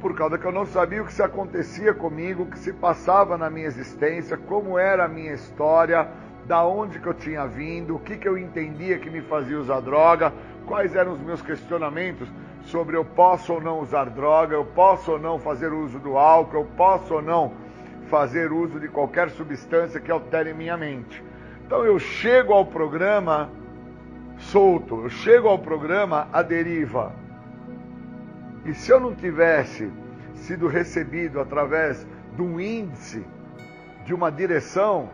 por 0.00 0.14
causa 0.14 0.38
que 0.38 0.44
eu 0.44 0.52
não 0.52 0.66
sabia 0.66 1.02
o 1.02 1.06
que 1.06 1.12
se 1.12 1.22
acontecia 1.22 1.94
comigo, 1.94 2.42
o 2.42 2.46
que 2.46 2.58
se 2.58 2.72
passava 2.72 3.36
na 3.38 3.48
minha 3.48 3.66
existência, 3.66 4.36
como 4.36 4.78
era 4.78 5.04
a 5.04 5.08
minha 5.08 5.32
história, 5.32 6.08
da 6.46 6.64
onde 6.64 7.00
que 7.00 7.06
eu 7.06 7.14
tinha 7.14 7.46
vindo, 7.46 7.96
o 7.96 7.98
que 7.98 8.16
que 8.16 8.28
eu 8.28 8.38
entendia 8.38 8.98
que 8.98 9.10
me 9.10 9.20
fazia 9.22 9.58
usar 9.58 9.80
droga, 9.80 10.32
quais 10.66 10.94
eram 10.94 11.12
os 11.12 11.20
meus 11.20 11.42
questionamentos 11.42 12.28
sobre 12.62 12.96
eu 12.96 13.04
posso 13.04 13.54
ou 13.54 13.60
não 13.60 13.80
usar 13.80 14.10
droga, 14.10 14.54
eu 14.54 14.64
posso 14.64 15.12
ou 15.12 15.18
não 15.18 15.38
fazer 15.38 15.72
uso 15.72 15.98
do 15.98 16.16
álcool, 16.16 16.58
eu 16.58 16.64
posso 16.76 17.14
ou 17.14 17.22
não 17.22 17.52
fazer 18.08 18.52
uso 18.52 18.78
de 18.78 18.88
qualquer 18.88 19.30
substância 19.30 20.00
que 20.00 20.10
altere 20.10 20.52
minha 20.52 20.76
mente. 20.76 21.22
Então 21.64 21.84
eu 21.84 21.98
chego 21.98 22.52
ao 22.52 22.64
programa 22.64 23.50
solto, 24.38 25.02
eu 25.02 25.10
chego 25.10 25.48
ao 25.48 25.58
programa 25.58 26.28
à 26.32 26.42
deriva. 26.42 27.12
E 28.66 28.74
se 28.74 28.90
eu 28.90 28.98
não 28.98 29.14
tivesse 29.14 29.88
sido 30.34 30.66
recebido 30.66 31.40
através 31.40 32.04
de 32.34 32.42
um 32.42 32.60
índice, 32.60 33.24
de 34.04 34.12
uma 34.12 34.30
direção, 34.30 35.08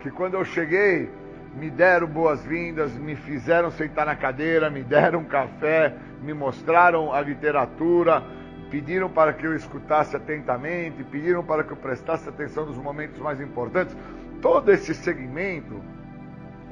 que 0.00 0.10
quando 0.10 0.34
eu 0.34 0.44
cheguei 0.44 1.10
me 1.56 1.70
deram 1.70 2.06
boas-vindas, 2.06 2.92
me 2.92 3.14
fizeram 3.14 3.70
sentar 3.70 4.06
na 4.06 4.16
cadeira, 4.16 4.70
me 4.70 4.82
deram 4.82 5.20
um 5.20 5.24
café, 5.24 5.94
me 6.22 6.32
mostraram 6.32 7.12
a 7.12 7.20
literatura, 7.20 8.22
pediram 8.70 9.08
para 9.08 9.32
que 9.32 9.46
eu 9.46 9.54
escutasse 9.54 10.16
atentamente, 10.16 11.04
pediram 11.04 11.44
para 11.44 11.62
que 11.62 11.72
eu 11.72 11.76
prestasse 11.76 12.28
atenção 12.28 12.66
nos 12.66 12.76
momentos 12.76 13.20
mais 13.20 13.40
importantes. 13.40 13.96
Todo 14.40 14.70
esse 14.70 14.94
segmento, 14.94 15.80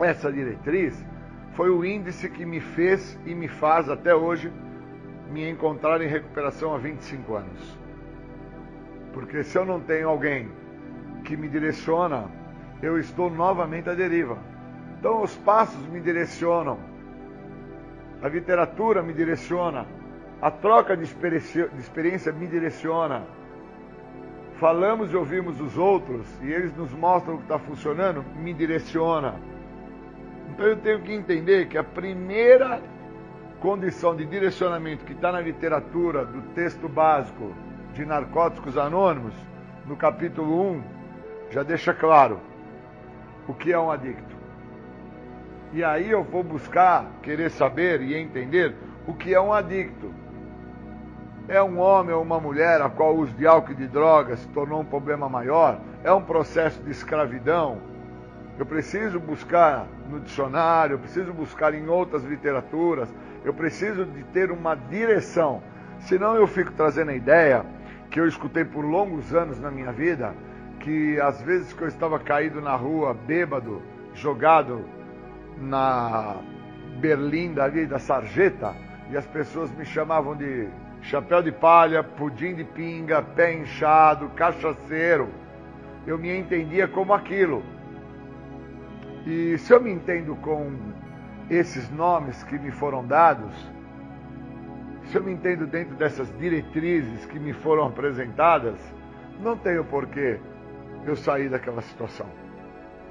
essa 0.01 0.32
diretriz, 0.32 1.05
foi 1.55 1.70
o 1.70 1.85
índice 1.85 2.28
que 2.28 2.44
me 2.44 2.61
fez 2.61 3.19
e 3.24 3.35
me 3.35 3.47
faz 3.47 3.89
até 3.89 4.15
hoje 4.15 4.53
me 5.32 5.48
encontrar 5.48 6.00
em 6.02 6.06
recuperação 6.06 6.74
há 6.74 6.78
25 6.78 7.34
anos. 7.34 7.78
Porque 9.12 9.42
se 9.42 9.59
eu 9.59 9.64
não 9.64 9.80
tenho 9.80 10.09
alguém 10.09 10.50
que 11.24 11.36
me 11.36 11.48
direciona, 11.48 12.30
eu 12.82 12.98
estou 12.98 13.30
novamente 13.30 13.88
à 13.88 13.94
deriva. 13.94 14.38
Então 14.98 15.22
os 15.22 15.34
passos 15.38 15.86
me 15.88 16.00
direcionam, 16.00 16.78
a 18.22 18.28
literatura 18.28 19.02
me 19.02 19.12
direciona, 19.12 19.86
a 20.40 20.50
troca 20.50 20.96
de 20.96 21.04
experiência, 21.04 22.32
me 22.32 22.46
direciona. 22.46 23.24
Falamos 24.54 25.12
e 25.12 25.16
ouvimos 25.16 25.60
os 25.60 25.76
outros 25.76 26.26
e 26.40 26.52
eles 26.52 26.76
nos 26.76 26.92
mostram 26.92 27.34
o 27.34 27.38
que 27.38 27.44
está 27.44 27.59
funcionando, 27.59 28.24
me 28.36 28.52
direciona. 28.52 29.40
Então 30.50 30.66
eu 30.66 30.76
tenho 30.76 31.00
que 31.00 31.12
entender 31.12 31.66
que 31.66 31.76
a 31.78 31.82
primeira 31.82 32.80
condição 33.62 34.16
de 34.16 34.26
direcionamento 34.26 35.05
que 35.05 35.12
está 35.12 35.30
na 35.30 35.40
literatura 35.40 36.26
do 36.26 36.43
texto 36.52 36.89
básico 36.89 37.55
de 37.94 38.05
Narcóticos 38.05 38.76
Anônimos, 38.76 39.32
no 39.86 39.94
capítulo 39.94 40.72
1, 40.72 40.82
já 41.48 41.62
deixa 41.62 41.94
claro 41.94 42.40
o 43.47 43.55
que 43.55 43.72
é 43.72 43.78
um 43.78 43.89
adicto. 43.89 44.34
E 45.72 45.84
aí 45.84 46.10
eu 46.10 46.24
vou 46.24 46.43
buscar, 46.43 47.06
querer 47.22 47.52
saber 47.52 48.02
e 48.02 48.16
entender 48.16 48.74
o 49.06 49.14
que 49.14 49.32
é 49.32 49.40
um 49.40 49.52
adicto. 49.52 50.12
É 51.47 51.62
um 51.62 51.78
homem 51.78 52.12
ou 52.12 52.22
uma 52.22 52.40
mulher 52.40 52.82
a 52.82 52.90
qual 52.90 53.14
o 53.14 53.20
uso 53.20 53.32
de 53.34 53.47
álcool 53.47 53.72
e 53.72 53.76
de 53.76 53.86
drogas 53.86 54.40
se 54.40 54.48
tornou 54.48 54.80
um 54.80 54.84
problema 54.84 55.28
maior? 55.28 55.78
É 56.02 56.12
um 56.12 56.22
processo 56.22 56.82
de 56.82 56.90
escravidão? 56.90 57.78
Eu 58.59 58.66
preciso 58.66 59.20
buscar 59.20 59.86
no 60.10 60.20
dicionário, 60.20 60.94
eu 60.94 60.98
preciso 60.98 61.32
buscar 61.32 61.74
em 61.74 61.89
outras 61.89 62.22
literaturas, 62.24 63.09
eu 63.44 63.52
preciso 63.52 64.05
de 64.05 64.23
ter 64.24 64.51
uma 64.51 64.74
direção. 64.74 65.62
Senão 66.01 66.36
eu 66.36 66.47
fico 66.47 66.73
trazendo 66.73 67.10
a 67.10 67.14
ideia 67.14 67.64
que 68.10 68.20
eu 68.20 68.27
escutei 68.27 68.64
por 68.64 68.85
longos 68.85 69.35
anos 69.35 69.59
na 69.59 69.70
minha 69.70 69.93
vida, 69.93 70.35
que 70.81 71.19
às 71.20 71.40
vezes 71.43 71.73
que 71.73 71.82
eu 71.82 71.89
estava 71.89 72.19
caído 72.19 72.60
na 72.60 72.74
rua, 72.74 73.14
bêbado, 73.14 73.82
jogado 74.14 74.85
na 75.59 76.36
berlinda 77.01 77.64
ali 77.64 77.86
da 77.86 77.98
sarjeta, 77.98 78.74
e 79.10 79.16
as 79.16 79.27
pessoas 79.27 79.70
me 79.77 79.85
chamavam 79.85 80.36
de 80.36 80.69
chapéu 81.02 81.43
de 81.43 81.52
palha, 81.52 82.02
pudim 82.02 82.55
de 82.55 82.64
pinga, 82.64 83.23
pé 83.23 83.55
inchado, 83.55 84.28
cachaceiro. 84.31 85.28
Eu 86.06 86.19
me 86.19 86.36
entendia 86.36 86.89
como 86.89 87.12
aquilo. 87.12 87.62
E 89.27 89.56
se 89.59 89.73
eu 89.73 89.81
me 89.81 89.90
entendo 89.90 90.35
com 90.36 90.73
esses 91.51 91.90
nomes 91.90 92.43
que 92.44 92.59
me 92.59 92.70
foram 92.70 93.06
dados, 93.06 93.52
se 95.05 95.16
eu 95.16 95.23
me 95.23 95.32
entendo 95.32 95.66
dentro 95.66 95.94
dessas 95.94 96.32
diretrizes 96.39 97.27
que 97.27 97.39
me 97.39 97.52
foram 97.52 97.86
apresentadas, 97.86 98.78
não 99.40 99.56
tenho 99.56 99.85
porquê 99.85 100.39
eu 101.05 101.16
sair 101.16 101.48
daquela 101.48 101.82
situação. 101.82 102.27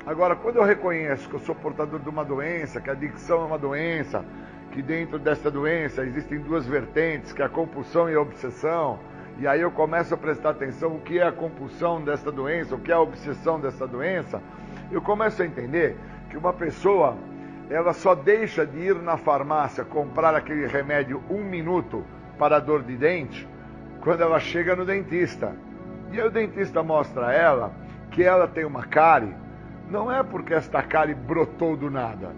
Agora, 0.05 0.35
quando 0.35 0.55
eu 0.55 0.63
reconheço 0.63 1.29
que 1.29 1.35
eu 1.35 1.39
sou 1.39 1.53
portador 1.53 1.99
de 1.99 2.09
uma 2.09 2.25
doença, 2.25 2.81
que 2.81 2.89
a 2.89 2.93
adicção 2.93 3.43
é 3.43 3.45
uma 3.45 3.57
doença, 3.57 4.25
que 4.71 4.81
dentro 4.81 5.19
dessa 5.19 5.51
doença 5.51 6.03
existem 6.03 6.39
duas 6.39 6.65
vertentes, 6.65 7.33
que 7.33 7.41
é 7.41 7.45
a 7.45 7.49
compulsão 7.49 8.09
e 8.09 8.15
a 8.15 8.21
obsessão, 8.21 8.97
e 9.37 9.45
aí 9.45 9.61
eu 9.61 9.69
começo 9.69 10.13
a 10.13 10.17
prestar 10.17 10.51
atenção 10.51 10.95
o 10.95 11.01
que 11.01 11.19
é 11.19 11.27
a 11.27 11.31
compulsão 11.31 12.01
dessa 12.03 12.31
doença, 12.31 12.75
o 12.75 12.79
que 12.79 12.91
é 12.91 12.95
a 12.95 12.99
obsessão 12.99 13.59
dessa 13.59 13.85
doença, 13.85 14.41
eu 14.91 15.01
começo 15.01 15.41
a 15.41 15.45
entender 15.45 15.95
que 16.29 16.37
uma 16.37 16.53
pessoa 16.53 17.15
ela 17.71 17.93
só 17.93 18.13
deixa 18.13 18.65
de 18.65 18.77
ir 18.79 18.95
na 18.95 19.17
farmácia 19.17 19.85
comprar 19.85 20.35
aquele 20.35 20.67
remédio 20.67 21.23
um 21.29 21.43
minuto 21.43 22.03
para 22.37 22.59
dor 22.59 22.83
de 22.83 22.97
dente 22.97 23.47
quando 24.01 24.21
ela 24.21 24.39
chega 24.39 24.75
no 24.75 24.85
dentista. 24.85 25.55
E 26.11 26.19
aí 26.19 26.27
o 26.27 26.31
dentista 26.31 26.83
mostra 26.83 27.27
a 27.27 27.33
ela 27.33 27.71
que 28.11 28.23
ela 28.23 28.47
tem 28.47 28.65
uma 28.65 28.83
cárie, 28.83 29.33
não 29.89 30.11
é 30.11 30.21
porque 30.21 30.53
esta 30.53 30.83
cárie 30.83 31.15
brotou 31.15 31.77
do 31.77 31.89
nada. 31.89 32.31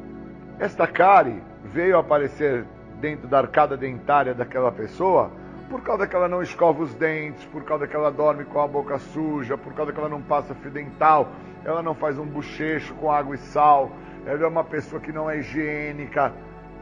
Esta 0.60 0.85
cárie 0.85 1.41
veio 1.64 1.97
aparecer 1.97 2.65
dentro 3.01 3.27
da 3.27 3.39
arcada 3.39 3.76
dentária 3.76 4.35
daquela 4.35 4.72
pessoa 4.72 5.31
por 5.68 5.81
causa 5.81 6.05
que 6.05 6.15
ela 6.15 6.27
não 6.27 6.43
escova 6.43 6.84
os 6.84 6.93
dentes, 6.93 7.43
por 7.45 7.64
causa 7.64 7.88
que 7.88 7.95
ela 7.95 8.11
dorme 8.11 8.45
com 8.45 8.61
a 8.61 8.68
boca 8.68 8.99
suja, 8.99 9.57
por 9.57 9.73
causa 9.73 9.91
que 9.91 9.99
ela 9.99 10.10
não 10.10 10.22
passa 10.22 10.53
fio 10.53 10.69
dental, 10.69 11.30
ela 11.65 11.81
não 11.81 11.95
faz 11.95 12.19
um 12.19 12.26
bochecho 12.26 12.93
com 12.93 13.11
água 13.11 13.34
e 13.34 13.39
sal, 13.39 13.91
ela 14.26 14.44
é 14.44 14.48
uma 14.48 14.64
pessoa 14.64 15.02
que 15.02 15.12
não 15.12 15.30
é 15.30 15.40
higiênica, 15.40 16.34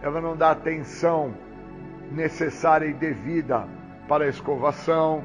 ela 0.02 0.22
não 0.22 0.36
dá 0.36 0.52
atenção 0.52 1.34
necessária 2.12 2.86
e 2.86 2.94
devida 2.94 3.68
para 4.08 4.26
a 4.26 4.28
escovação. 4.28 5.24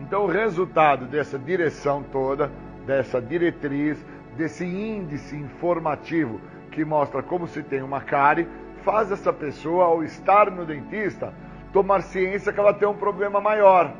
Então, 0.00 0.24
o 0.24 0.26
resultado 0.26 1.06
dessa 1.06 1.38
direção 1.38 2.02
toda, 2.02 2.50
dessa 2.86 3.20
diretriz, 3.20 4.04
desse 4.36 4.64
índice 4.64 5.36
informativo 5.36 6.40
que 6.70 6.84
mostra 6.84 7.22
como 7.22 7.46
se 7.46 7.62
tem 7.62 7.82
uma 7.82 8.00
cárie, 8.00 8.48
faz 8.82 9.12
essa 9.12 9.32
pessoa, 9.32 9.84
ao 9.84 10.02
estar 10.02 10.50
no 10.50 10.64
dentista, 10.64 11.32
tomar 11.72 12.02
ciência 12.02 12.52
que 12.52 12.58
ela 12.58 12.74
tem 12.74 12.88
um 12.88 12.96
problema 12.96 13.40
maior. 13.40 13.92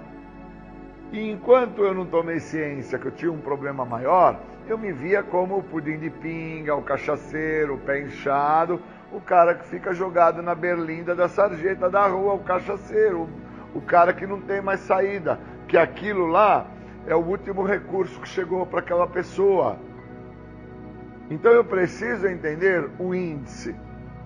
E 1.12 1.30
enquanto 1.30 1.84
eu 1.84 1.94
não 1.94 2.06
tomei 2.06 2.40
ciência 2.40 2.98
que 2.98 3.06
eu 3.06 3.12
tinha 3.12 3.30
um 3.30 3.40
problema 3.40 3.84
maior, 3.84 4.40
eu 4.70 4.78
me 4.78 4.92
via 4.92 5.22
como 5.22 5.58
o 5.58 5.62
pudim 5.62 5.98
de 5.98 6.10
pinga, 6.10 6.74
o 6.74 6.82
cachaceiro, 6.82 7.74
o 7.74 7.78
pé 7.78 8.00
inchado, 8.00 8.80
o 9.10 9.20
cara 9.20 9.54
que 9.54 9.66
fica 9.66 9.92
jogado 9.92 10.42
na 10.42 10.54
berlinda 10.54 11.14
da 11.14 11.28
sarjeta 11.28 11.90
da 11.90 12.06
rua, 12.06 12.34
o 12.34 12.40
cachaceiro, 12.40 13.28
o 13.74 13.80
cara 13.80 14.12
que 14.12 14.26
não 14.26 14.40
tem 14.40 14.60
mais 14.60 14.80
saída, 14.80 15.38
que 15.68 15.76
aquilo 15.76 16.26
lá 16.26 16.66
é 17.06 17.14
o 17.14 17.18
último 17.18 17.62
recurso 17.62 18.20
que 18.20 18.28
chegou 18.28 18.64
para 18.64 18.80
aquela 18.80 19.06
pessoa. 19.06 19.78
Então 21.30 21.50
eu 21.52 21.64
preciso 21.64 22.26
entender 22.26 22.90
o 22.98 23.14
índice, 23.14 23.74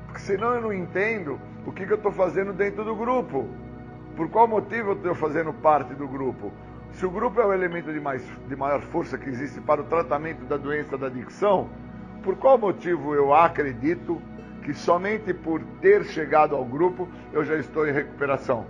porque 0.06 0.20
senão 0.20 0.54
eu 0.54 0.60
não 0.60 0.72
entendo 0.72 1.40
o 1.66 1.72
que, 1.72 1.86
que 1.86 1.92
eu 1.92 1.96
estou 1.96 2.12
fazendo 2.12 2.52
dentro 2.52 2.84
do 2.84 2.94
grupo. 2.94 3.48
Por 4.16 4.28
qual 4.30 4.48
motivo 4.48 4.90
eu 4.90 4.94
estou 4.94 5.14
fazendo 5.14 5.52
parte 5.52 5.94
do 5.94 6.08
grupo? 6.08 6.52
Se 6.96 7.04
o 7.04 7.10
grupo 7.10 7.38
é 7.42 7.44
o 7.44 7.52
elemento 7.52 7.92
de, 7.92 8.00
mais, 8.00 8.24
de 8.48 8.56
maior 8.56 8.80
força 8.80 9.18
que 9.18 9.28
existe 9.28 9.60
para 9.60 9.82
o 9.82 9.84
tratamento 9.84 10.46
da 10.46 10.56
doença 10.56 10.96
da 10.96 11.08
adicção, 11.08 11.68
por 12.22 12.36
qual 12.36 12.56
motivo 12.56 13.14
eu 13.14 13.34
acredito 13.34 14.20
que 14.62 14.72
somente 14.72 15.34
por 15.34 15.60
ter 15.82 16.04
chegado 16.06 16.56
ao 16.56 16.64
grupo 16.64 17.06
eu 17.34 17.44
já 17.44 17.54
estou 17.56 17.86
em 17.86 17.92
recuperação? 17.92 18.64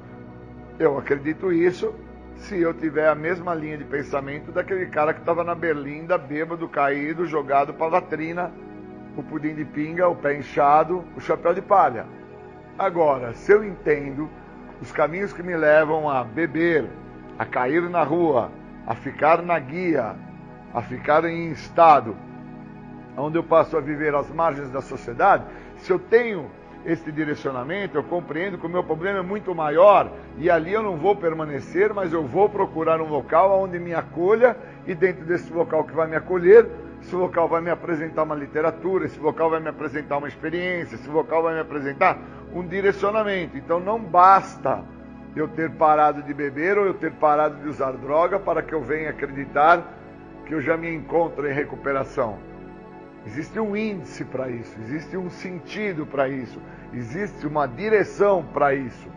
Eu 0.77 0.99
acredito 0.99 1.53
isso 1.53 1.95
se 2.35 2.61
eu 2.61 2.75
tiver 2.75 3.09
a 3.09 3.15
mesma 3.15 3.55
linha 3.55 3.79
de 3.79 3.85
pensamento 3.85 4.51
daquele 4.51 4.87
cara 4.87 5.15
que 5.15 5.21
estava 5.21 5.45
na 5.45 5.55
berlinda, 5.55 6.19
bêbado, 6.19 6.69
caído, 6.69 7.27
jogado 7.27 7.75
para 7.75 7.87
a 7.87 7.91
latrina, 7.91 8.53
o 9.17 9.23
pudim 9.23 9.55
de 9.55 9.65
pinga, 9.65 10.09
o 10.09 10.17
pé 10.17 10.37
inchado, 10.37 11.05
o 11.17 11.21
chapéu 11.21 11.55
de 11.55 11.63
palha. 11.63 12.05
Agora, 12.77 13.35
se 13.35 13.53
eu 13.53 13.63
entendo 13.63 14.29
os 14.83 14.91
caminhos 14.91 15.33
que 15.33 15.45
me 15.45 15.57
levam 15.57 16.11
a 16.11 16.25
beber, 16.25 16.91
a 17.39 17.45
cair 17.45 17.83
na 17.89 18.03
rua, 18.03 18.51
a 18.87 18.95
ficar 18.95 19.43
na 19.43 19.59
guia, 19.59 20.15
a 20.73 20.83
ficar 20.83 21.25
em 21.25 21.51
estado 21.51 22.17
onde 23.17 23.39
eu 23.39 23.43
passo 23.43 23.77
a 23.77 23.81
viver 23.81 24.15
às 24.15 24.31
margens 24.31 24.71
da 24.71 24.81
sociedade, 24.81 25.45
se 25.79 25.91
eu 25.91 25.99
tenho 25.99 26.51
esse 26.85 27.11
direcionamento, 27.11 27.97
eu 27.97 28.05
compreendo 28.05 28.59
que 28.59 28.67
o 28.67 28.69
meu 28.69 28.85
problema 28.85 29.19
é 29.19 29.23
muito 29.23 29.55
maior 29.55 30.11
e 30.39 30.49
ali 30.49 30.73
eu 30.73 30.83
não 30.83 30.97
vou 30.97 31.17
permanecer, 31.17 31.93
mas 31.93 32.13
eu 32.13 32.25
vou 32.25 32.49
procurar 32.49 33.01
um 33.01 33.09
local 33.09 33.63
onde 33.63 33.79
me 33.79 33.93
acolha 33.93 34.57
e 34.87 34.95
dentro 34.95 35.25
desse 35.25 35.53
local 35.53 35.83
que 35.85 35.95
vai 35.95 36.07
me 36.07 36.15
acolher, 36.15 36.69
esse 37.03 37.15
local 37.15 37.49
vai 37.49 37.61
me 37.61 37.71
apresentar 37.71 38.23
uma 38.23 38.35
literatura, 38.35 39.07
esse 39.07 39.19
local 39.19 39.51
vai 39.51 39.61
me 39.61 39.69
apresentar 39.69 40.19
uma 40.19 40.29
experiência, 40.29 40.95
esse 40.95 41.09
local 41.09 41.43
vai 41.43 41.55
me 41.55 41.61
apresentar 41.61 42.19
um 42.55 42.67
direcionamento. 42.67 43.57
Então 43.57 43.81
não 43.81 43.99
basta 43.99 44.85
eu 45.37 45.47
ter 45.47 45.71
parado 45.73 46.23
de 46.23 46.33
beber 46.33 46.79
ou 46.79 46.87
eu 46.87 46.95
ter 46.95 47.13
parado 47.13 47.57
de 47.63 47.69
usar 47.69 47.93
droga 47.93 48.41
para 48.41 48.63
que 48.63 48.75
eu 48.75 48.81
venha 48.81 49.11
acreditar 49.11 49.93
que 50.47 50.55
eu 50.55 50.63
já 50.63 50.77
me 50.77 50.93
encontro 50.93 51.47
em 51.47 51.53
recuperação. 51.53 52.39
Existe 53.27 53.61
um 53.61 53.77
índice 53.77 54.25
para 54.25 54.49
isso, 54.49 54.75
existe 54.81 55.17
um 55.17 55.29
sentido 55.29 56.07
para 56.07 56.29
isso, 56.29 56.63
existe 56.95 57.47
uma 57.47 57.67
direção 57.67 58.43
para 58.43 58.75
isso. 58.75 59.11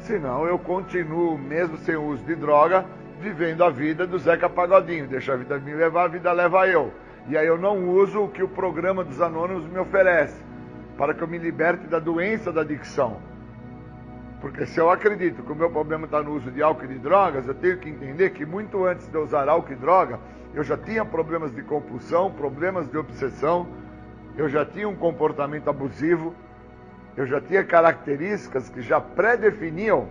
Senão 0.00 0.46
eu 0.46 0.58
continuo, 0.58 1.36
mesmo 1.36 1.76
sem 1.78 1.96
o 1.96 2.04
uso 2.04 2.24
de 2.24 2.36
droga, 2.36 2.84
vivendo 3.18 3.64
a 3.64 3.70
vida 3.70 4.06
do 4.06 4.18
Zeca 4.18 4.48
Pagodinho. 4.48 5.08
Deixa 5.08 5.32
a 5.32 5.36
vida 5.36 5.58
me 5.58 5.74
levar, 5.74 6.04
a 6.04 6.08
vida 6.08 6.32
leva 6.32 6.68
eu. 6.68 6.92
E 7.28 7.36
aí 7.36 7.46
eu 7.46 7.56
não 7.56 7.88
uso 7.88 8.24
o 8.24 8.28
que 8.28 8.42
o 8.42 8.48
programa 8.48 9.02
dos 9.02 9.20
anônimos 9.20 9.66
me 9.66 9.78
oferece, 9.78 10.42
para 10.98 11.14
que 11.14 11.22
eu 11.22 11.28
me 11.28 11.38
liberte 11.38 11.86
da 11.86 11.98
doença 11.98 12.52
da 12.52 12.60
adicção. 12.60 13.31
Porque 14.42 14.66
se 14.66 14.80
eu 14.80 14.90
acredito 14.90 15.40
que 15.40 15.52
o 15.52 15.54
meu 15.54 15.70
problema 15.70 16.04
está 16.04 16.20
no 16.20 16.32
uso 16.32 16.50
de 16.50 16.60
álcool 16.60 16.86
e 16.86 16.88
de 16.88 16.98
drogas, 16.98 17.46
eu 17.46 17.54
tenho 17.54 17.78
que 17.78 17.88
entender 17.88 18.30
que 18.30 18.44
muito 18.44 18.84
antes 18.84 19.06
de 19.06 19.14
eu 19.14 19.22
usar 19.22 19.48
álcool 19.48 19.72
e 19.72 19.76
droga, 19.76 20.18
eu 20.52 20.64
já 20.64 20.76
tinha 20.76 21.04
problemas 21.04 21.54
de 21.54 21.62
compulsão, 21.62 22.28
problemas 22.28 22.90
de 22.90 22.98
obsessão, 22.98 23.68
eu 24.36 24.48
já 24.48 24.66
tinha 24.66 24.88
um 24.88 24.96
comportamento 24.96 25.70
abusivo, 25.70 26.34
eu 27.16 27.24
já 27.24 27.40
tinha 27.40 27.62
características 27.62 28.68
que 28.68 28.82
já 28.82 29.00
pré-definiam 29.00 30.08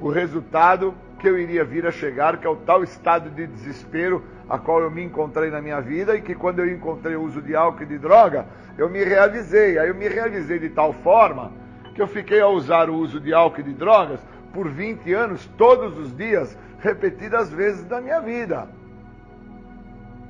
o 0.00 0.08
resultado 0.08 0.94
que 1.18 1.28
eu 1.28 1.38
iria 1.38 1.66
vir 1.66 1.86
a 1.86 1.90
chegar, 1.90 2.38
que 2.38 2.46
é 2.46 2.50
o 2.50 2.56
tal 2.56 2.82
estado 2.82 3.28
de 3.28 3.46
desespero 3.46 4.24
a 4.48 4.58
qual 4.58 4.80
eu 4.80 4.90
me 4.90 5.04
encontrei 5.04 5.50
na 5.50 5.60
minha 5.60 5.82
vida 5.82 6.16
e 6.16 6.22
que 6.22 6.34
quando 6.34 6.60
eu 6.60 6.72
encontrei 6.72 7.14
o 7.14 7.22
uso 7.22 7.42
de 7.42 7.54
álcool 7.54 7.82
e 7.82 7.86
de 7.86 7.98
droga, 7.98 8.46
eu 8.78 8.88
me 8.88 9.04
realizei. 9.04 9.78
Aí 9.78 9.88
eu 9.88 9.94
me 9.94 10.08
realizei 10.08 10.58
de 10.58 10.70
tal 10.70 10.94
forma 10.94 11.52
que 11.94 12.02
eu 12.02 12.06
fiquei 12.08 12.40
a 12.40 12.48
usar 12.48 12.90
o 12.90 12.94
uso 12.94 13.20
de 13.20 13.32
álcool 13.32 13.60
e 13.60 13.64
de 13.64 13.72
drogas 13.72 14.20
por 14.52 14.68
20 14.68 15.12
anos, 15.12 15.46
todos 15.56 15.96
os 15.96 16.16
dias, 16.16 16.56
repetidas 16.80 17.50
vezes 17.50 17.84
da 17.84 18.00
minha 18.00 18.20
vida. 18.20 18.68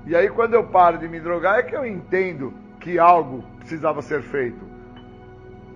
E 0.06 0.14
aí 0.14 0.28
quando 0.28 0.54
eu 0.54 0.64
paro 0.64 0.98
de 0.98 1.08
me 1.08 1.18
drogar 1.18 1.58
é 1.58 1.62
que 1.62 1.74
eu 1.74 1.84
entendo 1.84 2.52
que 2.78 2.98
algo 2.98 3.42
precisava 3.58 4.02
ser 4.02 4.22
feito. 4.22 4.64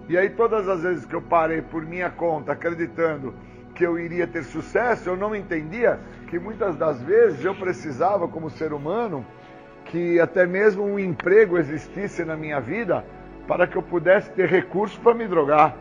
E 0.08 0.16
aí 0.16 0.28
todas 0.30 0.68
as 0.68 0.82
vezes 0.82 1.06
que 1.06 1.14
eu 1.14 1.22
parei 1.22 1.62
por 1.62 1.84
minha 1.84 2.10
conta 2.10 2.52
acreditando 2.52 3.34
que 3.74 3.86
eu 3.86 3.98
iria 3.98 4.26
ter 4.26 4.42
sucesso, 4.44 5.08
eu 5.08 5.16
não 5.16 5.34
entendia 5.34 6.00
que 6.26 6.38
muitas 6.38 6.76
das 6.76 7.00
vezes 7.02 7.44
eu 7.44 7.54
precisava, 7.54 8.26
como 8.28 8.50
ser 8.50 8.72
humano, 8.72 9.24
que 9.84 10.20
até 10.20 10.44
mesmo 10.46 10.84
um 10.84 10.98
emprego 10.98 11.56
existisse 11.56 12.24
na 12.24 12.36
minha 12.36 12.60
vida 12.60 13.04
para 13.48 13.66
que 13.66 13.76
eu 13.76 13.82
pudesse 13.82 14.30
ter 14.30 14.46
recursos 14.46 14.98
para 14.98 15.14
me 15.14 15.26
drogar. 15.26 15.74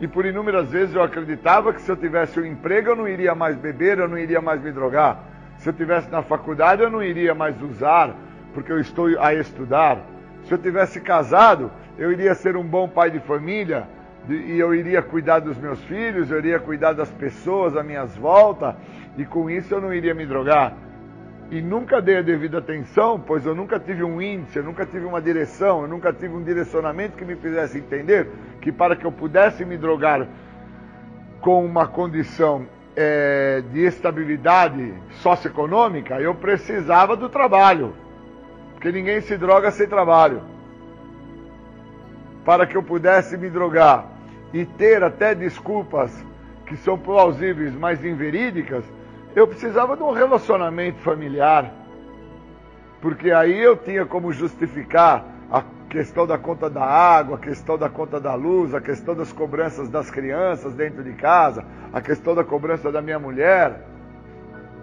E 0.00 0.08
por 0.08 0.26
inúmeras 0.26 0.68
vezes 0.68 0.94
eu 0.94 1.02
acreditava 1.02 1.72
que 1.72 1.80
se 1.80 1.90
eu 1.90 1.96
tivesse 1.96 2.38
um 2.40 2.44
emprego 2.44 2.90
eu 2.90 2.96
não 2.96 3.08
iria 3.08 3.34
mais 3.34 3.56
beber, 3.56 3.98
eu 3.98 4.08
não 4.08 4.18
iria 4.18 4.42
mais 4.42 4.60
me 4.60 4.72
drogar. 4.72 5.20
Se 5.58 5.68
eu 5.68 5.72
tivesse 5.72 6.10
na 6.10 6.20
faculdade 6.20 6.82
eu 6.82 6.90
não 6.90 7.02
iria 7.02 7.34
mais 7.34 7.62
usar, 7.62 8.14
porque 8.52 8.72
eu 8.72 8.80
estou 8.80 9.06
a 9.20 9.32
estudar. 9.32 10.00
Se 10.44 10.52
eu 10.52 10.58
tivesse 10.58 11.00
casado, 11.00 11.70
eu 11.96 12.12
iria 12.12 12.34
ser 12.34 12.56
um 12.56 12.64
bom 12.64 12.88
pai 12.88 13.10
de 13.10 13.20
família 13.20 13.86
e 14.28 14.58
eu 14.58 14.74
iria 14.74 15.00
cuidar 15.00 15.38
dos 15.38 15.56
meus 15.56 15.80
filhos, 15.84 16.30
eu 16.30 16.38
iria 16.38 16.58
cuidar 16.58 16.92
das 16.92 17.10
pessoas 17.10 17.76
à 17.76 17.82
minha 17.84 18.04
volta 18.04 18.76
e 19.16 19.24
com 19.24 19.48
isso 19.48 19.72
eu 19.72 19.80
não 19.80 19.94
iria 19.94 20.12
me 20.12 20.26
drogar. 20.26 20.74
E 21.50 21.62
nunca 21.62 22.02
dei 22.02 22.18
a 22.18 22.22
devida 22.22 22.58
atenção, 22.58 23.20
pois 23.20 23.46
eu 23.46 23.54
nunca 23.54 23.78
tive 23.78 24.02
um 24.02 24.20
índice, 24.20 24.58
eu 24.58 24.64
nunca 24.64 24.84
tive 24.84 25.04
uma 25.04 25.20
direção, 25.20 25.82
eu 25.82 25.88
nunca 25.88 26.12
tive 26.12 26.34
um 26.34 26.42
direcionamento 26.42 27.16
que 27.16 27.24
me 27.24 27.36
fizesse 27.36 27.78
entender 27.78 28.28
que 28.60 28.72
para 28.72 28.96
que 28.96 29.04
eu 29.04 29.12
pudesse 29.12 29.64
me 29.64 29.76
drogar 29.76 30.26
com 31.40 31.64
uma 31.64 31.86
condição 31.86 32.66
é, 32.96 33.62
de 33.72 33.84
estabilidade 33.84 34.92
socioeconômica, 35.22 36.20
eu 36.20 36.34
precisava 36.34 37.14
do 37.14 37.28
trabalho. 37.28 37.94
Porque 38.72 38.90
ninguém 38.90 39.20
se 39.20 39.36
droga 39.36 39.70
sem 39.70 39.86
trabalho. 39.86 40.42
Para 42.44 42.66
que 42.66 42.76
eu 42.76 42.82
pudesse 42.82 43.36
me 43.36 43.48
drogar 43.48 44.06
e 44.52 44.64
ter 44.64 45.04
até 45.04 45.34
desculpas 45.34 46.12
que 46.66 46.76
são 46.76 46.98
plausíveis, 46.98 47.72
mas 47.74 48.04
inverídicas, 48.04 48.84
eu 49.36 49.46
precisava 49.46 49.94
de 49.94 50.02
um 50.02 50.12
relacionamento 50.12 50.98
familiar. 51.00 51.70
Porque 53.02 53.30
aí 53.30 53.60
eu 53.60 53.76
tinha 53.76 54.06
como 54.06 54.32
justificar 54.32 55.26
a 55.52 55.62
questão 55.90 56.26
da 56.26 56.38
conta 56.38 56.70
da 56.70 56.82
água, 56.82 57.36
a 57.36 57.38
questão 57.38 57.76
da 57.76 57.90
conta 57.90 58.18
da 58.18 58.34
luz, 58.34 58.74
a 58.74 58.80
questão 58.80 59.14
das 59.14 59.30
cobranças 59.30 59.90
das 59.90 60.10
crianças 60.10 60.72
dentro 60.72 61.04
de 61.04 61.12
casa, 61.12 61.62
a 61.92 62.00
questão 62.00 62.34
da 62.34 62.42
cobrança 62.42 62.90
da 62.90 63.02
minha 63.02 63.18
mulher. 63.18 63.86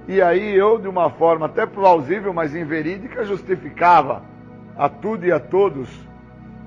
E 0.08 0.22
aí 0.22 0.56
eu, 0.56 0.78
de 0.78 0.88
uma 0.88 1.10
forma 1.10 1.48
até 1.48 1.66
plausível, 1.66 2.32
mas 2.32 2.54
inverídica, 2.54 3.26
justificava 3.26 4.22
a 4.78 4.88
tudo 4.88 5.26
e 5.26 5.32
a 5.32 5.40
todos, 5.40 5.90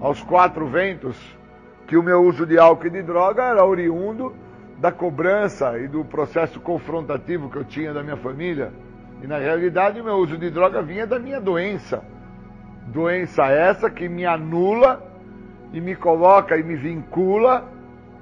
aos 0.01 0.21
quatro 0.25 0.67
ventos, 0.67 1.17
que 1.87 1.97
o 1.97 2.03
meu 2.03 2.25
uso 2.25 2.45
de 2.45 2.59
álcool 2.59 2.89
e 2.89 2.91
de 2.91 3.03
droga 3.03 3.45
era 3.45 3.65
oriundo 3.65 4.35
da 4.79 4.93
cobrança 4.93 5.79
e 5.79 5.89
do 5.89 6.05
processo 6.05 6.61
confrontativo 6.61 7.51
que 7.51 7.57
eu 7.57 7.65
tinha 7.65 7.93
da 7.93 8.03
minha 8.03 8.17
família. 8.17 8.73
E 9.23 9.27
na 9.27 9.39
realidade 9.39 10.01
o 10.01 10.05
meu 10.05 10.17
uso 10.17 10.37
de 10.37 10.51
droga 10.51 10.83
vinha 10.83 11.07
da 11.07 11.19
minha 11.19 11.41
doença. 11.41 12.03
Doença 12.87 13.47
essa 13.47 13.91
que 13.91 14.09
me 14.09 14.27
anula 14.27 15.03
e 15.73 15.81
me 15.81 15.97
coloca 15.97 16.57
e 16.57 16.63
me 16.63 16.77
vincula 16.77 17.65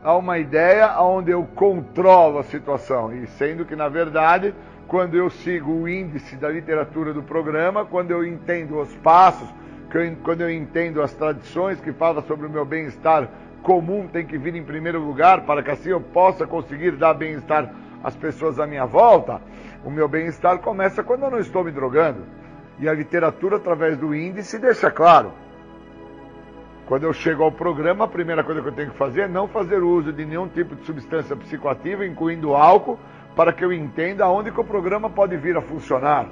a 0.02 0.14
uma 0.16 0.38
ideia 0.38 1.00
onde 1.00 1.30
eu 1.30 1.44
controlo 1.54 2.38
a 2.38 2.44
situação. 2.44 3.12
E 3.12 3.26
sendo 3.26 3.64
que, 3.64 3.74
na 3.74 3.88
verdade, 3.88 4.54
quando 4.86 5.16
eu 5.16 5.30
sigo 5.30 5.72
o 5.72 5.88
índice 5.88 6.36
da 6.36 6.48
literatura 6.48 7.12
do 7.12 7.22
programa, 7.22 7.84
quando 7.84 8.10
eu 8.10 8.24
entendo 8.24 8.78
os 8.78 8.94
passos, 8.96 9.48
quando 10.22 10.42
eu 10.42 10.50
entendo 10.50 11.00
as 11.00 11.12
tradições 11.14 11.80
que 11.80 11.92
falam 11.92 12.22
sobre 12.22 12.46
o 12.46 12.50
meu 12.50 12.64
bem-estar 12.64 13.28
comum 13.64 14.06
tem 14.06 14.26
que 14.26 14.36
vir 14.36 14.54
em 14.54 14.62
primeiro 14.62 15.00
lugar 15.00 15.40
para 15.46 15.62
que 15.62 15.70
assim 15.70 15.88
eu 15.88 16.00
possa 16.00 16.46
conseguir 16.46 16.92
dar 16.92 17.14
bem-estar 17.14 17.74
às 18.04 18.14
pessoas 18.14 18.60
à 18.60 18.66
minha 18.66 18.84
volta, 18.84 19.40
o 19.82 19.90
meu 19.90 20.06
bem-estar 20.06 20.58
começa 20.58 21.02
quando 21.02 21.24
eu 21.24 21.30
não 21.30 21.38
estou 21.38 21.64
me 21.64 21.72
drogando. 21.72 22.22
E 22.78 22.88
a 22.88 22.92
literatura, 22.92 23.56
através 23.56 23.96
do 23.96 24.14
índice, 24.14 24.58
deixa 24.58 24.90
claro. 24.90 25.32
Quando 26.86 27.04
eu 27.04 27.12
chego 27.14 27.42
ao 27.42 27.50
programa, 27.50 28.04
a 28.04 28.08
primeira 28.08 28.44
coisa 28.44 28.60
que 28.60 28.68
eu 28.68 28.72
tenho 28.72 28.90
que 28.90 28.98
fazer 28.98 29.22
é 29.22 29.28
não 29.28 29.48
fazer 29.48 29.82
uso 29.82 30.12
de 30.12 30.26
nenhum 30.26 30.46
tipo 30.46 30.76
de 30.76 30.84
substância 30.84 31.34
psicoativa, 31.34 32.04
incluindo 32.04 32.54
álcool, 32.54 32.98
para 33.34 33.52
que 33.52 33.64
eu 33.64 33.72
entenda 33.72 34.24
aonde 34.24 34.50
que 34.50 34.60
o 34.60 34.64
programa 34.64 35.08
pode 35.08 35.36
vir 35.38 35.56
a 35.56 35.62
funcionar. 35.62 36.28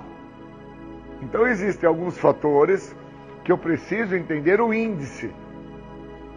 Então 1.23 1.47
existem 1.47 1.89
alguns 1.89 2.19
fatores 2.19 2.95
que 3.45 3.51
eu 3.51 3.57
preciso 3.57 4.15
entender 4.15 4.61
o 4.61 4.75
índice, 4.75 5.33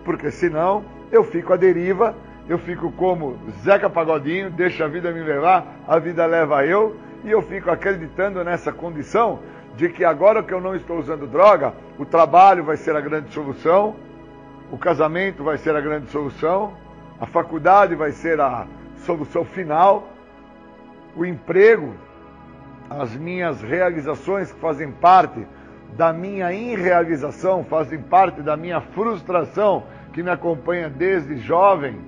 porque 0.05 0.31
senão 0.31 0.85
eu 1.11 1.23
fico 1.23 1.51
à 1.51 1.57
deriva, 1.57 2.15
eu 2.47 2.59
fico 2.59 2.91
como 2.91 3.37
Zeca 3.63 3.89
Pagodinho, 3.89 4.51
deixa 4.51 4.85
a 4.85 4.87
vida 4.87 5.11
me 5.11 5.21
levar, 5.21 5.65
a 5.87 5.97
vida 5.97 6.25
leva 6.27 6.63
eu, 6.65 6.95
e 7.23 7.31
eu 7.31 7.41
fico 7.41 7.71
acreditando 7.71 8.43
nessa 8.43 8.71
condição 8.71 9.39
de 9.75 9.89
que 9.89 10.05
agora 10.05 10.43
que 10.43 10.53
eu 10.53 10.61
não 10.61 10.75
estou 10.75 10.99
usando 10.99 11.25
droga, 11.25 11.73
o 11.97 12.05
trabalho 12.05 12.63
vai 12.63 12.77
ser 12.77 12.95
a 12.95 13.01
grande 13.01 13.33
solução, 13.33 13.95
o 14.71 14.77
casamento 14.77 15.43
vai 15.43 15.57
ser 15.57 15.75
a 15.75 15.81
grande 15.81 16.07
solução, 16.11 16.73
a 17.19 17.25
faculdade 17.25 17.95
vai 17.95 18.11
ser 18.11 18.39
a 18.39 18.67
solução 18.97 19.43
final, 19.43 20.07
o 21.15 21.25
emprego, 21.25 21.95
as 22.89 23.15
minhas 23.15 23.61
realizações 23.61 24.51
que 24.51 24.59
fazem 24.59 24.91
parte 24.91 25.45
da 25.97 26.13
minha 26.13 26.51
irrealização, 26.51 27.63
fazem 27.63 27.99
parte 27.99 28.41
da 28.41 28.55
minha 28.55 28.81
frustração 28.81 29.83
que 30.15 30.23
me 30.23 30.31
acompanha 30.31 30.89
desde 30.89 31.35
jovem. 31.35 31.99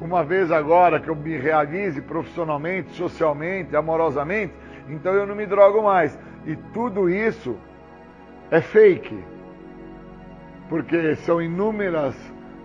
Uma 0.00 0.24
vez 0.24 0.50
agora 0.50 0.98
que 0.98 1.08
eu 1.08 1.14
me 1.14 1.38
realize 1.38 2.02
profissionalmente, 2.02 2.90
socialmente, 2.90 3.76
amorosamente, 3.76 4.52
então 4.88 5.14
eu 5.14 5.24
não 5.24 5.36
me 5.36 5.46
drogo 5.46 5.80
mais. 5.80 6.18
E 6.44 6.56
tudo 6.74 7.08
isso 7.08 7.56
é 8.50 8.60
fake. 8.60 9.16
Porque 10.68 11.14
são 11.14 11.40
inúmeras 11.40 12.16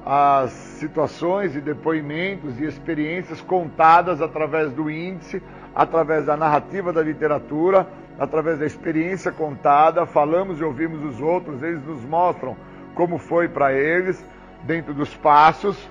as 0.03 0.49
situações 0.49 1.55
e 1.55 1.61
depoimentos 1.61 2.59
e 2.59 2.65
experiências 2.65 3.39
contadas 3.41 4.19
através 4.19 4.71
do 4.71 4.89
índice, 4.89 5.43
através 5.75 6.25
da 6.25 6.35
narrativa 6.35 6.91
da 6.91 7.03
literatura, 7.03 7.87
através 8.17 8.57
da 8.57 8.65
experiência 8.65 9.31
contada, 9.31 10.07
falamos 10.07 10.59
e 10.59 10.63
ouvimos 10.63 11.03
os 11.03 11.21
outros, 11.21 11.61
eles 11.61 11.85
nos 11.85 12.03
mostram 12.03 12.57
como 12.95 13.19
foi 13.19 13.47
para 13.47 13.71
eles, 13.71 14.25
dentro 14.63 14.93
dos 14.93 15.15
passos, 15.15 15.89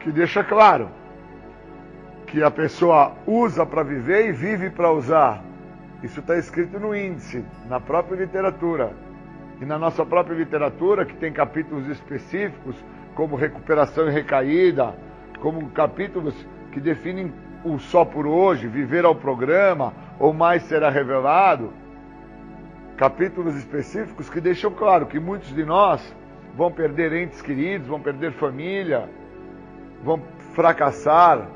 que 0.00 0.10
deixa 0.10 0.44
claro 0.44 0.90
que 2.26 2.42
a 2.42 2.50
pessoa 2.50 3.12
usa 3.26 3.64
para 3.64 3.82
viver 3.82 4.28
e 4.28 4.32
vive 4.32 4.70
para 4.70 4.92
usar. 4.92 5.42
Isso 6.02 6.20
está 6.20 6.36
escrito 6.36 6.78
no 6.78 6.94
índice, 6.94 7.44
na 7.68 7.80
própria 7.80 8.16
literatura. 8.16 8.92
E 9.60 9.64
na 9.64 9.78
nossa 9.78 10.06
própria 10.06 10.36
literatura, 10.36 11.04
que 11.04 11.16
tem 11.16 11.32
capítulos 11.32 11.88
específicos 11.88 12.76
como 13.14 13.34
recuperação 13.34 14.08
e 14.08 14.12
recaída, 14.12 14.94
como 15.40 15.68
capítulos 15.70 16.34
que 16.70 16.80
definem 16.80 17.32
o 17.64 17.78
só 17.78 18.04
por 18.04 18.26
hoje, 18.26 18.68
viver 18.68 19.04
ao 19.04 19.14
programa, 19.14 19.92
ou 20.18 20.32
mais 20.32 20.62
será 20.64 20.90
revelado. 20.90 21.72
Capítulos 22.96 23.56
específicos 23.56 24.30
que 24.30 24.40
deixam 24.40 24.70
claro 24.70 25.06
que 25.06 25.18
muitos 25.18 25.52
de 25.54 25.64
nós 25.64 26.14
vão 26.58 26.72
perder 26.72 27.12
entes 27.12 27.40
queridos, 27.40 27.86
vão 27.86 28.00
perder 28.00 28.32
família, 28.32 29.08
vão 30.02 30.20
fracassar 30.54 31.46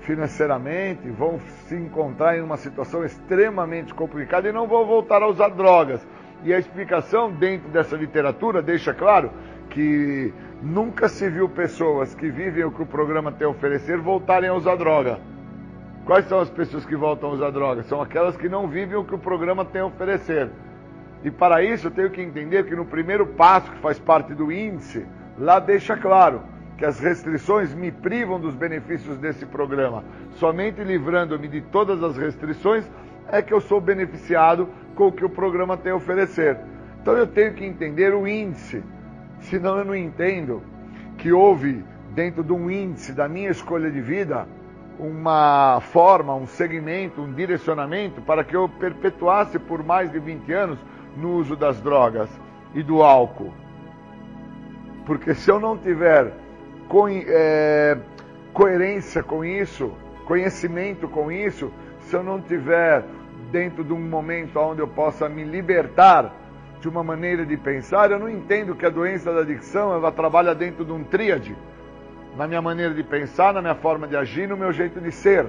financeiramente, 0.00 1.08
vão 1.08 1.40
se 1.66 1.74
encontrar 1.74 2.36
em 2.36 2.42
uma 2.42 2.58
situação 2.58 3.06
extremamente 3.06 3.94
complicada 3.94 4.46
e 4.46 4.52
não 4.52 4.68
vão 4.68 4.84
voltar 4.84 5.22
a 5.22 5.28
usar 5.28 5.48
drogas. 5.48 6.06
E 6.44 6.52
a 6.52 6.58
explicação 6.58 7.32
dentro 7.32 7.70
dessa 7.70 7.96
literatura 7.96 8.60
deixa 8.60 8.92
claro 8.92 9.30
que 9.70 10.30
nunca 10.60 11.08
se 11.08 11.30
viu 11.30 11.48
pessoas 11.48 12.14
que 12.14 12.28
vivem 12.28 12.64
o 12.64 12.70
que 12.70 12.82
o 12.82 12.86
programa 12.86 13.32
tem 13.32 13.46
a 13.46 13.50
oferecer 13.50 13.96
voltarem 13.96 14.50
a 14.50 14.54
usar 14.54 14.76
droga. 14.76 15.20
Quais 16.04 16.26
são 16.26 16.38
as 16.38 16.50
pessoas 16.50 16.84
que 16.84 16.96
voltam 16.96 17.30
a 17.30 17.32
usar 17.32 17.50
droga? 17.50 17.82
São 17.84 18.02
aquelas 18.02 18.36
que 18.36 18.48
não 18.48 18.68
vivem 18.68 18.98
o 18.98 19.04
que 19.04 19.14
o 19.14 19.18
programa 19.18 19.64
tem 19.64 19.80
a 19.80 19.86
oferecer. 19.86 20.50
E 21.24 21.30
para 21.30 21.62
isso 21.62 21.86
eu 21.86 21.90
tenho 21.90 22.10
que 22.10 22.20
entender 22.20 22.64
que 22.64 22.74
no 22.74 22.84
primeiro 22.84 23.26
passo, 23.26 23.70
que 23.70 23.78
faz 23.78 23.98
parte 23.98 24.34
do 24.34 24.50
índice, 24.50 25.06
lá 25.38 25.58
deixa 25.58 25.96
claro 25.96 26.42
que 26.76 26.84
as 26.84 26.98
restrições 26.98 27.72
me 27.74 27.92
privam 27.92 28.40
dos 28.40 28.54
benefícios 28.54 29.16
desse 29.18 29.46
programa. 29.46 30.04
Somente 30.32 30.82
livrando-me 30.82 31.46
de 31.46 31.60
todas 31.60 32.02
as 32.02 32.16
restrições 32.16 32.84
é 33.28 33.40
que 33.40 33.54
eu 33.54 33.60
sou 33.60 33.80
beneficiado 33.80 34.68
com 34.94 35.06
o 35.06 35.12
que 35.12 35.24
o 35.24 35.30
programa 35.30 35.76
tem 35.76 35.92
a 35.92 35.96
oferecer. 35.96 36.58
Então 37.00 37.16
eu 37.16 37.26
tenho 37.26 37.54
que 37.54 37.64
entender 37.64 38.12
o 38.14 38.26
índice, 38.26 38.82
senão 39.40 39.78
eu 39.78 39.84
não 39.84 39.94
entendo 39.94 40.62
que 41.18 41.32
houve 41.32 41.84
dentro 42.14 42.42
de 42.42 42.52
um 42.52 42.70
índice 42.70 43.12
da 43.12 43.28
minha 43.28 43.50
escolha 43.50 43.90
de 43.90 44.00
vida 44.00 44.46
uma 44.98 45.80
forma, 45.80 46.34
um 46.34 46.46
segmento, 46.46 47.22
um 47.22 47.32
direcionamento 47.32 48.20
para 48.22 48.44
que 48.44 48.54
eu 48.54 48.68
perpetuasse 48.68 49.58
por 49.58 49.82
mais 49.82 50.10
de 50.10 50.18
20 50.18 50.52
anos 50.52 50.78
no 51.16 51.36
uso 51.36 51.56
das 51.56 51.80
drogas 51.80 52.28
e 52.74 52.82
do 52.82 53.02
álcool. 53.02 53.52
Porque 55.04 55.34
se 55.34 55.50
eu 55.50 55.58
não 55.58 55.76
tiver 55.76 56.32
co 56.88 57.08
é, 57.08 57.98
coerência 58.52 59.22
com 59.22 59.44
isso, 59.44 59.92
conhecimento 60.26 61.08
com 61.08 61.30
isso, 61.30 61.72
se 62.00 62.14
eu 62.14 62.22
não 62.22 62.40
tiver 62.40 63.04
dentro 63.50 63.82
de 63.84 63.92
um 63.92 64.00
momento 64.00 64.58
onde 64.58 64.80
eu 64.80 64.88
possa 64.88 65.28
me 65.28 65.44
libertar 65.44 66.32
de 66.80 66.88
uma 66.88 67.02
maneira 67.02 67.46
de 67.46 67.56
pensar, 67.56 68.10
eu 68.10 68.18
não 68.18 68.28
entendo 68.28 68.74
que 68.74 68.84
a 68.84 68.90
doença 68.90 69.32
da 69.32 69.40
adicção 69.40 69.94
ela 69.94 70.10
trabalha 70.10 70.54
dentro 70.54 70.84
de 70.84 70.92
um 70.92 71.04
tríade, 71.04 71.56
na 72.36 72.46
minha 72.46 72.60
maneira 72.60 72.92
de 72.92 73.02
pensar, 73.02 73.54
na 73.54 73.60
minha 73.60 73.74
forma 73.74 74.08
de 74.08 74.16
agir, 74.16 74.48
no 74.48 74.56
meu 74.56 74.72
jeito 74.72 75.00
de 75.00 75.12
ser. 75.12 75.46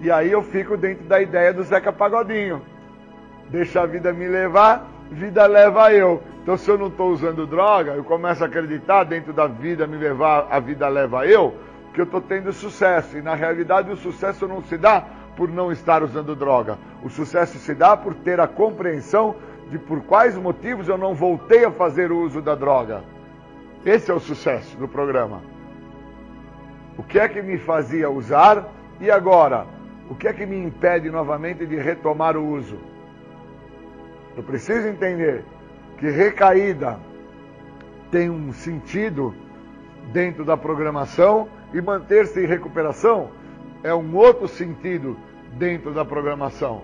E 0.00 0.10
aí 0.10 0.32
eu 0.32 0.42
fico 0.42 0.76
dentro 0.76 1.04
da 1.04 1.20
ideia 1.20 1.52
do 1.52 1.62
Zeca 1.62 1.92
Pagodinho. 1.92 2.62
Deixa 3.52 3.82
a 3.82 3.86
vida 3.86 4.14
me 4.14 4.26
levar, 4.26 4.88
vida 5.10 5.46
leva 5.46 5.92
eu. 5.92 6.22
Então, 6.42 6.56
se 6.56 6.70
eu 6.70 6.78
não 6.78 6.86
estou 6.86 7.10
usando 7.10 7.46
droga, 7.46 7.92
eu 7.92 8.02
começo 8.02 8.42
a 8.42 8.46
acreditar 8.46 9.04
dentro 9.04 9.30
da 9.30 9.46
vida 9.46 9.86
me 9.86 9.98
levar, 9.98 10.48
a 10.50 10.58
vida 10.58 10.88
leva 10.88 11.26
eu, 11.26 11.54
que 11.92 12.00
eu 12.00 12.06
estou 12.06 12.22
tendo 12.22 12.50
sucesso. 12.50 13.18
E 13.18 13.20
na 13.20 13.34
realidade, 13.34 13.92
o 13.92 13.96
sucesso 13.96 14.48
não 14.48 14.62
se 14.62 14.78
dá 14.78 15.04
por 15.36 15.50
não 15.50 15.70
estar 15.70 16.02
usando 16.02 16.34
droga. 16.34 16.78
O 17.04 17.10
sucesso 17.10 17.58
se 17.58 17.74
dá 17.74 17.94
por 17.94 18.14
ter 18.14 18.40
a 18.40 18.48
compreensão 18.48 19.36
de 19.70 19.78
por 19.78 20.02
quais 20.02 20.34
motivos 20.34 20.88
eu 20.88 20.96
não 20.96 21.14
voltei 21.14 21.66
a 21.66 21.70
fazer 21.70 22.10
o 22.10 22.20
uso 22.20 22.40
da 22.40 22.54
droga. 22.54 23.04
Esse 23.84 24.10
é 24.10 24.14
o 24.14 24.20
sucesso 24.20 24.78
do 24.78 24.88
programa. 24.88 25.42
O 26.96 27.02
que 27.02 27.18
é 27.18 27.28
que 27.28 27.42
me 27.42 27.58
fazia 27.58 28.08
usar 28.08 28.66
e 28.98 29.10
agora? 29.10 29.66
O 30.08 30.14
que 30.14 30.26
é 30.26 30.32
que 30.32 30.46
me 30.46 30.56
impede 30.56 31.10
novamente 31.10 31.66
de 31.66 31.76
retomar 31.76 32.34
o 32.34 32.46
uso? 32.46 32.91
Eu 34.36 34.42
preciso 34.42 34.88
entender 34.88 35.44
que 35.98 36.08
recaída 36.08 36.98
tem 38.10 38.30
um 38.30 38.52
sentido 38.52 39.34
dentro 40.12 40.44
da 40.44 40.56
programação 40.56 41.48
e 41.72 41.80
manter-se 41.80 42.42
em 42.42 42.46
recuperação 42.46 43.30
é 43.82 43.94
um 43.94 44.14
outro 44.14 44.48
sentido 44.48 45.16
dentro 45.54 45.92
da 45.92 46.04
programação. 46.04 46.82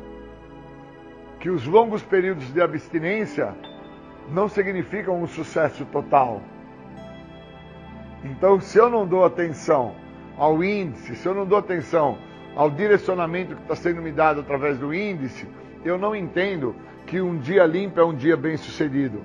Que 1.41 1.51
os 1.51 1.67
longos 1.67 2.03
períodos 2.03 2.53
de 2.53 2.61
abstinência 2.61 3.55
não 4.31 4.49
significam 4.49 5.23
um 5.23 5.27
sucesso 5.27 5.85
total. 5.87 6.43
Então, 8.25 8.61
se 8.61 8.79
eu 8.79 8.91
não 8.91 9.07
dou 9.07 9.25
atenção 9.25 9.95
ao 10.37 10.63
índice, 10.63 11.17
se 11.17 11.27
eu 11.27 11.35
não 11.35 11.47
dou 11.47 11.59
atenção 11.59 12.19
ao 12.57 12.69
direcionamento 12.71 13.55
que 13.55 13.63
está 13.63 13.77
sendo 13.77 14.03
me 14.03 14.11
dado 14.11 14.41
através 14.41 14.79
do 14.79 14.93
índice, 14.93 15.47
eu 15.85 15.97
não 15.97 16.15
entendo 16.15 16.75
que 17.09 17.23
um 17.23 17.39
dia 17.39 17.65
limpo 17.65 17.99
é 17.99 18.05
um 18.05 18.15
dia 18.15 18.37
bem 18.37 18.57
sucedido. 18.59 19.23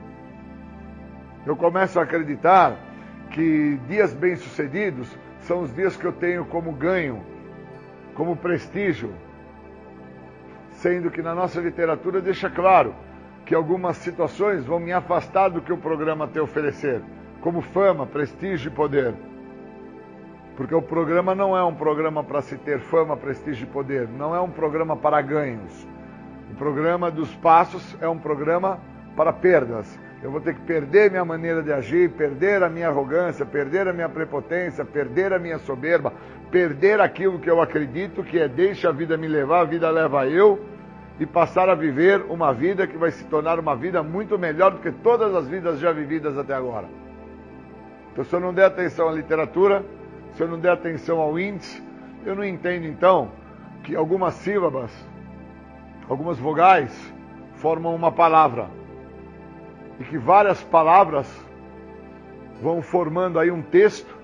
Eu 1.45 1.53
começo 1.53 1.99
a 1.99 2.03
acreditar 2.03 2.77
que 3.30 3.77
dias 3.89 4.14
bem 4.14 4.38
sucedidos 4.38 5.14
são 5.41 5.61
os 5.61 5.76
dias 5.76 5.97
que 5.97 6.05
eu 6.05 6.14
tenho 6.14 6.45
como 6.45 6.72
ganho, 6.72 7.22
como 8.15 8.38
prestígio, 8.38 9.14
sendo 10.72 11.11
que 11.11 11.22
na 11.22 11.35
nossa 11.35 11.60
literatura 11.60 12.22
deixa 12.22 12.49
claro 12.49 12.95
que 13.45 13.53
algumas 13.53 13.97
situações 13.97 14.64
vão 14.64 14.80
me 14.80 14.93
afastar 14.93 15.49
do 15.49 15.61
que 15.61 15.73
o 15.73 15.77
programa 15.77 16.26
tem 16.26 16.39
a 16.39 16.45
oferecer, 16.45 17.01
como 17.41 17.61
fama, 17.61 18.05
prestígio 18.05 18.69
e 18.69 18.73
poder. 18.73 19.14
Porque 20.55 20.73
o 20.73 20.81
programa 20.81 21.35
não 21.35 21.57
é 21.57 21.64
um 21.65 21.76
programa 21.76 22.23
para 22.23 22.41
se 22.41 22.57
ter 22.57 22.80
fama, 22.80 23.18
prestígio 23.18 23.65
e 23.65 23.69
poder, 23.69 24.07
não 24.07 24.34
é 24.34 24.39
um 24.39 24.49
programa 24.49 24.95
para 24.95 25.22
ganhos. 25.22 25.85
O 26.53 26.55
programa 26.55 27.09
dos 27.09 27.34
passos 27.38 27.97
é 27.99 28.07
um 28.07 28.19
programa 28.19 28.80
para 29.15 29.34
perdas. 29.34 29.99
Eu 30.21 30.30
vou 30.30 30.39
ter 30.39 30.53
que 30.53 30.61
perder 30.61 31.09
minha 31.09 31.25
maneira 31.25 31.63
de 31.63 31.73
agir, 31.73 32.11
perder 32.11 32.61
a 32.61 32.69
minha 32.69 32.89
arrogância, 32.89 33.43
perder 33.43 33.88
a 33.88 33.91
minha 33.91 34.07
prepotência, 34.07 34.85
perder 34.85 35.34
a 35.34 35.39
minha 35.39 35.57
soberba, 35.57 36.13
perder 36.51 37.01
aquilo 37.01 37.39
que 37.39 37.49
eu 37.49 37.59
acredito 37.59 38.23
que 38.23 38.38
é 38.38 38.47
deixa 38.47 38.89
a 38.89 38.91
vida 38.91 39.17
me 39.17 39.27
levar, 39.27 39.61
a 39.61 39.63
vida 39.63 39.89
leva 39.89 40.27
eu, 40.27 40.63
e 41.19 41.25
passar 41.25 41.69
a 41.69 41.73
viver 41.73 42.21
uma 42.30 42.53
vida 42.53 42.85
que 42.85 42.97
vai 42.97 43.09
se 43.09 43.23
tornar 43.23 43.57
uma 43.57 43.75
vida 43.75 44.03
muito 44.03 44.38
melhor 44.38 44.73
do 44.73 44.77
que 44.77 44.91
todas 44.91 45.34
as 45.34 45.47
vidas 45.47 45.80
já 45.80 45.91
vividas 45.91 46.38
até 46.38 46.53
agora. 46.53 46.85
Então, 48.11 48.23
se 48.23 48.31
eu 48.31 48.39
não 48.39 48.53
der 48.53 48.65
atenção 48.65 49.09
à 49.09 49.11
literatura, 49.11 49.84
se 50.34 50.43
eu 50.43 50.47
não 50.47 50.59
der 50.59 50.73
atenção 50.73 51.19
ao 51.19 51.39
índice, 51.39 51.81
eu 52.23 52.35
não 52.35 52.43
entendo 52.43 52.85
então 52.85 53.31
que 53.84 53.95
algumas 53.95 54.35
sílabas, 54.35 54.91
algumas 56.09 56.38
vogais 56.38 56.91
formam 57.55 57.95
uma 57.95 58.11
palavra. 58.11 58.67
E 59.99 60.03
que 60.03 60.17
várias 60.17 60.63
palavras 60.63 61.27
vão 62.61 62.81
formando 62.81 63.39
aí 63.39 63.51
um 63.51 63.61
texto. 63.61 64.17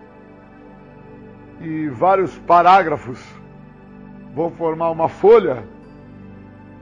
E 1.62 1.88
vários 1.90 2.38
parágrafos 2.40 3.24
vão 4.34 4.52
formar 4.52 4.90
uma 4.92 5.10
folha. 5.10 5.64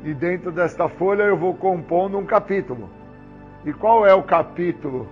E 0.03 0.13
dentro 0.13 0.51
desta 0.51 0.87
folha 0.87 1.23
eu 1.23 1.37
vou 1.37 1.53
compondo 1.53 2.17
um 2.17 2.25
capítulo. 2.25 2.89
E 3.65 3.73
qual 3.73 4.05
é 4.05 4.13
o 4.13 4.23
capítulo 4.23 5.07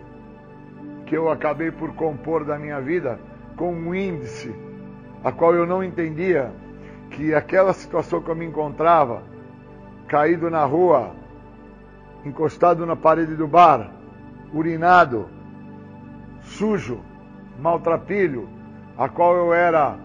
que 1.05 1.15
eu 1.15 1.29
acabei 1.29 1.71
por 1.71 1.93
compor 1.93 2.45
da 2.45 2.57
minha 2.57 2.79
vida 2.79 3.19
com 3.55 3.73
um 3.73 3.93
índice 3.93 4.53
a 5.23 5.31
qual 5.31 5.55
eu 5.55 5.65
não 5.65 5.83
entendia 5.83 6.51
que 7.09 7.33
aquela 7.33 7.73
situação 7.73 8.21
que 8.21 8.29
eu 8.29 8.35
me 8.35 8.45
encontrava, 8.45 9.23
caído 10.07 10.49
na 10.49 10.65
rua, 10.65 11.11
encostado 12.25 12.85
na 12.85 12.95
parede 12.95 13.35
do 13.35 13.47
bar, 13.47 13.91
urinado, 14.53 15.29
sujo, 16.41 16.99
maltrapilho, 17.59 18.47
a 18.97 19.09
qual 19.09 19.35
eu 19.35 19.53
era 19.53 19.97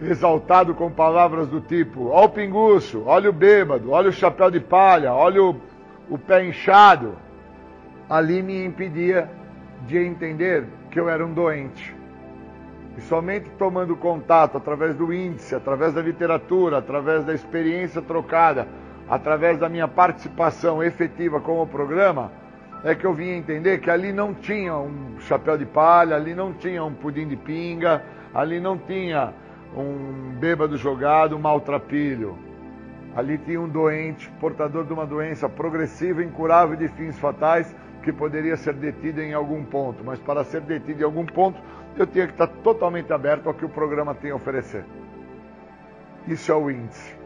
exaltado 0.00 0.74
com 0.74 0.90
palavras 0.90 1.48
do 1.48 1.60
tipo: 1.60 2.08
olha 2.08 2.26
o 2.26 2.30
pinguço, 2.30 3.02
olha 3.06 3.30
o 3.30 3.32
bêbado, 3.32 3.90
olha 3.90 4.08
o 4.08 4.12
chapéu 4.12 4.50
de 4.50 4.60
palha, 4.60 5.12
olha 5.12 5.42
o, 5.42 5.56
o 6.08 6.18
pé 6.18 6.44
inchado, 6.44 7.16
ali 8.08 8.42
me 8.42 8.64
impedia 8.64 9.30
de 9.86 9.98
entender 9.98 10.66
que 10.90 10.98
eu 10.98 11.08
era 11.08 11.24
um 11.24 11.32
doente. 11.32 11.96
E 12.96 13.00
somente 13.02 13.48
tomando 13.50 13.96
contato 13.96 14.56
através 14.56 14.96
do 14.96 15.12
índice, 15.12 15.54
através 15.54 15.94
da 15.94 16.02
literatura, 16.02 16.78
através 16.78 17.24
da 17.24 17.32
experiência 17.32 18.02
trocada, 18.02 18.66
através 19.08 19.58
da 19.58 19.68
minha 19.68 19.88
participação 19.88 20.82
efetiva 20.82 21.40
com 21.40 21.62
o 21.62 21.66
programa, 21.66 22.30
é 22.84 22.94
que 22.94 23.04
eu 23.04 23.12
vim 23.12 23.30
entender 23.30 23.78
que 23.78 23.90
ali 23.90 24.12
não 24.12 24.34
tinha 24.34 24.76
um 24.76 25.18
chapéu 25.20 25.56
de 25.56 25.66
palha, 25.66 26.14
ali 26.14 26.34
não 26.34 26.52
tinha 26.52 26.84
um 26.84 26.92
pudim 26.92 27.26
de 27.26 27.36
pinga, 27.36 28.02
ali 28.34 28.60
não 28.60 28.78
tinha 28.78 29.32
um 29.76 30.34
bêbado 30.38 30.76
jogado, 30.76 31.36
um 31.36 31.40
maltrapilho. 31.40 32.38
Ali 33.16 33.38
tinha 33.38 33.60
um 33.60 33.68
doente, 33.68 34.30
portador 34.38 34.84
de 34.84 34.92
uma 34.92 35.06
doença 35.06 35.48
progressiva, 35.48 36.22
incurável 36.22 36.76
de 36.76 36.86
fins 36.88 37.18
fatais, 37.18 37.74
que 38.02 38.12
poderia 38.12 38.56
ser 38.56 38.74
detido 38.74 39.20
em 39.20 39.34
algum 39.34 39.64
ponto. 39.64 40.04
Mas 40.04 40.20
para 40.20 40.44
ser 40.44 40.60
detido 40.60 41.00
em 41.00 41.04
algum 41.04 41.26
ponto, 41.26 41.60
eu 41.96 42.06
tinha 42.06 42.26
que 42.26 42.32
estar 42.34 42.46
totalmente 42.46 43.12
aberto 43.12 43.48
ao 43.48 43.54
que 43.54 43.64
o 43.64 43.68
programa 43.68 44.14
tem 44.14 44.30
a 44.30 44.36
oferecer. 44.36 44.84
Isso 46.28 46.52
é 46.52 46.54
o 46.54 46.70
índice 46.70 47.17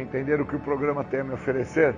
entender 0.00 0.40
o 0.40 0.46
que 0.46 0.56
o 0.56 0.60
programa 0.60 1.04
tem 1.04 1.20
a 1.20 1.24
me 1.24 1.32
oferecer 1.32 1.94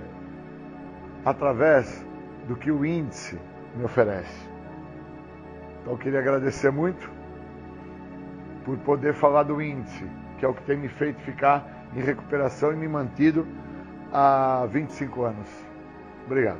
através 1.25 2.05
do 2.47 2.55
que 2.55 2.71
o 2.71 2.85
índice 2.85 3.39
me 3.75 3.83
oferece. 3.83 4.47
Então 5.81 5.93
eu 5.93 5.97
queria 5.97 6.19
agradecer 6.19 6.71
muito 6.71 7.09
por 8.63 8.77
poder 8.79 9.13
falar 9.13 9.43
do 9.43 9.61
índice, 9.61 10.05
que 10.37 10.45
é 10.45 10.47
o 10.47 10.53
que 10.53 10.61
tem 10.63 10.77
me 10.77 10.89
feito 10.89 11.21
ficar 11.21 11.87
em 11.95 12.01
recuperação 12.01 12.73
e 12.73 12.75
me 12.75 12.87
mantido 12.87 13.47
há 14.11 14.67
25 14.69 15.23
anos. 15.23 15.49
Obrigado. 16.25 16.59